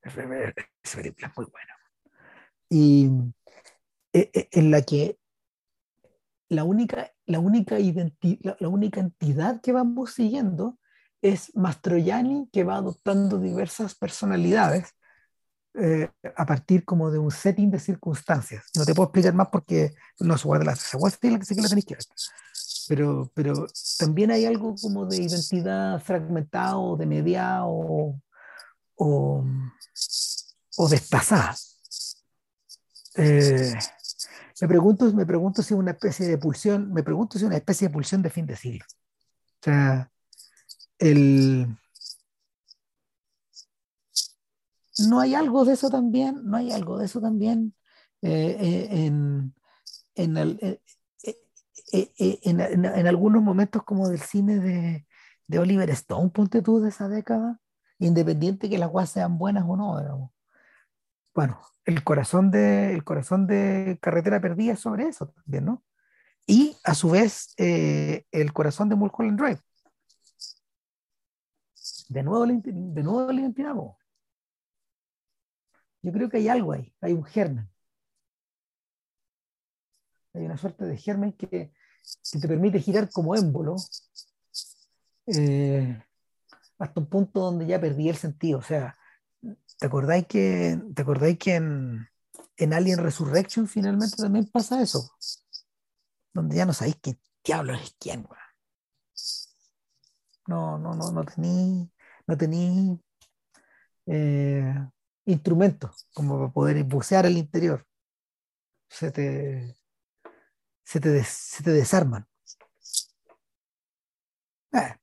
Esa 0.03 0.97
película 0.97 1.29
es 1.29 1.37
muy 1.37 1.47
buena. 1.47 1.73
Y 2.69 3.11
eh, 4.13 4.31
eh, 4.35 4.49
en 4.53 4.71
la 4.71 4.83
que 4.83 5.19
la 6.49 6.65
única, 6.65 7.13
la 7.27 7.39
única, 7.39 7.77
la 7.79 8.69
única 8.69 9.01
entidad 9.01 9.61
que 9.61 9.73
vamos 9.73 10.15
siguiendo 10.15 10.79
es 11.23 11.55
Mastroianni 11.57 12.49
que 12.53 12.65
va 12.65 12.77
adoptando 12.77 13.39
diversas 13.39 13.95
personalidades 13.95 14.95
eh, 15.75 16.09
a 16.37 16.47
partir 16.47 16.85
como 16.85 17.11
de 17.11 17.19
un 17.19 17.31
setting 17.31 17.71
de 17.71 17.79
circunstancias. 17.79 18.65
No 18.75 18.85
te 18.85 18.95
puedo 18.95 19.09
explicar 19.09 19.35
más 19.35 19.49
porque 19.49 19.95
no 20.21 20.39
se 20.39 20.47
guarda 20.47 20.65
la 20.65 20.77
se 20.77 20.99
la 20.99 21.39
que 21.39 21.45
sí 21.45 21.55
que 21.55 21.63
la 21.63 21.69
tenéis 21.69 21.87
que 21.87 21.95
ver. 21.95 22.05
Pero, 22.89 23.31
pero 23.35 23.67
también 23.99 24.31
hay 24.31 24.47
algo 24.47 24.75
como 24.81 25.07
de 25.07 25.17
identidad 25.17 26.01
fragmentada 26.01 26.79
o 26.79 26.97
de 26.97 27.07
media 27.07 27.65
o, 27.65 28.19
o, 28.95 29.45
o 30.77 30.89
despasada. 30.89 31.55
Eh, 33.17 33.75
me 34.61 34.69
pregunto, 34.69 35.13
me 35.13 35.27
pregunto 35.27 35.63
si 35.63 35.75
una 35.75 35.91
especie 35.91 36.29
de 36.29 36.39
pulsión, 36.39 36.93
me 36.93 37.03
pregunto 37.03 37.39
si 37.39 37.45
una 37.45 37.57
especie 37.57 37.89
de 37.89 37.93
pulsión 37.93 38.23
de 38.23 38.31
fin 38.31 38.47
de 38.47 38.57
siglo. 38.57 38.85
O 38.89 39.65
sea, 39.65 40.11
el... 40.99 41.77
No 44.99 45.21
hay 45.21 45.35
algo 45.35 45.65
de 45.65 45.75
eso 45.75 45.91
también, 45.91 46.41
no 46.45 46.57
hay 46.57 46.73
algo 46.73 46.99
de 46.99 47.05
eso 47.05 47.21
también 47.21 47.75
eh, 48.23 48.57
eh, 48.61 49.07
en, 50.15 50.41
eh, 51.93 53.09
algunos 53.09 53.43
momentos 53.43 53.83
como 53.85 54.09
del 54.09 54.21
cine 54.21 54.59
de, 54.59 55.07
de, 55.47 55.59
Oliver 55.59 55.91
Stone, 55.91 56.31
ponte 56.31 56.63
tú 56.63 56.81
de 56.81 56.89
esa 56.89 57.09
década, 57.09 57.61
independiente 57.99 58.71
que 58.71 58.79
las 58.79 58.91
guas 58.91 59.11
sean 59.11 59.39
buenas 59.39 59.65
o 59.67 59.77
no. 59.77 60.33
Bueno, 61.35 61.61
el 61.85 62.03
corazón 62.03 62.51
de, 62.51 62.95
el 62.95 63.05
corazón 63.05 63.47
de 63.47 63.99
Carretera 64.01 64.41
Perdida 64.41 64.77
sobre 64.77 65.09
eso 65.09 65.29
también, 65.29 65.67
¿no? 65.67 65.85
Y 66.47 66.77
a 66.85 66.95
su 66.95 67.11
vez, 67.11 67.55
el 67.59 68.53
corazón 68.53 68.89
de 68.89 68.97
Mulholland 68.97 69.39
Drive 69.39 69.61
de 72.09 72.23
nuevo, 72.23 72.47
de 72.47 73.03
nuevo 73.03 73.33
la 73.33 73.41
identidad. 73.41 73.75
Yo 76.03 76.13
creo 76.13 76.29
que 76.29 76.37
hay 76.37 76.49
algo 76.49 76.73
ahí, 76.73 76.95
hay 77.01 77.13
un 77.13 77.25
germen. 77.25 77.69
Hay 80.35 80.45
una 80.45 80.57
suerte 80.57 80.85
de 80.85 80.97
germen 80.97 81.33
que, 81.33 81.73
te 82.31 82.49
permite 82.49 82.79
girar 82.79 83.11
como 83.11 83.35
émbolo 83.35 83.75
eh, 85.27 86.01
hasta 86.79 87.01
un 87.01 87.07
punto 87.07 87.41
donde 87.41 87.67
ya 87.67 87.81
perdí 87.81 88.09
el 88.09 88.17
sentido. 88.17 88.59
O 88.61 88.63
sea, 88.63 88.97
¿te 89.79 89.87
acordáis 89.87 90.27
que, 90.27 90.81
¿te 90.95 91.03
acordáis 91.03 91.39
que 91.39 91.57
en, 91.57 92.09
en 92.57 92.73
Alien 92.73 92.99
Resurrection 92.99 93.67
finalmente 93.67 94.17
también 94.17 94.47
pasa 94.47 94.83
eso? 94.83 95.11
Donde 96.33 96.57
ya 96.57 96.67
no 96.67 96.73
sabéis 96.73 96.97
qué 97.03 97.19
diablos 97.43 97.81
es 97.83 97.97
quién, 97.99 98.29
No, 100.47 100.79
no, 100.79 100.95
no, 100.95 101.11
no 101.11 101.25
tení, 101.25 101.91
no 102.27 102.37
tenéis 102.37 102.99
eh, 104.07 104.75
instrumentos 105.25 106.09
como 106.15 106.39
para 106.39 106.53
poder 106.53 106.85
bucear 106.85 107.27
al 107.27 107.37
interior. 107.37 107.85
Se 108.89 109.11
te, 109.11 109.77
se 110.85 111.01
te, 111.01 111.25
se 111.25 111.63
te 111.63 111.71
desarman. 111.71 112.27
Eh. 114.73 114.97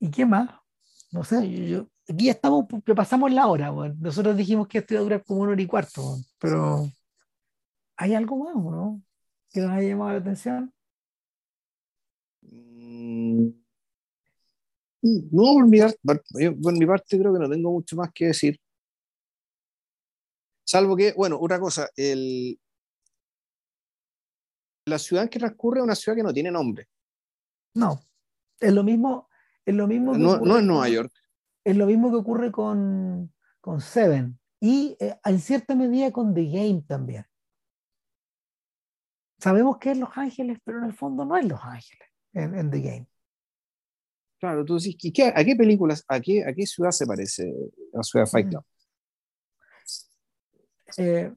¿Y 0.00 0.10
qué 0.10 0.24
más? 0.24 0.50
No 1.12 1.24
sé, 1.24 1.68
yo, 1.68 1.86
aquí 2.08 2.26
ya 2.26 2.32
estamos, 2.32 2.66
pasamos 2.96 3.32
la 3.32 3.46
hora. 3.46 3.72
Nosotros 3.98 4.36
dijimos 4.36 4.68
que 4.68 4.78
esto 4.78 4.94
iba 4.94 5.00
a 5.00 5.04
durar 5.04 5.24
como 5.24 5.40
una 5.42 5.52
hora 5.52 5.62
y 5.62 5.66
cuarto, 5.66 6.16
pero 6.38 6.88
¿hay 7.96 8.14
algo 8.14 8.36
más 8.36 8.54
no? 8.54 9.02
que 9.52 9.60
nos 9.60 9.70
haya 9.70 9.88
llamado 9.88 10.12
la 10.12 10.18
atención? 10.18 10.72
No, 15.02 15.54
por 15.54 15.66
mi, 15.66 15.80
parte, 16.86 17.18
creo 17.18 17.32
que 17.32 17.38
no 17.38 17.48
tengo 17.48 17.70
mucho 17.72 17.96
más 17.96 18.10
que 18.12 18.26
decir. 18.26 18.60
Salvo 20.64 20.94
que, 20.94 21.12
bueno, 21.16 21.38
otra 21.40 21.58
cosa, 21.58 21.88
el, 21.96 22.60
la 24.86 24.98
ciudad 24.98 25.24
en 25.24 25.30
que 25.30 25.38
transcurre 25.38 25.80
es 25.80 25.84
una 25.84 25.94
ciudad 25.94 26.16
que 26.16 26.22
no 26.22 26.32
tiene 26.32 26.50
nombre. 26.50 26.88
No, 27.74 28.00
es 28.58 28.72
lo 28.72 28.82
mismo. 28.82 29.28
Es 29.64 29.74
lo 29.74 29.86
mismo 29.86 30.16
no, 30.16 30.38
no 30.38 30.58
es 30.58 30.64
Nueva 30.64 30.88
York. 30.88 31.12
Es 31.64 31.76
lo 31.76 31.86
mismo 31.86 32.10
que 32.10 32.16
ocurre 32.16 32.50
con, 32.50 33.32
con 33.60 33.80
Seven 33.80 34.38
y 34.58 34.96
eh, 34.98 35.18
en 35.24 35.38
cierta 35.38 35.74
medida 35.74 36.10
con 36.10 36.34
The 36.34 36.44
Game 36.44 36.82
también. 36.86 37.26
Sabemos 39.38 39.78
que 39.78 39.92
es 39.92 39.98
Los 39.98 40.10
Ángeles, 40.16 40.58
pero 40.64 40.78
en 40.78 40.84
el 40.84 40.92
fondo 40.92 41.24
no 41.24 41.36
es 41.36 41.44
Los 41.46 41.60
Ángeles 41.62 42.08
en 42.32 42.70
The 42.70 42.80
Game. 42.80 43.06
Claro, 44.40 44.64
tú 44.64 44.78
decís, 44.78 44.96
¿a 45.34 45.44
qué 45.44 45.54
películas, 45.54 46.02
a 46.08 46.18
qué, 46.18 46.42
a 46.42 46.54
qué 46.54 46.66
ciudad 46.66 46.90
se 46.92 47.06
parece 47.06 47.54
la 47.92 48.02
ciudad 48.02 48.24
de 48.24 48.30
Fight 48.30 48.48
Club? 48.48 48.64
Eh, 50.96 51.30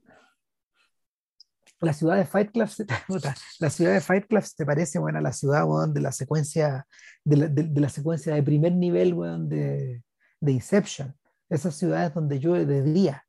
la 1.81 1.91
ciudad 1.91 2.15
de 2.15 2.25
Fight 2.25 2.51
Club, 2.51 2.69
la 3.59 3.69
ciudad 3.69 3.93
de 3.93 3.99
Fight 3.99 4.25
Club 4.27 4.41
se 4.43 4.65
parece 4.65 4.99
bueno, 4.99 5.19
a 5.19 5.21
la 5.21 5.33
ciudad 5.33 5.65
de 5.89 5.99
la 5.99 6.13
secuencia 6.13 6.87
de 7.25 7.37
la, 7.37 7.47
de, 7.47 7.81
la, 7.81 7.89
secuencia 7.89 8.33
de 8.35 8.41
primer 8.41 8.71
nivel 8.71 9.13
de, 9.49 10.01
de, 10.39 10.51
Inception. 10.51 11.13
Esas 11.49 11.75
ciudades 11.75 12.13
donde 12.13 12.39
llueve 12.39 12.65
de 12.65 12.83
día 12.83 13.25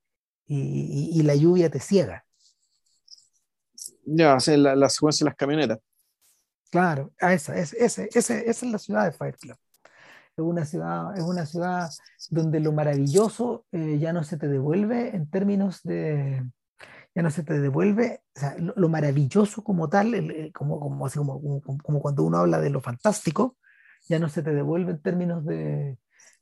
y, 0.47 1.19
y, 1.19 1.23
la 1.23 1.35
lluvia 1.35 1.69
te 1.69 1.81
ciega. 1.81 2.25
Ya, 4.07 4.39
la, 4.57 4.77
la 4.77 4.89
secuencia 4.89 5.25
de 5.25 5.31
las 5.31 5.37
camionetas. 5.37 5.81
Claro, 6.71 7.13
esa, 7.21 7.57
esa, 7.57 7.77
esa, 7.77 8.05
esa, 8.05 8.39
es 8.41 8.63
la 8.63 8.79
ciudad 8.79 9.05
de 9.05 9.13
Fight 9.13 9.37
Club. 9.37 9.57
Es 10.37 10.43
una 10.43 10.65
ciudad, 10.65 11.17
es 11.17 11.23
una 11.23 11.47
ciudad 11.47 11.89
donde 12.31 12.61
lo 12.61 12.73
maravilloso 12.73 13.67
eh, 13.71 13.99
ya 13.99 14.13
no 14.13 14.25
se 14.25 14.37
te 14.37 14.49
devuelve 14.49 15.15
en 15.15 15.31
términos 15.31 15.81
de, 15.85 16.43
ya 17.15 17.23
no 17.23 17.31
se 17.31 17.45
te 17.45 17.61
devuelve 17.61 18.23
o 18.37 18.41
sea, 18.41 18.57
lo, 18.59 18.75
lo, 18.77 18.89
maravilloso 18.89 19.63
como 19.63 19.89
tal, 19.89 20.53
como, 20.53 20.81
como, 20.81 21.07
así 21.07 21.19
como, 21.19 21.41
como, 21.63 22.01
cuando 22.01 22.25
uno 22.25 22.39
habla 22.39 22.61
de 22.61 22.71
lo 22.71 22.81
fantástico, 22.81 23.57
ya 24.09 24.19
no 24.19 24.29
se 24.29 24.43
te 24.43 24.53
devuelve 24.53 24.93
en 24.93 25.03
términos 25.03 25.45
de, 25.45 25.99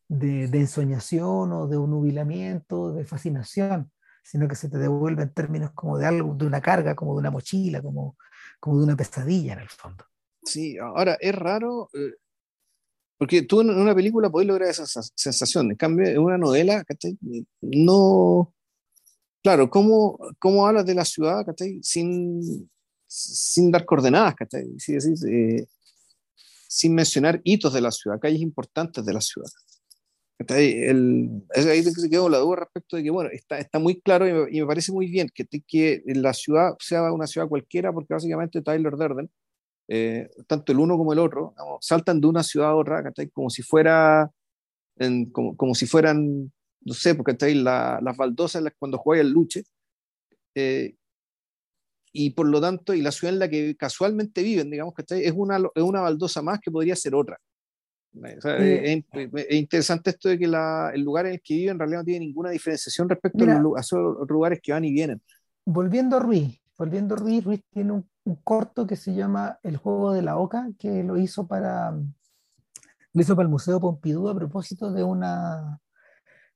de, 0.09 0.49
de 0.49 0.69
o 0.77 1.69
de 1.69 1.77
nubilamiento, 1.77 2.93
de 2.93 3.05
fascinación, 3.05 3.93
sino 4.23 4.49
que 4.49 4.55
se 4.55 4.71
te 4.71 4.79
devuelve 4.79 5.25
en 5.25 5.35
términos 5.35 5.73
como 5.73 5.99
de 5.99 6.07
algo, 6.07 6.35
de 6.35 6.47
una 6.47 6.63
carga, 6.63 6.95
como 6.95 7.15
de 7.15 7.21
una 7.21 7.31
mochila, 7.31 7.83
como, 7.83 8.17
como 8.59 8.79
de 8.79 8.85
una 8.85 8.97
pesadilla 8.97 9.53
en 9.53 9.61
el 9.61 9.69
fondo. 9.69 10.05
Sí, 10.45 10.79
ahora 10.79 11.17
es 11.21 11.35
raro, 11.35 11.89
eh, 11.93 12.15
porque 13.23 13.43
tú 13.43 13.61
en 13.61 13.71
una 13.71 13.95
película 13.95 14.31
podés 14.31 14.49
lograr 14.49 14.69
esa 14.69 14.85
sensación, 14.85 15.71
en 15.71 15.77
cambio 15.77 16.09
en 16.09 16.19
una 16.19 16.37
novela, 16.37 16.85
no... 17.61 18.53
Claro, 19.45 19.71
¿cómo, 19.71 20.19
cómo 20.41 20.67
hablas 20.67 20.87
de 20.87 20.97
la 20.97 21.05
ciudad 21.05 21.47
sin, 21.83 22.69
sin 23.07 23.71
dar 23.71 23.85
coordenadas? 23.85 24.35
Sí, 24.79 24.97
eh, 25.29 25.67
sin 26.67 26.97
mencionar 26.97 27.41
hitos 27.45 27.73
de 27.73 27.81
la 27.81 27.93
ciudad, 27.93 28.19
calles 28.19 28.41
importantes 28.41 29.05
de 29.05 29.13
la 29.13 29.21
ciudad. 29.21 29.51
El, 30.49 31.45
es 31.55 31.67
ahí 31.67 31.85
que 31.85 32.11
quedó 32.11 32.29
la 32.29 32.39
duda 32.39 32.57
respecto 32.57 32.97
de 32.97 33.05
que, 33.05 33.11
bueno, 33.11 33.31
está, 33.33 33.57
está 33.61 33.79
muy 33.79 34.01
claro 34.01 34.27
y 34.27 34.33
me, 34.33 34.51
y 34.51 34.61
me 34.63 34.67
parece 34.67 34.91
muy 34.91 35.07
bien 35.07 35.31
que, 35.33 35.47
que 35.47 36.03
la 36.07 36.35
ciudad 36.35 36.75
sea 36.81 37.13
una 37.13 37.29
ciudad 37.29 37.47
cualquiera, 37.47 37.93
porque 37.93 38.15
básicamente 38.15 38.63
Tyler 38.63 38.97
Durden, 38.97 39.31
eh, 39.95 40.31
tanto 40.47 40.73
el 40.73 40.79
uno 40.79 40.97
como 40.97 41.13
el 41.13 41.19
otro, 41.19 41.53
digamos, 41.55 41.85
saltan 41.85 42.19
de 42.19 42.27
una 42.27 42.43
ciudad 42.43 42.71
a 42.71 42.77
otra, 42.77 43.13
como 43.31 43.51
si 43.51 43.63
fuera, 43.63 44.31
en, 44.97 45.31
como, 45.31 45.55
como, 45.55 45.75
si 45.75 45.85
fueran, 45.85 46.51
no 46.81 46.95
sé, 46.95 47.15
porque 47.15 47.37
la, 47.57 48.01
las 48.03 48.17
baldosas 48.17 48.65
cuando 48.79 48.97
juega 48.97 49.21
el 49.21 49.29
luche, 49.29 49.65
eh, 50.55 50.95
y 52.11 52.31
por 52.31 52.47
lo 52.47 52.59
tanto, 52.59 52.95
y 52.95 53.03
la 53.03 53.13
ciudad 53.13 53.35
en 53.35 53.41
la 53.41 53.51
que 53.51 53.77
casualmente 53.77 54.43
viven, 54.43 54.71
digamos, 54.71 54.95
que 54.95 55.05
es 55.09 55.33
una, 55.37 55.59
es 55.59 55.83
una 55.83 56.01
baldosa 56.01 56.41
más 56.41 56.59
que 56.59 56.71
podría 56.71 56.97
ser 56.97 57.15
otra. 57.15 57.39
O 58.15 58.41
sea, 58.41 58.57
es, 58.57 59.05
es, 59.13 59.47
interesante 59.51 60.09
esto 60.09 60.31
de 60.31 60.39
que 60.39 60.47
la, 60.47 60.91
el 60.95 61.03
lugar 61.03 61.27
en 61.27 61.33
el 61.33 61.43
que 61.43 61.53
viven 61.53 61.73
en 61.73 61.79
realidad 61.79 61.99
no 61.99 62.05
tiene 62.07 62.25
ninguna 62.25 62.49
diferenciación 62.49 63.11
respecto 63.11 63.41
Mira, 63.41 63.59
a, 63.59 63.61
los, 63.61 63.77
a 63.77 63.81
esos 63.81 64.27
lugares 64.27 64.59
que 64.63 64.73
van 64.73 64.87
y 64.87 64.93
vienen. 64.93 65.21
Volviendo 65.67 66.17
a 66.17 66.21
Ruiz, 66.21 66.59
volviendo 66.79 67.15
a 67.15 67.19
Ruiz, 67.19 67.45
Ruiz 67.45 67.61
tiene 67.71 67.93
un, 67.93 68.12
un, 68.25 68.37
corto 68.37 68.87
que 68.87 68.97
se 68.97 69.15
llama 69.15 69.59
El 69.63 69.77
juego 69.77 70.13
de 70.13 70.23
la 70.23 70.37
oca, 70.37 70.69
que 70.79 71.03
lo 71.03 71.17
hizo 71.17 71.47
para 71.47 71.93
lo 73.15 73.21
hizo 73.21 73.37
para 73.37 73.45
el 73.45 73.51
Museo 73.51 73.79
Pompidou 73.81 74.29
a 74.29 74.35
propósito 74.35 74.91
de 74.91 75.03
una 75.03 75.79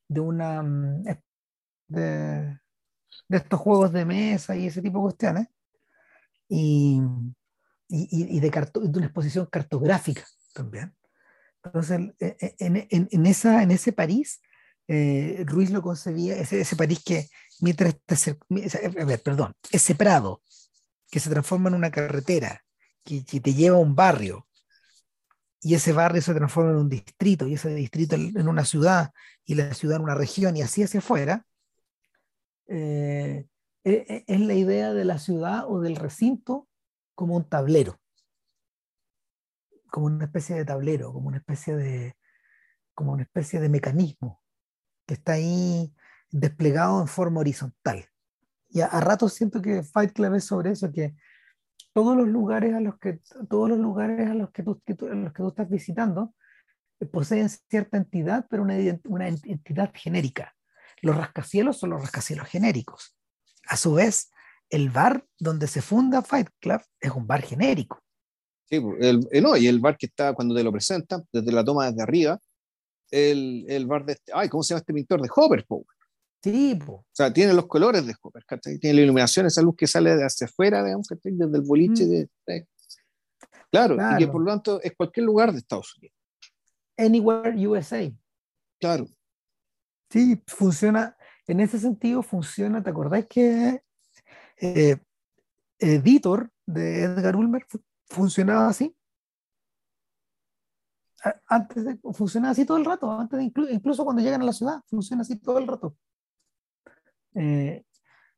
de 0.08 0.20
una 0.20 0.62
de, 1.88 2.58
de 3.28 3.36
estos 3.36 3.60
juegos 3.60 3.92
de 3.92 4.04
mesa 4.04 4.56
y 4.56 4.66
ese 4.66 4.82
tipo 4.82 4.98
de 4.98 5.02
cuestiones, 5.02 5.48
y, 6.48 7.00
y, 7.88 8.36
y 8.36 8.40
de, 8.40 8.50
de, 8.50 8.98
una 8.98 9.06
exposición 9.06 9.46
cartográfica 9.46 10.24
también. 10.54 10.94
Entonces, 11.64 11.98
en, 12.20 12.76
en, 12.88 13.08
en 13.10 13.26
esa, 13.26 13.62
en 13.62 13.72
ese 13.72 13.92
París, 13.92 14.40
eh, 14.88 15.44
Ruiz 15.46 15.70
lo 15.70 15.82
concebía, 15.82 16.36
ese, 16.36 16.60
ese 16.60 16.76
París 16.76 17.02
que, 17.04 17.28
mientras 17.60 17.96
a 18.28 19.04
ver, 19.04 19.22
perdón, 19.22 19.52
ese 19.72 19.94
Prado 19.94 20.42
que 21.10 21.20
se 21.20 21.30
transforma 21.30 21.68
en 21.68 21.74
una 21.74 21.90
carretera, 21.90 22.62
que, 23.04 23.24
que, 23.24 23.40
te 23.40 23.54
lleva 23.54 23.76
a 23.76 23.80
un 23.80 23.94
barrio, 23.94 24.46
y 25.60 25.74
ese 25.74 25.92
barrio 25.92 26.22
se 26.22 26.34
transforma 26.34 26.70
en 26.70 26.76
un 26.76 26.88
distrito, 26.88 27.46
y 27.46 27.54
ese 27.54 27.74
distrito 27.74 28.16
en 28.16 28.48
una 28.48 28.64
ciudad, 28.64 29.12
y 29.44 29.54
la 29.54 29.74
ciudad 29.74 29.96
en 29.96 30.02
una 30.02 30.14
región, 30.14 30.56
y 30.56 30.62
así 30.62 30.82
hacia 30.82 31.00
afuera, 31.00 31.46
eh, 32.68 33.46
es 33.84 34.40
la 34.40 34.54
idea 34.54 34.92
de 34.92 35.04
la 35.04 35.18
ciudad 35.18 35.64
o 35.68 35.80
del 35.80 35.94
recinto 35.94 36.68
como 37.14 37.36
un 37.36 37.48
tablero, 37.48 38.00
como 39.90 40.06
una 40.06 40.24
especie 40.24 40.56
de 40.56 40.64
tablero, 40.64 41.12
como 41.12 41.28
una 41.28 41.38
especie 41.38 41.76
de, 41.76 42.16
como 42.94 43.12
una 43.12 43.22
especie 43.22 43.60
de 43.60 43.68
mecanismo 43.68 44.42
que 45.06 45.14
está 45.14 45.34
ahí 45.34 45.94
desplegado 46.30 47.00
en 47.00 47.06
forma 47.06 47.40
horizontal. 47.40 48.08
Y 48.68 48.80
a, 48.80 48.86
a 48.86 49.00
ratos 49.00 49.34
siento 49.34 49.62
que 49.62 49.82
Fight 49.82 50.12
Club 50.12 50.34
es 50.34 50.44
sobre 50.44 50.72
eso, 50.72 50.92
que 50.92 51.14
todos 51.92 52.16
los 52.16 52.28
lugares 52.28 52.74
a 52.74 52.80
los 52.80 52.98
que, 52.98 53.20
todos 53.48 53.70
los 53.70 53.78
lugares 53.78 54.28
a 54.28 54.34
los 54.34 54.50
que 54.50 54.62
tú, 54.62 54.80
que 54.84 54.94
tú, 54.94 55.08
los 55.08 55.32
que 55.32 55.42
tú 55.42 55.48
estás 55.48 55.70
visitando 55.70 56.34
poseen 57.10 57.48
cierta 57.48 57.96
entidad, 57.96 58.46
pero 58.48 58.62
una, 58.62 58.74
una 59.04 59.28
entidad 59.28 59.92
genérica. 59.94 60.54
Los 61.02 61.16
rascacielos 61.16 61.78
son 61.78 61.90
los 61.90 62.00
rascacielos 62.00 62.48
genéricos. 62.48 63.16
A 63.66 63.76
su 63.76 63.94
vez, 63.94 64.30
el 64.70 64.90
bar 64.90 65.24
donde 65.38 65.66
se 65.66 65.82
funda 65.82 66.22
Fight 66.22 66.48
Club 66.60 66.80
es 67.00 67.10
un 67.10 67.26
bar 67.26 67.42
genérico. 67.42 68.02
Sí, 68.68 68.76
el, 69.00 69.26
el, 69.30 69.42
no, 69.42 69.56
y 69.56 69.66
el 69.66 69.78
bar 69.78 69.96
que 69.96 70.06
está 70.06 70.34
cuando 70.34 70.54
te 70.54 70.64
lo 70.64 70.72
presentan, 70.72 71.24
desde 71.32 71.52
la 71.52 71.64
toma 71.64 71.90
desde 71.90 72.02
arriba, 72.02 72.38
el, 73.10 73.64
el 73.68 73.86
bar 73.86 74.04
de 74.04 74.14
este, 74.14 74.32
ay, 74.34 74.48
¿cómo 74.48 74.62
se 74.62 74.74
llama 74.74 74.80
este 74.80 74.92
pintor? 74.92 75.22
De 75.22 75.28
Hopper. 75.34 75.64
Sí, 76.46 76.76
po. 76.76 76.92
O 76.92 77.06
sea, 77.10 77.32
tiene 77.32 77.52
los 77.52 77.66
colores 77.66 78.06
de 78.06 78.14
Hopper, 78.22 78.44
¿cachai? 78.44 78.78
Tiene 78.78 78.98
la 78.98 79.02
iluminación, 79.02 79.46
esa 79.46 79.62
luz 79.62 79.74
que 79.76 79.88
sale 79.88 80.14
de 80.14 80.24
hacia 80.24 80.46
afuera, 80.46 80.84
digamos, 80.84 81.08
¿cachai? 81.08 81.32
Desde 81.32 81.56
el 81.56 81.64
boliche 81.64 82.06
mm. 82.06 82.08
de, 82.08 82.28
de... 82.46 82.68
Claro, 83.68 83.96
claro, 83.96 84.14
y 84.14 84.18
que 84.24 84.30
por 84.30 84.40
lo 84.42 84.52
tanto 84.52 84.80
es 84.80 84.92
cualquier 84.96 85.26
lugar 85.26 85.50
de 85.50 85.58
Estados 85.58 85.96
Unidos. 85.98 86.14
Anywhere 86.96 87.66
USA. 87.66 88.12
Claro. 88.78 89.08
Sí, 90.08 90.40
funciona, 90.46 91.16
en 91.48 91.58
ese 91.58 91.80
sentido 91.80 92.22
funciona, 92.22 92.80
¿te 92.80 92.90
acordáis 92.90 93.26
que 93.26 93.82
eh, 94.60 94.96
Editor 95.80 96.48
de 96.64 97.02
Edgar 97.02 97.34
Ulmer 97.34 97.66
funcionaba 98.08 98.68
así? 98.68 98.96
Antes 101.48 101.84
de, 101.84 101.98
funcionaba 102.12 102.52
así 102.52 102.64
todo 102.64 102.76
el 102.76 102.84
rato, 102.84 103.10
antes 103.10 103.36
de 103.36 103.46
inclu 103.46 103.68
incluso 103.68 104.04
cuando 104.04 104.22
llegan 104.22 104.42
a 104.42 104.44
la 104.44 104.52
ciudad, 104.52 104.80
funciona 104.86 105.22
así 105.22 105.40
todo 105.40 105.58
el 105.58 105.66
rato. 105.66 105.96
Eh, 107.36 107.84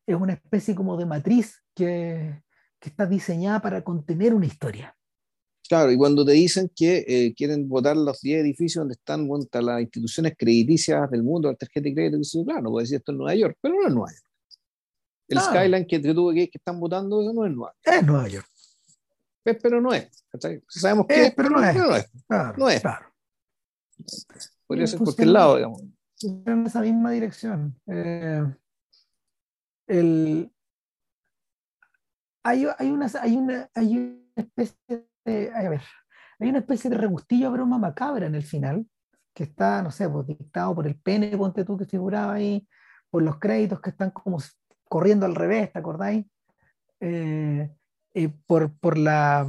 es 0.07 0.17
una 0.17 0.35
especie 0.35 0.75
como 0.75 0.97
de 0.97 1.07
matriz 1.07 1.63
que, 1.75 2.43
que 2.79 2.89
está 2.89 3.07
diseñada 3.07 3.61
para 3.61 3.83
contener 3.83 4.35
una 4.35 4.47
historia. 4.47 4.95
Claro, 5.69 5.93
y 5.93 5.99
cuando 5.99 6.25
te 6.25 6.33
dicen 6.33 6.71
que 6.75 7.05
eh, 7.07 7.35
quieren 7.35 7.69
votar 7.69 7.95
los 7.95 8.23
10 8.23 8.41
edificios 8.41 8.81
donde 8.81 8.95
están 8.95 9.29
bueno, 9.29 9.45
las 9.53 9.83
instituciones 9.83 10.35
crediticias 10.37 11.11
del 11.11 11.23
mundo, 11.23 11.51
la 11.51 11.57
tarjeta 11.57 11.85
de 11.85 11.95
crédito, 11.95 12.17
dices, 12.17 12.43
claro, 12.45 12.63
no 12.63 12.71
puede 12.71 12.85
decir 12.85 12.97
esto 12.97 13.13
en 13.13 13.19
Nueva 13.19 13.35
York, 13.35 13.59
pero 13.61 13.75
no 13.75 13.87
es 13.87 13.95
Nueva 13.95 14.11
York. 14.11 14.25
El 15.29 15.39
claro. 15.39 15.51
Skyline 15.51 15.87
que, 15.87 16.01
que, 16.01 16.15
que, 16.15 16.51
que 16.51 16.59
están 16.59 16.81
votando, 16.81 17.21
eso 17.21 17.35
no 17.35 17.45
es 17.45 17.53
Nueva 17.53 17.75
York. 17.85 17.97
Es 17.99 18.07
Nueva 18.07 18.29
York. 18.29 18.49
Es, 19.45 19.57
pero 19.63 19.81
no 19.81 19.93
es. 19.93 20.25
Sabemos 20.69 21.07
que 21.07 21.27
es, 21.27 21.35
pero 21.35 21.51
no 21.51 21.63
es. 21.63 21.75
Pero 21.75 21.87
no 21.87 21.97
es. 21.97 22.11
Claro, 22.27 22.55
no 22.57 22.71
es. 22.71 22.81
Claro. 22.81 23.07
Podría 24.67 24.87
ser 24.87 24.99
por 24.99 25.07
cualquier 25.07 25.29
lado, 25.29 25.57
digamos. 25.57 25.83
En 26.23 26.67
esa 26.67 26.81
misma 26.81 27.11
dirección. 27.11 27.79
Eh, 27.87 28.43
el, 29.89 30.53
hay, 32.45 32.67
hay, 32.79 32.91
una, 32.91 33.07
hay, 33.21 33.37
una, 33.37 33.71
hay 33.75 33.99
una 33.99 34.19
especie 34.37 35.07
de, 35.25 35.53
a 35.55 35.69
ver, 35.69 35.83
hay 36.39 36.49
una 36.49 36.59
especie 36.59 36.91
de 36.91 36.97
regustillo 36.97 37.51
broma 37.51 37.79
macabra 37.79 38.27
en 38.27 38.35
el 38.35 38.43
final, 38.43 38.87
que 39.35 39.45
está, 39.45 39.83
no 39.83 39.91
sé, 39.91 40.09
pues, 40.09 40.27
dictado 40.27 40.75
por 40.75 40.87
el 40.87 40.99
pene, 40.99 41.37
ponte 41.37 41.65
tú, 41.65 41.77
que 41.77 41.87
figuraba 41.87 42.35
ahí, 42.35 42.67
por 43.11 43.23
los 43.23 43.39
créditos 43.39 43.81
que 43.81 43.91
están 43.91 44.11
como 44.11 44.39
corriendo 44.85 45.27
al 45.27 45.35
revés, 45.35 45.73
¿te 45.73 45.79
acordáis? 45.79 46.27
Eh, 47.01 47.71
eh, 48.15 48.29
por, 48.47 48.77
por, 48.79 48.99
la, 48.99 49.47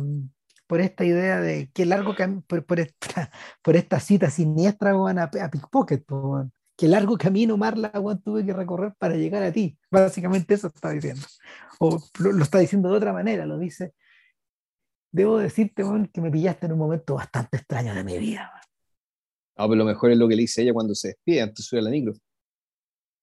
por 0.67 0.79
esta 0.81 1.05
idea 1.05 1.39
de 1.41 1.71
qué 1.73 1.85
largo, 1.85 2.15
por, 2.47 2.65
por, 2.65 2.79
esta, 2.79 3.31
por 3.63 3.75
esta 3.75 3.99
cita 3.99 4.29
siniestra 4.29 4.93
bueno, 4.93 5.21
a, 5.21 5.25
a 5.25 5.49
Pickpocket, 5.49 6.05
bueno, 6.07 6.51
qué 6.79 6.87
largo 6.87 7.17
camino, 7.17 7.57
Marla, 7.57 7.91
bueno, 7.99 8.21
tuve 8.23 8.45
que 8.45 8.53
recorrer 8.53 8.93
para 8.97 9.15
llegar 9.15 9.43
a 9.43 9.51
ti. 9.51 9.77
Básicamente 9.91 10.53
eso 10.53 10.67
está 10.67 10.91
diciendo. 10.91 11.27
O 11.79 11.99
lo, 12.19 12.31
lo 12.31 12.43
está 12.43 12.59
diciendo 12.59 12.89
de 12.89 12.97
otra 12.97 13.13
manera, 13.13 13.45
lo 13.45 13.57
dice 13.57 13.93
debo 15.11 15.37
decirte, 15.39 15.83
bueno, 15.83 16.07
que 16.11 16.21
me 16.21 16.31
pillaste 16.31 16.65
en 16.65 16.73
un 16.73 16.79
momento 16.79 17.15
bastante 17.15 17.57
extraño 17.57 17.93
de 17.93 18.03
mi 18.03 18.17
vida. 18.17 18.51
Ah, 19.55 19.67
pero 19.67 19.75
lo 19.75 19.85
mejor 19.85 20.11
es 20.11 20.17
lo 20.17 20.27
que 20.27 20.35
le 20.35 20.43
dice 20.43 20.61
ella 20.61 20.73
cuando 20.73 20.95
se 20.95 21.09
despide 21.09 21.41
antes 21.41 21.57
de 21.57 21.63
subir 21.63 21.81
a 21.81 21.83
la 21.83 21.89
micro. 21.89 22.13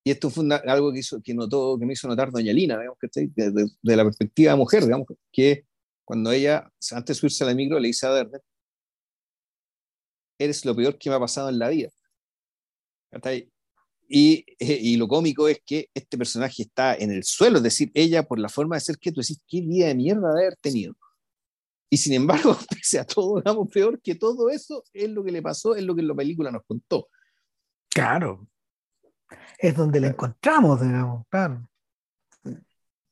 Y 0.05 0.11
esto 0.11 0.31
fue 0.31 0.45
una, 0.45 0.57
algo 0.57 0.93
que, 0.93 1.01
hizo, 1.01 1.21
que, 1.21 1.35
notó, 1.35 1.79
que 1.79 1.87
me 1.87 1.95
hizo 1.95 2.07
notar 2.07 2.31
doña 2.31 2.53
Lina, 2.53 2.79
digamos, 2.79 2.99
que 3.01 3.09
de, 3.13 3.51
de, 3.51 3.67
de, 3.83 3.97
la 3.97 4.05
perspectiva 4.05 4.53
de 4.53 4.59
mujer, 4.59 4.85
digamos, 4.85 5.09
que 5.33 5.67
cuando 6.05 6.31
ella, 6.31 6.71
antes 6.93 7.17
de 7.17 7.21
subirse 7.21 7.43
a 7.43 7.49
la 7.49 7.55
micro, 7.55 7.81
le 7.81 7.89
dice 7.89 8.07
a 8.07 8.11
Verde, 8.11 8.41
eres 10.39 10.65
lo 10.65 10.77
peor 10.77 10.97
que 10.99 11.11
me 11.11 11.17
ha 11.17 11.21
pasado 11.21 11.49
en 11.49 11.59
la 11.59 11.69
vida. 11.71 11.91
Y, 14.09 14.45
y, 14.59 14.97
lo 14.97 15.09
cómico 15.09 15.49
es 15.49 15.61
que 15.67 15.89
este 15.93 16.17
personaje 16.17 16.63
está 16.63 16.95
en 16.95 17.11
el 17.11 17.25
suelo, 17.25 17.57
es 17.57 17.65
decir, 17.65 17.91
ella 17.93 18.23
por 18.23 18.39
la 18.39 18.49
forma 18.49 18.77
de 18.77 18.81
ser 18.81 18.99
que 18.99 19.11
tú 19.11 19.21
decís, 19.21 19.41
qué 19.49 19.61
vida 19.63 19.89
de 19.89 19.97
mierda 19.97 20.33
de 20.33 20.43
haber 20.43 20.57
tenido. 20.57 20.95
Y 21.91 21.97
sin 21.97 22.13
embargo, 22.13 22.57
pese 22.71 22.99
a 22.99 23.05
todo, 23.05 23.37
digamos, 23.37 23.69
peor 23.69 24.01
que 24.01 24.15
todo 24.15 24.49
eso, 24.51 24.85
es 24.93 25.11
lo 25.11 25.25
que 25.25 25.33
le 25.33 25.43
pasó, 25.43 25.75
es 25.75 25.83
lo 25.83 25.95
que 25.95 26.03
en 26.03 26.09
la 26.09 26.15
película 26.15 26.51
nos 26.51 26.63
contó. 26.65 27.09
Claro. 27.89 28.47
Es 29.59 29.77
donde 29.77 30.01
la 30.01 30.09
encontramos, 30.09 30.81
digamos, 30.81 31.27
claro. 31.29 31.69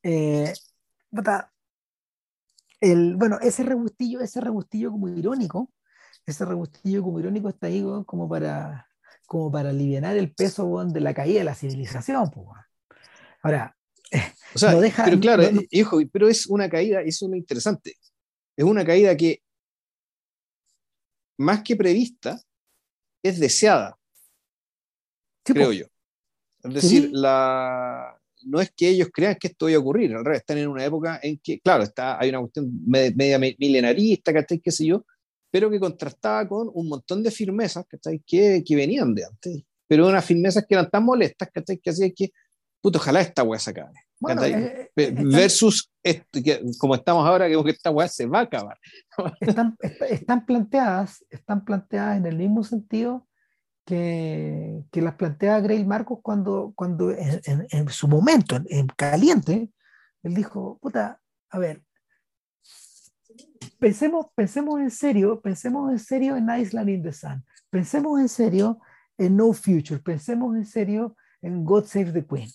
Eh, 0.03 0.53
el, 2.81 3.17
bueno, 3.17 3.39
ese 3.41 3.63
rebustillo, 3.63 4.21
ese 4.21 4.41
rebustillo 4.41 4.91
como 4.91 5.09
irónico, 5.09 5.73
ese 6.27 6.45
rebustillo 6.45 7.03
como 7.03 7.19
irónico 7.19 7.49
está 7.49 7.67
ahí 7.67 7.83
como 8.07 8.29
para 8.29 8.87
como 9.27 9.51
para 9.51 9.71
aliviar 9.71 10.17
el 10.17 10.33
peso 10.33 10.85
de 10.85 11.01
la 11.01 11.15
caída 11.15 11.39
de 11.39 11.45
la 11.45 11.55
civilización. 11.55 12.31
Ahora, 13.43 13.77
o 14.55 14.59
sea, 14.59 14.79
pero 15.05 15.21
claro, 15.21 15.43
hijo, 15.71 15.99
pero 16.13 16.29
es 16.29 16.47
una 16.47 16.69
caída, 16.69 17.01
eso 17.03 17.27
es 17.27 17.31
lo 17.31 17.37
interesante. 17.37 17.97
Es 18.57 18.65
una 18.65 18.85
caída 18.85 19.17
que, 19.17 19.43
más 21.39 21.63
que 21.63 21.77
prevista, 21.77 22.41
es 23.23 23.41
deseada, 23.41 23.99
creo 25.43 25.73
yo. 25.73 25.87
Es 26.63 26.75
decir, 26.75 27.11
la, 27.13 28.17
no 28.45 28.61
es 28.61 28.71
que 28.71 28.89
ellos 28.89 29.09
crean 29.13 29.37
que 29.37 29.49
esto 29.49 29.67
vaya 29.67 29.77
a 29.77 29.81
ocurrir, 29.81 30.15
al 30.15 30.25
revés, 30.25 30.41
están 30.41 30.59
en 30.59 30.69
una 30.69 30.85
época 30.85 31.19
en 31.23 31.39
que, 31.39 31.61
claro, 31.61 31.83
está, 31.83 32.19
hay 32.21 32.29
una 32.29 32.41
cuestión 32.41 32.71
media 32.87 33.39
milenarista, 33.39 34.33
¿cachai? 34.33 34.61
qué 34.61 34.71
sé 34.71 34.87
yo, 34.87 35.05
pero 35.55 35.71
que 35.71 35.79
contrastaba 35.79 36.49
con 36.49 36.69
un 36.75 36.89
montón 36.89 37.23
de 37.23 37.31
firmezas. 37.31 37.87
Que, 38.27 38.65
que 38.65 38.75
venían 38.75 39.15
de 39.15 39.25
antes, 39.25 39.63
pero 39.87 40.09
unas 40.09 40.25
firmezas 40.25 40.67
que 40.67 40.75
eran 40.75 40.91
tan 40.91 41.05
molestas. 41.05 41.49
Que 41.81 41.91
hacía 41.91 42.11
que, 42.11 42.33
puto, 42.81 42.99
ojalá 42.99 43.21
esta 43.21 43.45
weá 43.45 43.61
se 43.61 43.71
acabe. 43.71 43.93
Eh, 44.31 44.91
eh, 44.97 45.15
Versus, 45.17 45.93
como 46.77 46.97
estamos 46.97 47.25
ahora, 47.25 47.49
que 47.49 47.71
esta 47.71 47.93
weá 47.93 48.09
se 48.09 48.27
va 48.27 48.41
a 48.41 48.43
acabar. 48.43 48.77
están, 49.39 49.77
están, 50.11 50.45
planteadas, 50.45 51.25
están 51.31 51.65
planteadas 51.65 52.17
en 52.17 52.27
el 52.27 52.37
mismo 52.37 52.65
sentido 52.65 53.29
que, 53.87 54.83
que 54.91 55.03
las 55.03 55.15
plantea 55.15 55.61
Grail 55.61 55.87
Marcos 55.87 56.19
cuando, 56.21 56.73
cuando 56.75 57.13
en, 57.13 57.69
en, 57.71 57.89
su 57.91 58.09
momento, 58.09 58.59
en, 58.67 58.89
caliente, 58.89 59.71
él 60.25 60.35
dijo, 60.35 60.81
puta, 60.83 61.21
a 61.49 61.59
ver, 61.61 61.85
pensemos, 63.79 64.27
pensemos 64.35 64.81
en 64.81 64.91
serio, 64.91 65.41
pensemos 65.41 65.91
en 65.91 65.99
serio 65.99 66.37
en 66.37 66.49
Island 66.49 66.89
in 66.89 67.03
the 67.03 67.13
Sun, 67.13 67.45
pensemos 67.71 68.21
en 68.21 68.29
serio 68.29 68.81
en 69.19 69.37
No 69.37 69.53
Future, 69.53 70.01
pensemos 70.01 70.57
en 70.57 70.65
serio 70.65 71.17
en 71.43 71.65
God 71.65 71.87
Save 71.87 72.13
the 72.13 72.27
Queen. 72.27 72.51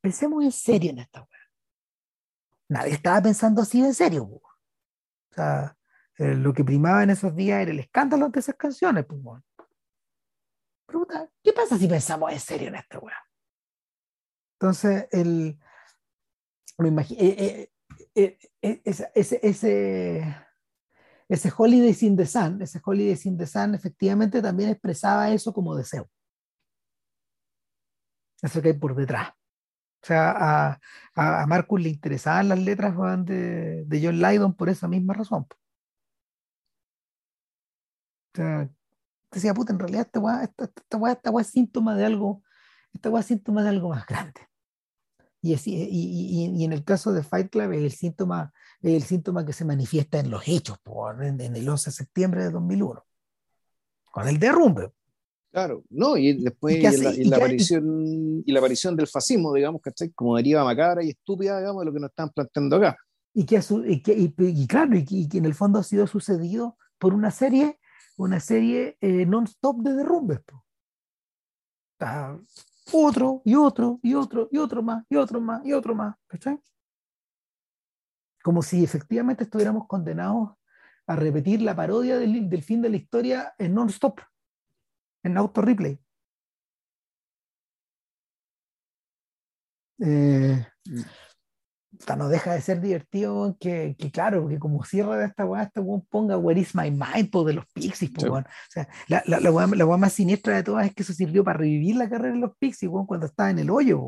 Pensemos 0.00 0.42
en 0.44 0.52
serio 0.52 0.90
en 0.90 0.98
esta 0.98 1.20
weá. 1.20 1.40
Nadie 2.68 2.94
estaba 2.94 3.22
pensando 3.22 3.62
así 3.62 3.80
en 3.84 3.94
serio. 3.94 4.24
O 4.24 4.42
sea, 5.30 5.76
eh, 6.18 6.34
lo 6.34 6.52
que 6.52 6.64
primaba 6.64 7.02
en 7.02 7.10
esos 7.10 7.34
días 7.34 7.62
era 7.62 7.70
el 7.70 7.78
escándalo 7.78 8.28
de 8.28 8.40
esas 8.40 8.56
canciones. 8.56 9.06
Pues, 9.06 9.20
Pregunta, 10.86 11.30
¿qué 11.42 11.52
pasa 11.52 11.78
si 11.78 11.86
pensamos 11.86 12.32
en 12.32 12.40
serio 12.40 12.68
en 12.68 12.74
esta 12.74 12.98
weá? 12.98 13.16
Entonces, 14.58 15.08
el, 15.12 15.58
me 16.78 16.88
imagino, 16.88 17.20
eh, 17.20 17.36
eh, 17.38 17.71
ese, 18.14 19.10
ese, 19.14 20.36
ese 21.28 21.52
Holiday 21.56 21.96
in 22.02 22.16
the 22.16 22.26
Sun, 22.26 22.62
ese 22.62 22.80
Holiday 22.84 23.18
in 23.24 23.38
the 23.38 23.46
Sun 23.46 23.74
efectivamente 23.74 24.42
también 24.42 24.70
expresaba 24.70 25.30
eso 25.30 25.52
como 25.52 25.74
deseo. 25.74 26.08
Eso 28.42 28.60
que 28.60 28.68
hay 28.68 28.74
por 28.74 28.94
detrás. 28.94 29.30
O 30.02 30.06
sea, 30.06 30.32
a, 30.32 30.80
a, 31.14 31.46
Marcus 31.46 31.80
le 31.80 31.88
interesaban 31.88 32.48
las 32.48 32.58
letras 32.58 32.94
de, 33.24 33.84
de 33.84 34.04
John 34.04 34.20
Lydon 34.20 34.54
por 34.54 34.68
esa 34.68 34.88
misma 34.88 35.14
razón. 35.14 35.46
O 38.34 38.36
sea, 38.36 38.68
decía, 39.30 39.54
puta, 39.54 39.72
en 39.72 39.78
realidad 39.78 40.06
esta 40.06 40.20
weá, 40.20 40.42
esta, 40.42 40.64
esta, 40.64 41.40
es 41.40 41.46
síntoma 41.46 41.94
de 41.94 42.04
algo, 42.04 42.42
esta 42.92 43.10
weá 43.10 43.20
es 43.20 43.26
síntoma 43.26 43.62
de 43.62 43.68
algo 43.70 43.90
más 43.90 44.04
grande. 44.06 44.40
Y, 45.44 45.54
y, 45.54 45.58
y, 45.66 46.52
y, 46.56 46.64
en 46.64 46.72
el 46.72 46.84
caso 46.84 47.12
de 47.12 47.24
Fight 47.24 47.50
Club 47.50 47.72
es 47.72 47.82
el 47.82 47.90
síntoma, 47.90 48.52
el 48.80 49.02
síntoma 49.02 49.44
que 49.44 49.52
se 49.52 49.64
manifiesta 49.64 50.20
en 50.20 50.30
los 50.30 50.46
hechos, 50.46 50.78
por, 50.78 51.22
en, 51.24 51.40
en, 51.40 51.56
el 51.56 51.68
11 51.68 51.90
de 51.90 51.94
septiembre 51.94 52.44
de 52.44 52.50
2001, 52.50 53.04
con 54.12 54.28
el 54.28 54.38
derrumbe. 54.38 54.92
Claro, 55.50 55.84
no, 55.90 56.16
y 56.16 56.44
después 56.44 56.76
y, 56.76 57.24
la, 57.24 57.36
aparición, 57.36 58.42
y 58.46 58.52
la 58.52 58.60
aparición 58.60 58.96
del 58.96 59.08
fascismo, 59.08 59.52
digamos, 59.52 59.82
¿cachai? 59.82 60.10
Como 60.12 60.36
deriva 60.36 60.64
macabra 60.64 61.04
y 61.04 61.10
estúpida, 61.10 61.58
digamos, 61.58 61.82
de 61.82 61.86
lo 61.86 61.92
que 61.92 62.00
nos 62.00 62.10
están 62.10 62.30
planteando 62.30 62.76
acá. 62.76 62.96
Y 63.34 63.44
que, 63.44 63.60
y, 63.86 64.00
que, 64.00 64.14
y, 64.14 64.66
claro, 64.66 64.96
y, 64.96 65.28
que 65.28 65.38
en 65.38 65.44
el 65.44 65.54
fondo 65.54 65.80
ha 65.80 65.82
sido 65.82 66.06
sucedido 66.06 66.78
por 66.98 67.12
una 67.14 67.30
serie, 67.30 67.78
una 68.16 68.40
serie 68.40 68.96
eh, 69.00 69.26
non-stop 69.26 69.82
de 69.82 69.92
derrumbes. 69.92 70.40
Otro, 72.92 73.42
y 73.44 73.54
otro, 73.54 73.98
y 74.02 74.14
otro, 74.14 74.48
y 74.50 74.58
otro 74.58 74.82
más, 74.82 75.04
y 75.08 75.16
otro 75.16 75.40
más, 75.40 75.64
y 75.64 75.72
otro 75.72 75.94
más, 75.94 76.16
¿cachai? 76.26 76.60
Como 78.42 78.62
si 78.62 78.82
efectivamente 78.84 79.44
estuviéramos 79.44 79.86
condenados 79.86 80.50
a 81.06 81.16
repetir 81.16 81.62
la 81.62 81.74
parodia 81.74 82.18
del, 82.18 82.62
fin 82.62 82.82
de 82.82 82.90
la 82.90 82.96
historia 82.96 83.54
en 83.58 83.74
non-stop 83.74 84.20
en 85.24 85.36
auto 85.36 85.60
replay. 85.60 85.98
Eh, 90.00 90.66
no 92.16 92.28
deja 92.28 92.54
de 92.54 92.60
ser 92.60 92.80
divertido 92.80 93.56
que, 93.60 93.94
que, 93.98 94.10
claro, 94.10 94.48
que 94.48 94.58
como 94.58 94.84
cierre 94.84 95.16
de 95.18 95.26
esta 95.26 95.44
weá, 95.44 95.64
este 95.64 95.80
weón 95.80 96.06
ponga 96.08 96.36
Where 96.36 96.60
is 96.60 96.74
my 96.74 96.90
mind 96.90 97.30
de 97.30 97.52
los 97.52 97.66
Pixies, 97.66 98.10
O 98.24 98.42
sea, 98.68 98.88
la, 99.08 99.22
la, 99.26 99.40
la, 99.40 99.50
weá, 99.50 99.96
más 99.96 100.12
siniestra 100.12 100.56
de 100.56 100.62
todas 100.62 100.86
es 100.86 100.94
que 100.94 101.02
eso 101.02 101.12
sirvió 101.12 101.44
para 101.44 101.58
revivir 101.58 101.96
la 101.96 102.08
carrera 102.08 102.34
de 102.34 102.40
los 102.40 102.56
Pixies, 102.56 102.90
cuando 103.06 103.26
estaba 103.26 103.50
en 103.50 103.58
el 103.58 103.70
hoyo, 103.70 104.00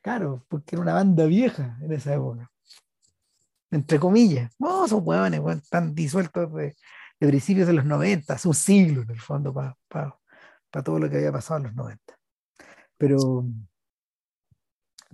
Claro, 0.00 0.44
porque 0.48 0.74
era 0.74 0.82
una 0.82 0.94
banda 0.94 1.26
vieja 1.26 1.78
en 1.80 1.92
esa 1.92 2.14
época. 2.14 2.50
Entre 3.70 4.00
comillas. 4.00 4.52
No, 4.58 4.84
esos 4.84 5.00
weones, 5.02 5.40
están 5.62 5.94
disueltos 5.94 6.52
de, 6.54 6.76
de 7.20 7.28
principios 7.28 7.68
de 7.68 7.72
los 7.74 7.84
90, 7.84 8.34
hace 8.34 8.48
un 8.48 8.54
siglo 8.54 9.02
en 9.02 9.10
el 9.10 9.20
fondo 9.20 9.54
para 9.54 9.76
para 10.72 10.82
todo 10.82 10.98
lo 10.98 11.08
que 11.08 11.18
había 11.18 11.30
pasado 11.30 11.58
en 11.58 11.64
los 11.64 11.74
90. 11.74 12.18
Pero, 12.96 13.44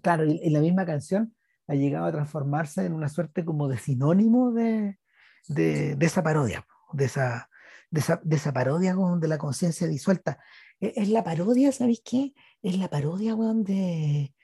claro, 0.03 0.25
en 0.25 0.53
la 0.53 0.61
misma 0.61 0.87
canción 0.87 1.35
ha 1.67 1.75
llegado 1.75 2.07
a 2.07 2.13
transformarse 2.13 2.85
en 2.85 2.93
una 2.93 3.09
suerte 3.09 3.45
como 3.45 3.69
de 3.69 3.79
sinónimo 3.79 4.53
de, 4.53 4.99
de, 5.49 5.97
esa 6.01 6.23
parodia, 6.23 6.67
de 6.93 7.05
esa, 7.05 7.49
de 7.91 8.37
esa, 8.37 8.53
parodia 8.53 8.95
de 8.95 9.29
la 9.29 9.39
conciencia 9.39 9.87
disuelta. 9.87 10.39
E, 10.81 10.95
es, 10.97 11.09
la 11.09 11.23
parodia, 11.23 11.73
¿sabéis 11.73 12.01
qué? 12.05 12.35
Es 12.63 12.79
la 12.79 12.89
parodia 12.89 13.37
de, 13.37 14.35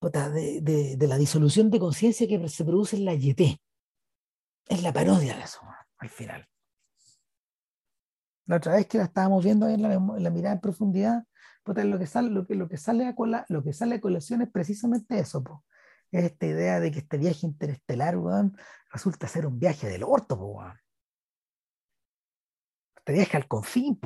de, 0.00 0.96
de, 0.96 1.06
la 1.06 1.16
disolución 1.16 1.70
de 1.70 1.78
conciencia 1.78 2.28
que 2.28 2.48
se 2.48 2.64
produce 2.64 2.96
en 2.96 3.04
la 3.06 3.14
YT. 3.14 3.58
Es 4.68 4.82
la 4.82 4.92
parodia 4.92 5.36
de 5.36 5.42
eso 5.42 5.60
al 5.98 6.08
final. 6.10 6.48
La 8.46 8.56
otra 8.56 8.74
vez 8.74 8.86
que 8.86 8.98
la 8.98 9.04
estábamos 9.04 9.42
viendo 9.42 9.68
en 9.68 9.82
la, 9.82 10.30
mirada 10.30 10.54
en 10.54 10.60
profundidad, 10.60 11.24
lo 11.64 11.98
que 11.98 12.06
sale, 12.06 12.30
lo 12.30 12.46
que, 12.46 12.54
lo 12.54 12.68
que 12.68 12.76
sale 12.76 13.06
a 13.06 13.14
cola, 13.14 13.46
lo 13.48 13.62
colación 14.00 14.42
es 14.42 14.50
precisamente 14.50 15.18
eso, 15.18 15.42
es 16.10 16.24
esta 16.24 16.46
idea 16.46 16.80
de 16.80 16.90
que 16.92 16.98
este 17.00 17.16
viaje 17.18 17.46
interestelar, 17.46 18.16
resulta 18.92 19.28
ser 19.28 19.46
un 19.46 19.58
viaje 19.58 19.88
del 19.88 20.04
orto, 20.04 20.60
Este 22.96 23.12
viaje 23.12 23.36
al 23.36 23.48
confín, 23.48 23.98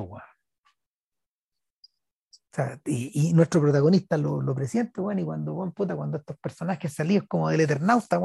y, 2.85 3.33
nuestro 3.33 3.61
protagonista 3.61 4.17
lo, 4.17 4.41
lo 4.41 4.55
presiente, 4.55 5.01
y 5.01 5.23
cuando, 5.23 5.73
cuando 5.75 6.17
estos 6.17 6.37
personajes 6.39 6.93
salidos 6.93 7.27
como 7.27 7.49
del 7.49 7.61
Eternauta, 7.61 8.19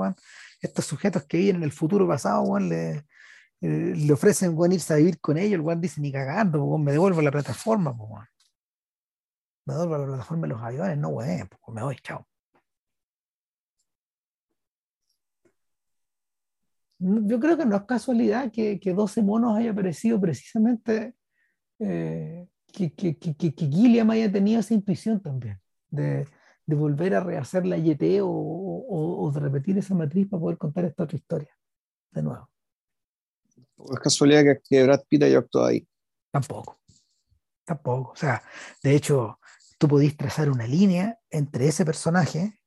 estos 0.60 0.84
sujetos 0.86 1.24
que 1.24 1.38
viven 1.38 1.56
en 1.56 1.62
el 1.64 1.72
futuro 1.72 2.08
pasado, 2.08 2.58
le, 2.58 3.04
eh, 3.64 3.94
le 3.96 4.12
ofrecen 4.12 4.56
irse 4.70 4.92
a 4.92 4.96
vivir 4.98 5.18
con 5.20 5.38
ellos, 5.38 5.54
el 5.54 5.62
Juan 5.62 5.80
dice 5.80 5.98
ni 5.98 6.12
cagando, 6.12 6.76
me 6.76 6.92
devuelvo 6.92 7.22
la 7.22 7.30
plataforma, 7.30 7.94
me 9.66 9.74
devuelvo 9.74 9.98
la 9.98 10.06
plataforma 10.06 10.46
de 10.46 10.52
los 10.52 10.62
aviones, 10.62 10.98
no 10.98 11.08
weón, 11.08 11.48
me 11.68 11.82
voy, 11.82 11.96
chao. 12.02 12.26
Yo 16.98 17.40
creo 17.40 17.56
que 17.56 17.64
no 17.64 17.76
es 17.76 17.82
casualidad 17.84 18.50
que, 18.52 18.78
que 18.78 18.92
12 18.92 19.22
monos 19.22 19.56
haya 19.56 19.70
aparecido 19.70 20.20
precisamente 20.20 21.14
eh, 21.78 22.46
que, 22.72 22.92
que, 22.94 23.16
que, 23.18 23.34
que, 23.34 23.52
Gilliam 23.56 24.10
haya 24.10 24.30
tenido 24.30 24.60
esa 24.60 24.74
intuición 24.74 25.20
también 25.22 25.58
de, 25.88 26.26
de 26.66 26.74
volver 26.76 27.14
a 27.14 27.20
rehacer 27.20 27.66
la 27.66 27.78
YT 27.78 28.20
o, 28.22 28.28
o, 28.28 29.30
de 29.32 29.40
repetir 29.40 29.78
esa 29.78 29.94
matriz 29.94 30.28
para 30.28 30.40
poder 30.40 30.58
contar 30.58 30.84
esta 30.84 31.04
otra 31.04 31.16
historia 31.16 31.56
de 32.12 32.22
nuevo 32.22 32.53
es 33.78 34.00
casualidad 34.00 34.44
que, 34.68 34.82
Brad 34.84 35.02
Pitt 35.08 35.22
haya 35.24 35.38
actuado 35.38 35.66
ahí. 35.66 35.86
Tampoco. 36.30 36.80
Tampoco. 37.64 38.12
O 38.12 38.16
sea, 38.16 38.42
de 38.82 38.94
hecho, 38.94 39.38
tú 39.78 39.88
podís 39.88 40.16
trazar 40.16 40.50
una 40.50 40.66
línea 40.66 41.18
entre 41.30 41.68
ese 41.68 41.84
personaje 41.84 42.58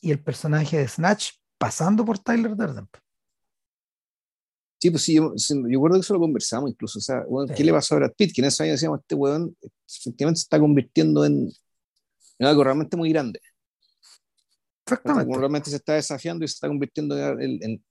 y 0.00 0.10
el 0.10 0.22
personaje 0.22 0.78
de 0.78 0.88
Snatch 0.88 1.32
pasando 1.58 2.04
por 2.04 2.18
Tyler 2.18 2.56
Durden. 2.56 2.88
Sí, 4.80 4.90
pues 4.90 5.02
sí, 5.02 5.14
yo, 5.14 5.32
yo 5.34 5.62
recuerdo 5.62 5.96
que 5.96 6.00
eso 6.02 6.14
lo 6.14 6.20
conversamos 6.20 6.70
incluso. 6.70 6.98
O 6.98 7.02
sea, 7.02 7.24
¿qué 7.56 7.64
le 7.64 7.72
pasó 7.72 7.94
a 7.94 7.98
Brad 7.98 8.12
Pitt? 8.16 8.34
Que 8.34 8.42
en 8.42 8.48
ese 8.48 8.62
año 8.62 8.72
decíamos, 8.72 9.00
este 9.00 9.14
weón 9.14 9.56
efectivamente 9.88 10.40
se 10.40 10.44
está 10.44 10.58
convirtiendo 10.60 11.24
en, 11.24 11.50
en 12.38 12.46
algo 12.46 12.64
realmente 12.64 12.96
muy 12.96 13.10
grande. 13.10 13.40
Exactamente. 14.86 15.26
Como 15.26 15.38
realmente 15.38 15.70
se 15.70 15.76
está 15.76 15.94
desafiando 15.94 16.44
y 16.44 16.48
se 16.48 16.54
está 16.54 16.68
convirtiendo 16.68 17.16
en... 17.40 17.62
en- 17.62 17.84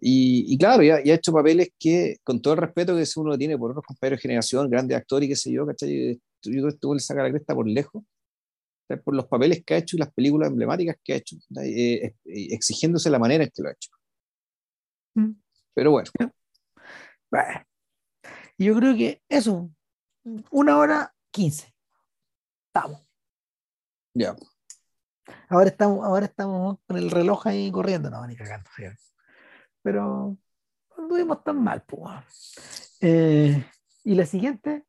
y, 0.00 0.52
y 0.52 0.58
claro, 0.58 0.82
ya, 0.82 1.02
ya 1.02 1.14
ha 1.14 1.16
hecho 1.16 1.32
papeles 1.32 1.70
que, 1.78 2.18
con 2.22 2.40
todo 2.40 2.54
el 2.54 2.60
respeto 2.60 2.94
que 2.94 3.04
uno 3.16 3.36
tiene 3.36 3.58
por 3.58 3.70
otros 3.70 3.84
compañeros 3.84 4.18
de 4.18 4.22
generación, 4.22 4.70
grandes 4.70 4.96
actores 4.96 5.26
y 5.26 5.30
qué 5.30 5.36
sé 5.36 5.52
yo, 5.52 5.66
¿cachai? 5.66 6.20
Yo 6.42 6.52
creo 6.52 6.70
que 6.70 6.86
güey 6.86 6.96
le 6.96 7.00
saca 7.00 7.22
la 7.22 7.30
cresta 7.30 7.54
por 7.54 7.66
lejos, 7.66 8.04
¿cachai? 8.88 9.02
por 9.02 9.14
los 9.14 9.26
papeles 9.26 9.64
que 9.64 9.74
ha 9.74 9.78
hecho 9.78 9.96
y 9.96 9.98
las 9.98 10.12
películas 10.12 10.50
emblemáticas 10.50 10.96
que 11.02 11.12
ha 11.14 11.16
hecho. 11.16 11.36
Eh, 11.62 12.04
eh, 12.04 12.14
exigiéndose 12.24 13.10
la 13.10 13.18
manera 13.18 13.44
en 13.44 13.50
que 13.50 13.62
lo 13.62 13.68
ha 13.68 13.72
hecho. 13.72 13.90
Mm. 15.14 15.32
Pero 15.74 15.90
bueno. 15.90 16.10
Y 18.56 18.64
yo 18.64 18.76
creo 18.76 18.96
que 18.96 19.22
eso, 19.28 19.70
una 20.50 20.78
hora 20.78 21.14
quince. 21.30 21.74
Estamos. 22.66 23.00
ya. 24.14 24.36
Ahora 25.48 25.68
estamos, 25.68 26.04
ahora 26.04 26.26
estamos 26.26 26.78
con 26.86 26.96
el 26.96 27.10
reloj 27.10 27.46
ahí 27.46 27.70
corriendo, 27.70 28.10
no, 28.10 28.26
ni 28.26 28.36
cagando, 28.36 28.70
sí. 28.76 28.84
Pero 29.82 30.36
no 30.96 31.02
estuvimos 31.02 31.42
tan 31.44 31.62
mal, 31.62 31.82
pues. 31.82 32.96
Eh, 33.00 33.64
y 34.04 34.14
la 34.14 34.26
siguiente, 34.26 34.84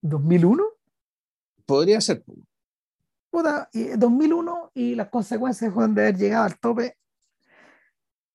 2001, 0.00 0.64
Podría 1.66 2.00
ser. 2.00 2.22
puta, 3.30 3.68
y 3.72 3.84
2001 3.96 4.72
y 4.74 4.94
las 4.94 5.08
consecuencias 5.08 5.72
fueron 5.72 5.94
de 5.94 6.02
haber 6.02 6.16
llegado 6.16 6.44
al 6.44 6.58
tope. 6.58 6.98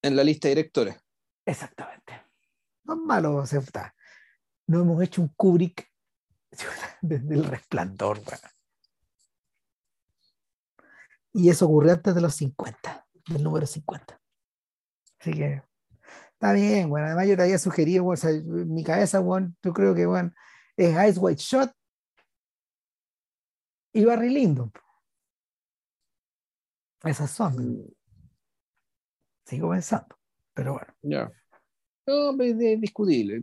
En 0.01 0.15
la 0.15 0.23
lista 0.23 0.47
de 0.47 0.55
directores. 0.55 0.97
Exactamente. 1.45 2.13
No 2.83 2.95
es 2.95 2.99
malo, 3.01 3.43
puta, 3.65 3.95
no 4.67 4.81
hemos 4.81 5.01
hecho 5.03 5.21
un 5.21 5.27
Kubrick 5.29 5.91
desde 7.01 7.35
el 7.35 7.43
resplandor, 7.43 8.17
weón. 8.19 8.39
Y 11.33 11.49
eso 11.49 11.65
ocurrió 11.65 11.93
antes 11.93 12.15
de 12.15 12.21
los 12.21 12.33
50, 12.35 13.07
del 13.27 13.43
número 13.43 13.67
50. 13.67 14.19
Así 15.19 15.33
que 15.33 15.61
está 16.39 16.53
bien, 16.53 16.89
bueno. 16.89 17.07
Además, 17.07 17.27
yo 17.27 17.35
te 17.35 17.43
había 17.43 17.57
sugerido, 17.57 18.05
weón, 18.05 18.13
o 18.13 18.17
sea, 18.17 18.29
en 18.31 18.73
mi 18.73 18.83
cabeza, 18.83 19.19
weón, 19.19 19.57
yo 19.61 19.73
creo 19.73 19.93
que 19.93 20.05
bueno, 20.05 20.31
es 20.77 20.91
Ice 21.09 21.19
White 21.19 21.41
Shot 21.41 21.71
y 23.91 24.05
Barry 24.05 24.29
Lyndon. 24.29 24.71
Esas 27.03 27.29
son. 27.31 27.85
Sigo 29.45 29.69
pensando. 29.69 30.17
Pero 30.53 30.73
bueno. 30.73 30.93
Ya. 31.01 31.31
No, 32.07 32.41
es 32.41 32.57
discutible. 32.79 33.41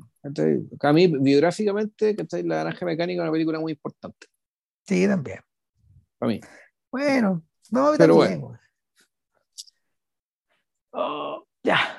A 0.80 0.92
mí, 0.92 1.06
biográficamente, 1.06 2.16
¿cachai? 2.16 2.42
La 2.44 2.56
Naranja 2.56 2.86
Mecánica 2.86 3.20
es 3.20 3.24
una 3.24 3.32
película 3.32 3.60
muy 3.60 3.72
importante. 3.72 4.26
Sí, 4.86 5.06
también. 5.06 5.40
Para 6.18 6.32
mí. 6.32 6.40
Bueno, 6.90 7.42
no, 7.70 7.92
Pero 7.98 8.18
también, 8.18 8.42
weón. 8.42 8.58
Oh, 10.92 11.46
ya. 11.62 11.95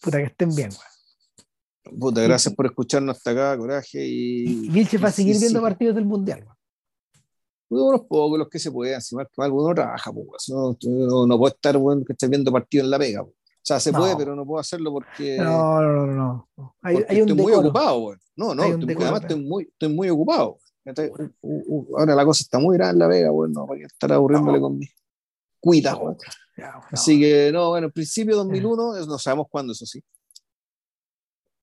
Puta 0.00 0.18
que 0.18 0.24
estén 0.24 0.54
bien, 0.54 0.70
weón. 0.70 1.98
Puta, 1.98 2.22
gracias 2.22 2.54
por 2.54 2.66
escucharnos 2.66 3.16
hasta 3.16 3.30
acá, 3.30 3.58
coraje. 3.58 4.06
Y, 4.06 4.68
Vilche 4.68 4.98
va 4.98 5.08
a 5.08 5.12
seguir 5.12 5.34
sí, 5.34 5.40
viendo 5.42 5.58
sí. 5.58 5.62
partidos 5.62 5.94
del 5.96 6.04
Mundial, 6.04 6.44
weón. 6.44 6.56
Unos 7.72 8.00
pocos, 8.08 8.38
los 8.38 8.48
que 8.48 8.58
se 8.58 8.70
puedan, 8.72 9.00
si 9.00 9.14
más 9.14 9.26
que 9.26 9.34
mal, 9.36 9.52
uno 9.52 9.72
trabaja, 9.74 10.12
pues, 10.12 10.48
no, 10.48 10.76
no, 10.82 11.26
no 11.26 11.38
puedo 11.38 11.54
estar 11.54 11.76
que 12.04 12.12
esté 12.12 12.26
viendo 12.26 12.50
partido 12.50 12.84
en 12.84 12.90
la 12.90 12.98
pega. 12.98 13.22
O 13.22 13.32
sea, 13.62 13.78
se 13.78 13.92
No. 13.92 13.98
puede, 14.00 14.16
pero 14.16 14.34
no 14.34 14.44
puedo 14.44 14.58
hacerlo 14.60 14.90
porque, 14.92 15.36
No, 15.38 15.80
no, 15.80 16.06
no, 16.06 16.48
no. 16.56 16.74
Hay, 16.82 16.94
porque 16.96 17.12
hay 17.14 17.22
un 17.22 17.28
estoy 17.28 17.42
muy 17.44 17.52
ocupado. 17.52 17.98
weón. 17.98 18.18
No, 18.36 18.54
no, 18.54 18.64
estoy- 18.64 18.86
decoro, 18.86 19.06
además 19.06 19.22
estoy 19.22 19.44
muy, 19.44 19.64
estoy 19.64 19.88
muy 19.94 20.10
ocupado. 20.10 20.58
¿cachai? 20.84 21.10
U- 21.10 21.30
u- 21.42 21.96
Ahora 21.98 22.14
la 22.16 22.24
cosa 22.24 22.42
está 22.42 22.58
muy 22.58 22.76
grande 22.76 22.94
en 22.94 22.98
la 22.98 23.06
vega, 23.06 23.30
bueno, 23.30 23.66
para 23.66 23.78
que 23.80 23.86
estar 23.86 24.10
aburriéndole 24.12 24.58
No. 24.58 24.62
con 24.64 24.78
mis 24.78 24.90
no. 26.60 26.82
Así 26.92 27.18
que, 27.20 27.50
no, 27.52 27.70
bueno, 27.70 27.86
en 27.88 27.92
principio 27.92 28.36
2001, 28.36 28.96
es- 28.96 29.06
no 29.06 29.18
sabemos 29.18 29.46
cuándo, 29.50 29.72
eso 29.72 29.86
sí, 29.86 30.02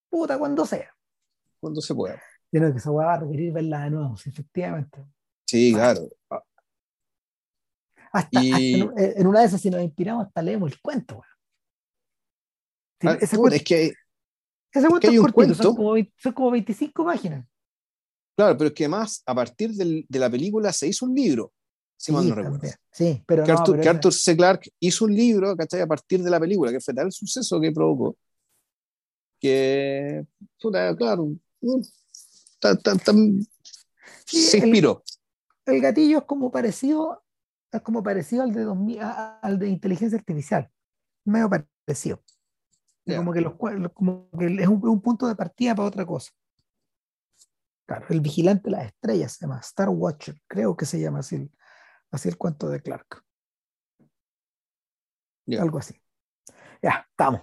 Puta, 0.09 0.37
cuando 0.39 0.65
sea. 0.65 0.89
cuándo 1.59 1.81
se 1.81 1.93
pueda. 1.93 2.15
Yo 2.51 2.59
creo 2.61 2.71
que 2.71 2.77
esa 2.79 2.91
weá 2.91 3.07
va 3.07 3.13
a 3.15 3.19
requerir 3.19 3.51
verla 3.53 3.83
de 3.83 3.89
nuevo, 3.91 4.15
sí, 4.17 4.29
efectivamente. 4.29 5.05
Sí, 5.45 5.73
Ah. 5.73 5.77
claro. 5.77 6.09
Ah, 6.29 6.43
Hasta, 8.13 8.41
Y- 8.43 8.51
hasta 8.81 9.01
en, 9.03 9.19
en 9.19 9.27
una 9.27 9.41
de 9.41 9.45
esas, 9.47 9.61
si 9.61 9.69
nos 9.69 9.81
inspiramos, 9.81 10.25
hasta 10.27 10.41
leemos 10.41 10.71
el 10.71 10.79
cuento, 10.81 11.21
ah, 13.03 13.17
ese 13.21 13.35
es 13.35 13.63
que, 13.63 13.93
ese 14.71 14.87
cuento 14.87 14.99
que 15.01 15.07
hay 15.07 15.13
es 15.15 15.19
un 15.19 15.25
cortito, 15.25 15.33
cuento. 15.33 15.55
son, 15.55 15.75
como, 15.75 15.91
20 15.91 16.13
son 16.17 16.31
como 16.33 16.51
25 16.51 17.05
páginas. 17.05 17.45
claro, 18.35 18.57
pero 18.57 18.67
es 18.69 18.73
que 18.73 18.85
además, 18.85 19.21
a 19.25 19.35
partir 19.35 19.71
del- 19.71 20.05
de 20.07 20.19
la 20.19 20.29
película 20.29 20.71
se 20.71 20.87
hizo 20.87 21.05
un 21.05 21.13
libro, 21.15 21.51
si 21.97 22.11
mal 22.11 22.29
no 22.29 22.35
recuerdo. 22.35 22.57
también. 22.59 22.75
Sí, 22.91 23.23
pero 23.27 23.43
que, 23.43 23.51
no, 23.51 23.57
Arthur, 23.59 23.73
pero 23.73 23.83
que 23.83 23.89
Arthur 23.89 24.13
C. 24.13 24.37
Clarke 24.37 24.71
hizo 24.79 25.05
un 25.05 25.13
libro, 25.15 25.55
¿cachai? 25.57 25.81
A 25.81 25.87
partir 25.87 26.23
de 26.23 26.29
la 26.29 26.39
película, 26.39 26.71
que 26.71 26.79
fue 26.79 26.93
tal 26.93 27.07
el 27.07 27.11
suceso 27.11 27.59
que 27.59 27.71
provocó, 27.71 28.15
que, 29.39 30.25
puta, 30.61 30.95
claro, 30.95 31.29
tan- 32.59 33.39
Sí, 34.25 34.41
se 34.41 34.57
inspiró. 34.57 35.03
el 35.65 35.81
gatillo 35.81 36.19
es 36.19 36.23
como 36.25 36.51
parecido, 36.51 37.23
es 37.71 37.81
como 37.81 38.03
parecido 38.03 38.43
al 38.43 38.53
de 38.53 38.63
2000 38.63 38.99
a- 39.01 39.09
a- 39.11 39.39
al 39.39 39.57
de 39.59 39.67
inteligencia 39.69 40.17
artificial. 40.17 40.69
Medio 41.25 41.49
parecido. 41.49 42.21
Como 43.05 43.31
que 43.31 43.39
los 43.41 43.53
cua- 43.53 43.93
como 43.93 44.29
que 44.37 44.45
es 44.47 44.67
un, 44.67 44.85
un 44.85 45.01
punto 45.01 45.27
de 45.27 45.35
partida 45.35 45.73
para 45.75 45.87
otra 45.87 46.05
cosa. 46.05 46.31
Claro, 47.85 48.05
el 48.09 48.19
vigilante 48.19 48.63
de 48.65 48.71
las 48.71 48.85
estrellas 48.87 49.31
se 49.33 49.45
llama 49.45 49.59
Star 49.59 49.87
Watcher, 49.89 50.35
creo 50.45 50.75
que 50.75 50.85
se 50.85 50.99
llama 50.99 51.19
así 51.19 51.49
así 52.11 52.29
el 52.29 52.37
cuento 52.37 52.69
de 52.69 52.81
Clark. 52.81 53.23
Algo 55.59 55.79
así. 55.79 56.01
Ya, 56.81 57.07
estamos. 57.09 57.41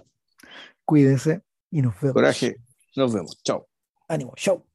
Cuídense 0.83 1.43
y 1.71 1.81
nos 1.81 1.99
vemos. 1.99 2.13
Coraje, 2.13 2.55
nos 2.95 3.13
vemos. 3.13 3.41
Chao. 3.43 3.67
Ánimo, 4.07 4.33
show. 4.35 4.65